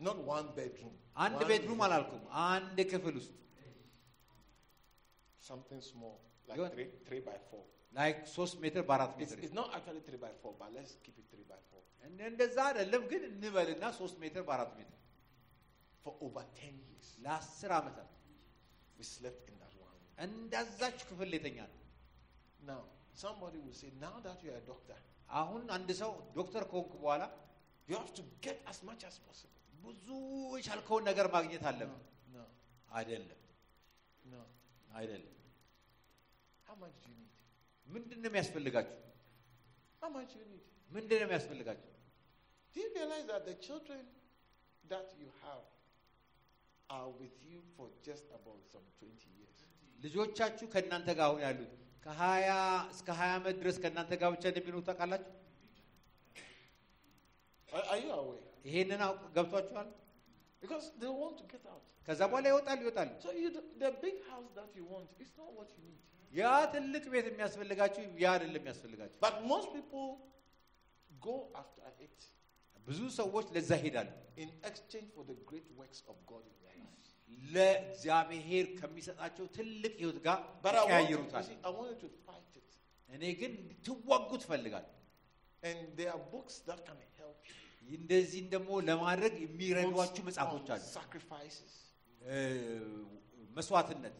Not 0.00 0.18
one 0.34 0.48
bedroom. 0.58 0.94
አንድ 1.16 1.38
One 1.38 1.48
ቤድሩም 1.50 1.72
room. 1.72 1.84
አላልኩም፣ 1.86 2.22
አንድ 2.48 2.78
ክፍል 2.92 3.14
ውስጥ 3.20 3.32
Something 5.42 5.80
small, 5.84 6.14
like 6.48 6.58
Good. 6.60 6.70
three, 6.74 6.88
three 7.08 7.22
by 7.26 7.36
four. 7.48 7.62
ላይክ 7.92 8.16
ሶስት 8.36 8.54
ሜትር 8.62 8.82
በአራት 8.88 9.10
It's, 9.12 9.18
ሜትር 9.22 9.42
it's 9.44 9.54
not 9.54 9.68
actually 9.76 10.02
three 10.06 10.20
by 10.24 10.32
four, 10.42 10.52
but 10.60 10.70
let's 10.76 10.92
keep 11.04 11.16
it 11.22 11.26
three 11.32 11.46
by 11.52 11.58
four. 11.70 11.82
እንደ- 12.04 12.26
እንደዛ 12.30 12.56
አይደለም 12.68 13.02
ግን 13.12 13.22
እንበልና 13.30 13.84
ሶስት 14.00 14.16
ሜትር 14.24 14.42
በአራት 14.48 14.72
ሜትር 14.78 14.98
For 16.04 16.12
over 16.20 16.42
10 16.56 16.74
years, 16.84 17.06
ለአስር 17.24 17.72
ዓመታት 17.72 18.10
እንዳዛች 20.19 20.99
ክፍል 21.09 21.31
የተኛ 21.37 21.57
ነው። 21.71 21.75
Now, 22.69 22.81
somebody 23.15 23.59
will 23.65 23.77
say, 23.81 23.89
now 23.99 24.15
that 24.25 24.39
you're 24.45 24.59
a 24.63 24.65
doctor, 24.71 24.97
አሁን 25.39 25.63
አንድ 25.75 25.89
ሰው 26.01 26.11
ዶክተር 26.37 26.63
ከሆንኩ 26.71 26.93
በኋላ 27.03 27.23
you 27.89 27.95
have 28.01 28.11
to 28.19 28.23
get 28.45 28.57
as 28.71 28.79
much 28.89 29.01
as 29.09 29.15
possible. 29.27 29.55
ብዙ 29.85 30.05
የቻልከውን 30.59 31.03
ነገር 31.09 31.27
ማግኘት 31.35 31.63
አለብን። 31.71 32.01
No, 32.35 32.43
አይደለም 32.99 33.39
no. 34.33 34.41
አይደለም። 34.99 35.35
How 36.67 36.75
much 36.83 36.95
do 37.03 37.09
you 37.11 37.17
need? 37.21 37.35
ምንድን 37.87 38.19
ነው 38.23 38.29
የሚያስፈልጋችሁ? 38.31 38.97
How 40.01 40.09
much 40.17 40.29
do 40.33 40.39
you 40.41 40.47
need? 40.53 40.65
ምንድን 40.91 41.17
ነው 41.21 41.27
የሚያስፈልጋችሁ? 41.27 41.87
Do 42.73 42.79
you 42.83 42.89
realize 42.97 43.25
that 43.31 43.43
the 43.45 43.55
children 43.67 44.01
that 44.85 45.07
you 45.21 45.29
have 45.43 45.65
are 46.89 47.09
with 47.21 47.37
you 47.49 47.59
for 47.75 47.87
just 48.03 48.27
about 48.39 48.61
some 48.73 48.85
20 48.99 49.09
years? 49.39 49.57
ልጆቻችሁ 49.99 50.65
ከእናንተ 50.73 51.09
ጋር 51.17 51.25
አሁን 51.27 51.41
ያሉት 51.45 51.71
ከሀያ 52.05 52.49
እስከ 52.93 53.07
ሀያ 53.19 53.31
ዓመት 53.39 53.55
ድረስ 53.61 53.77
ከእናንተ 53.83 54.11
ጋር 54.21 54.29
ብቻ 54.35 54.43
እንደሚኖሩ 54.51 54.81
ታውቃላችሁ። 54.87 55.33
ይሄንን 58.65 59.01
ገብቷችኋል? 59.35 59.89
ከዛ 62.07 62.21
በኋላ 62.31 62.45
ይወጣሉ 62.51 62.79
ይወጣሉ። 62.85 63.09
ያ 66.31 66.41
ትልቅ 66.73 67.03
ቤት 67.13 67.27
የሚያስፈልጋችሁ 67.29 68.01
ያ 68.23 68.31
አይደለም 68.33 68.61
የሚያስፈልጋችሁ። 68.61 69.17
ብዙ 72.87 72.99
ሰዎች 73.19 73.47
ለዛ 73.55 73.71
ይሄዳሉ። 73.79 74.09
ለእግዚአብሔር 77.49 78.65
ከሚሰጣቸው 78.79 79.45
ትልቅ 79.55 79.93
ህይወት 80.01 80.17
ጋር 80.25 80.39
ያያይሩታል። 80.89 81.45
እኔ 83.09 83.23
ግን 83.39 83.51
እንድትዋጉ 83.61 84.29
ትፈልጋለሁ። 84.41 84.93
እንደዚህም 87.89 88.47
ደግሞ 88.53 88.69
ለማድረግ 88.89 89.33
የሚረዷችሁ 89.45 89.95
መጽሐፎች 90.27 90.67
አሉ። 90.73 90.81
መስዋዕትነት 93.57 94.15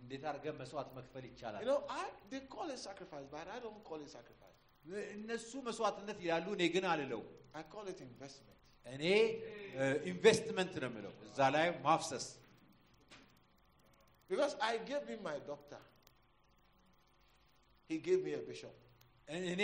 እንዴት 0.00 0.24
አድርገን 0.30 0.56
መስዋዕት 0.60 0.90
መክፈል 0.96 1.24
ይቻላል? 1.28 1.62
እነሱ 5.14 5.50
መስዋዕትነት 5.66 6.18
ይላሉ፣ 6.24 6.46
እኔ 6.56 6.62
ግን 6.74 6.84
አልለውም። 6.92 7.28
I 8.85 8.89
call 8.89 8.95
it 8.95 8.95
investment. 8.95 8.95
እኔ 8.95 9.03
ኢንቨስትመንት 10.11 10.73
ነው 10.83 10.89
የምለው። 10.89 11.13
እዛ 11.27 11.39
ላይ 11.55 11.67
ማፍሰስ 11.85 12.25
Because 14.29 14.53
I 14.61 14.77
gave 14.89 15.03
him 15.07 15.19
my 15.23 15.37
doctor. 15.49 15.81
he 17.89 17.97
gave 17.99 18.23
me 18.23 18.33
a 18.33 18.43
bishop. 18.49 18.75
እኔ 19.29 19.63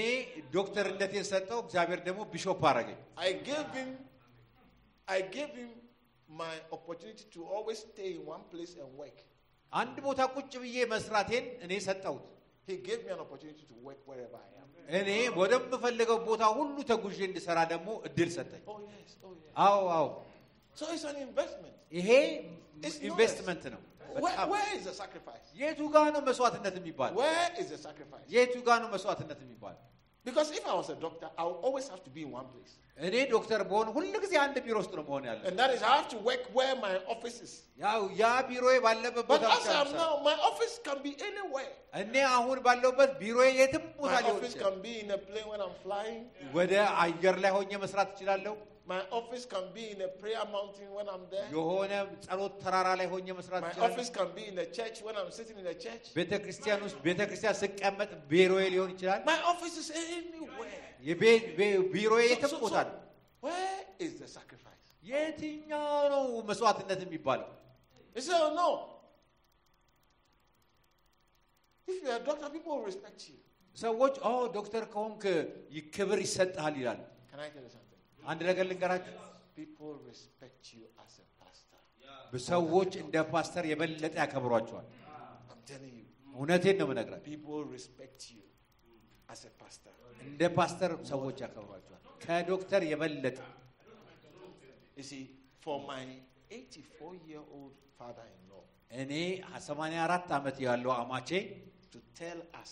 ዶክተርነቴን 0.55 1.25
ሰጠው፣ 1.31 1.59
እግዚአብሔር 1.65 1.99
ደግሞ 2.07 2.21
ቢሾፕ 2.33 2.61
አረገኝ። 2.69 2.99
I 3.27 3.31
gave 3.49 3.67
him, 3.79 3.89
I 5.07 5.19
gave 5.35 5.51
him 5.61 5.71
my 6.41 6.53
opportunity 6.71 7.25
to 7.35 7.39
always 7.55 7.79
stay 7.87 8.09
in 8.15 8.21
one 8.35 8.43
place 8.53 8.73
and 8.81 8.89
work. 9.01 9.17
አንድ 9.73 9.97
ቦታ 10.07 10.21
ቁጭ 10.35 10.53
ብዬ 10.63 10.77
መስራቴን 10.93 11.45
እኔ 11.65 11.73
ሰጠሁት። 11.87 12.25
He 12.69 12.75
gave 12.87 13.01
me 13.05 13.11
an 13.11 13.21
opportunity 13.25 13.65
to 13.71 13.75
work 13.87 14.01
wherever 14.09 14.37
I 14.47 14.51
am. 14.61 14.64
እኔ 14.88 15.08
ወደምፈልገው 15.38 16.18
ቦታ 16.26 16.42
ሁሉ 16.56 16.76
ተጉዤ 16.88 17.18
እንድሰራ 17.28 17.58
ደግሞ 17.72 17.88
እድል 18.06 18.28
ሰጠኝ። 18.36 18.62
አዎ 19.64 19.80
አዎ፣ 19.96 20.06
ይሄ 21.92 22.08
ኢንቨስትመንት 23.08 23.64
ነው። 23.74 23.82
የቱ 25.60 25.80
ጋ 25.88 26.04
ነው 26.08 26.20
መስዋዕትነት 26.26 26.74
የሚባል? 26.80 27.12
የቱ 28.34 28.54
ጋ 28.66 28.78
ነው 28.82 28.88
መስዋዕትነት 28.94 29.38
የሚባል? 29.44 29.76
Because 30.25 30.49
if 30.51 30.65
I 30.67 30.73
was 30.73 30.89
a 30.89 30.95
doctor, 30.95 31.27
I 31.35 31.43
would 31.45 31.61
always 31.67 31.87
have 31.89 32.01
to 32.03 32.11
be 32.15 32.21
in 32.23 32.31
one 32.31 32.47
place. 32.53 32.73
እኔ 32.97 33.15
ዶክተር 33.31 33.61
በሆን 33.69 33.87
ሁል 33.95 34.05
ጊዜ 34.23 34.33
አንድ 34.41 34.57
ቢሮ 34.65 34.75
ውስጥ 34.81 34.91
ነው 34.97 35.03
መሆን 35.07 35.23
ያለ። 35.29 35.39
And 35.49 35.55
that 35.61 35.71
is, 35.75 35.81
I 35.83 35.93
have 35.99 36.09
to 36.09 36.19
work 36.29 36.43
where 36.57 36.75
my 36.83 36.91
office 37.13 37.37
is. 37.45 37.53
ያው 37.83 38.01
ያ 38.19 38.25
ቢሮዬ 38.49 38.75
ባለበት 38.85 39.25
But 39.31 39.41
ቦታ 39.41 39.45
as 39.55 39.63
ብቻ 39.63 39.71
I 39.71 39.73
ነው 39.73 39.81
am 39.81 39.87
የምሰራው። 39.87 40.03
now, 40.03 40.25
my 40.29 40.35
office 40.49 40.75
can 40.87 40.99
be 41.07 41.13
anywhere. 41.29 41.71
እኔ 42.01 42.15
አሁን 42.35 42.59
ባለሁበት 42.67 43.13
ቢሮዬ 43.21 43.47
የትም 43.61 43.85
ቦታ 44.01 44.13
My 44.13 44.21
ሊሆን 44.25 44.37
office 44.37 44.53
ይችላል። 44.53 44.65
can 44.67 44.77
be 44.85 44.93
in 45.03 45.09
a 45.17 45.21
plane 45.29 45.47
when 45.53 45.63
I'm 45.67 45.75
flying. 45.85 46.21
ወደ 46.59 46.73
አየር 47.05 47.37
ላይ 47.45 47.53
ሆኜ 47.57 47.71
መስራት 47.85 48.11
እችላለሁ። 48.15 48.53
My 48.86 49.00
office 49.10 49.44
can 49.46 49.64
be 49.74 49.84
in 49.90 50.00
a 50.00 50.10
prayer 50.20 50.44
mountain 50.48 50.88
when 50.96 51.06
I'm 51.08 51.24
there. 51.30 51.46
የሆነ 51.54 51.92
ጸሎት 52.26 52.52
ተራራ 52.62 52.88
ላይ 53.00 53.06
ሆኜ 53.12 53.26
መስራት 53.38 53.62
My 53.64 53.70
እችላለሁ። 53.70 53.86
office 53.88 54.10
can 54.18 54.28
be 54.36 54.44
in 54.50 54.58
a 54.58 54.68
church 54.76 54.96
when 55.06 55.16
I'm 55.20 55.30
sitting 55.38 55.58
in 55.62 55.66
a 55.66 55.76
church. 55.84 56.04
ቤተ 56.18 56.32
ክርስቲያን 56.44 56.80
ውስጥ 56.86 56.98
ቤተ 57.06 57.20
ክርስቲያን 57.30 57.56
ስቀመጥ 57.62 58.10
ቢሮዬ 58.32 58.64
ሊሆን 58.74 58.90
ይችላል። 58.94 59.22
My 59.32 59.38
office 59.52 59.76
is 59.82 59.88
anywhere. 60.10 60.82
የቤ- 61.08 61.42
ቤ- 61.58 61.82
ቢሮዬ 61.94 62.22
የትም 62.32 62.52
so- 62.54 62.60
ቦታ 62.64 62.76
so 62.78 62.86
ነው። 62.90 62.94
where 63.46 63.74
is 64.06 64.12
the 64.22 64.28
sacrifice? 64.36 64.86
የትኛው 65.12 65.88
ነው 66.14 66.22
መስዋዕትነት 66.50 67.00
የሚባለው? 67.06 67.48
He 68.16 68.22
said, 68.22 68.38
oh, 68.40 68.52
no. 68.54 68.68
If 71.88 72.02
you're 72.02 72.16
a 72.16 72.20
doctor, 72.20 72.48
people 72.50 72.72
will 72.76 72.86
respect 72.86 73.20
you. 73.30 73.36
ሰዎች 73.76 74.14
ኦ 74.28 74.32
ዶክተር 74.54 74.84
ከሆንክ 74.92 75.22
ይ- 75.76 75.86
ክብር 75.96 76.18
ይሰጥሃል 76.26 76.74
ይላል። 76.80 77.00
Can 77.32 77.40
I 77.46 77.50
tell 77.54 77.64
you 77.66 77.72
something? 77.74 77.85
አንድ 78.25 78.41
ነገር 78.49 78.65
ልንገራችሁ፣ 78.71 79.15
People 79.55 79.93
respect 80.09 80.63
you 80.75 80.83
as 81.03 81.13
a 81.23 81.27
pastor. 81.39 81.79
ሰዎች 82.49 82.91
እንደ 83.03 83.15
ፓስተር 83.33 83.63
የበለጠ 83.71 84.15
ያከብሯቸዋል። 84.23 84.87
I'm 85.51 85.61
telling 85.71 85.95
you. 85.99 86.05
እውነቴን 86.35 86.75
ነው 86.81 86.85
የምነግራችሁ። 86.87 87.25
People 87.31 87.61
respect 87.77 88.21
you 88.35 88.43
as 89.33 89.41
a 89.49 89.53
pastor. 89.61 89.93
እንደ 90.29 90.41
ፓስተር 90.59 90.91
ሰዎች 91.11 91.37
ያከብሯቸዋል፣ 91.45 92.01
ከዶክተር 92.25 92.81
የበለጠ። 92.91 93.39
You 94.97 95.03
see, 95.03 95.23
for 95.63 95.77
my 95.83 96.01
84 96.51 97.13
year 97.27 97.43
old 97.57 97.75
father 97.99 98.25
in 98.33 98.41
law 98.51 98.63
እኔ 99.01 99.11
84 99.59 100.33
ዓመት 100.37 100.57
ያለው 100.67 100.91
አማቼ 101.01 101.29
to 101.93 101.99
tell 102.21 102.39
us, 102.61 102.71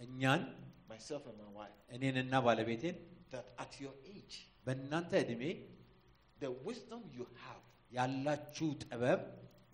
እኛን 0.00 0.42
myself 0.92 1.22
and 1.30 1.38
my 1.42 1.50
wife, 1.58 1.78
እኔንና 1.96 2.32
ባለቤቴን 2.46 2.96
that 3.32 3.46
at 3.64 3.72
your 3.82 3.94
age, 4.14 4.36
በእናንተ 4.66 5.12
ዕድሜ 5.24 5.42
the 6.44 6.50
wisdom 6.68 7.02
you 7.18 7.26
have, 7.44 7.62
ያላችሁ 7.98 8.68
ጥበብ 8.84 9.20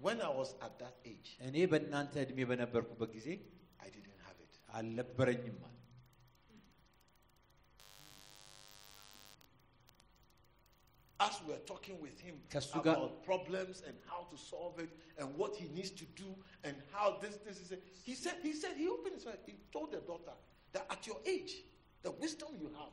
when 0.06 0.18
I 0.28 0.32
was 0.40 0.50
at 0.66 0.74
that 0.82 0.96
age, 1.12 1.30
እኔ 1.48 1.56
በእናንተ 1.72 2.14
ዕድሜ 2.24 2.38
በነበርኩበት 2.50 3.10
ጊዜ 3.18 3.28
I 3.84 3.88
didn't 3.96 4.20
have 4.26 4.38
it. 4.46 4.54
አልነበረኝም 4.78 5.58
አለ። 5.68 5.72
As 11.18 11.40
we're 11.48 11.64
talking 11.72 11.96
with 12.04 12.18
him 12.20 12.34
ከእሱ 12.52 12.72
about 12.78 12.84
ጋር- 12.86 13.22
problems 13.28 13.76
and 13.88 13.96
how 14.10 14.20
to 14.32 14.36
solve 14.36 14.78
it 14.84 14.90
and 15.18 15.28
what 15.40 15.56
he 15.60 15.66
needs 15.76 15.90
to 16.02 16.06
do 16.22 16.28
and 16.62 16.76
how 16.92 17.06
this, 17.22 17.36
this 17.46 17.58
is 17.64 17.72
it. 17.72 17.82
He 18.04 18.14
said, 18.14 18.36
he 18.42 18.52
said, 18.52 18.74
he 18.76 18.86
opened 18.94 19.14
his 19.18 19.24
mouth, 19.24 19.42
he 19.46 19.54
told 19.72 19.92
the 19.96 20.02
daughter 20.10 20.34
that 20.74 20.84
at 20.90 21.06
your 21.06 21.16
age, 21.24 21.52
the 22.02 22.10
wisdom 22.24 22.50
you 22.60 22.68
have, 22.80 22.92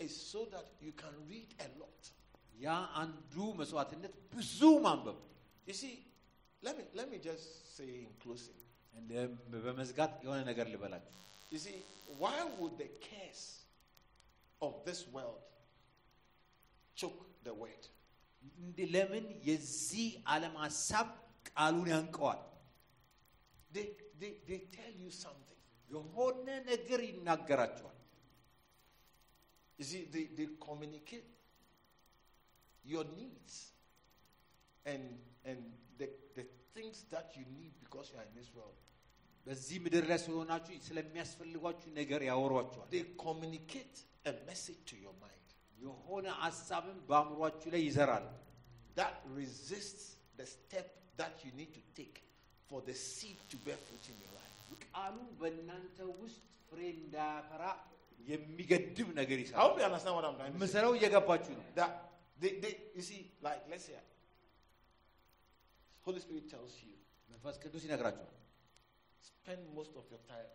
is 0.00 0.14
so 0.32 0.40
that 0.54 0.66
you 0.80 0.92
can 1.02 1.14
read 1.30 1.50
a 1.66 1.68
lot. 1.80 2.00
ያ 2.64 2.68
አንዱ 3.02 3.34
መስዋዕትነት 3.60 4.14
ብዙ 4.34 4.58
ማንበብ። 4.86 5.18
You 5.68 5.74
see, 5.74 5.94
let 6.62 6.74
me 6.78 6.84
let 6.98 7.06
me 7.12 7.18
just 7.28 7.46
say 7.76 7.88
in 8.04 8.12
closing. 8.22 8.58
እንደ- 8.94 9.30
በመዝጋት 9.64 10.12
የሆነ 10.24 10.40
ነገር 10.50 10.66
ልበላችሁ። 10.74 11.12
You 11.52 11.60
see, 11.64 11.76
why 12.20 12.36
would 12.58 12.74
the 12.82 12.88
cares 13.08 13.42
of 14.60 14.72
this 14.86 15.00
world 15.14 15.42
choke 16.96 17.20
the 17.48 17.54
word? 17.62 17.82
እንዲህ 18.62 18.86
ለምን 18.94 19.24
የዚህ 19.48 20.08
ዓለም 20.34 20.54
ሀሳብ 20.64 21.06
ቃሉን 21.50 21.88
ያንቀዋል? 21.94 22.40
They 23.74 23.86
they, 24.20 24.30
they 24.48 24.60
tell 24.78 24.94
you 25.04 25.10
something. 25.24 25.60
የሆነ 25.90 26.46
ነገር 26.70 27.00
ይናገራቸዋል። 27.10 27.92
You 29.80 29.84
see, 29.84 30.02
they, 30.10 30.24
they 30.36 30.48
communicate 30.58 31.26
your 32.84 33.04
needs 33.16 33.54
and 34.86 35.04
and 35.44 35.58
the, 35.98 36.08
the 36.34 36.44
things 36.74 37.04
that 37.10 37.32
you 37.36 37.44
need 37.58 37.72
because 37.84 38.10
you 38.12 38.18
are 38.20 38.26
in 38.30 38.34
this 38.40 38.50
world. 38.54 38.76
በዚህ 39.46 39.76
ምድር 39.84 40.04
ላይ 40.10 40.18
ስለሆናችሁ 40.22 40.76
ስለሚያስፈልጓችሁ 40.88 41.88
ነገር 42.00 42.20
ያወሯቸዋል። 42.30 42.88
They 42.94 43.04
communicate 43.26 43.96
a 44.30 44.34
message 44.48 44.80
to 44.90 44.96
your 45.04 45.14
mind 45.24 45.32
የሆነ 45.84 46.26
ሀሳብን 46.44 46.98
በአእምሯችሁ 47.10 47.68
ላይ 47.74 47.82
ይዘራል። 47.88 48.26
that 49.00 49.14
resists 49.40 50.04
the 50.40 50.46
step 50.56 50.88
that 51.20 51.34
you 51.44 51.52
need 51.60 51.72
to 51.78 51.82
take 52.00 52.16
for 52.68 52.80
the 52.88 52.94
seed 52.94 53.38
to 53.52 53.56
bear 53.66 53.78
fruit 53.86 54.06
in 54.12 54.16
your 54.24 54.32
life. 54.38 54.54
ቃሉ 54.86 55.16
በእናንተ 55.40 55.98
ውስጥ 56.22 56.40
ፍሬ 56.70 56.80
እንዳያፈራ 56.96 57.62
የሚገድብ 58.30 59.08
ነገር 59.20 59.36
I 59.38 59.42
ይሰራል። 59.44 59.60
hope 59.64 59.78
you 59.80 59.86
understand 59.88 60.14
what 60.18 60.24
I'm 60.28 60.36
trying 60.38 60.52
to 60.52 60.56
say. 60.56 60.60
የምሰራው 60.60 60.92
እየገባችሁ 60.98 61.52
ነው። 61.58 61.64
That 61.78 61.90
they, 62.42 62.52
they 62.62 62.72
you 62.96 63.04
see, 63.08 63.20
like 63.46 63.62
let's 63.72 63.84
say 63.88 63.98
Holy 66.06 66.20
Spirit 66.24 66.46
tells 66.54 66.74
you, 66.86 66.92
መንፈስ 67.32 67.56
ቅዱስ 67.64 67.82
ይነግራችኋል። 67.88 68.32
spend 69.30 69.62
most 69.78 69.94
of 70.00 70.04
your 70.12 70.22
time 70.32 70.50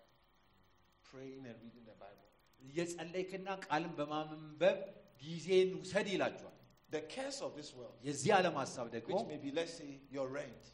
praying 1.10 1.44
and 1.50 1.58
reading 1.66 1.86
the 1.92 1.98
Bible. 2.04 2.28
እየጸለይክና 2.62 3.48
ቃልን 3.68 3.94
በማንበብ 4.00 4.78
ጊዜን 5.24 5.70
ውሰድ 5.82 6.08
ይላችኋል። 6.16 6.58
The 6.96 7.02
cares 7.14 7.38
of 7.48 7.52
this 7.60 7.70
world, 7.78 7.98
የዚህ 8.08 8.30
ዓለም 8.38 8.56
ሀሳብ 8.62 8.88
ደግሞ 8.96 9.14
which 9.18 9.28
may 9.34 9.40
be, 9.46 9.52
let's 9.60 9.76
say, 9.82 9.92
your 10.18 10.28
rent 10.40 10.66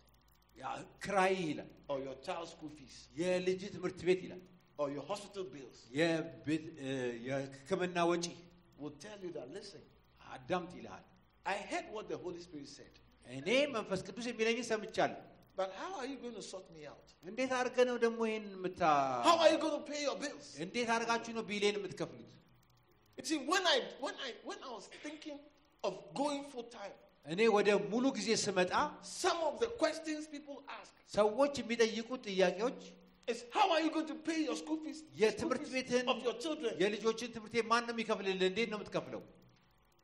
ያ 0.58 0.66
ክራይ 1.06 1.34
ይላል፣ 1.50 1.70
or 1.92 1.98
your 2.06 2.16
child's 2.28 2.52
school 2.56 2.72
fees 2.78 2.96
የልጅ 3.20 3.62
ትምህርት 3.76 4.00
ቤት 4.08 4.22
ይላል፣ 4.28 4.42
or 4.82 4.88
your 4.92 5.06
hospital 5.12 5.44
bills, 5.56 5.78
የቤት- 6.00 6.72
እ፣ 6.80 6.90
የሕክምና 7.28 7.98
ወጪ 8.12 8.26
will 8.80 8.96
tell 9.06 9.20
you 9.26 9.32
that, 9.38 9.48
listen, 9.52 9.84
አዳምጥ 10.36 10.72
ይልሃል። 10.80 11.06
I 11.46 11.58
heard 11.72 11.88
what 11.96 12.06
the 12.10 12.20
Holy 12.26 12.42
Spirit 12.48 12.70
said, 12.70 12.94
እኔ 13.38 13.48
መንፈስ 13.76 14.00
ቅዱስ 14.08 14.26
የሚለኝን 14.32 14.66
ሰምቻለሁ። 14.72 15.22
but 15.60 15.70
how 15.74 15.92
are 16.00 16.06
you 16.06 16.18
going 16.18 16.36
to 16.36 16.46
sort 16.54 16.68
me 16.76 16.82
out? 16.92 17.06
እንዴት 17.30 17.52
አድርገህ 17.60 17.86
ነው 17.90 17.98
ደግሞ 18.06 18.20
ይህን 18.30 18.46
የምታ 18.58 18.82
How 19.28 19.36
are 19.44 19.50
you 19.54 19.60
going 19.64 19.78
to 19.80 19.86
pay 19.92 20.02
your 20.08 20.18
bills? 20.26 20.48
እንዴት 20.66 20.90
አድርጋችሁ 20.96 21.32
ነው 21.38 21.44
ቢሌን 21.52 21.78
የምትከፍሉት? 21.80 22.32
You 23.18 23.26
see, 23.30 23.40
when 23.52 23.64
I 23.66 23.78
when 24.06 24.16
I 24.28 24.32
when 24.50 24.60
I 24.68 24.72
was 24.78 24.86
thinking 25.06 25.38
of 25.84 25.94
going 26.22 26.44
full 26.54 26.68
time, 26.80 26.96
እኔ 27.26 27.42
ወደ 27.58 27.70
ሙሉ 27.94 28.06
ጊዜ 28.18 28.30
ስመጣ 28.46 28.72
some 29.22 29.40
of 29.50 29.56
the 29.64 29.70
questions 29.82 30.22
people 30.36 30.58
ask 30.80 30.94
ሰዎች 31.18 31.54
የሚጠይቁት 31.62 32.22
ጥያቄዎች 32.30 32.80
is 33.28 33.40
how 33.56 33.66
are 33.74 33.82
you 33.86 33.92
going 33.96 34.08
to 34.08 34.18
pay 34.30 34.40
your 34.48 34.56
school 34.62 34.78
fees, 34.84 35.00
school 35.00 35.20
የትምህርት 35.24 35.64
fees 35.66 35.74
ቤትህን 35.78 36.06
of 36.14 36.20
your 36.28 36.36
children? 36.44 36.74
የልጆችን 36.84 37.32
ትምህርት 37.36 37.54
ቤት 37.58 37.66
ማን 37.72 37.84
ነው 37.88 37.94
የሚከፍልልህ? 37.96 38.48
እንዴት 38.52 38.70
ነው 38.74 38.78
የምትከፍለው? 38.80 39.22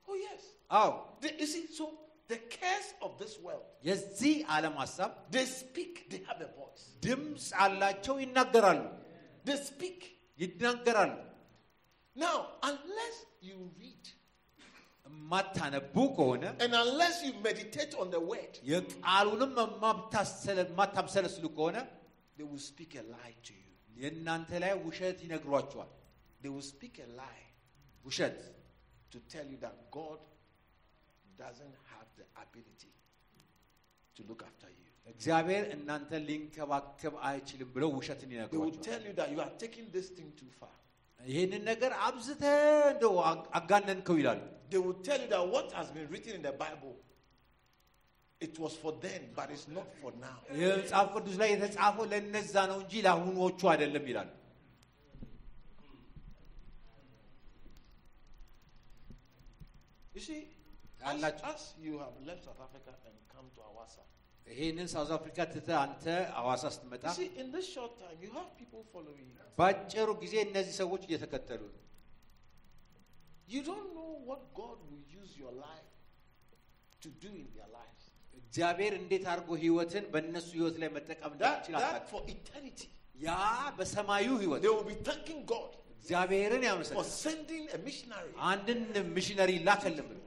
Oh 0.08 0.18
yes. 0.28 0.44
አዎ 0.82 0.90
They- 1.24 1.36
you 1.42 1.48
see, 1.54 1.64
so 1.80 1.86
the 2.32 2.40
cares 2.58 2.88
of 3.06 3.12
this 3.22 3.34
world, 3.46 3.66
የዚህ 3.90 4.36
ዓለም 4.56 4.76
ሀሳብ 4.84 5.10
they 5.36 5.46
speak, 5.62 5.94
they 6.12 6.22
have 6.30 6.42
a 6.48 6.52
voice. 6.62 6.84
ድምፅ 7.08 7.46
አላቸው፣ 7.66 8.16
ይናገራሉ። 8.26 8.82
They 9.48 9.58
speak. 9.72 10.00
ይናገራሉ። 10.44 11.14
Now, 12.16 12.36
unless 12.72 13.16
you 13.48 13.58
read 13.82 14.04
የማታነቡ 15.06 15.96
ከሆነ 16.18 16.44
and 16.64 16.74
unless 16.84 17.16
you 17.26 17.34
meditate 17.48 17.94
on 18.02 18.08
the 18.16 18.22
word, 18.32 18.54
የቃሉንም 18.72 19.52
የማታሰለ- 19.64 20.66
የማታብሰለስሉ 20.72 21.46
ከሆነ 21.58 21.78
they 22.38 22.46
will 22.52 22.64
speak 22.72 22.92
a 22.96 23.06
lie 23.16 23.36
to 23.48 23.54
you. 23.62 23.72
የእናንተ 24.02 24.52
ላይ 24.64 24.74
ውሸት 24.88 25.18
ይነግሯቸዋል። 25.26 25.92
They 26.44 26.52
will 26.56 26.68
speak 26.74 26.96
a 27.00 27.10
lie 27.22 27.44
ውሸት 28.06 28.40
to 29.14 29.20
tell 29.34 29.48
you 29.52 29.58
that 29.66 29.76
God 29.92 30.20
doesn't 31.38 31.78
have 31.92 32.08
the 32.20 32.26
ability 32.46 32.94
to 34.16 34.22
look 34.30 34.42
after 34.50 34.70
you. 34.70 34.80
እግዚአብሔር 35.14 35.64
እናንተን 35.76 36.22
ሊንከባከብ 36.30 37.14
አይችልም 37.30 37.70
ብለው 37.76 37.90
ውሸትን 38.00 38.28
They 38.30 38.38
will 38.38 38.42
ይነግሯቸዋል። 38.42 38.84
tell 38.90 39.02
you 39.08 39.14
that 39.20 39.30
you 39.34 39.40
are 39.46 39.54
taking 39.64 39.88
this 39.96 40.08
thing 40.18 40.30
too 40.42 40.52
far. 40.60 40.74
ይህንን 41.20 41.64
ነገር 41.72 41.92
አብዝተህ 42.08 42.56
እንደው 42.94 43.14
አ- 43.30 43.46
አጋነንከው 43.60 44.16
ይላሉ። 44.22 44.42
They 44.72 44.82
will 44.86 45.00
tell 45.08 45.20
you 45.24 45.30
that 45.36 45.44
what 45.56 45.68
has 45.80 45.90
been 45.98 46.08
written 46.14 46.34
in 46.40 46.44
the 46.50 46.56
Bible, 46.64 46.94
it 48.42 48.56
was 48.60 48.74
for 48.76 48.92
then, 49.02 49.22
but 49.38 49.48
it's 49.56 49.68
not 49.78 49.88
for 50.02 50.12
now. 50.26 50.38
የመጽሐፍ 50.62 51.08
ቅዱስ 51.16 51.36
ላይ 51.42 51.50
የተጻፈው 51.54 52.06
ለነዛ 52.14 52.56
ነው 52.72 52.78
እንጂ 52.84 52.94
ለአሁኖቹ 53.08 53.60
አይደለም 53.74 54.06
ይላሉ። 54.12 54.32
You 60.16 60.22
see, 60.22 60.48
as, 61.04 61.16
Allah- 61.16 61.42
as 61.46 61.74
you 61.82 61.98
have 62.00 62.14
left 62.26 62.46
South 62.46 62.62
Africa 62.62 62.92
and 63.08 63.16
come 63.34 63.48
to 63.56 63.62
Awasa, 63.70 64.04
ይህንን 64.48 64.88
ሳውዝ 64.94 65.12
አፍሪካ 65.18 65.40
ትተህ 65.52 65.76
አንተ 65.84 66.06
አዋሳ 66.40 66.64
ስትመጣ 66.76 67.04
you 67.10 67.14
see, 67.20 67.30
in 67.42 67.48
this 67.56 67.68
short 67.76 67.94
time, 68.02 68.18
you 68.24 68.32
have 68.38 68.50
people 68.62 68.82
following 68.94 69.28
you. 69.36 69.46
በአጭሩ 69.60 70.08
ጊዜ 70.24 70.36
እነዚህ 70.48 70.74
ሰዎች 70.82 71.04
እየተከተሉ 71.10 71.62
ነው። 71.76 71.80
You 73.54 73.62
don't 73.70 73.90
know 73.98 74.12
what 74.30 74.42
God 74.62 74.78
will 74.90 75.06
use 75.22 75.32
your 75.44 75.54
life 75.68 75.90
to 77.04 77.10
do 77.26 77.32
in 77.44 77.48
their 77.56 77.70
lives. 77.80 77.97
እግዚአብሔር 78.41 78.93
እንዴት 79.01 79.25
አድርጎ 79.33 79.51
ህይወትን 79.65 80.05
በእነሱ 80.13 80.49
ህይወት 80.59 80.77
ላይ 80.83 80.89
መጠቀም 80.97 81.33
eternity. 82.35 82.87
ያ 83.27 83.31
በሰማዩ 83.79 84.29
ህይወት 84.43 84.63
እግዚአብሔርን 86.01 86.63
ያመሰግናል።. 86.69 86.99
አንድን 88.51 88.81
ሚሽነሪ 89.17 89.51
ላከልም 89.69 90.07
ብሎ 90.11 90.19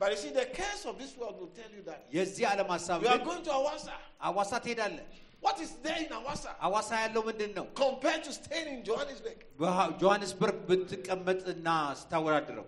But 0.00 0.10
you 0.12 0.16
see, 0.16 0.30
the 0.30 0.46
curse 0.58 0.84
of 0.86 0.94
this 0.96 1.12
world 1.20 1.36
will 1.40 1.52
tell 1.60 1.70
you 1.76 1.82
that 1.88 2.00
የዚህ 2.16 2.44
ዓለም 2.50 2.68
ሀሳብ 2.74 2.98
you 3.04 3.10
are 3.14 3.22
going 3.28 3.42
to 3.42 3.52
Awasa. 3.60 3.94
አዋሳ 4.28 4.52
ትሄዳለህ። 4.64 5.06
What 5.42 5.56
is 5.64 5.70
there 5.84 5.98
in 6.04 6.12
Awasa 6.20 6.50
አዋሳ 6.66 6.90
ያለው 7.04 7.22
ምንድን 7.28 7.50
ነው? 7.58 7.66
compared 7.84 8.22
to 8.26 8.32
staying 8.32 8.68
in 8.74 8.80
Johannesburg? 8.88 9.38
በጆሃንስበርግ 9.60 10.58
ብትቀመጥና 10.70 11.68
ስታወዳድረው 12.00 12.66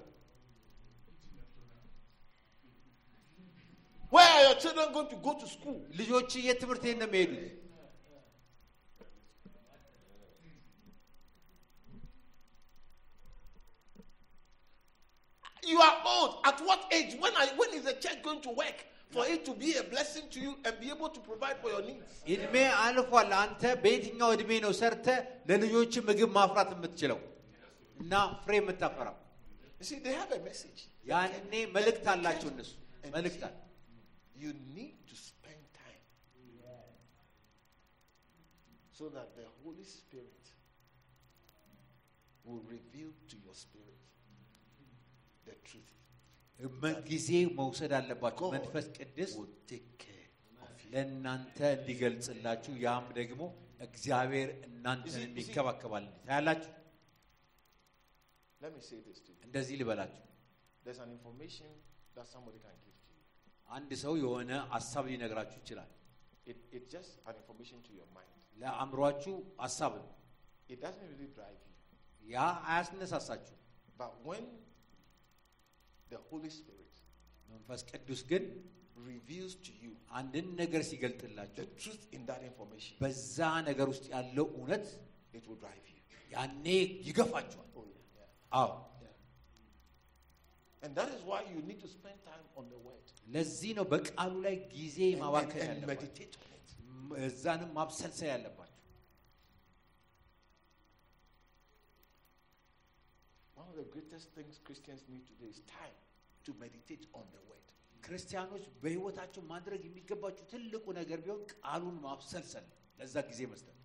Where 4.11 4.29
are 4.33 4.43
your 4.43 4.55
children 4.55 4.87
going 4.93 5.09
to 5.09 5.17
go 5.17 5.33
to 5.41 5.47
school? 5.47 5.77
ልጆች 5.99 6.29
የትምህርት 6.47 6.83
ቤት 6.85 6.97
ነው 7.01 7.07
የሚሄዱት። 7.09 7.45
You 15.63 15.79
are 15.81 15.97
old. 16.05 16.37
At 16.45 16.59
what 16.61 16.85
age? 16.91 17.15
When, 17.19 17.33
are, 17.33 17.47
when 17.57 17.73
is 17.73 17.83
the 17.83 17.93
church 17.93 18.21
going 18.23 18.41
to 18.41 18.49
work 18.51 18.77
for 19.11 19.25
it 19.25 19.45
to 19.45 19.53
be 19.53 19.73
a 19.73 19.83
blessing 19.83 20.23
to 20.31 20.39
you 20.39 20.55
and 20.63 20.79
be 20.79 20.89
able 20.91 21.09
to 21.09 21.19
provide 21.21 21.57
for 21.61 21.69
your 21.73 21.81
needs? 21.81 22.05
እድሜ 22.33 22.55
አልፏል። 22.85 23.31
አንተ 23.41 23.63
በየትኛው 23.83 24.29
እድሜ 24.37 24.51
ነው 24.65 24.71
ሰርተ 24.81 25.07
ለልጆች 25.49 25.93
ምግብ 26.07 26.29
ማፍራት 26.37 26.69
የምትችለው 26.75 27.19
እና 28.03 28.13
ፍሬ 28.45 28.53
የምታፈራው? 28.61 29.15
You 29.81 29.85
see, 29.89 29.99
they 30.05 30.13
have 30.21 30.31
a 30.39 30.41
message. 30.49 30.79
ያኔ 31.11 31.53
መልእክት 31.77 32.05
አላቸው 32.13 32.49
እነሱ 32.53 32.71
And 33.05 33.11
መልእክት 33.17 33.41
see, 33.41 33.47
አለ። 33.49 33.55
You 34.39 34.51
need 34.73 34.95
to 35.07 35.15
spend 35.21 35.61
time 35.75 36.03
so 38.91 39.09
that 39.09 39.35
the 39.35 39.47
Holy 39.61 39.83
Spirit 39.85 40.43
will 42.45 42.61
reveal 42.67 43.11
to 43.29 43.35
your 43.45 43.55
spirit 43.55 43.99
the 45.45 45.55
truth. 45.67 45.91
ጊዜ 47.09 47.29
መውሰድ 47.59 47.91
አለባቸው። 47.99 48.45
God 48.45 48.53
መንፈስ 48.55 48.85
ቅዱስ 48.97 49.31
will 49.39 49.53
take 49.71 49.89
care 50.03 50.27
of 50.65 50.75
you. 50.83 50.89
ለእናንተ 50.93 51.57
እንዲገልጽላችሁ 51.77 52.73
ያም 52.85 53.07
ደግሞ 53.19 53.41
እግዚአብሔር 53.79 54.49
እናንተን 54.67 55.07
You 55.07 55.15
see- 55.15 55.25
you 55.25 55.35
see- 55.35 55.41
ይንከባከባል። 55.43 56.05
ታያላችሁ። 56.27 56.71
Let 58.61 58.71
me 58.77 58.81
say 58.89 58.99
this 59.07 59.19
to 59.25 59.31
you. 59.33 59.39
እንደዚህ 59.47 59.75
ልበላችሁ፣ 59.81 60.21
አንድ 63.70 63.90
ሰው 64.02 64.14
የሆነ 64.20 64.50
ሀሳብ 64.72 65.04
ሊነግራችሁ 65.10 65.58
ይችላል። 65.62 65.90
ለአእምሯችሁ 68.56 69.34
ሀሳብ 69.60 69.92
ነው። 70.00 70.08
ያ 72.24 72.38
አያስነሳሳችሁ። 72.68 73.56
መንፈስ 77.48 77.80
ቅዱስ 77.90 78.20
ግን 78.30 78.44
አንድን 80.12 80.46
ነገር 80.60 80.82
ሲገልጥላችሁ 80.88 81.64
በዛ 83.00 83.38
ነገር 83.68 83.86
ውስጥ 83.92 84.06
ያለው 84.14 84.46
እውነት 84.56 84.86
ያኔ 86.32 86.66
ይገፋችኋል። 87.06 87.66
አዎ 88.52 88.70
And 90.83 90.95
that 90.95 91.09
is 91.15 91.21
why 91.23 91.39
you 91.51 91.59
need 91.69 91.79
to 91.81 91.89
spend 91.89 92.17
time 92.25 92.45
on 92.59 92.65
the 92.73 92.79
word 92.87 93.05
ለዚህ 93.35 93.71
ነው 93.77 93.85
በቃሉ 93.93 94.33
ላይ 94.47 94.55
ጊዜ 94.75 94.97
and, 95.11 95.19
ማባከን 95.23 95.59
and, 95.59 95.69
and 95.69 95.71
ያለባችሁ፣ 95.73 95.91
meditate 95.93 96.35
on 96.43 96.49
it. 96.57 96.67
እዛንም 97.27 97.71
ማብሰልሰል 97.77 98.29
ያለባችሁ። 98.33 98.71
One 103.55 103.67
of 103.71 103.75
the 103.75 103.85
greatest 103.85 104.27
things 104.35 104.59
Christians 104.63 105.01
need 105.09 105.23
today 105.27 105.49
is 105.49 105.59
time 105.71 105.97
to 106.45 106.51
meditate 106.59 107.05
on 107.13 107.25
the 107.35 107.41
word. 107.41 107.61
ክርስቲያኖች 108.03 108.63
በህይወታቸው 108.81 109.41
ማድረግ 109.51 109.81
የሚገባቸው 109.87 110.45
ትልቁ 110.51 110.85
ነገር 110.97 111.19
ቢሆን 111.25 111.39
ቃሉን 111.53 111.95
ማብሰልሰል፣ 112.03 112.65
ለዛ 112.99 113.15
ጊዜ 113.29 113.41
መስጠት። 113.53 113.77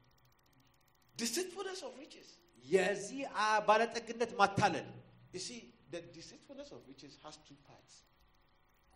Deceitfulness 1.17 1.81
of 1.89 1.93
riches. 2.03 2.29
የዚህ 2.65 3.21
አ- 3.45 3.61
ባለጠግነት 3.69 4.33
ማታለል 4.41 4.89
You 5.35 5.41
see, 5.47 5.59
the 5.91 6.01
deceitfulness 6.17 6.71
of 6.73 6.81
riches 6.87 7.15
has 7.25 7.35
two 7.49 7.59
parts. 7.69 7.95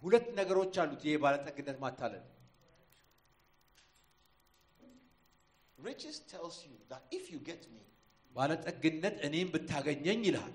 ሁለት 0.03 0.27
ነገሮች 0.39 0.75
አሉት። 0.83 1.03
ይሄ 1.09 1.15
ባለጠግነት 1.25 1.77
ማታለል 1.85 2.25
Riches 5.79 6.21
tells 6.33 6.57
you 6.67 6.77
that 6.91 7.03
if 7.11 7.25
you 7.33 7.39
get 7.51 7.63
me, 7.75 7.83
ባለጠግነት 8.35 9.17
እኔም 9.27 9.49
ብታገኘኝ 9.55 10.21
ይልሃል፣ 10.29 10.55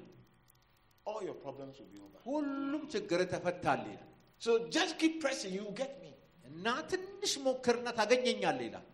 all 1.05 1.21
your 1.27 1.37
problems 1.45 1.75
will 1.79 1.91
be 1.95 1.99
over. 2.05 2.19
ሁሉም 2.29 2.83
ችግር 2.93 3.19
ተፈታል 3.33 3.81
ይላል 3.91 4.05
So 4.41 4.51
just 4.77 4.93
keep 5.01 5.15
pressing, 5.23 5.51
you 5.57 5.63
will 5.65 5.77
get 5.83 5.93
me. 6.03 6.11
እና 6.49 6.65
ትንሽ 6.91 7.33
ሞክርና 7.47 7.87
ታገኘኛለህ 7.99 8.65
ይላል። 8.69 8.85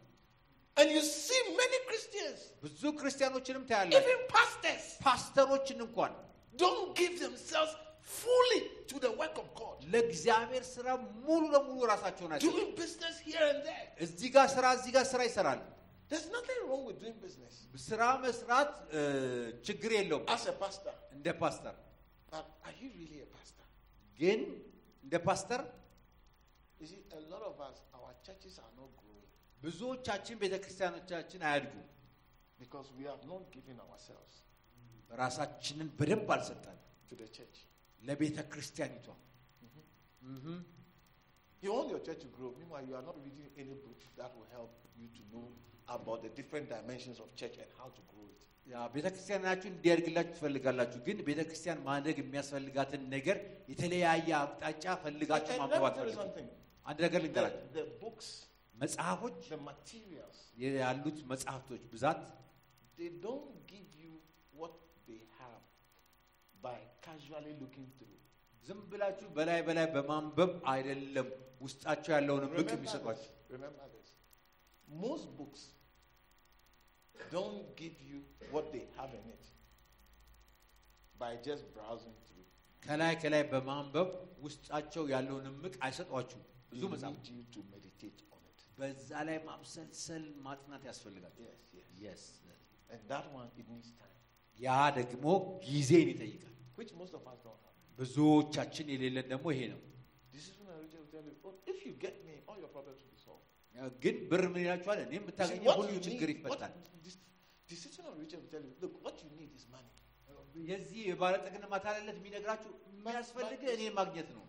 And 0.77 0.87
you 0.95 1.01
see 1.25 1.41
many 1.61 1.79
Christians, 1.89 2.39
ብዙ 2.65 2.81
ክርስቲያኖችንም 2.99 3.63
ታያላችሁ። 3.69 3.99
even 4.03 4.21
pastors, 4.35 4.85
ፓስተሮችን 5.05 5.79
እንኳን 5.87 6.13
don't 6.55 6.89
give 6.95 7.13
themselves 7.19 7.73
fully 8.15 8.59
to 8.87 8.97
the 8.99 9.11
work 9.13 9.35
of 9.37 9.47
God. 9.55 9.77
ለእግዚአብሔር 9.93 10.63
ስራ 10.75 10.87
ሙሉ 11.25 11.41
ለሙሉ 11.53 11.79
ራሳቸው 11.93 12.25
ናቸው። 12.31 12.51
Doing 12.51 12.71
business 12.75 13.15
here 13.27 13.45
and 13.45 13.61
there. 13.69 13.85
እዚህ 14.05 14.29
ጋር 14.35 14.47
ስራ 14.55 14.65
እዚህ 14.77 14.91
ጋር 14.97 15.05
ስራ 15.13 15.21
ይሰራሉ። 15.29 15.61
There's 16.11 16.27
nothing 16.29 16.59
wrong 16.67 16.83
with 16.87 16.97
doing 17.03 17.17
business 17.19 17.53
ስራ 17.87 18.01
መስራት 18.25 18.73
እ፣ 18.97 18.99
ችግር 19.67 19.91
የለውም 19.99 20.25
as 20.35 20.45
a 20.47 20.55
pastor. 20.63 20.93
እንደ 21.15 21.27
ፓስተር። 21.41 21.75
But 22.33 22.45
are 22.67 22.75
you 22.81 22.89
really 22.99 23.19
a 23.21 23.29
pastor? 23.37 23.65
ግን 24.19 24.39
እንደ 25.05 25.15
ፓስተር 25.27 25.61
You 26.79 26.87
see, 26.87 27.01
a 27.13 27.23
lot 27.31 27.43
of 27.43 27.57
us, 27.61 27.77
our 27.97 28.11
churches 28.25 28.55
are 28.59 28.73
not 28.79 28.89
growing 29.01 29.27
ብዙዎቻችን 29.63 30.35
ቤተ 30.41 30.55
ክርስቲያኖቻችን 30.63 31.41
አያድጉም። 31.49 31.85
because 32.59 32.87
we 32.97 33.03
have 33.05 33.23
not 33.25 33.43
given 33.51 33.77
ourselves 33.85 34.33
ራሳችንን 35.21 35.89
በደንብ 35.99 36.29
አልሰጠን 36.35 36.77
to 37.09 37.15
the 37.15 37.27
church. 37.29 37.57
ለቤተ 38.01 38.37
ክርስቲያኒቷ። 38.51 39.07
You 41.61 41.73
want 41.73 41.89
your 41.89 41.99
church 41.99 42.19
to 42.19 42.27
grow. 42.27 42.53
Meanwhile, 42.59 42.85
you 42.87 42.95
are 42.95 43.01
not 43.01 43.17
reading 43.19 43.47
any 43.57 43.75
book 43.75 43.99
that 44.17 44.31
will 44.35 44.49
help 44.51 44.71
you 44.95 45.07
to 45.09 45.21
know 45.31 45.45
about 45.87 46.19
the 46.21 46.29
different 46.29 46.69
dimensions 46.69 47.19
of 47.19 47.27
church 47.35 47.55
and 47.57 47.69
how 47.79 47.87
to 47.89 48.01
grow 48.11 48.25
it. 48.31 48.41
ያ 48.67 48.75
ቤተ 48.93 49.07
ክርስቲያናችሁ 49.13 49.67
እንዲያድግላችሁ 49.73 50.33
ትፈልጋላችሁ። 50.37 50.99
ግን 51.07 51.17
ቤተ 51.27 51.39
ክርስቲያን 51.49 51.79
ማድረግ 51.89 52.15
የሚያስፈልጋትን 52.21 53.01
ነገር 53.15 53.37
የተለያየ 53.71 54.29
አቅጣጫ 54.43 54.85
ፈልጋችሁ 55.03 55.51
And 55.55 55.59
let 55.59 55.63
ማንበብ 55.63 55.83
me 55.83 55.91
tell 55.97 56.07
you 56.07 56.13
አትፈልጉም። 56.13 56.21
something. 56.21 56.47
አንድ 56.85 56.99
ነገር 57.05 57.19
ልንገራችሁ፣ 57.25 57.61
The, 57.75 57.83
the 57.83 57.97
books, 58.03 58.27
መጽሐፎች 58.75 59.37
the 59.53 59.59
materials, 59.69 60.37
ያሉት 60.81 61.19
መጽሐፍቶች 61.33 61.83
ብዛት 61.93 62.23
they 62.99 63.09
don't 63.27 63.51
give 63.73 63.87
by 66.63 66.75
casually 67.01 67.53
looking 67.61 67.87
through. 67.97 68.11
ዝም 68.63 68.79
ብላችሁ 68.91 69.27
በላይ 69.37 69.59
በላይ 69.67 69.87
በማንበብ 69.95 70.51
አይደለም 70.73 71.27
ውስጣቸው 71.65 72.11
ያለውን 72.17 72.43
ምቅ 72.45 72.53
Remember 72.53 72.69
this. 72.69 72.77
የሚሰጧቸው። 72.77 73.31
Remember 73.55 73.85
this. 73.95 74.07
Most 74.87 75.27
books 75.39 75.61
don't 77.35 77.61
give 77.81 77.97
you 78.09 78.19
what 78.53 78.65
they 78.73 78.83
have 78.97 79.11
in 79.19 79.25
it 79.35 79.45
by 81.21 81.31
just 81.47 81.63
browsing 81.75 82.15
through. 82.25 82.47
ከላይ 82.83 83.13
ከላይ 83.23 83.43
በማንበብ 83.51 84.09
ውስጣቸው 84.45 85.03
ያለውን 85.13 85.45
ምቅ 85.63 85.75
አይሰጧችሁም። 85.87 86.43
ብዙ 86.71 86.81
They 86.83 86.91
መጽሐፍ 86.95 87.13
need 87.17 87.29
you 87.35 87.43
to 87.55 87.61
meditate 87.73 88.19
on 88.35 88.41
it. 88.51 88.59
በዛ 88.79 89.09
ላይ 89.29 89.37
ማብሰልሰል 89.49 90.25
ማጥናት 90.47 90.83
ያስፈልጋል። 90.91 91.33
Yes, 91.47 91.61
yes. 91.79 91.89
Yes. 92.07 92.21
And 92.93 93.01
that 93.13 93.25
one, 93.39 93.47
it 93.61 93.67
needs 93.73 93.89
time, 94.01 94.17
ያ 94.60 94.68
ደግሞ 94.98 95.26
ጊዜን 95.64 96.08
ይጠይቃል። 96.12 96.54
ብዙዎቻችን 97.98 98.86
የሌለን 98.92 99.26
ደግሞ 99.32 99.46
ይሄ 99.54 99.62
ነው። 99.72 99.80
ግን 104.02 104.16
ብር 104.30 104.42
ምን 104.52 104.60
ይላችኋል? 104.62 104.98
እኔ 105.04 105.12
የምታገኘው 105.18 105.72
ሁሉ 105.78 105.90
ችግር 106.06 106.28
ይፈታል። 106.34 106.72
የዚህ 110.70 111.00
የባለጠግነት 111.08 111.68
ማታለለት 111.72 112.16
የሚነግራችሁ 112.18 112.70
የሚያስፈልግ 112.90 113.60
እኔን 113.74 113.92
ማግኘት 113.98 114.28
ነው። 114.36 114.44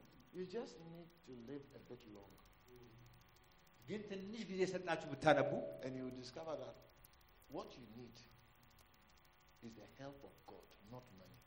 ግን 3.81 4.01
ትንሽ 4.09 4.41
ጊዜ 4.49 4.61
ሰጣችሁ 4.73 5.07
ብታነቡ 5.13 5.51
is 9.63 9.73
the 9.75 9.87
help 9.97 10.19
of 10.23 10.35
God, 10.47 10.67
not 10.91 11.05
money. 11.19 11.39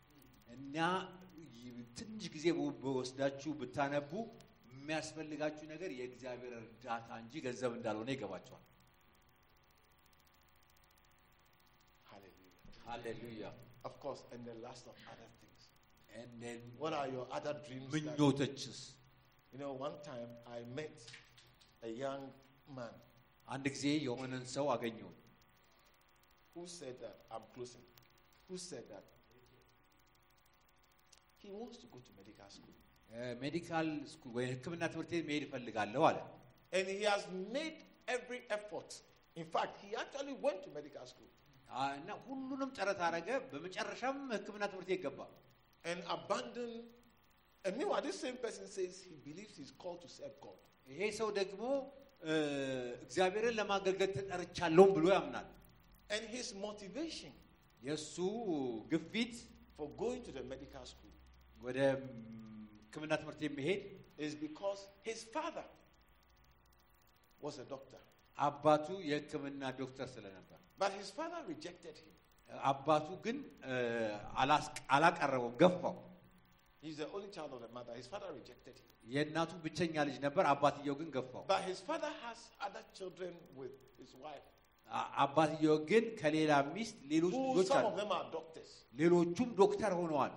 እና 0.48 0.76
ትንሽ 1.98 2.24
ጊዜ 2.34 2.46
በወስዳችሁ 2.84 3.52
ብታነቡ 3.60 4.10
የሚያስፈልጋችሁ 4.72 5.66
ነገር 5.72 5.90
የእግዚአብሔር 5.98 6.52
እርዳታ 6.60 7.08
እንጂ 7.22 7.34
ገንዘብ 7.46 7.72
እንዳልሆነ 7.78 8.08
ይገባቸዋል። 8.16 8.64
Hallelujah. 12.06 12.80
ሃሌሉያ። 12.86 13.44
Of 13.84 13.94
course, 14.00 14.22
and 14.32 14.42
the 14.44 14.56
last 14.64 14.84
of 14.86 14.96
other 15.12 15.28
things. 15.40 15.62
And 16.10 16.28
then 16.40 16.60
What 16.78 16.92
are 16.94 17.08
your 17.08 17.26
other 17.30 17.54
dreams? 17.66 17.88
that- 17.88 18.04
ምኞቶችስ? 18.06 18.78
you 19.52 19.58
know, 19.58 19.72
one 19.78 19.96
time 20.04 20.30
I 20.48 20.60
met 20.78 20.96
a 21.82 21.92
young 22.04 22.22
man 22.70 22.94
አንድ 23.48 23.66
ጊዜ 23.74 23.86
የሆነን 24.06 24.44
ሰው 24.56 24.66
አገኘው። 24.74 25.10
who 26.54 26.62
said 26.70 26.96
that, 27.00 27.16
I'm 27.32 27.44
closing, 27.54 27.84
who 28.49 28.57
said 28.59 28.85
that 28.89 29.05
he 31.37 31.49
wants 31.51 31.77
to 31.77 31.87
go 31.87 31.99
to 31.99 32.11
medical 32.19 32.49
school. 32.49 32.75
ሜዲካል 33.43 33.87
ስኩል 34.11 34.31
ወይ 34.37 34.45
ሕክምና 34.49 34.83
ትምህርት 34.93 35.11
ቤት 35.13 35.23
መሄድ 35.29 35.43
እፈልጋለሁ 35.47 36.01
አለ። 36.09 36.17
And 36.77 36.85
he 36.95 37.03
has 37.11 37.23
made 37.55 37.77
every 38.07 38.39
effort. 38.57 38.89
In 39.35 39.47
fact, 39.53 39.73
he 39.83 39.89
actually 40.01 40.35
went 40.45 40.59
to 40.65 40.69
medical 40.77 41.05
school 41.11 41.29
አ- 41.79 41.93
እና 41.99 42.09
ሁሉንም 42.27 42.69
ጥረት 42.77 42.99
አረገ። 43.07 43.29
በመጨረሻም 43.51 44.17
ሕክምና 44.35 44.63
ትምህርት 44.71 44.89
ቤት 44.91 45.01
ገባ። 45.05 45.19
and 45.83 45.99
abandoned. 46.15 46.77
And 47.65 47.73
meanwhile, 47.79 48.03
this 48.07 48.19
same 48.25 48.37
person 48.45 48.65
says 48.77 48.93
he 49.07 49.15
believes 49.27 49.53
he's 49.61 49.73
called 49.83 49.99
to 50.05 50.09
serve 50.17 50.35
God. 50.47 50.59
ይሄ 50.87 51.01
ሰው 51.21 51.29
ደግሞ 51.41 51.63
እ፣ 52.29 52.33
እግዚአብሔርን 53.05 53.55
ለማገልገል 53.59 54.09
ተጠርቻለሁም 54.17 54.89
ብሎ 54.97 55.05
ያምናል። 55.17 55.47
And 56.15 56.23
his 56.35 56.47
motivation 56.65 57.33
የእሱ 57.83 58.15
ግፊት 58.93 59.33
for 59.77 59.87
going 59.97 60.21
to 60.21 60.31
the 60.31 60.43
medical 60.53 60.85
school 60.85 61.13
ወደ 61.57 61.79
ም, 61.93 62.07
ሕክምና 62.83 63.13
ትምህርት 63.21 63.41
የሚሄድ 63.47 63.81
is 64.19 64.33
because 64.37 64.79
his 65.07 65.19
father 65.35 65.67
was 67.41 67.55
a 67.57 67.67
doctor. 67.73 68.01
አባቱ 68.37 68.87
የሕክምና 69.09 69.63
ዶክተር 69.81 70.07
ስለነበር 70.15 70.59
But 70.81 70.91
his 70.99 71.09
father 71.11 71.41
rejected 71.47 71.95
him. 72.03 72.13
አባቱ 72.71 73.07
ግን 73.25 73.37
እ፣ 73.71 73.73
አላስ- 74.41 74.69
አላቀረበውም፣ 74.95 75.55
ገፋው። 75.63 75.95
He's 76.83 76.97
the 77.03 77.07
only 77.15 77.29
child 77.35 77.51
of 77.55 77.61
the 77.61 77.71
mother. 77.77 77.93
His 78.01 78.07
father 78.13 78.29
rejected 78.33 78.75
him. 78.81 78.87
የእናቱ 79.13 79.51
ብቸኛ 79.65 79.95
ልጅ 80.09 80.17
ነበር፣ 80.25 80.43
አባትየው 80.53 80.95
ግን 81.01 81.09
ገፋው። 81.15 81.43
But 81.51 81.63
his 81.71 81.79
father 81.89 82.11
has 82.23 82.39
other 82.67 82.83
children 82.99 83.33
with 83.61 83.75
his 84.01 84.11
wife. 84.25 84.47
አ- 84.93 85.09
አባትየው 85.23 85.75
ግን 85.89 86.05
ከሌላ 86.19 86.51
ሚስት 86.75 86.97
ሌሎች 87.11 87.33
Who 87.35 87.43
ልጆች 87.49 87.67
some 87.69 87.77
አሉ። 87.79 87.87
of 87.89 87.97
them 88.01 88.11
are 88.11 88.25
doctors 88.31 88.71
ሌሎቹም 88.95 89.49
ዶክተር 89.61 89.91
ሆነዋል፣ 89.99 90.33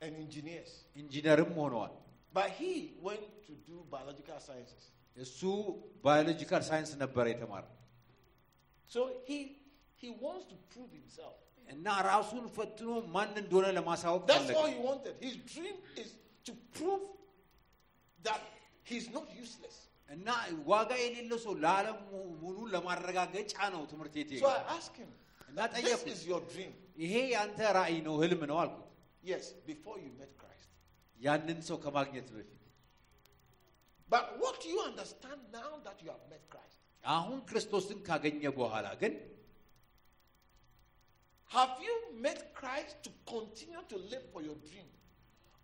and 0.00 0.12
engineers. 0.24 0.70
ኢንጂነርም 1.02 1.52
ሆነዋል። 1.60 1.92
But 2.34 2.48
he 2.60 2.72
went 3.00 3.26
to 3.46 3.52
do 3.68 3.76
biological 3.90 4.38
sciences. 4.40 4.82
እሱ 5.16 5.40
ባዮሎጂካል 6.04 6.62
ሳይንስ 6.70 6.90
ነበረ 7.02 7.24
የተማረ 7.32 7.64
So 8.90 9.00
he 9.28 9.38
he 10.02 10.08
wants 10.24 10.44
to 10.46 10.56
prove 10.72 10.90
himself. 10.92 11.36
እና 11.68 11.86
ራሱን 12.08 12.44
ፈትኖ 12.56 12.90
ማን 13.14 13.30
እንደሆነ 13.42 13.66
ለማሳወቅ 13.76 14.22
That's 14.24 14.42
ፈለገ። 14.42 14.58
all 14.58 14.68
he 14.74 14.80
wanted. 14.88 15.14
His 15.20 15.36
dream 15.52 15.76
is 15.96 16.10
to 16.46 16.52
prove 16.76 17.04
that 18.18 18.42
he's 18.86 19.06
not 19.10 19.26
useless. 19.36 19.76
እና 20.11 20.27
ዋጋ 20.71 20.91
የሌለው 21.01 21.39
ሰው 21.45 21.53
ለዓለም 21.63 21.97
ሙሉ 22.43 22.57
ለማረጋገጫ 22.73 23.53
ነው 23.75 23.81
ትምህርት 23.91 24.13
ቤት 24.19 24.29
እና 25.49 25.59
"This 25.65 25.73
ጠየቁት፣ 25.75 26.07
is 26.15 26.21
your 26.31 26.41
dream. 26.53 26.71
ይሄ 27.03 27.13
ያንተ 27.35 27.59
ራእይ 27.77 27.97
ነው 28.07 28.15
ህልም 28.23 28.41
ነው 28.51 28.57
አልኩት።. 28.63 28.87
ያንን 31.19 31.59
ሰው 31.69 31.77
ከማግኘት 31.85 32.27
በፊት? 32.35 32.57
አሁን 37.03 37.39
ክርስቶስን 37.49 37.99
ካገኘ 38.07 38.41
በኋላ 38.59 38.87
ግን 39.03 39.13
Have 41.51 41.77
you 41.85 41.95
met 42.25 42.39
Christ 42.57 42.93
to 43.05 43.09
continue 43.31 43.81
to 43.91 43.97
live 44.11 44.25
for 44.33 44.41
your 44.41 44.57
dream? 44.67 44.89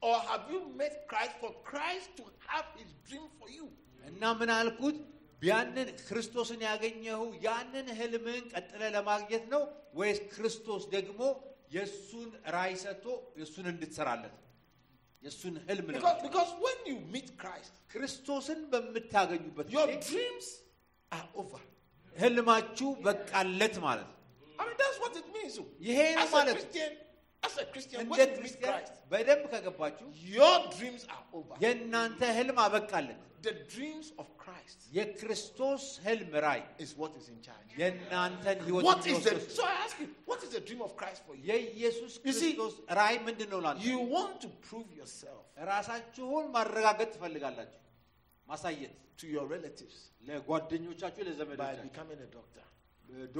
Or 0.01 0.15
have 0.29 0.45
you 0.53 0.59
met 0.81 1.07
Christ 1.11 1.35
for 1.43 1.51
Christ 1.69 2.09
to 2.17 2.23
have 2.47 2.67
his 2.79 2.89
dream 3.09 3.27
for 3.39 3.49
you? 3.49 3.67
እና 4.07 4.23
ምን 4.39 4.49
አልኩት? 4.55 4.97
ያንን 5.41 5.88
ክርስቶስን 6.01 6.61
ያገኘው 6.67 7.21
ያንን 7.43 7.88
ህልምን 7.97 8.43
ቀጥለ 8.53 8.81
ለማግኘት 8.95 9.43
ነው 9.53 9.63
ወይስ 9.93 10.19
ክርስቶስ 10.31 10.84
ደግሞ 10.95 11.19
የእሱን 11.71 12.29
ራእይ 12.55 12.75
ሰጥቶ 12.84 13.05
የእሱን 13.39 13.65
እንድትሰራለት 13.71 14.35
የእሱን 15.23 15.55
ህልም 15.67 15.88
ክርስቶስን 17.93 18.59
በምታገኙበት 18.71 19.67
ህልማችሁ 22.15 22.89
በቃለት 23.05 23.75
ማለት 23.85 24.07
ነው። 24.09 24.15
ይሄ 25.88 25.99
ማለት 26.34 26.59
እንደ 27.99 28.19
ክርስቲያን 28.34 28.77
በደንብ 29.11 29.43
ከገባችሁ 29.51 30.07
የእናንተ 31.63 32.21
ህልም 32.38 32.57
አበቃለት። 32.63 33.21
The 33.42 33.54
dreams 33.74 34.09
of 34.22 34.26
Christ 34.42 34.78
የክርስቶስ 34.96 35.84
ህልም 36.06 36.32
ራእይ 36.44 36.62
is 36.78 36.90
what 37.00 37.12
is 37.20 37.26
in 37.32 37.38
charge. 37.46 37.70
የእናንተን 37.80 38.59
ህይወት 38.66 38.84
What 38.88 39.00
is 39.02 39.18
the 39.26 39.32
የሚወስድ 39.32 39.56
so 39.56 39.62
I 39.64 39.76
ask 39.86 39.96
you, 40.02 40.09
what 40.30 40.40
is 40.46 40.50
the 40.56 40.62
dream 40.68 40.82
of 40.86 40.92
Christ 41.00 41.20
for 41.26 41.34
you? 41.36 41.44
የኢየሱስ 41.50 42.12
You 42.28 42.34
see- 42.40 42.52
ክርስቶስ 42.54 42.74
ራእይ 43.00 43.18
ምንድን 43.28 43.48
ነው 43.54 43.60
ላንተ? 43.66 43.82
You 43.88 43.98
want 44.16 44.36
to 44.44 44.50
prove 44.68 44.90
yourself 45.00 45.42
ራሳችሁን 45.72 46.46
ማረጋገጥ 46.56 47.09
ትፈልጋላችሁ፣ 47.16 47.80
ማሳየት 48.48 48.94
to 49.20 49.26
your 49.34 49.46
relatives 49.56 49.96
ለጓደኞቻችሁ፣ 50.30 51.22
by 51.22 51.28
ለዘመዶቻችሁ 51.30 51.88
becoming 51.90 52.20
a 52.28 52.32
doctor. 52.38 52.64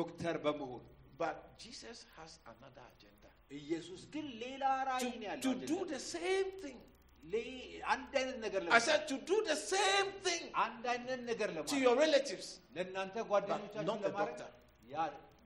ዶክተር 0.01 0.37
በመሆን 0.47 0.83
But 1.19 1.37
Jesus 1.65 1.99
has 2.17 2.33
another 2.53 2.85
agenda. 2.93 3.31
ኢየሱስ 3.61 4.01
ግን 4.15 4.27
ሌላ 4.43 4.63
ራእይ 4.91 5.11
ነው 5.13 5.19
To, 5.19 5.27
ያለው። 5.29 5.43
to 5.47 5.51
አጀንዳ። 5.53 5.69
do 5.73 5.79
the 5.95 6.01
same 6.15 6.49
thing. 6.65 6.79
ሌ- 7.25 7.43
አንድ 7.95 8.13
አይነት 8.21 8.39
ነገር 8.45 8.61
I 8.61 8.65
ለማድረግ 8.67 8.87
said 8.89 9.03
to 9.11 9.17
do 9.31 9.37
the 9.51 9.59
same 9.73 10.09
thing 10.27 10.45
አንድ 10.65 10.85
አይነት 10.95 11.21
ነገር 11.31 11.49
to 11.51 11.55
ለማድረግ 11.57 11.83
your 11.87 11.97
relatives. 12.05 12.49
ለእናንተ 12.77 13.17
But 13.23 13.29
ጓደኞቻችሁ 13.33 13.87
not 13.91 14.01
a 14.01 14.09
ለማድረግ 14.09 14.39
doctor. 14.39 14.51
ያ 14.95 14.97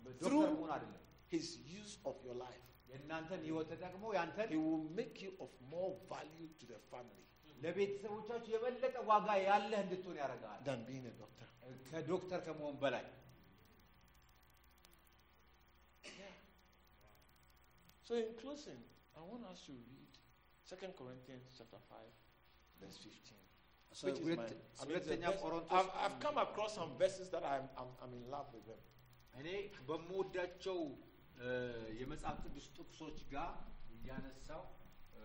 ዶክተር 0.06 0.24
Through 0.27 0.44
መሆን 0.52 0.70
አይደለም። 0.77 1.02
his 1.35 1.47
use 1.81 1.94
of 2.10 2.16
your 2.27 2.36
life, 2.47 2.64
የእናንተን 2.90 3.40
ህይወት 3.48 3.68
ተጠቅሞ 3.73 4.05
ያንተን 4.18 4.48
he 4.55 4.60
will 4.66 4.85
make 5.01 5.16
you 5.24 5.32
of 5.44 5.51
more 5.74 5.93
value 6.14 6.48
to 6.60 6.66
the 6.73 6.81
family 6.93 7.23
ለቤተሰቦቻችሁ 7.64 8.51
የበለጠ 8.55 8.97
ዋጋ 9.10 9.28
ያለህ 9.51 9.78
እንድትሆን 9.85 10.16
ያደርጋል 10.23 10.59
than 10.68 10.81
being 10.90 11.06
a 11.12 11.16
doctor. 11.23 11.47
ከዶክተር 11.90 12.40
ከመሆን 12.48 12.77
በላይ 12.85 13.05
So 18.05 18.14
in 18.14 18.35
closing, 18.40 18.78
I 19.16 19.23
want 19.23 19.44
us 19.44 19.62
to 19.66 19.73
read 19.73 20.10
2 20.70 20.93
Corinthians 20.94 21.47
chapter 21.59 21.81
5, 21.89 21.98
verse 22.81 22.98
15. 22.98 23.43
So 23.93 24.06
Which 24.06 24.18
is 24.18 24.24
ሁለት- 24.27 24.39
my, 24.39 24.44
I 24.44 24.86
mean, 24.86 24.97
it's 24.97 25.09
a 25.09 25.10
ሁለተኛ 25.10 25.24
verse- 25.27 25.43
ቆሮንቶስ 25.43 25.73
I've, 25.78 25.90
I've 26.05 26.18
come 26.20 26.39
across 26.39 26.73
some 26.74 26.93
verses 26.98 27.28
that 27.31 27.44
I'm, 27.47 27.66
I'm, 27.77 27.90
I'm 28.02 28.12
in 28.14 28.27
love 28.31 28.48
with 28.56 28.66
them. 28.70 28.82
እኔ 29.35 29.48
በምወዳቸው 29.89 30.78
እ፣ 31.39 31.48
እ፣ 31.48 31.48
የመጽሐፍ 32.01 32.36
ቅዱስ 32.44 32.66
ጥቅሶች 32.77 33.18
ጋር 33.35 33.51
እያነሳው 33.97 34.62
እ፣ 35.18 35.23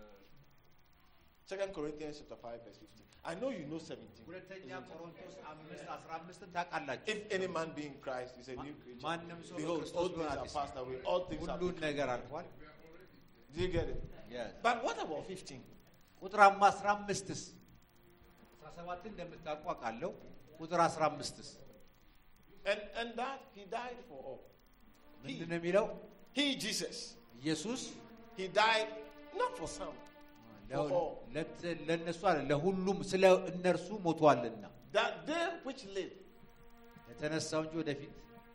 Second 1.45 1.71
Corinthians 1.77 2.15
chapter 2.21 2.39
5, 2.43 2.59
verse 2.65 2.79
15. 2.79 3.07
I 3.23 3.35
know 3.35 3.49
you 3.51 3.65
know 3.71 3.79
17. 3.87 4.23
ሁለተኛ 4.29 4.61
isn't 4.67 4.83
it? 4.83 4.91
ቆሮንቶስ 4.91 5.35
አምስት 5.51 5.83
አስራ 5.95 6.09
አምስትን 6.19 6.49
ታውቃላችሁ። 6.55 7.07
If 7.15 7.21
any 7.37 7.49
man 7.57 7.69
be 7.79 7.85
in 7.89 7.97
Christ, 8.05 8.33
is 8.43 8.47
a 8.47 8.57
new 8.65 8.75
creature. 8.83 9.03
ማንም 9.07 9.39
ሰው 9.49 9.57
Behold, 9.59 9.81
በክርስቶስ 9.81 9.99
all 10.01 10.07
things 10.07 10.17
ቢሆን 10.17 10.29
are 10.31 10.39
አዲስ 10.39 10.55
passed 10.59 10.79
away. 10.83 10.97
All 11.11 11.21
things 11.31 11.43
are 11.45 11.59
ሁሉን 11.59 11.75
become. 11.75 11.85
Do 13.56 13.62
you 13.62 13.68
get 13.68 13.88
it? 13.88 14.02
Yes. 14.30 14.50
But 14.62 14.84
what 14.84 14.96
about 15.02 15.24
15? 15.28 15.60
ቁጥር 16.22 16.40
አማ 16.46 16.62
አስራ 16.72 16.86
አምስትስ 16.96 17.40
አስራ 18.54 18.66
ሰባትን 18.76 19.08
እንደምታውቁ 19.12 19.64
አውቃለሁ። 19.72 20.10
ቁጥር 20.60 20.80
አስራ 20.88 21.02
አምስትስ 21.12 21.48
And, 22.64 22.80
and 23.00 23.08
that 23.20 23.40
he 23.56 23.64
died 23.74 23.98
for 24.08 24.18
all. 24.28 24.40
He, 25.24 25.26
ምንድን 25.26 25.48
ነው 25.52 25.56
የሚለው? 25.60 25.84
he, 26.38 26.46
Jesus, 26.64 26.96
ኢየሱስ 27.42 27.80
he 28.38 28.46
died 28.62 28.90
not 29.40 29.52
for 29.60 29.68
some, 29.78 29.94
for 30.70 30.86
all. 30.98 31.12
ለት- 31.36 31.64
ለእነሱ 31.88 32.20
አለ 32.30 32.38
ለሁሉም 32.50 32.98
ስለ 33.12 33.24
እነርሱ 33.52 33.88
ሞቷልና 34.06 34.64
That 34.96 35.12
they 35.30 35.44
which 35.68 35.82
live, 35.98 36.14
የተነሳው 37.10 37.60
እንጂ 37.66 37.74
ወደፊት 37.82 38.12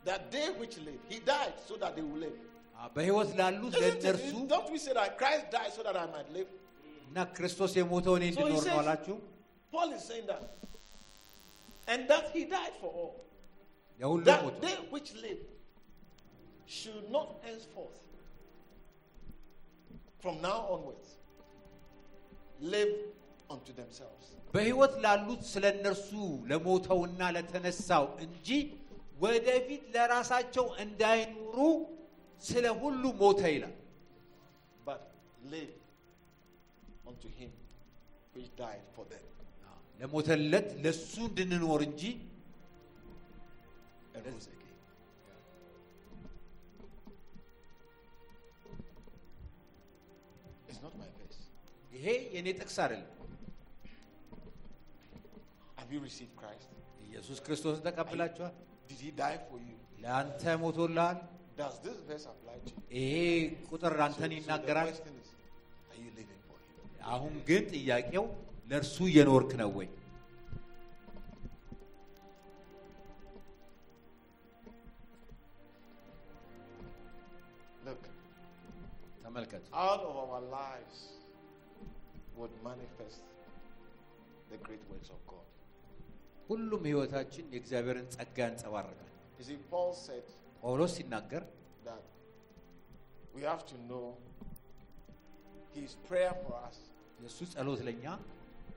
that 0.09 0.21
they 0.35 0.47
which 0.61 0.77
live, 0.87 1.01
he 1.11 1.17
died 1.33 1.55
so 1.67 1.73
that 1.83 1.91
they 1.97 2.05
will 2.09 2.21
live. 2.27 2.37
አ፣ 2.80 2.88
በሕይወት 2.96 3.30
ላሉት 3.40 3.74
Isn't 3.74 3.82
ለእነርሱ 3.84 4.30
it, 4.34 4.48
don't 4.48 4.70
we 4.70 4.78
say 4.78 4.94
that 4.94 5.10
Christ 5.20 5.44
died 5.50 5.72
so 5.76 5.82
that 5.82 5.96
I 5.96 6.06
might 6.08 6.30
live? 6.30 6.50
እና 7.08 7.18
ክርስቶስ 7.36 7.72
የሞተው 7.80 8.14
እኔ 8.18 8.24
So 8.26 8.30
he 8.30 8.32
እንድኖር 8.36 8.50
ነው 8.56 8.62
says- 8.66 8.80
አላችሁ። 8.82 9.16
Paul 9.72 9.90
is 9.92 10.04
saying 10.10 10.26
that. 10.26 10.44
And 11.88 12.00
that 12.12 12.26
he 12.34 12.42
died 12.52 12.74
for 12.80 12.90
all. 13.00 13.12
ለሁሉም 14.00 14.26
That 14.30 14.42
ሞቷል። 14.46 14.60
they 14.64 14.76
which 14.94 15.10
live 15.24 15.42
should 16.76 17.04
not 17.10 17.28
henceforth, 17.44 17.98
from 20.22 20.40
now 20.42 20.58
onwards, 20.74 21.08
live 22.72 22.92
unto 23.50 23.72
themselves. 23.72 24.24
በሕይወት 24.54 24.94
ላሉት 25.04 25.42
ስለ 25.52 25.64
እነርሱ 25.76 26.10
ለሞተውና 26.50 27.20
ለተነሳው 27.36 28.04
እንጂ 28.24 28.48
ወደፊት 29.24 29.84
ለራሳቸው 29.94 30.66
እንዳይኖሩ 30.84 31.56
ስለ 32.42 32.64
ሁሉ 32.82 33.02
ሞተ 33.22 33.40
ይላል። 33.54 33.74
but 34.86 35.02
live 35.52 35.74
unto 37.10 37.28
him 37.38 37.52
which 38.34 38.48
died 38.56 38.84
for 38.96 39.04
them 39.12 39.24
ለሞተለት 40.00 40.68
ለሱ 40.84 41.12
እንድንኖር 41.30 41.80
እንጂ 41.88 42.02
and 44.14 44.24
rose 44.26 44.46
again. 44.48 44.76
It's 50.68 50.80
not 50.82 50.94
my 51.00 51.08
verse. 51.18 51.38
ይሄ 51.92 52.06
የኔ 52.36 52.48
ጥቅስ 52.60 52.76
አይደለም። 52.84 53.12
Have 55.78 55.90
you 55.94 56.00
received 56.08 56.34
Christ? 56.42 56.68
ኢየሱስ 57.08 57.38
ክርስቶስን 57.46 57.82
ተቀብላችኋል? 57.88 58.54
Did 58.90 59.00
he 59.06 59.10
die 59.22 59.38
for 59.48 59.58
you? 59.68 59.76
ለአንተ 60.04 60.42
ሞቶልሃል። 60.64 61.18
ይሄ 62.93 63.13
ቁጥር 63.69 63.95
አንተን 64.05 64.31
ይናገራል። 64.37 64.89
አሁን 67.11 67.33
ግን 67.47 67.63
ጥያቄው 67.73 68.25
ለእርሱ 68.69 68.97
እየኖርክ 69.09 69.51
ነው 69.61 69.69
ወይ? 69.77 69.87
ተመልከት 79.23 79.63
ሁሉም 86.49 86.83
ህይወታችን 86.87 87.45
የእግዚአብሔርን 87.53 88.07
ጸጋ 88.15 88.37
ያንጸባርቃል። 88.45 89.07
You 90.60 90.60
see, 90.60 90.62
Paul 90.62 90.78
said 90.78 90.86
ጳውሎስ 90.86 90.92
ሲናገር 90.96 91.42
that 91.84 92.02
we 93.34 93.42
have 93.42 93.62
to 93.66 93.76
know 93.88 94.06
his 95.74 95.90
prayer 96.08 96.34
for 96.42 96.54
us 96.68 96.76
የእሱ 97.22 97.38
ጸሎት 97.54 97.80
ለኛ 97.88 98.18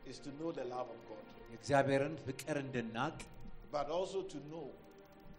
is 0.05 0.19
to 0.19 0.29
know 0.39 0.51
the 0.51 0.65
love 0.65 0.89
of 0.95 0.99
God, 1.09 1.25
የእግዚአብሔርን 1.51 2.15
ፍቅር 2.27 2.57
እንድናቅ 2.65 3.17
but 3.71 3.87
also 3.89 4.21
to 4.33 4.37
know 4.51 4.67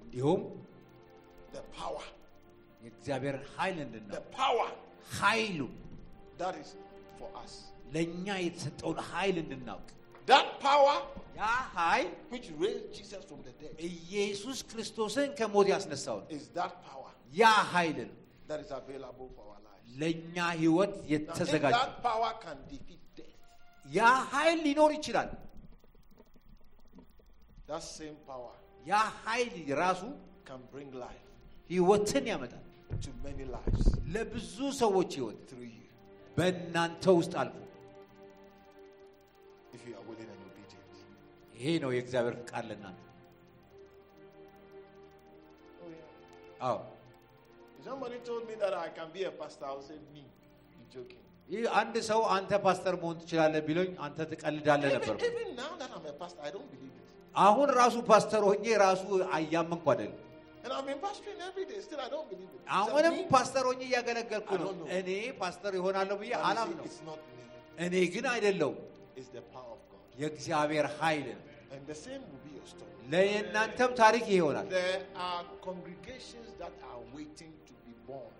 እንዲሁም 0.02 0.40
the 1.52 1.62
power, 1.80 2.04
የእግዚአብሔርን 2.84 3.44
ኃይል 3.56 3.76
the 3.76 3.84
እንድናቅ 3.86 4.22
power 4.40 4.68
ኃይሉ 5.20 5.60
that 6.38 6.54
is 6.62 6.70
for 7.18 7.30
us. 7.44 7.52
ለእኛ 7.94 8.26
የተሰጠውን 8.46 8.98
ኃይል 9.12 9.36
እንድናውቅ 9.44 9.88
That 10.31 10.47
power 10.67 10.95
ያ 11.39 11.47
ኃይል 11.77 12.07
which 12.33 12.47
raised 12.63 12.87
Jesus 12.97 13.21
from 13.29 13.39
the 13.47 13.53
dead 13.61 13.73
ኢየሱስ 13.89 14.59
ክርስቶስን 14.71 15.27
ከሞት 15.39 15.67
ያስነሳው 15.73 16.19
is 16.37 16.45
that 16.57 16.73
power 16.89 17.11
ያ 17.41 17.43
ኃይል 17.73 17.97
ነው 18.09 18.15
that 18.49 18.59
is 18.65 18.71
available 18.79 19.27
for 19.35 19.45
our 19.53 19.61
lives. 19.69 19.85
ለእኛ 20.01 20.37
ህይወት 20.61 20.93
የተዘጋጀ 21.13 21.73
that 21.79 21.93
power 22.09 22.31
can 22.45 22.57
defeat 22.71 23.01
death, 23.19 23.35
ያ 23.85 24.01
ኃይል 24.33 24.59
ሊኖር 24.67 24.91
ይችላል። 24.97 25.29
that 27.69 27.83
same 27.97 28.17
power 28.31 28.53
ያ 28.91 28.95
ኃይል 29.25 29.53
ራሱ 29.83 30.01
can 30.49 30.61
bring 30.73 30.89
life 31.05 31.23
ህይወትን 31.73 32.25
ያመጣል 32.33 32.63
to 33.05 33.11
many 33.27 33.45
lives 33.57 33.85
ለብዙ 34.15 34.57
ሰዎች 34.83 35.11
ህይወት 35.19 35.39
through 35.49 35.69
you 35.77 35.85
በእናንተ 36.37 37.05
ውስጥ 37.19 37.33
አልፎ 37.43 37.57
if 39.75 39.81
you 39.87 39.95
are. 39.99 40.04
ይሄ 41.54 41.66
ነው 41.84 41.90
የእግዚአብሔር 41.94 42.34
ፍቃድ 42.40 42.64
ለእናንተ። 42.70 43.00
Oh, 45.80 45.90
yeah. 45.90 46.66
አዎ 46.68 46.78
If 47.78 47.84
somebody 47.86 48.18
told 48.20 48.42
me 48.48 48.54
that 48.62 48.74
I 48.76 48.88
can 48.90 49.08
be 49.10 49.22
a 49.24 49.32
pastor, 49.32 49.64
I 49.64 49.74
would 49.74 49.84
say, 49.84 49.98
Me, 50.14 50.22
you 50.74 50.84
joking. 50.94 51.16
ይህ 51.48 51.62
አንድ 51.80 51.94
ሰው 52.08 52.20
አንተ 52.34 52.52
ፓስተር 52.66 52.94
መሆን 53.02 53.16
ትችላለህ 53.20 53.62
ቢሎኝ 53.68 53.90
አንተ 54.06 54.18
ትቀልዳለህ 54.32 54.90
ነበር። 54.96 55.14
Even, 55.14 55.28
even 55.30 55.48
now 55.56 55.70
that 55.80 55.90
I'm 55.96 56.04
a 56.06 56.14
pastor, 56.14 56.42
I 56.48 56.52
don't 56.56 56.68
believe 56.74 56.92
it. 56.92 57.06
አሁን 57.34 57.68
ራሱ 57.80 57.96
ፓስተር 58.10 58.42
ሆኜ 58.48 58.64
ራሱ 58.84 59.04
አያመንኩ 59.36 59.84
አይደለም። 59.94 60.18
And 60.64 60.72
I've 60.76 60.86
been 60.86 61.00
pastoring 61.00 61.38
every 61.40 61.64
day, 61.64 61.78
still 61.80 62.00
I 62.00 62.10
don't 62.14 62.28
believe 62.32 62.50
it. 62.50 62.62
አሁንም 62.78 63.14
It's, 63.18 63.30
ፓስተር 63.34 63.64
ሆኜ 63.68 63.80
እያገለገልኩ 63.88 64.50
I 64.50 64.60
ነው። 64.62 64.66
don't 64.68 64.80
know. 64.82 64.88
እኔ 64.98 65.10
ፓስተር 65.42 65.72
ይሆናለሁ 65.80 66.16
ብዬ 66.22 66.30
But 66.30 66.36
you 66.36 66.42
see, 66.42 66.48
አላምነው። 66.50 66.84
it's 66.88 67.00
not 67.02 67.20
me, 67.28 67.44
እኔ 67.86 67.94
ግን 68.14 68.26
አይደለሁም፣ 68.34 68.76
it's 69.16 69.30
the 69.38 69.44
power 69.54 69.72
of 69.76 69.82
God. 69.83 69.83
የእግዚአብሔር 70.16 70.86
ኃይል 70.98 71.26
ነው። 71.30 71.44
And 71.74 71.82
the 71.86 71.98
same 71.98 72.22
will 72.22 72.42
be 72.44 72.52
your 72.58 72.66
story. 72.66 72.94
ለእናንተም 73.12 73.90
ታሪክ 74.02 74.24
ይሄ 74.30 74.36
ይሆናል። 74.40 74.66
There 74.72 74.98
are 75.26 75.42
congregations 75.68 76.48
that 76.60 76.74
are 76.90 77.00
waiting 77.16 77.52
to 77.68 77.74
be 77.84 77.94
born. 78.08 78.30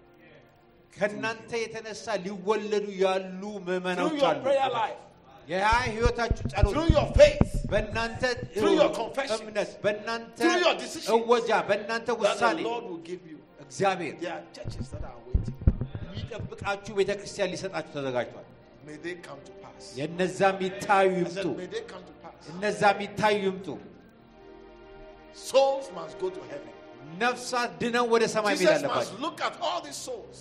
ከእናንተ 0.93 1.51
የተነሳ 1.65 2.07
ሊወለዱ 2.27 2.87
ያሉ 3.05 3.43
Through 3.43 3.65
ምዕመናኖች 3.69 4.19
your 4.21 4.29
አሉ። 4.31 4.43
prayer 4.47 4.71
life, 4.81 5.01
ያ 5.49 5.63
ህይወታችሁ 5.89 6.45
ጸሎት 6.53 6.73
through 6.75 6.91
your 6.97 7.07
faith, 7.21 7.53
በእናንተ 7.73 8.23
Through 8.57 8.75
your 8.81 8.91
confessions. 9.01 9.41
እምነት 9.45 9.71
በእናንተ 9.85 10.37
Through 10.43 10.61
your 10.65 10.75
decisions. 10.83 11.13
እወጃ 11.17 11.51
በእናንተ 11.71 12.09
that 12.11 12.21
ውሳኔ 12.23 12.59
the 12.61 12.69
Lord 12.71 12.85
will 12.91 13.03
give 13.11 13.23
you. 13.33 13.39
እግዚአብሔር 13.65 14.15
There 14.21 14.35
are 14.35 14.45
churches 14.59 14.87
that 14.95 15.05
are 15.05 15.19
waiting. 15.27 15.57
የሚጠብቃችሁ 16.05 16.93
ቤተ 17.01 17.11
ክርስቲያን 17.21 17.51
ሊሰጣችሁ 17.55 17.93
ተዘጋጅቷል። 17.99 18.47
May 18.87 18.97
they 19.07 19.15
come 19.29 19.41
to 19.49 19.53
pass. 19.63 19.83
የእነዛ 20.01 20.39
የሚታዩ 20.53 21.11
I 21.13 21.21
ይምጡ፣ 21.21 21.37
said, 21.37 21.57
may 21.63 21.69
they 21.75 21.83
come 21.93 22.05
to 22.11 22.15
pass. 22.25 22.43
እነዛ 22.53 22.81
የሚታዩ 22.95 23.39
ይምጡ። 23.49 23.69
Souls 25.51 25.87
must 25.99 26.15
go 26.23 26.29
to 26.37 26.41
heaven. 26.53 26.73
ነፍሳት 27.23 27.71
ድነው 27.83 28.05
ወደ 28.15 28.25
ሰማይ 28.35 28.55
መሄድ 28.55 28.61
Jesus 28.63 28.83
must 28.83 28.85
አለባቸው። 28.89 29.21
look 29.25 29.39
at 29.49 29.55
all 29.67 29.81
these 29.87 30.01
souls 30.09 30.39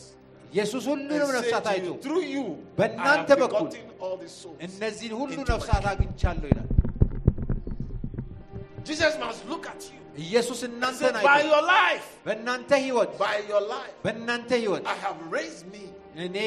ኢየሱስ 0.54 0.84
and 0.84 0.90
ሁሉንም 0.91 1.28
say 1.32 1.36
ነፍሳት 1.40 1.64
to 1.68 1.72
አይቶ 1.74 1.88
you, 1.90 1.96
through 2.06 2.24
you, 2.36 2.44
I 2.50 2.78
በእናንተ 2.80 3.30
have 3.34 3.41
በኩል 3.44 3.68
begotten 3.70 3.86
all 4.06 4.16
these 4.24 4.36
souls. 4.41 4.58
እነዚህን 4.68 5.14
ሁሉ 5.22 5.30
into 5.38 5.46
my 5.46 5.50
ነፍሳት 5.54 5.84
kingdom. 5.84 5.91
አግኝቻለሁ 5.94 6.48
ይላል። 6.54 6.68
Jesus 8.90 9.14
must 9.24 9.41
look 9.52 9.66
at 9.74 9.82
you 9.91 9.98
ኢየሱስ 10.26 10.60
and 10.66 10.70
say, 10.70 10.70
እናንተን 10.72 11.16
by 11.28 11.34
አይቶ 11.36 11.48
your 11.54 11.64
life, 11.78 12.08
በእናንተ 12.28 12.72
ህይወት 12.86 13.12
by 13.26 13.36
your 13.52 13.64
life, 13.76 13.96
በእናንተ 14.06 14.50
ህይወት 14.64 14.84
I 14.86 14.98
have 15.06 15.20
raised 15.38 15.66
me 15.76 15.84
እኔ 16.26 16.38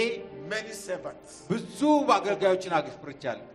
many 0.49 0.73
servants. 0.87 1.31
ብዙ 1.51 1.79
አገልጋዮችን 2.17 2.73
አግፍርቻለሁ። 2.79 3.45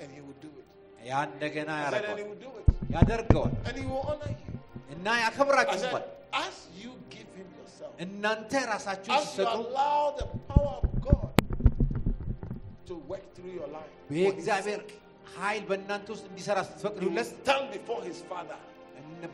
And 0.00 0.10
he 0.10 0.20
will 0.20 0.38
do 0.40 0.50
it. 0.60 0.66
And 0.98 1.04
He 1.04 1.10
will 1.10 1.66
ያደርገዋል። 1.82 2.20
ያደርገዋል። 2.96 3.52
And 3.68 3.76
he 3.80 3.84
will 3.86 4.04
honor 4.10 4.30
you. 4.40 4.46
to 4.90 5.76
you 5.82 6.00
As 6.46 6.56
you 6.82 6.90
give 7.14 7.30
him 7.38 7.48
yourself. 7.58 7.92
እናንተ 8.04 8.52
ራሳችሁ 8.72 9.10
ሲሰጡ 9.26 9.46
As 9.46 9.54
you 9.54 9.66
allow 9.66 10.00
the 10.20 10.26
power 10.50 10.74
of 10.80 10.88
God 11.08 11.30
to 12.88 12.94
work 13.12 13.26
through 13.36 13.54
your 13.60 13.70
life. 13.76 13.92
በእግዚአብሔር 14.10 14.80
ኃይል 15.36 15.64
በእናንተ 15.70 16.06
ውስጥ 16.14 16.24
እንዲሰራ 16.30 16.58
ስትፈቅዱለት 16.68 17.28
stand 17.34 17.66
before 17.76 18.02
his 18.10 18.20
father. 18.32 18.58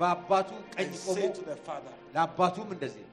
በአባቱ 0.01 0.49
ቀኝ 0.77 0.89
ቆሞ 1.05 1.19
ለአባቱም 2.15 2.69
እንደዚህ 2.77 3.05
ነው። 3.05 3.13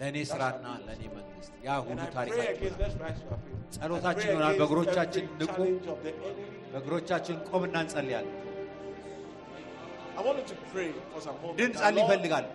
ለእኔ 0.00 0.18
ስራና 0.28 0.66
ለእኔ 0.84 1.02
መንግስት 1.14 1.52
ያ 1.64 1.78
ሁሉ 1.86 1.98
ታሪካችን 2.14 2.72
ጸሎታችን 3.74 4.28
ይሆናል። 4.30 4.54
በእግሮቻችን 4.60 5.24
ንቁ፣ 5.40 5.56
በእግሮቻችን 6.72 7.36
ቆምና 7.48 7.74
እንጸልያለን። 7.84 8.36
እንድንጸልይ 11.50 12.02
እፈልጋለሁ። 12.06 12.50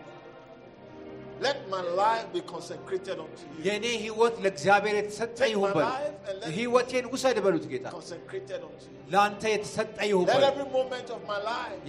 የእኔ 3.66 3.86
ህይወት 4.04 4.36
ለእግዚአብሔር 4.44 4.96
የተሰጠ 5.00 5.40
ይሁን 5.54 5.72
በሉ። 5.78 5.88
ህይወቴን 6.58 7.06
ውሰድ 7.14 7.38
በሉት 7.46 7.66
ጌታ፣ 7.72 7.88
ለአንተ 9.14 9.44
የተሰጠ 9.54 9.98
ይሁን 10.12 10.26
በሉ። 10.30 10.44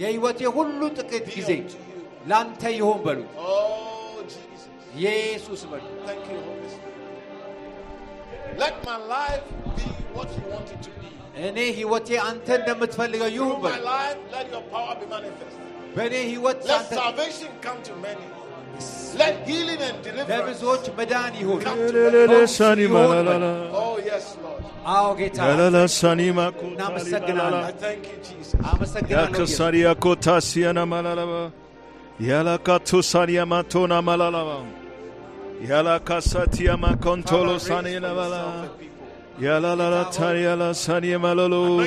የህይወቴ 0.01 0.41
ሁሉ 0.57 0.81
ጥቂት 0.99 1.27
ጊዜ 1.37 1.51
ለአንተ 2.29 2.63
ይሁን 2.77 2.99
በሉት። 3.05 3.31
Jesus. 4.97 5.61
Thank 6.05 6.23
you, 6.31 6.39
Holy 6.47 6.69
Spirit. 6.75 6.93
Let 8.57 8.75
my 8.85 8.97
life 8.97 9.45
be 9.77 9.87
what 10.15 10.29
you 10.37 10.43
want 10.53 10.69
it 10.75 10.81
to 10.81 10.91
be. 10.99 11.07
እኔ 11.47 11.57
ህይወቴ 11.77 12.07
አንተ 12.27 12.47
እንደምትፈልገው 12.59 13.29
ይሁን 13.35 13.57
በል 13.63 13.81
በእኔ 15.95 16.15
ህይወት 16.31 16.61
ለብዙዎች 20.31 20.85
መዳን 20.99 21.33
ይሁን 21.41 21.61
አዎ 24.95 25.07
ጌታ 25.19 25.39
እናመሰግናለሁ 26.71 27.61
ያላካቱ 32.27 32.89
ሳሪያ 33.11 33.39
ማቶና 33.53 33.93
ማላላባ 34.07 34.51
Yala 35.61 35.99
kasatia 35.99 36.77
makontolo 36.77 37.59
sani 37.59 37.99
vala. 37.99 38.69
Yala 39.39 39.75
la 39.75 39.89
la 39.89 40.05
tariala 40.05 40.75
sani 40.75 41.17
malolo. 41.17 41.79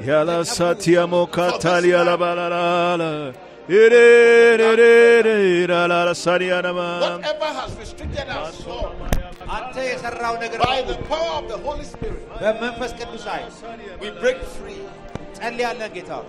Yala 0.00 0.44
satia 0.44 1.06
mokatalia 1.06 2.04
la 2.04 2.16
balala. 2.16 3.34
Whatever 3.66 3.96
has 7.44 7.74
restricted 7.76 8.28
us, 8.28 8.62
by 9.46 10.82
the 10.86 10.94
power 11.08 11.38
of 11.38 11.48
the 11.48 11.56
Holy 11.58 11.84
Spirit, 11.84 12.28
we 14.00 14.10
break 14.20 14.42
free. 14.42 14.80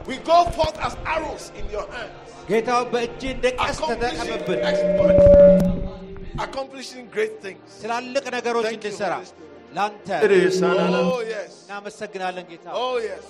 We 0.07 0.17
go 0.17 0.45
forth 0.45 0.77
as 0.79 0.95
arrows 1.05 1.51
in 1.57 1.69
your 1.69 1.87
hands. 1.91 2.11
ጌታው 2.49 2.81
በእጅ 2.93 3.21
እንደቀስ 3.33 3.77
ተጠቀመብን። 3.89 4.49
accomplishing 6.39 7.05
great 7.11 7.41
things. 7.41 7.59
Thank 8.69 8.83
you, 8.83 8.91
Holy 9.15 9.25
It 10.25 10.31
is. 10.31 10.61
Oh, 10.61 11.21
yes. 11.21 11.65
Oh, 12.73 12.99
yes. 12.99 13.21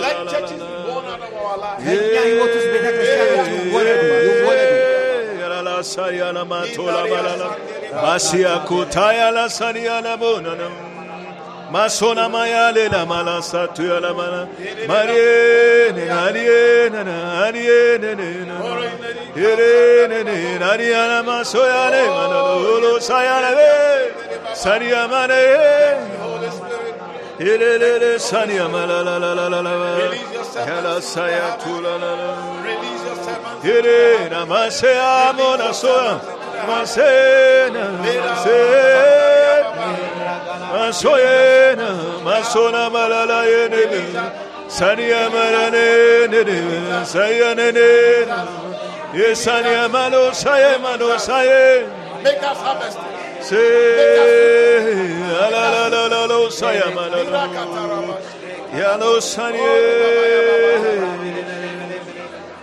Let 0.00 0.16
churches 0.30 0.50
be 0.50 0.92
born 0.92 1.04
out 1.06 1.22
of 1.22 1.34
our 1.34 1.58
lives. 1.58 1.84
Masona 11.74 12.28
mayale 12.30 12.88
na 12.88 13.04
malasa 13.04 13.66
tu 13.74 13.82
ya 13.82 13.98
la 13.98 14.14
mana. 14.14 14.46
Marie 14.86 15.90
ne 15.96 16.04
alie 16.24 16.88
na 16.92 17.02
na 17.02 17.16
alie 17.46 17.98
ne 17.98 18.14
ne 18.14 18.28
na. 18.48 18.56
Ere 19.34 20.06
ne 20.06 20.22
ne 20.22 20.58
na 20.60 20.70
alie 20.74 21.02
na 21.10 21.18
masoya 21.28 21.90
le 21.90 22.02
mana 22.14 22.40
lo 22.82 23.00
saya 23.00 23.36
le. 23.56 24.54
Saria 24.54 25.08
mane. 25.08 25.42
Elelele 27.40 28.20
sania 28.20 28.70
mala 28.70 29.02
la 29.02 29.18
la 29.18 29.32
la 29.34 29.48
la 29.48 29.60
la. 29.60 29.74
Kala 30.66 31.02
saya 31.02 31.58
tu 31.58 31.74
la 31.82 31.96
la 32.02 32.12
la. 32.20 32.30
Ere 33.64 34.30
na 34.30 34.46
masaya 34.46 35.34
mona 35.36 35.70
soya. 35.80 36.20
Masena. 36.68 37.84
Masena 37.98 39.13
masoyena 40.84 41.88
masona 42.24 42.90
malala 42.94 43.40
yene 43.52 43.82
sania 44.68 45.22
malane 45.34 45.88
ne 46.32 46.42
sayane 47.12 47.68
ne 47.76 47.90
yesania 49.20 49.88
malo 49.88 50.32
saye 50.32 50.78
malo 50.84 51.18
saye 51.18 51.86
Make 52.24 52.42
us 52.42 52.58
harvest. 52.58 52.98
ala 55.44 55.64
la 55.74 55.84
la 55.94 56.02
la 56.12 56.22
lo 56.26 56.40
saya 56.50 56.86
malala 56.96 57.42
ya 58.78 58.96
lo 58.96 59.20
sanie 59.20 59.76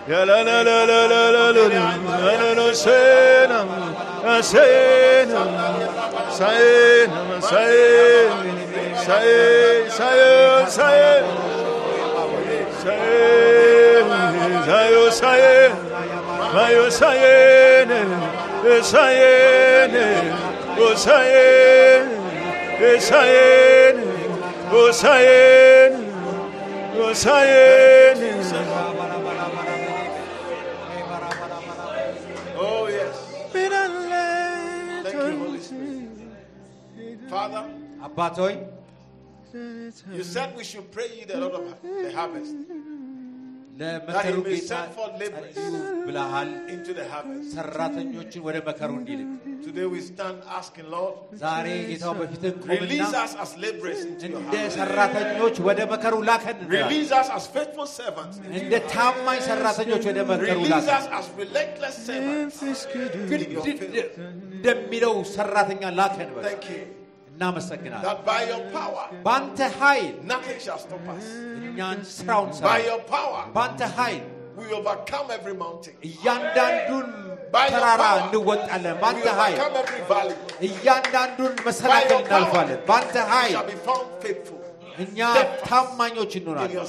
Ya 0.08 0.26
la 0.26 0.42
la 0.44 0.58
la 0.68 0.78
la 0.92 1.00
la 1.12 1.22
la 1.34 1.46
la 1.54 1.68
la 1.70 1.86
la 2.22 2.34
la 2.42 2.50
la 2.60 2.74
sena 2.74 3.60
Oh, 32.64 32.88
yeah. 32.88 33.01
Father, 37.35 37.65
አባት 38.09 38.37
ሆይ 38.45 38.57
you 40.19 40.25
said 40.35 40.49
we 40.61 40.65
should 40.71 40.89
pray 40.95 41.09
ye 41.19 41.25
the 41.25 41.39
Lord 41.43 41.55
of 41.61 41.67
the 42.05 42.13
harvest 42.19 42.57
ለመከሩ 43.81 44.13
That 44.17 44.27
he 44.27 44.43
may 44.45 44.53
ጌታ 44.59 44.69
send 44.73 44.93
forth 44.97 45.15
laborers. 45.23 45.55
ጸልዩ 45.57 45.81
ብለሃል 46.07 46.51
into 46.75 46.93
the 46.99 47.05
harvest. 47.13 47.49
ሰራተኞችን 47.57 48.43
ወደ 48.49 48.57
መከሩ 48.69 48.91
እንዲልክ 49.01 49.31
Today 49.67 49.87
we 49.95 50.01
stand 50.09 50.39
asking, 50.59 50.87
Lord, 50.95 51.15
ዛሬ 51.43 51.67
ጌታው 51.91 52.13
በፊት 52.21 52.45
release 52.45 53.11
ቆምና 53.11 53.21
us 53.25 53.33
as 53.45 53.51
laborers 53.65 54.01
into 54.11 54.27
your 54.33 54.41
እንደ 54.43 54.55
harvest. 54.57 54.77
ሰራተኞች 54.81 55.57
ወደ 55.69 55.81
መከሩ 55.93 56.15
ላከን 56.31 56.57
እንላለን። 56.65 56.89
Release 56.89 57.13
us 57.21 57.29
as 57.39 57.47
faithful 57.57 57.89
servants. 58.01 58.37
እንደ 58.61 58.73
ታማኝ 58.95 59.41
ሰራተኞች 59.51 60.05
ወደ 60.11 60.21
መከሩ 60.33 60.59
Release 60.59 60.73
ላከን 60.75 60.95
us 60.99 61.09
as 61.21 61.27
relentless 61.43 61.97
servants. 62.11 62.59
in 62.63 62.75
your 63.07 63.27
ግድ 63.33 63.45
field. 63.81 63.99
እንደሚለው 64.57 65.17
ሰራተኛ 65.37 65.83
ላከን 66.01 66.31
በል። 66.39 66.45
Thank 66.51 66.67
you. 66.75 66.83
እናመሰግናለን። 67.42 68.06
That 68.08 68.20
by 68.26 68.42
your 68.52 68.64
power, 68.74 69.04
በአንተ 69.26 69.60
ኃይል 69.80 70.12
nothing 70.32 70.60
shall 70.66 70.80
stop 70.86 71.06
us. 71.14 71.26
እኛን 71.60 72.00
ስራውን 72.18 72.50
ሰራ። 72.58 72.66
By 72.70 72.80
your 72.90 73.02
power, 73.16 73.42
በአንተ 73.56 73.82
ኃይል 73.98 74.24
we 74.58 74.66
overcome 74.80 75.28
every 75.38 75.56
mountain. 75.64 75.96
እያንዳንዱን 76.10 77.08
ተራራ 77.72 78.04
እንወጣለን። 78.20 78.96
በአንተ 79.04 79.28
ኃይል 79.40 79.58
እያንዳንዱን 80.68 81.54
መሰናክል 81.68 82.20
እናልፋለን። 82.26 82.80
በአንተ 82.90 83.16
ኃይል 83.34 83.56
እኛ 85.04 85.20
ታማኞች 85.66 86.32
እንሆናለን። 86.40 86.86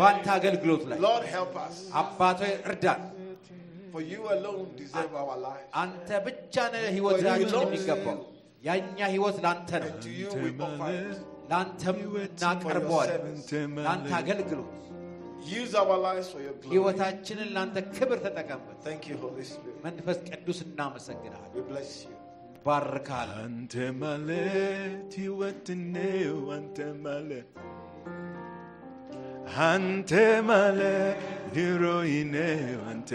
በአንተ 0.00 0.26
አገልግሎት 0.38 0.82
ላይ 0.90 0.98
አባቶ 2.02 2.40
እርዳን። 2.70 3.00
አንተ 5.82 6.08
ብቻ 6.26 6.54
ነህ 6.74 6.84
ህይወታችን 6.96 7.56
የሚገባው 7.62 8.18
ያኛ 8.63 8.99
ህይወት 9.13 9.37
ላንተ 9.45 9.71
ነው። 9.83 9.91
And 9.91 10.01
to 10.05 10.11
you 10.19 10.29
we 10.43 10.51
offer 10.67 10.89
it. 11.01 11.19
ላንተም 11.51 11.97
እናቀርበዋለን። 12.21 13.25
ላንተ 13.87 14.11
አገልግሎት 14.21 14.71
Use 15.59 15.73
our 15.81 15.97
lives 16.05 16.27
for 16.33 16.39
your 16.45 16.53
glory. 16.55 16.71
ህይወታችንን 16.73 17.49
ላንተ 17.57 17.77
ክብር 17.97 18.17
ተጠቀምበት። 18.25 18.77
Thank 18.87 19.03
you, 19.09 19.17
Holy 19.23 19.45
Spirit. 19.51 19.77
መንፈስ 19.87 20.17
ቅዱስ 20.29 20.59
እናመሰግናል፣ 20.67 21.43
We 21.57 21.63
bless 21.71 21.91
you. 22.05 22.13
ባርካል። 22.67 23.29
አንተ 23.43 23.73
ማለት 24.03 25.11
ሕይወት 25.19 25.67
ነው። 25.95 26.37
አንተ 26.57 26.77
ማለት 27.05 27.47
አንተ 29.65 30.11
ማለት 30.49 31.19
ኑሮዬ 31.55 32.13
ነው። 32.33 32.79
አንተ 32.91 33.11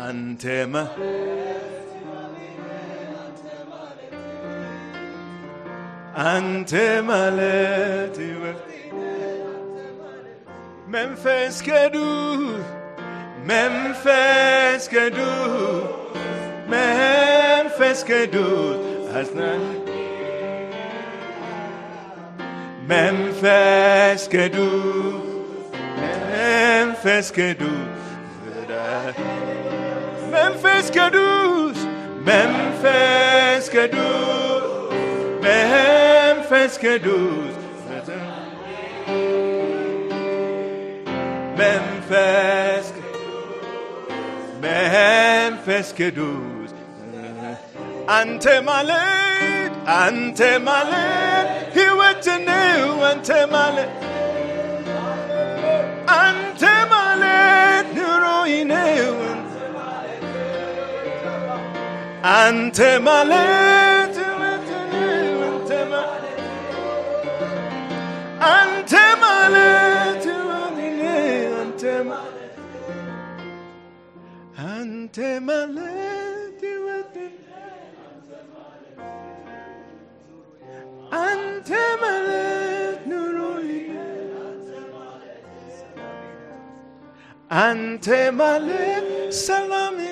አንተ 0.00 0.44
ማለት 0.74 1.77
አንተ 6.24 6.72
ማለት 7.02 8.16
ሕይወት 8.18 8.60
መንፈስ 10.88 11.56
ቅዱስ 11.62 12.66
መንፈስ 13.46 14.84
ቅዱስ 14.94 15.94
መንፈስ 16.68 18.00
ቅዱስ 18.10 18.84
አጽናኝ 19.16 19.64
መንፈስ 22.88 24.22
ቅዱስ 24.34 25.26
መንፈስ 26.32 27.28
ቅዱስ 27.36 28.00
መንፈስ 30.34 30.86
ቅዱስ 30.96 31.78
መንፈስ 32.26 33.66
ቅዱስ 33.70 34.64
Bethlehem 35.49 36.43
fest 36.43 36.79
gedus 36.79 37.55
Memphis. 41.57 42.85
Memphis 44.61 45.89
kedus. 45.97 46.69
Ante 48.07 48.61
malet 48.67 49.71
Ante 49.87 50.51
malet 50.67 51.73
He 51.73 51.85
went 51.99 52.21
to 52.27 52.35
new 52.49 52.85
Ante 53.09 53.39
malet 53.53 53.89
Ante 56.25 56.75
malet 56.93 57.85
Nuro 57.97 58.37
Ante 62.23 62.99
malet 62.99 63.78
أنت 68.49 68.93
مليت 69.23 70.27
مديني 70.27 71.61
أنت 71.61 71.85
مليت 71.85 72.57
أنت 74.59 75.19
مليت 75.19 76.63
مديني 76.85 77.39
أنت 81.13 81.71
مليت 82.01 83.07
نوري 83.07 83.91
أنت 87.51 88.09
مليت 88.09 89.33
سلامي 89.33 90.08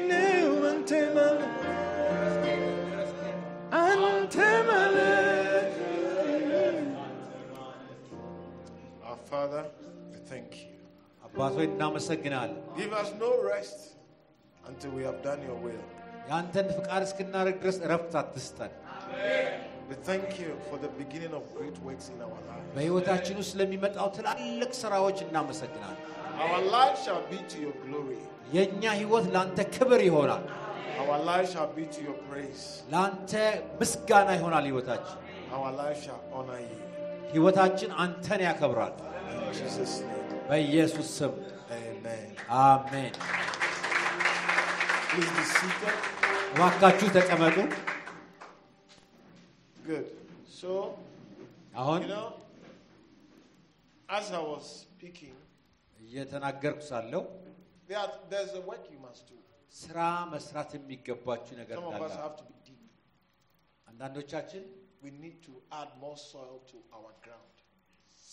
አባቶች 11.36 11.66
እናመሰግናለን። 11.69 12.59
Give 12.77 12.94
us 12.94 13.10
no 13.19 13.31
rest 13.52 13.78
until 14.62 14.90
we 14.90 15.02
have 15.02 15.19
done 15.23 15.40
your 15.43 15.59
will. 15.66 15.82
የአንተን 16.28 16.66
ፍቃድ 16.77 17.02
እስክናደርግ 17.09 17.56
ድረስ 17.62 17.78
እረፍት 17.86 18.14
አትስጠን። 18.20 18.73
We 19.90 19.97
thank 20.09 20.28
you 20.40 20.51
for 20.69 20.77
the 20.78 20.90
beginning 21.01 21.32
of 21.39 21.44
great 21.56 21.77
works 21.86 22.06
in 22.12 22.19
our 22.27 22.39
lives. 22.48 22.69
በሕይወታችን 22.77 23.36
ውስጥ 23.43 23.55
ለሚመጣው 23.60 24.09
ትላልቅ 24.16 24.70
ስራዎች 24.82 25.19
እናመሰግናለን። 25.27 26.01
Our 26.44 26.60
life 26.77 26.98
shall 27.05 27.23
be 27.32 27.39
to 27.52 27.59
your 27.64 27.77
glory. 27.86 28.20
የእኛ 28.56 28.85
ሕይወት 29.01 29.27
ለአንተ 29.35 29.59
ክብር 29.77 30.01
ይሆናል፣ 30.09 30.44
Our 31.02 31.19
life 31.31 31.47
shall 31.52 31.70
be 31.78 31.85
to 31.94 32.01
your 32.09 32.19
praise. 32.28 32.62
ለአንተ 32.93 33.32
ምስጋና 33.81 34.28
ይሆናል። 34.39 34.64
ሕይወታችን 34.70 35.19
Our 35.56 35.70
life 35.82 35.98
shall 36.06 36.23
honor 36.36 36.60
you. 36.69 36.78
ሕይወታችን 37.35 37.90
አንተን 38.05 38.40
ያከብራል። 38.48 38.94
In 39.35 39.52
Jesus' 39.60 39.97
name. 40.02 40.15
በኢየሱስ 40.48 41.10
ስም። 41.18 41.34
አሜን። 42.60 43.14
እባካችሁ 46.52 47.07
ተቀመጡ። 47.15 47.57
አሁን 51.76 52.02
እየተናገርኩ 55.99 56.80
ሳለው 56.90 57.24
ስራ 59.74 59.98
መስራት 60.32 60.72
የሚገባችሁ 60.78 61.53
ነገር 61.60 61.78
አንዳንዶቻችን 63.88 64.64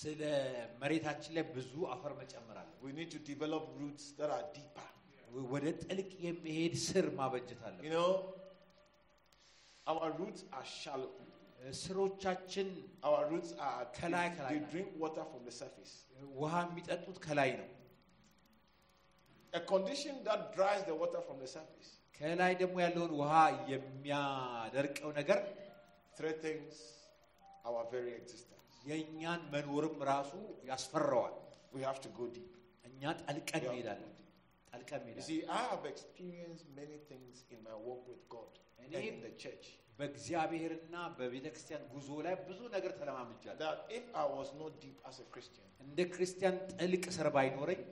ስለ 0.04 0.22
መሬታችን 0.82 1.34
ላይ 1.38 1.44
ብዙ 1.56 1.72
አፈር 1.96 2.14
መጨመር 2.22 2.58
አለ። 2.62 2.70
We 2.86 2.92
need 2.98 3.10
to 3.12 3.22
develop 3.32 3.64
roots 3.82 4.06
that 4.20 4.30
are 4.38 4.46
deeper. 4.58 4.88
ወደ 5.54 5.66
ጥልቅ 5.84 6.10
የሚሄድ 6.28 6.76
ስር 6.88 7.06
ማበጀት 7.20 7.60
አለ። 7.70 7.76
You 7.88 7.94
know, 7.96 8.12
our 9.88 10.10
roots 10.22 10.42
are 10.58 10.68
shallow. 10.82 11.12
ስሮቻችን 11.84 12.68
Our 13.08 13.24
roots 13.32 13.52
are 13.68 13.82
Kalai, 13.98 14.26
they, 14.28 14.36
kalai. 14.38 14.50
they 14.52 14.60
drink 14.74 14.90
water 15.04 15.26
from 15.32 15.42
the 15.48 15.56
surface. 15.62 15.94
ውሃ 16.42 16.54
የሚጠጡት 16.68 17.18
ከላይ 17.26 17.52
ነው። 17.62 17.68
A 19.54 19.62
condition 19.74 20.16
that 20.28 20.42
dries 20.56 20.82
the 20.90 20.96
water 21.04 21.22
from 21.28 21.38
the 21.44 21.50
surface 21.56 21.90
ከላይ 22.18 22.54
ደግሞ 22.62 22.76
ያለውን 22.86 23.14
ውሃ 23.22 23.34
የሚያደርቀው 23.74 25.12
ነገር 25.20 25.40
threatens 26.18 26.76
our 27.70 27.84
very 27.96 28.14
existence. 28.22 28.53
የእኛን 28.85 29.43
መኖርም 29.53 29.97
ራሱ 30.09 30.33
ያስፈራዋል። 30.69 31.35
እኛ 32.85 33.03
ጠልቀን 33.23 33.63
እንሄዳለን። 33.67 34.11
በእግዚአብሔርና 39.99 40.95
በቤተ 41.17 41.47
ክርስቲያን 41.53 41.83
ጉዞ 41.93 42.09
ላይ 42.25 42.35
ብዙ 42.47 42.61
ነገር 42.73 42.93
ተለማምጃለሁ። 43.01 43.59
እንደ 45.81 46.01
ክርስቲያን 46.13 46.57
ጥልቅ 46.73 47.05
ስር 47.17 47.29
ባይኖረኝ 47.35 47.83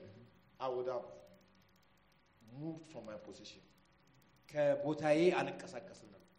ከቦታዬ 4.49 5.19
አልንቀሳቀስም 5.37 6.09
ነበር። 6.09 6.29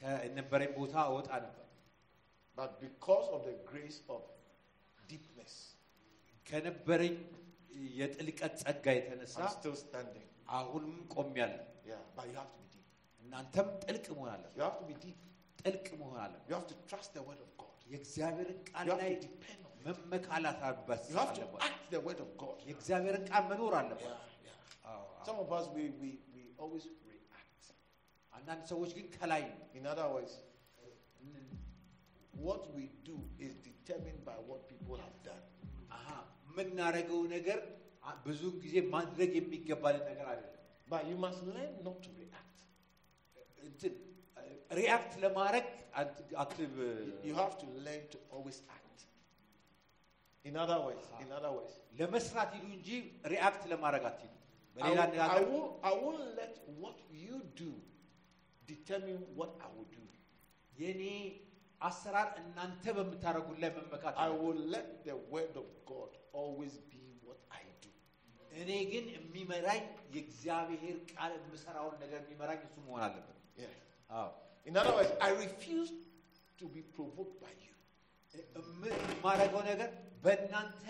ከነበረኝ 0.00 0.70
ቦታ 0.78 0.94
እወጣ 1.10 1.30
ነበር። 1.44 1.65
But 2.57 2.71
because 2.81 3.27
of 3.29 3.41
the 3.45 3.55
grace 3.65 3.99
of 4.09 4.21
deepness, 5.07 5.53
ከነበረኝ 6.47 7.15
የጥልቀት 7.99 8.53
ጸጋ 8.63 8.85
የተነሳ 8.97 9.35
I'm 9.41 9.53
still 9.55 9.77
standing. 9.85 10.27
አሁንም 10.57 10.95
ቆሜያለሁ። 11.15 11.61
Yeah, 11.85 12.01
but 12.17 12.25
you 12.29 12.35
have 12.35 12.49
to 12.53 12.59
be 12.61 12.67
deep. 12.73 12.87
እናንተም 13.23 13.67
ጥልቅ 13.85 14.05
መሆን 14.15 14.29
አለ 14.35 14.43
You 14.57 14.63
have 14.67 14.77
to 14.81 14.87
be 14.89 14.95
deep. 15.05 15.19
ጥልቅ 15.59 15.87
መሆን 16.01 16.19
አለ 16.25 16.33
You 16.49 16.55
have 16.57 16.67
to 16.67 16.77
trust 16.89 17.11
the 17.17 17.23
word 17.29 17.41
of 17.45 17.51
God. 17.57 17.75
የእግዚአብሔርን 17.93 18.59
ቃል 18.69 18.85
You 18.85 18.93
have 18.93 19.01
ላይ 19.03 19.11
to 19.15 19.21
depend 19.27 19.61
on 19.61 19.73
it. 19.73 19.83
መመካላት 19.87 20.59
አለበት 20.69 21.01
You 21.11 21.17
have 21.21 21.33
to 21.33 21.43
አለባት። 21.43 21.63
act 21.69 21.85
the 21.95 22.01
word 22.07 22.21
of 22.25 22.31
God. 22.43 22.57
የእግዚአብሔርን 22.69 23.25
ቃል 23.31 23.43
መኖር 23.51 23.71
Yeah, 23.71 23.81
አለባት። 23.81 24.19
yeah. 24.47 24.59
አዎ፣ 24.91 25.01
አዎ። 25.11 25.25
Some 25.29 25.39
of 25.45 25.51
us, 25.59 25.65
we, 25.77 25.85
we, 26.01 26.09
we 26.35 26.43
always 26.59 26.85
react. 27.09 27.63
አንዳንድ 28.33 28.63
ሰዎች 28.73 28.91
ግን 28.99 29.07
ከላይ 29.17 29.43
ነው። 29.51 29.57
In 29.79 29.85
other 29.93 30.07
words, 30.15 30.33
what 32.39 32.63
we 32.75 32.83
do 33.03 33.15
is 33.39 33.51
determined 33.61 34.21
by 34.25 34.37
what 34.49 34.61
people 34.71 34.97
have 35.05 35.17
done. 35.23 35.43
አሃ 35.97 36.07
የምናደርገው 36.47 37.21
ነገር 37.35 37.59
አ- 38.03 38.17
ብዙውን 38.27 38.55
ጊዜ 38.63 38.75
ማድረግ 38.95 39.31
የሚገባልን 39.39 40.05
ነገር 40.11 40.27
አይደለም። 40.33 40.57
But 40.91 41.03
you 41.09 41.17
must 41.25 41.41
learn 41.55 41.73
not 41.87 41.97
to 42.05 42.11
react. 42.21 42.57
እንትን 43.67 43.93
ሪያክት 44.71 45.13
ለማድረግ 45.23 45.67
አት- 46.01 46.19
አት- 46.43 46.59
You 47.29 47.35
have 47.35 47.55
to 47.63 47.67
learn 47.87 48.03
to 48.13 48.19
always 48.35 48.59
act. 48.69 48.87
In 50.45 50.55
other 50.57 50.77
ways, 50.85 51.05
in 51.23 51.31
other 51.31 51.51
ways. 51.57 51.73
ለመስራት 51.99 52.51
ሂዱ 52.55 52.65
እንጂ 52.77 52.89
ሪያክት 53.33 53.63
ለማድረግ 53.71 54.03
አትሂዱ። 54.09 54.33
I, 54.35 54.73
በሌላ 54.75 54.89
will, 54.91 55.01
I, 55.01 55.05
አነጋገር 55.05 55.43
will, 55.53 55.67
I 55.89 55.93
won't 56.03 56.23
let 56.39 56.53
what 56.83 56.97
you 57.23 57.35
do 57.61 57.71
determine 58.67 59.19
what 59.39 59.51
I 59.59 59.69
will 59.75 59.89
do. 59.97 60.05
የኔ 60.73 61.03
አሰራር 61.80 62.28
እናንተ 62.40 62.84
በምታደርጉት 62.96 63.58
ላይ 63.62 63.70
መመካት 63.78 64.14
I 64.18 64.28
ነው። 64.28 64.36
will 64.44 64.60
let 64.74 64.88
the 65.04 65.16
word 65.34 65.54
of 65.56 65.68
God 65.86 66.10
always 66.34 66.74
be 66.92 67.02
what 67.26 67.40
I 67.52 67.64
do. 67.84 67.90
እኔ 68.60 68.70
ግን 68.92 69.04
የሚመራኝ 69.16 69.82
የእግዚአብሔር 70.14 70.96
ቃል 71.12 71.32
የምሰራውን 71.38 71.96
ነገር 72.04 72.18
የሚመራኝ 72.24 72.60
እሱ 72.68 72.76
መሆን 72.86 73.02
አለበት። 73.08 73.38
Yeah. 73.58 73.74
አዎ 74.10 74.28
In 74.66 74.76
other 74.76 74.94
words, 74.96 75.12
I 75.20 75.32
refuse 75.42 75.90
to 76.60 76.66
be 76.68 76.82
provoked 76.96 77.36
by 77.44 77.52
you. 77.64 77.74
እም- 78.60 78.86
የማደርገው 79.10 79.62
ነገር 79.70 79.90
በእናንተ 80.24 80.84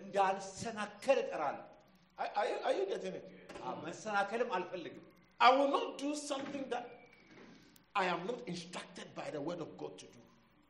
እንዳልሰናከል 0.00 1.18
እጠራለሁ። 1.24 1.66
Are, 2.38 2.72
you, 2.78 2.84
getting 2.86 3.14
it? 3.18 3.26
መሰናከልም 3.84 4.50
አልፈልግም። 4.56 5.04
I 5.40 5.50
will 5.56 5.70
not 5.70 5.86
do 5.98 6.10
something 6.22 6.64
that 6.72 6.84
I 7.95 8.05
am 8.05 8.21
not 8.25 8.39
instructed 8.45 9.07
by 9.15 9.27
the 9.29 9.41
word 9.41 9.61
of 9.61 9.71
God 9.77 9.93
to 10.01 10.07
do. 10.07 10.21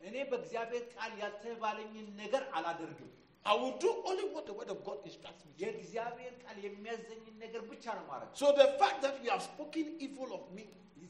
እኔ 0.02 0.15
በእግዚአብሔር 0.31 0.84
ቃል 0.95 1.11
ያልተባለኝን 1.23 2.07
ነገር 2.22 2.43
አላደርግም። 2.57 3.11
I 3.45 3.53
will 3.61 3.76
do 3.77 3.89
only 4.10 4.26
what 4.34 4.45
the 4.49 4.56
word 4.60 4.69
of 4.73 4.80
God 4.88 4.99
instructs 5.10 5.43
me 5.45 5.52
to 5.52 5.57
do. 5.57 5.64
የእግዚአብሔር 5.64 6.34
ቃል 6.43 6.57
የሚያዘኝን 6.65 7.35
ነገር 7.43 7.61
ብቻ 7.72 7.85
ነው 7.97 8.06
ማድረግ። 8.11 8.30
So 8.41 8.47
the 8.61 8.69
fact 8.81 8.99
that 9.06 9.15
you 9.26 9.31
have 9.35 9.45
spoken 9.52 9.85
evil 10.07 10.31
of 10.39 10.45
me 10.57 10.65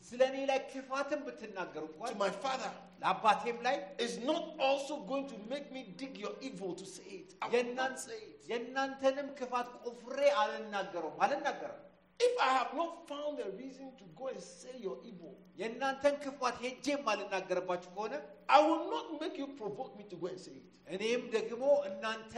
ስለ 0.10 0.22
እኔ 0.32 0.38
ላይ 0.50 0.60
ክፋትን 0.72 1.20
ብትናገሩ 1.28 1.84
to 1.86 1.94
እንኳን 1.94 2.18
my 2.24 2.32
father 2.44 2.72
ለአባቴም 3.02 3.58
ላይ 3.68 3.76
is 4.06 4.14
not 4.30 4.44
also 4.68 4.96
going 5.12 5.26
to 5.32 5.38
make 5.54 5.68
me 5.76 5.82
dig 6.02 6.14
your 6.24 6.34
evil 6.48 6.72
to 6.82 6.86
say 6.96 7.08
it. 7.22 7.30
I 7.42 7.48
will 7.48 7.52
not 7.52 7.56
የእናን- 7.56 7.98
say 8.08 8.20
it. 8.30 8.42
የእናንተንም 8.52 9.30
ክፋት 9.40 9.68
ቆፍሬ 9.86 10.20
አልናገረውም 10.42 11.18
አልናገርም። 11.26 11.82
If 12.20 12.34
I 12.40 12.50
have 12.60 12.72
not 12.74 12.92
found 13.10 13.36
a 13.46 13.50
reason 13.62 13.88
to 14.00 14.06
go 14.20 14.28
and 14.34 14.42
say 14.42 14.76
your 14.88 14.98
evil, 15.10 15.34
የእናንተን 15.60 16.16
ክፋት 16.24 16.56
ሄጄም 16.64 17.04
አልናገርባችሁ 17.12 17.90
ከሆነ 17.96 18.14
I 18.58 18.60
will 18.68 18.86
not 18.96 19.08
make 19.22 19.36
you 19.42 19.48
provoke 19.62 19.92
me 20.00 20.04
to 20.12 20.16
go 20.22 20.28
and 20.34 20.40
say 20.46 20.56
it. 20.62 20.72
እኔም 20.96 21.24
ደግሞ 21.36 21.64
እናንተ 21.90 22.34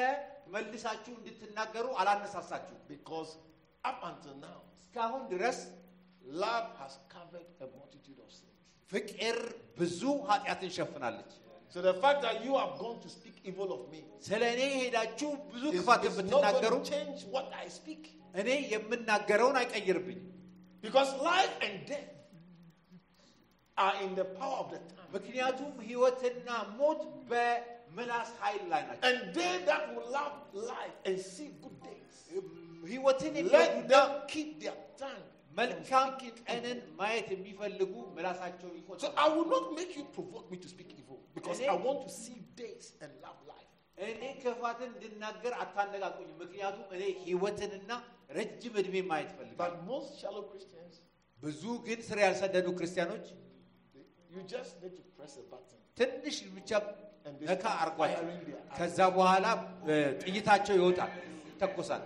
መልሳችሁ 0.56 1.14
እንድትናገሩ 1.20 1.86
አላነሳሳችሁ። 2.02 2.76
Because 2.94 3.32
up 3.90 3.99
until 4.12 4.36
now, 4.48 4.58
እስካሁን 4.80 5.24
ድረስ 5.34 5.60
love 6.44 6.68
has 6.82 6.94
covered 7.16 7.49
a 7.66 7.68
multitude 7.78 8.20
of 8.26 8.30
sins. 8.40 8.56
ፍቅር 8.91 9.38
ብዙ 9.80 10.02
ኃጢአትን 10.30 10.72
ሸፍናለች። 10.78 11.32
So 11.74 11.80
the 11.90 11.95
fact 12.04 12.20
that 12.26 12.38
you 12.45 12.54
have 12.62 12.74
gone 12.84 12.98
to 13.06 13.10
speak 13.18 13.36
evil 13.49 13.70
of 13.78 13.82
me 13.94 14.02
ስለ 14.28 14.41
እኔ 14.56 14.62
ሄዳችሁ 14.82 15.30
ብዙ 15.54 15.64
is, 15.72 15.76
ክፋትን 15.80 16.12
is 16.12 16.18
not 16.18 16.26
ብትናገሩ 16.28 16.74
going 16.76 16.86
to 16.86 16.91
change 16.94 17.20
what 17.36 17.48
I 17.64 17.68
speak. 17.80 18.04
እኔ 18.41 18.49
የምናገረውን 18.74 19.58
አይቀይርብኝም። 19.62 20.24
Because 20.84 21.10
life 21.24 21.54
and 21.62 21.76
death 21.86 22.12
are 23.78 23.95
in 24.04 24.16
the 24.16 24.26
power 24.38 24.58
of 24.58 24.68
the 24.72 24.80
tongue. 24.90 25.10
ምክንያቱም 25.16 25.72
ሕይወትና 25.88 26.48
ሞት 26.80 27.02
በምላስ 27.30 28.30
ኃይል 28.44 28.64
ላይ 28.72 28.82
ናቸው። 28.88 29.04
And 29.10 29.18
they 29.38 29.54
that 29.70 29.84
will 29.94 30.08
love 30.20 30.36
life 30.72 30.95
and 31.08 31.18
see 31.32 31.49
good 31.64 31.78
days, 31.88 32.16
ሕይወትን 32.91 33.34
let 33.34 33.40
የሚወዱና 33.41 33.91
them 33.94 34.10
keep 34.34 34.52
their 34.64 34.78
tongue. 35.02 35.24
from 35.49 35.58
መልካም 35.60 36.10
speaking 36.10 36.36
ቀንን 36.49 36.78
evil. 36.80 36.95
ማየት 36.99 37.30
የሚፈልጉ 37.36 37.94
ምላሳቸውን 38.18 38.74
So 38.74 38.80
ይቆጥባሉ። 38.80 39.14
I 39.26 39.30
will 39.36 39.49
not 39.56 39.66
make 39.80 39.94
you 39.99 40.06
provoke 40.18 40.48
me 40.54 40.60
to 40.66 40.70
speak 40.74 40.91
evil 40.99 41.20
because 41.38 41.60
And 41.60 41.70
I 41.70 41.76
then- 41.76 41.86
want 41.88 41.99
to 42.08 42.12
see 42.24 42.38
days 42.62 42.88
and 43.04 43.12
love 43.26 43.40
life. 43.54 43.64
እኔ 43.98 44.22
ክፋትን 44.41 44.90
እንድናገር 44.95 45.54
አታነቃቁኝም። 45.64 46.36
ምክንያቱም 46.44 46.88
እኔ 46.95 47.04
ሕይወትንና 47.26 47.91
ረጅም 48.33 48.75
እድሜ 48.81 48.95
ማየት 49.09 49.31
ፈልጋል። 49.39 49.73
ብዙ 51.41 51.63
ግን 51.87 52.01
ስር 52.09 52.19
ያልሰደዱ 52.25 52.67
ክርስቲያኖች 52.79 53.27
ትንሽ 55.99 56.37
ብቻ 56.55 56.71
ነካ 57.43 57.65
አርጓቸው፣ 57.83 58.25
ከዛ 58.77 58.99
በኋላ 59.17 59.47
ጥይታቸው 60.23 60.75
ይወጣል፣ 60.81 61.13
ይተኮሳል። 61.51 62.03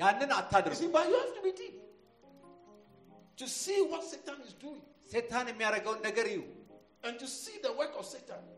ያንን 0.00 0.30
አታድርጉ። 0.38 0.76
ሴታን 5.10 5.46
የሚያደርገውን 5.50 6.00
ነገር 6.06 6.26
እዩ። 6.30 6.40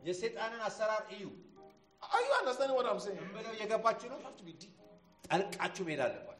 የሴጣንን 0.07 0.61
አሰራር 0.69 1.03
እዩ። 1.15 1.25
የገባችሁ 3.61 4.09
ነው። 4.13 4.19
ጠልቃችሁ 5.26 5.84
መሄድ 5.88 6.02
አለባችሁ። 6.08 6.38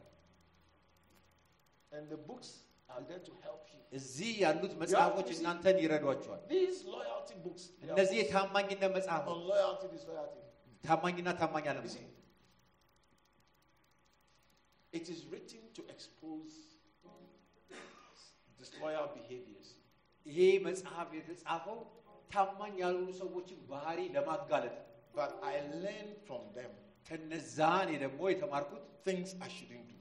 And 1.92 2.04
the 2.08 2.20
books 2.28 2.50
are 2.88 3.02
there 3.02 3.22
to 3.28 3.32
help 3.46 3.62
you. 3.72 3.78
እዚህ 3.92 4.32
ያሉት 4.44 4.72
መጽሐፎች 4.82 5.28
እናንተን 5.36 5.76
ይረዷቸዋል። 5.84 6.40
These 6.54 6.78
loyalty 6.94 7.36
books, 7.44 7.62
they 7.70 7.86
are 7.86 7.92
እነዚህ 7.94 8.18
books 8.18 8.28
የታማኝነት 8.30 8.90
መጽሐፎች 8.98 9.36
on 9.36 9.42
loyalty, 9.52 9.88
disloyalty. 9.96 10.40
ታማኝና 10.84 11.28
ታማኝ 11.42 11.64
You 11.66 11.72
አለመሆን 11.72 11.92
see, 11.96 12.06
it 14.92 15.08
is 15.08 15.20
written 15.32 15.62
to 15.76 15.82
expose 15.94 16.54
disloyal 18.60 19.06
behaviors. 19.18 19.68
ይሄ 20.26 20.38
መጽሐፍ 20.66 21.08
የተጻፈው 21.18 21.78
ታማኝ 22.30 22.74
ያልሆኑ 22.82 23.08
ሰዎችን 23.22 23.58
ባህሪ 23.72 24.00
ለማጋለጥ 24.16 24.74
ነው። 24.78 24.86
But 25.14 25.30
I 25.44 25.54
learned 25.84 26.14
from 26.28 26.42
them 26.58 26.70
ከነዛ 27.07 27.57
እኔ 27.83 27.91
ደግሞ 28.05 28.21
የተማርኩት 28.31 28.83
things 29.07 29.29
I 29.39 29.49
shouldn't 29.55 29.85
do. 29.89 29.97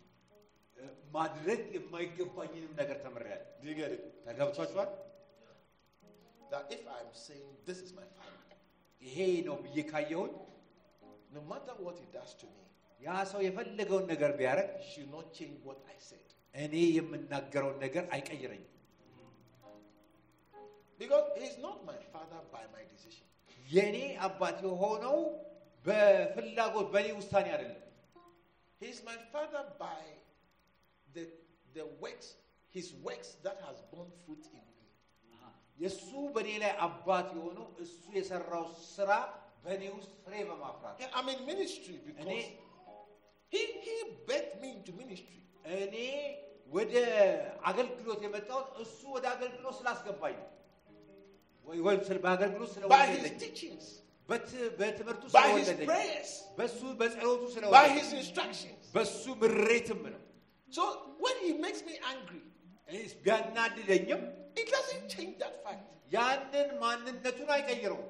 እ፣ 0.76 0.84
ማድረግ 1.16 1.60
የማይገባኝንም 1.76 2.72
ነገር 2.80 2.96
ተምሬያለሁ። 3.04 3.46
Do 3.60 3.66
you 3.70 3.76
get 3.80 3.92
it? 3.96 4.02
ተገብቷችኋል? 4.26 4.90
That 6.52 6.66
if 6.70 6.82
I'm 6.96 7.12
saying 7.26 7.48
this 7.68 7.78
is 7.84 7.90
my 7.94 8.06
father, 8.16 8.42
ይሄ 9.02 9.16
ነው 9.48 9.56
ብዬ 9.64 9.78
ካየሁኝ 9.92 10.34
no 11.30 11.40
matter 11.50 11.74
what 11.84 11.96
he 12.02 12.08
does 12.12 12.32
to 12.42 12.46
me, 12.52 12.62
ያ 13.00 13.24
ሰው 13.32 13.40
የፈለገውን 13.46 14.06
ነገር 14.12 14.30
ቢያደርግ 14.38 14.68
he 14.76 14.88
should 14.92 15.10
not 15.10 15.26
change 15.38 15.58
what 15.68 15.80
I 15.94 15.98
said. 16.08 16.26
እኔ 16.54 16.74
የምናገረውን 16.98 17.78
ነገር 17.84 18.04
አይቀይረኝም። 18.16 18.72
Because 21.00 21.26
he's 21.36 21.58
not 21.58 21.78
my 21.84 21.98
father 22.12 22.40
by 22.52 22.62
my 22.74 22.82
decision. 22.92 23.26
የኔ 23.68 23.96
አባት 24.26 24.58
የሆነው 24.66 25.16
በፍላጎት 25.85 26.87
በእኔ 26.95 27.07
ውሳኔ 27.19 27.47
አይደለም። 27.55 27.77
He's 28.81 28.99
my 29.03 29.17
father 29.33 29.63
by 29.79 29.99
the, 31.07 31.23
the 31.75 31.85
works, 32.03 32.27
his 32.73 32.87
works 33.07 33.29
that 33.45 33.57
has 33.67 33.77
borne 33.91 34.11
fruit 34.23 34.45
in 34.51 34.63
me. 34.69 34.87
የእሱ 35.77 36.09
በእኔ 36.35 36.49
ላይ 36.63 36.71
አባት 36.85 37.27
የሆነው 37.37 37.67
እሱ 37.83 38.01
የሰራው 38.17 38.65
ስራ 38.95 39.11
በእኔ 39.63 39.83
ውስጥ 39.97 40.11
ፍሬ 40.25 40.33
በማፍራት 40.49 40.95
Yeah, 41.01 41.17
I'm 41.17 41.29
in 41.33 41.41
ministry 41.51 41.97
because 42.07 42.21
And 42.23 42.31
he, 43.53 43.61
he 43.85 43.95
bet 44.29 44.47
me 44.61 44.67
into 44.75 44.93
ministry. 45.01 45.39
እኔ 45.77 45.95
ወደ 46.71 46.93
አገልግሎት 47.69 48.19
የመጣሁት 48.25 48.67
እሱ 48.83 48.99
ወደ 49.15 49.25
አገልግሎት 49.33 49.75
ስላስገባኝ 49.79 50.35
ነው። 50.41 50.49
ወይ 51.65 51.79
ወይም 51.87 52.01
ስለ 52.09 52.17
በአገልግሎት 52.25 52.71
By 52.93 53.05
his 54.29 54.39
ስለወለደኝ 54.39 54.51
teachings, 54.51 54.69
በት- 54.71 54.77
በትምህርቱ 54.79 55.23
by 55.29 55.45
his 55.49 55.65
ስለወለደኝ 55.67 55.87
prayers, 55.91 56.31
በሱ 56.57 56.79
በጸሎቱ 56.99 57.41
by 57.45 57.51
ስለወለደኝ 57.55 57.97
his 57.99 58.09
instructions. 58.21 58.81
በሱ 58.95 59.23
ምሬትም 59.41 60.01
ነው። 60.13 60.21
So 60.71 60.83
when 61.19 61.37
he 61.39 61.51
makes 61.65 61.81
me 61.83 61.95
angry, 62.13 62.41
እኔስ 62.89 63.13
ቢያናድደኝም 63.25 64.21
it 64.55 64.67
doesn't 64.75 65.05
change 65.15 65.35
that 65.43 65.55
fact. 65.65 65.83
ያንን 66.15 66.69
ማንነቱን 66.83 67.49
አይቀይረውም። 67.57 68.07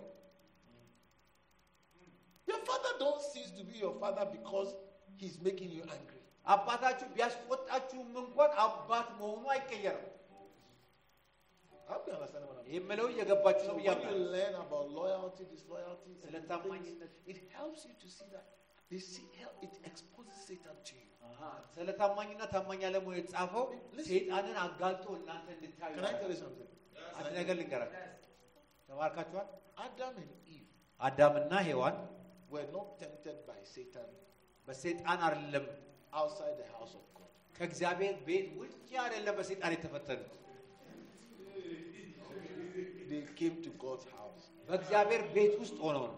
Your 2.47 2.59
father 2.61 2.93
don't 2.99 3.21
cease 3.23 3.51
to 3.51 3.63
be 3.63 3.77
your 3.77 3.93
father 3.95 4.25
because 4.27 4.69
he's 5.17 5.37
making 5.39 5.71
you 5.71 5.83
angry. 5.89 6.17
አባታችሁ 6.45 7.07
ቢያስቆጣችሁም 7.15 8.07
እንኳን 8.21 8.51
አባት 8.63 9.07
መሆኑ 9.19 9.43
አይቀየርም። 9.55 10.07
I 11.87 11.93
hope 11.93 12.03
you 12.07 12.13
understand 12.13 12.43
what 12.45 12.55
I'm 12.55 12.63
saying. 12.63 12.75
የምለው 12.77 13.07
እየገባችሁ 13.13 13.65
So 13.65 13.69
ነው 13.69 13.75
when 13.77 13.83
ብያለሁ። 13.83 14.11
you 14.13 14.25
learn 14.35 14.55
about 14.65 14.85
loyalty, 14.99 15.43
disloyalty, 15.55 16.11
and 16.13 16.21
ስለ 16.25 16.33
things, 16.35 16.49
ታማኝነት 16.51 17.13
it 17.33 17.39
helps 17.57 17.81
you 17.87 17.95
to 18.03 18.09
see 18.17 18.29
that 18.35 18.45
they 18.91 19.01
see 19.09 19.25
help, 19.41 19.55
it 19.67 19.75
exposes 19.89 20.37
Satan 20.47 20.77
to 20.89 20.93
you. 21.01 21.07
አሃ፣ 21.29 21.41
ስለ 21.75 21.87
ታማኝና 22.01 22.41
ታማኝ 22.55 22.81
አለመሆን 22.89 23.15
የተጻፈው 23.19 23.65
Listen. 23.97 24.07
ሰይጣንን 24.11 24.57
አጋልጦ 24.65 25.05
እናንተ 25.19 25.47
እንድታዩ 25.57 25.91
Can 25.97 26.07
I 26.11 26.15
tell 26.21 26.31
you 26.35 26.39
something? 26.45 26.69
አንድ 27.19 27.31
ነገር 27.39 27.55
ልንገራችሁ። 27.61 28.07
ተባርካችኋል። 28.89 29.47
Adam 29.85 30.15
and 30.23 30.33
Eve 30.55 30.67
አዳምና 30.99 31.53
ሔዋን 31.69 31.95
were 32.53 32.67
not 32.77 32.87
tempted 33.03 33.37
by 33.49 33.59
Satan 33.75 34.09
በሰይጣን 34.67 35.19
አይደለም 35.27 35.65
outside 36.13 36.55
the 36.61 36.67
house 36.75 36.93
of 36.99 37.05
God. 37.17 37.29
ከእግዚአብሔር 37.55 38.15
ቤት 38.27 38.47
ውጭ 38.59 38.73
አይደለም 39.03 39.35
በሰይጣን 39.39 39.71
የተፈተኑት 39.75 40.33
They 43.09 43.21
came 43.35 43.55
to 43.61 43.71
God's 43.79 44.05
house. 44.11 44.43
በእግዚአብሔር 44.69 45.21
ቤት 45.35 45.53
ውስጥ 45.61 45.77
ሆነው 45.85 46.03
ነው። 46.07 46.17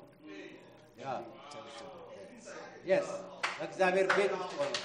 ያ 0.97 1.07
Tempted 1.53 1.87
of 1.87 2.03
them. 2.09 2.89
የስ 2.89 3.09
በእግዚአብሔር 3.59 4.07
ቤት 4.17 4.31
ውስጥ 4.37 4.53
ሆነው 4.59 4.79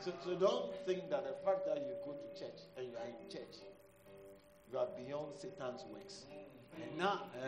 So, 0.00 0.10
So 0.24 0.34
don't 0.36 0.64
think 0.86 1.10
that 1.10 1.24
the 1.24 1.36
fact 1.44 1.66
that 1.66 1.78
you 1.78 1.94
go 2.02 2.12
to 2.14 2.28
church 2.34 2.60
and 2.76 2.86
you 2.88 2.96
are 2.96 3.08
in 3.12 3.28
church, 3.28 3.56
you 4.68 4.78
are 4.78 4.88
beyond 4.98 5.28
Satan's 5.36 5.84
works. 5.86 6.16
እና 6.86 7.00
እ፣ 7.38 7.46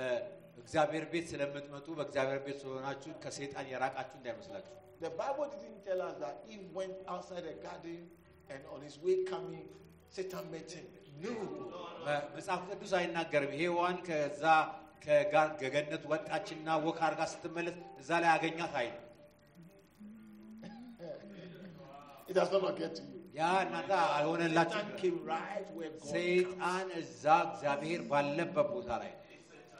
እግዚአብሔር 0.63 1.05
ቤት 1.13 1.27
ስለምትመጡ 1.33 1.87
በእግዚአብሔር 1.99 2.41
ቤት 2.47 2.57
ስለሆናችሁ 2.63 3.13
ከሰይጣን 3.25 3.67
የራቃችሁ 3.73 4.17
እንዳይመስላችሁ። 4.21 4.75
The 5.01 5.13
Bible 5.21 5.47
didn't 5.55 5.81
tell 5.87 6.01
us 6.03 6.17
that 6.25 6.37
he 6.47 6.57
went 6.79 6.99
outside 7.07 7.45
the 7.45 7.57
garden 7.67 8.01
and 8.53 8.61
on 8.75 8.81
his 8.89 8.97
way 9.05 9.17
coming, 9.25 9.67
Satan 10.11 10.45
met 10.51 10.71
him. 10.77 10.87
No. 11.23 11.33
መጽሐፍ 12.37 12.63
ቅዱስ 12.71 12.93
አይናገርም። 12.99 13.53
ሔዋን 13.61 13.97
ከዛ 14.07 14.43
ከጋር 15.05 15.49
ገገነት 15.61 16.03
ወጣችና 16.13 16.69
ወክ 16.87 16.99
አድርጋ 17.07 17.23
ስትመለስ 17.33 17.77
እዛ 18.03 18.11
ላይ 18.23 18.31
አገኛት 18.37 18.75
አይ 18.81 18.89
It 22.29 22.35
does 22.35 22.51
not 22.55 22.77
get 22.77 22.93
to 22.97 23.03
you. 23.05 23.19
ያ 23.39 23.45
እናንተ 23.65 23.91
አልሆነላችሁ። 24.17 24.79
Satan 24.81 24.91
came 25.03 25.19
right 25.31 25.67
where 25.77 25.91
God 25.91 26.01
comes. 26.01 26.11
ሰይጣን 26.15 26.89
እዛ 27.03 27.25
እግዚአብሔር 27.49 28.01
ባለበት 28.11 28.69
ቦታ 28.75 28.91
ላይ 29.03 29.11
ነው። 29.15 29.21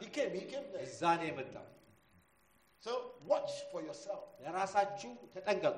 He 0.01 0.07
came, 0.15 0.31
he 0.39 0.43
came 0.51 0.65
there. 0.73 0.83
እዛ 0.87 1.01
ነው 1.19 1.25
የመጣው። 1.29 1.65
So 2.83 2.91
watch 3.31 3.51
for 3.71 3.81
yourself. 3.87 4.23
ለራሳችሁ 4.45 5.11
ተጠንቀቁ 5.35 5.77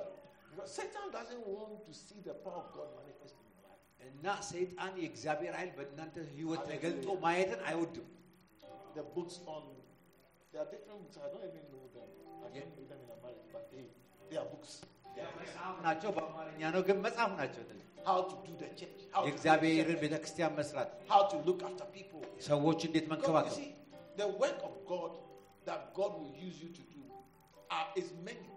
Because 0.52 0.72
Satan 0.80 1.06
doesn't 1.18 1.46
want 1.56 1.74
to 1.88 1.94
see 2.04 2.20
the 2.22 2.36
power 2.44 2.60
of 2.64 2.70
God 2.78 2.90
manifest 3.00 3.36
in 3.36 3.39
your 3.39 3.39
life. 3.39 3.39
እና 4.09 4.25
ሰይጣን 4.51 4.95
የእግዚአብሔር 5.03 5.55
ኃይል 5.59 5.71
በእናንተ 5.79 6.17
ህይወት 6.37 6.63
ተገልጦ 6.71 7.07
ማየትን 7.25 7.61
አይወድም። 7.71 8.07
The 8.95 9.05
books 9.17 9.37
on 9.47 9.65
there 10.53 10.63
are 10.63 10.71
different 10.71 11.01
books. 11.03 11.17
I 11.25 11.29
don't 11.33 11.45
even 11.49 11.65
know 11.73 11.85
them. 11.97 12.09
I 12.47 12.49
can't 12.55 12.73
read 12.77 12.89
them 12.93 13.01
in 13.05 13.11
Amharic, 13.15 13.45
but 13.55 13.65
they, 14.31 14.37
are 14.37 14.49
books. 14.55 14.73
መጽሐፍ 15.41 15.77
ናቸው። 15.87 16.11
በአማርኛ 16.17 16.61
ነው 16.75 16.83
ግን 16.89 16.99
መጽሐፍ 17.07 17.33
ናቸው። 17.41 17.63
የእግዚአብሔርን 19.27 19.99
ቤተክርስቲያን 20.03 20.53
መስራት፣ 20.61 20.91
ሰዎች 22.51 22.81
እንዴት 22.89 23.07
መንከባከብ 23.13 23.59
The 24.17 24.29
work 24.43 24.61
of 24.69 24.75
God 24.87 25.13
that 25.69 25.83
God 25.95 26.13
will 26.21 26.35
use 26.47 26.57
you 26.63 26.71
to 26.79 26.83
do 26.95 27.03
uh, 27.71 28.01
is 28.01 28.09
many, 28.29 28.49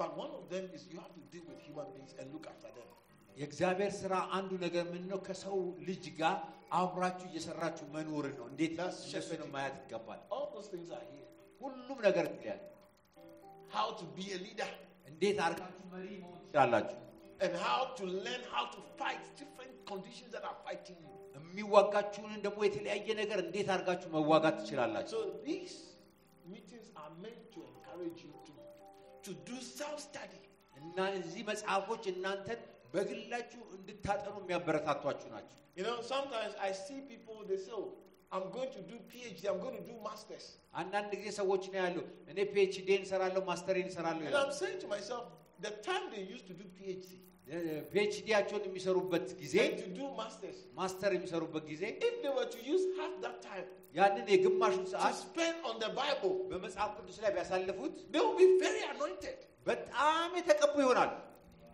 but 0.00 0.10
one 0.22 0.32
of 0.38 0.44
them 0.52 0.64
is 0.76 0.80
you 0.92 0.98
have 0.98 1.14
to 1.18 1.22
deal 1.32 1.44
with 1.50 1.58
human 1.66 1.86
beings 1.94 2.12
and 2.18 2.26
look 2.34 2.46
after 2.52 2.70
them. 2.76 2.88
የእግዚአብሔር 3.37 3.91
ስራ 4.01 4.13
አንዱ 4.37 4.51
ነገር 4.65 4.83
ምን 4.93 5.03
ነው? 5.11 5.19
ከሰው 5.27 5.57
ልጅ 5.87 6.05
ጋር 6.19 6.35
አብራችሁ 6.79 7.27
እየሰራችሁ 7.31 7.85
መኖርን 7.95 8.35
ነው። 8.39 8.45
እንዴት 8.51 8.73
That's 8.73 8.99
እነሱን 8.99 9.11
shepherding. 9.13 9.51
ማየት 9.55 9.75
ይገባል። 9.81 10.19
All 10.35 10.45
those 10.55 10.69
things 10.73 10.89
are 10.91 11.05
here. 11.11 11.27
ሁሉም 11.61 11.99
ነገር 12.07 12.25
ያለ 12.49 12.61
How 13.69 13.87
to 13.99 14.05
be 14.17 14.25
a 14.31 14.39
leader 14.45 14.71
እንዴት 15.11 15.37
አድርጋችሁ 15.45 15.85
መሪ 15.93 16.07
መሆን 16.23 16.39
ትችላላችሁ። 16.43 16.99
and 17.45 17.53
how 17.59 17.79
to 17.99 18.03
learn 18.25 18.43
how 18.51 18.63
to 18.75 18.81
fight 18.99 19.23
different 19.41 19.73
conditions 19.91 20.29
that 20.35 20.43
are 20.43 20.57
fighting 20.67 20.99
you. 21.03 21.11
የሚዋጋችሁንን 21.37 22.39
ደግሞ 22.45 22.59
የተለያየ 22.67 23.07
ነገር 23.21 23.39
እንዴት 23.45 23.67
አድርጋችሁ 23.75 24.07
መዋጋት 24.15 24.55
ትችላላችሁ። 24.61 25.11
So 25.15 25.21
these 25.47 25.75
meetings 26.45 26.87
are 26.95 27.11
meant 27.23 27.43
to 27.55 27.59
encourage 27.71 28.19
you 28.25 28.33
to, 28.47 28.53
to 29.25 29.31
do 29.49 29.57
self-study. 29.71 30.41
እና 30.75 30.97
እዚህ 31.19 31.43
መጽሐፎች 31.51 32.03
እናንተን 32.13 32.61
በግላችሁ 32.94 33.62
እንድታጠኑ 33.78 34.34
የሚያበረታቷችሁ 34.42 35.28
ናቸው። 35.36 35.56
You 35.78 35.84
know, 35.88 35.98
sometimes 36.12 36.52
I 36.68 36.72
see 36.84 37.00
people, 37.10 37.36
they 37.50 37.58
say, 37.64 37.72
oh, 37.80 37.88
I'm 38.32 38.46
going 38.56 38.70
to 38.76 38.82
do 38.92 38.96
PhD, 39.10 39.40
I'm 39.50 39.60
going 39.64 39.76
to 39.80 39.84
do 39.90 39.96
masters. 40.08 40.46
አንዳንድ 40.80 41.12
ጊዜ 41.20 41.28
ሰዎች 41.40 41.62
ነው 41.72 41.78
ያሉ 41.84 41.96
እኔ 42.30 42.38
ፒኤችዲ 42.54 42.88
እንሰራለሁ 43.00 43.40
ማስተሬን 43.50 43.86
እንሰራለሁ 43.88 44.24
And 44.30 44.38
I'm 44.42 44.54
saying 44.62 44.78
to 44.84 44.88
myself, 44.96 45.24
the 45.66 45.72
time 45.88 46.04
they 46.14 46.24
used 46.34 46.46
to 46.50 46.56
do 46.62 46.66
PhD 46.78 47.10
ፒኤችዲያቸውን 47.92 48.64
የሚሰሩበት 48.68 49.28
ጊዜ 49.42 49.54
and 49.66 49.78
to 49.82 49.88
do 50.00 50.06
masters, 50.20 50.58
ማስተር 50.80 51.10
የሚሰሩበት 51.16 51.64
ጊዜ 51.72 51.84
if 52.08 52.16
they 52.24 52.32
were 52.38 52.48
to 52.56 52.60
use 52.72 52.84
half 52.98 53.14
that 53.24 53.38
time 53.48 53.66
ያንን 53.98 54.26
የግማሹን 54.34 54.84
to 54.88 54.92
ሰዓት 54.94 55.16
spend 55.22 55.56
on 55.70 55.76
the 55.84 55.90
Bible, 56.00 56.34
በመጽሐፍ 56.50 56.90
ቅዱስ 56.98 57.16
ላይ 57.24 57.32
ቢያሳልፉት 57.36 57.94
they 58.14 58.22
will 58.26 58.36
be 58.44 58.50
very 58.64 58.82
anointed. 58.92 59.38
በጣም 59.70 60.28
የተቀቡ 60.40 60.74
ይሆናሉ። 60.84 61.10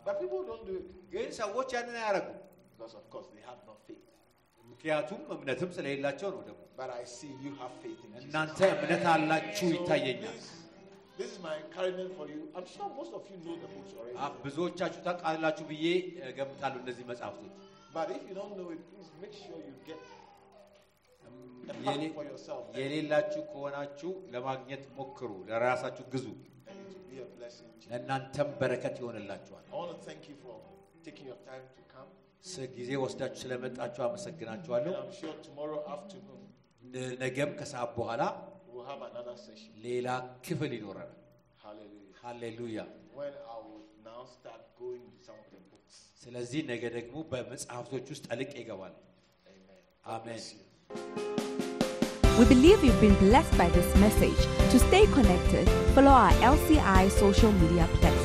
But 0.05 0.15
people 0.21 0.43
don't 0.43 0.65
do 0.65 0.76
it 0.81 0.88
ግን 1.13 1.27
ሰዎች 1.41 1.69
ያንን 1.77 1.97
አያደርጉም። 2.03 2.38
because, 2.73 2.93
of 2.95 3.05
course, 3.13 3.27
they 3.35 3.43
have 3.49 3.59
no 3.67 3.76
faith. 3.88 4.05
ምክንያቱም 4.63 5.21
እምነትም 5.35 5.69
ስለሌላቸው 5.77 6.30
ነው። 6.35 6.41
ደግሞ 6.49 6.61
But 6.77 6.91
I 6.91 7.03
see 7.15 7.31
you 7.45 7.51
have 7.61 7.73
faith 7.84 7.99
in 8.05 8.11
Jesus. 8.13 8.26
እናንተ 8.26 8.59
እምነት 8.76 9.03
አላችሁ 9.13 9.67
So 9.69 9.76
ይታየኛል። 9.77 10.35
this, 10.38 10.47
this 11.19 11.30
is 11.34 11.39
my 11.47 11.55
encouragement 11.63 12.11
for 12.19 12.27
you. 12.34 12.41
I'm 12.57 12.67
sure 12.73 12.88
most 12.99 13.13
of 13.13 13.23
you 13.31 13.38
know 13.45 13.55
the 13.63 13.69
books 13.73 13.91
already. 13.99 14.17
አ- 14.26 14.35
ብዙዎቻችሁ 14.45 15.01
ታውቃላችሁ 15.07 15.65
ብዬ 15.71 15.85
እገምታለሁ 16.31 16.80
እነዚህ 16.85 17.05
መጽሐፍቶች። 17.11 17.55
But 17.97 18.07
if 18.17 18.23
you 18.30 18.35
don't 18.39 18.55
know 18.59 18.69
it, 18.76 18.81
please 18.91 19.11
make 19.23 19.35
sure 19.43 19.59
you 19.67 19.76
get 19.89 20.01
a 21.71 21.73
የሌ- 21.85 22.07
pack 22.07 22.15
for 22.17 22.26
yourself. 22.31 22.61
And 22.69 22.77
የሌላችሁ 22.81 23.41
ከሆናችሁ 23.51 24.11
ለማግኘት 24.35 24.84
ሞክሩ፣ 24.99 25.31
ለራሳችሁ 25.49 26.05
ግዙ፣ 26.13 26.26
it 26.30 26.38
will 26.39 26.52
be 27.13 27.17
a 27.19 27.27
blessing 27.38 27.69
to 27.80 27.85
you. 27.85 27.89
ለእናንተም 27.91 28.49
በረከት 28.61 28.95
ይሆንላችኋል። 29.01 29.63
I 29.71 29.77
want 29.81 29.91
to 29.93 30.01
thank 30.07 30.23
you 30.30 30.35
for 30.43 30.55
taking 31.07 31.27
your 31.31 31.39
time 31.49 31.65
to 31.77 31.84
come. 31.93 32.09
ስ- 32.43 32.67
ጊዜ 32.77 32.91
ወስዳችሁ 33.03 33.39
ስለመጣችሁ 33.43 34.01
And 34.03 34.09
አመሰግናችኋለሁ። 34.09 34.93
I'm 35.01 35.13
sure 35.21 35.35
tomorrow 35.47 35.80
afternoon 35.95 36.41
ነ- 36.93 37.15
ነገም 37.23 37.51
ከሰዓት 37.59 37.91
በኋላ 37.99 38.21
we'll 38.71 38.88
have 38.91 39.03
another 39.11 39.35
session. 39.47 39.71
ሌላ 39.88 40.07
ክፍል 40.47 40.71
ይኖረናል። 40.80 41.15
Hallelujah. 41.65 42.15
ሃሌሉያ። 42.23 42.80
When 43.19 43.34
I 43.53 43.59
will 43.67 43.81
now 44.05 44.21
start 44.38 44.61
going 44.81 45.03
to 45.09 45.19
some 45.27 45.39
of 45.43 45.49
the 45.55 45.61
books. 45.71 45.95
ስለዚህ 46.23 46.61
ነገ 46.71 46.84
ደግሞ 46.97 47.15
በመጽሐፍቶች 47.34 48.05
ውስጥ 48.15 48.26
ጠልቅ 48.31 48.51
ይገባል። 48.61 48.95
Amen. 49.51 49.80
God 50.05 50.21
Amen. 50.21 51.72
We 52.39 52.44
believe 52.47 52.82
you've 52.82 53.01
been 53.01 53.15
blessed 53.15 53.56
by 53.56 53.69
this 53.70 53.94
message. 53.97 54.36
To 54.73 54.78
stay 54.81 55.06
connected, 55.06 55.69
follow 55.94 56.11
our 56.11 56.32
LCI 56.43 57.09
social 57.12 57.52
media 57.52 57.89
platforms. 58.01 58.23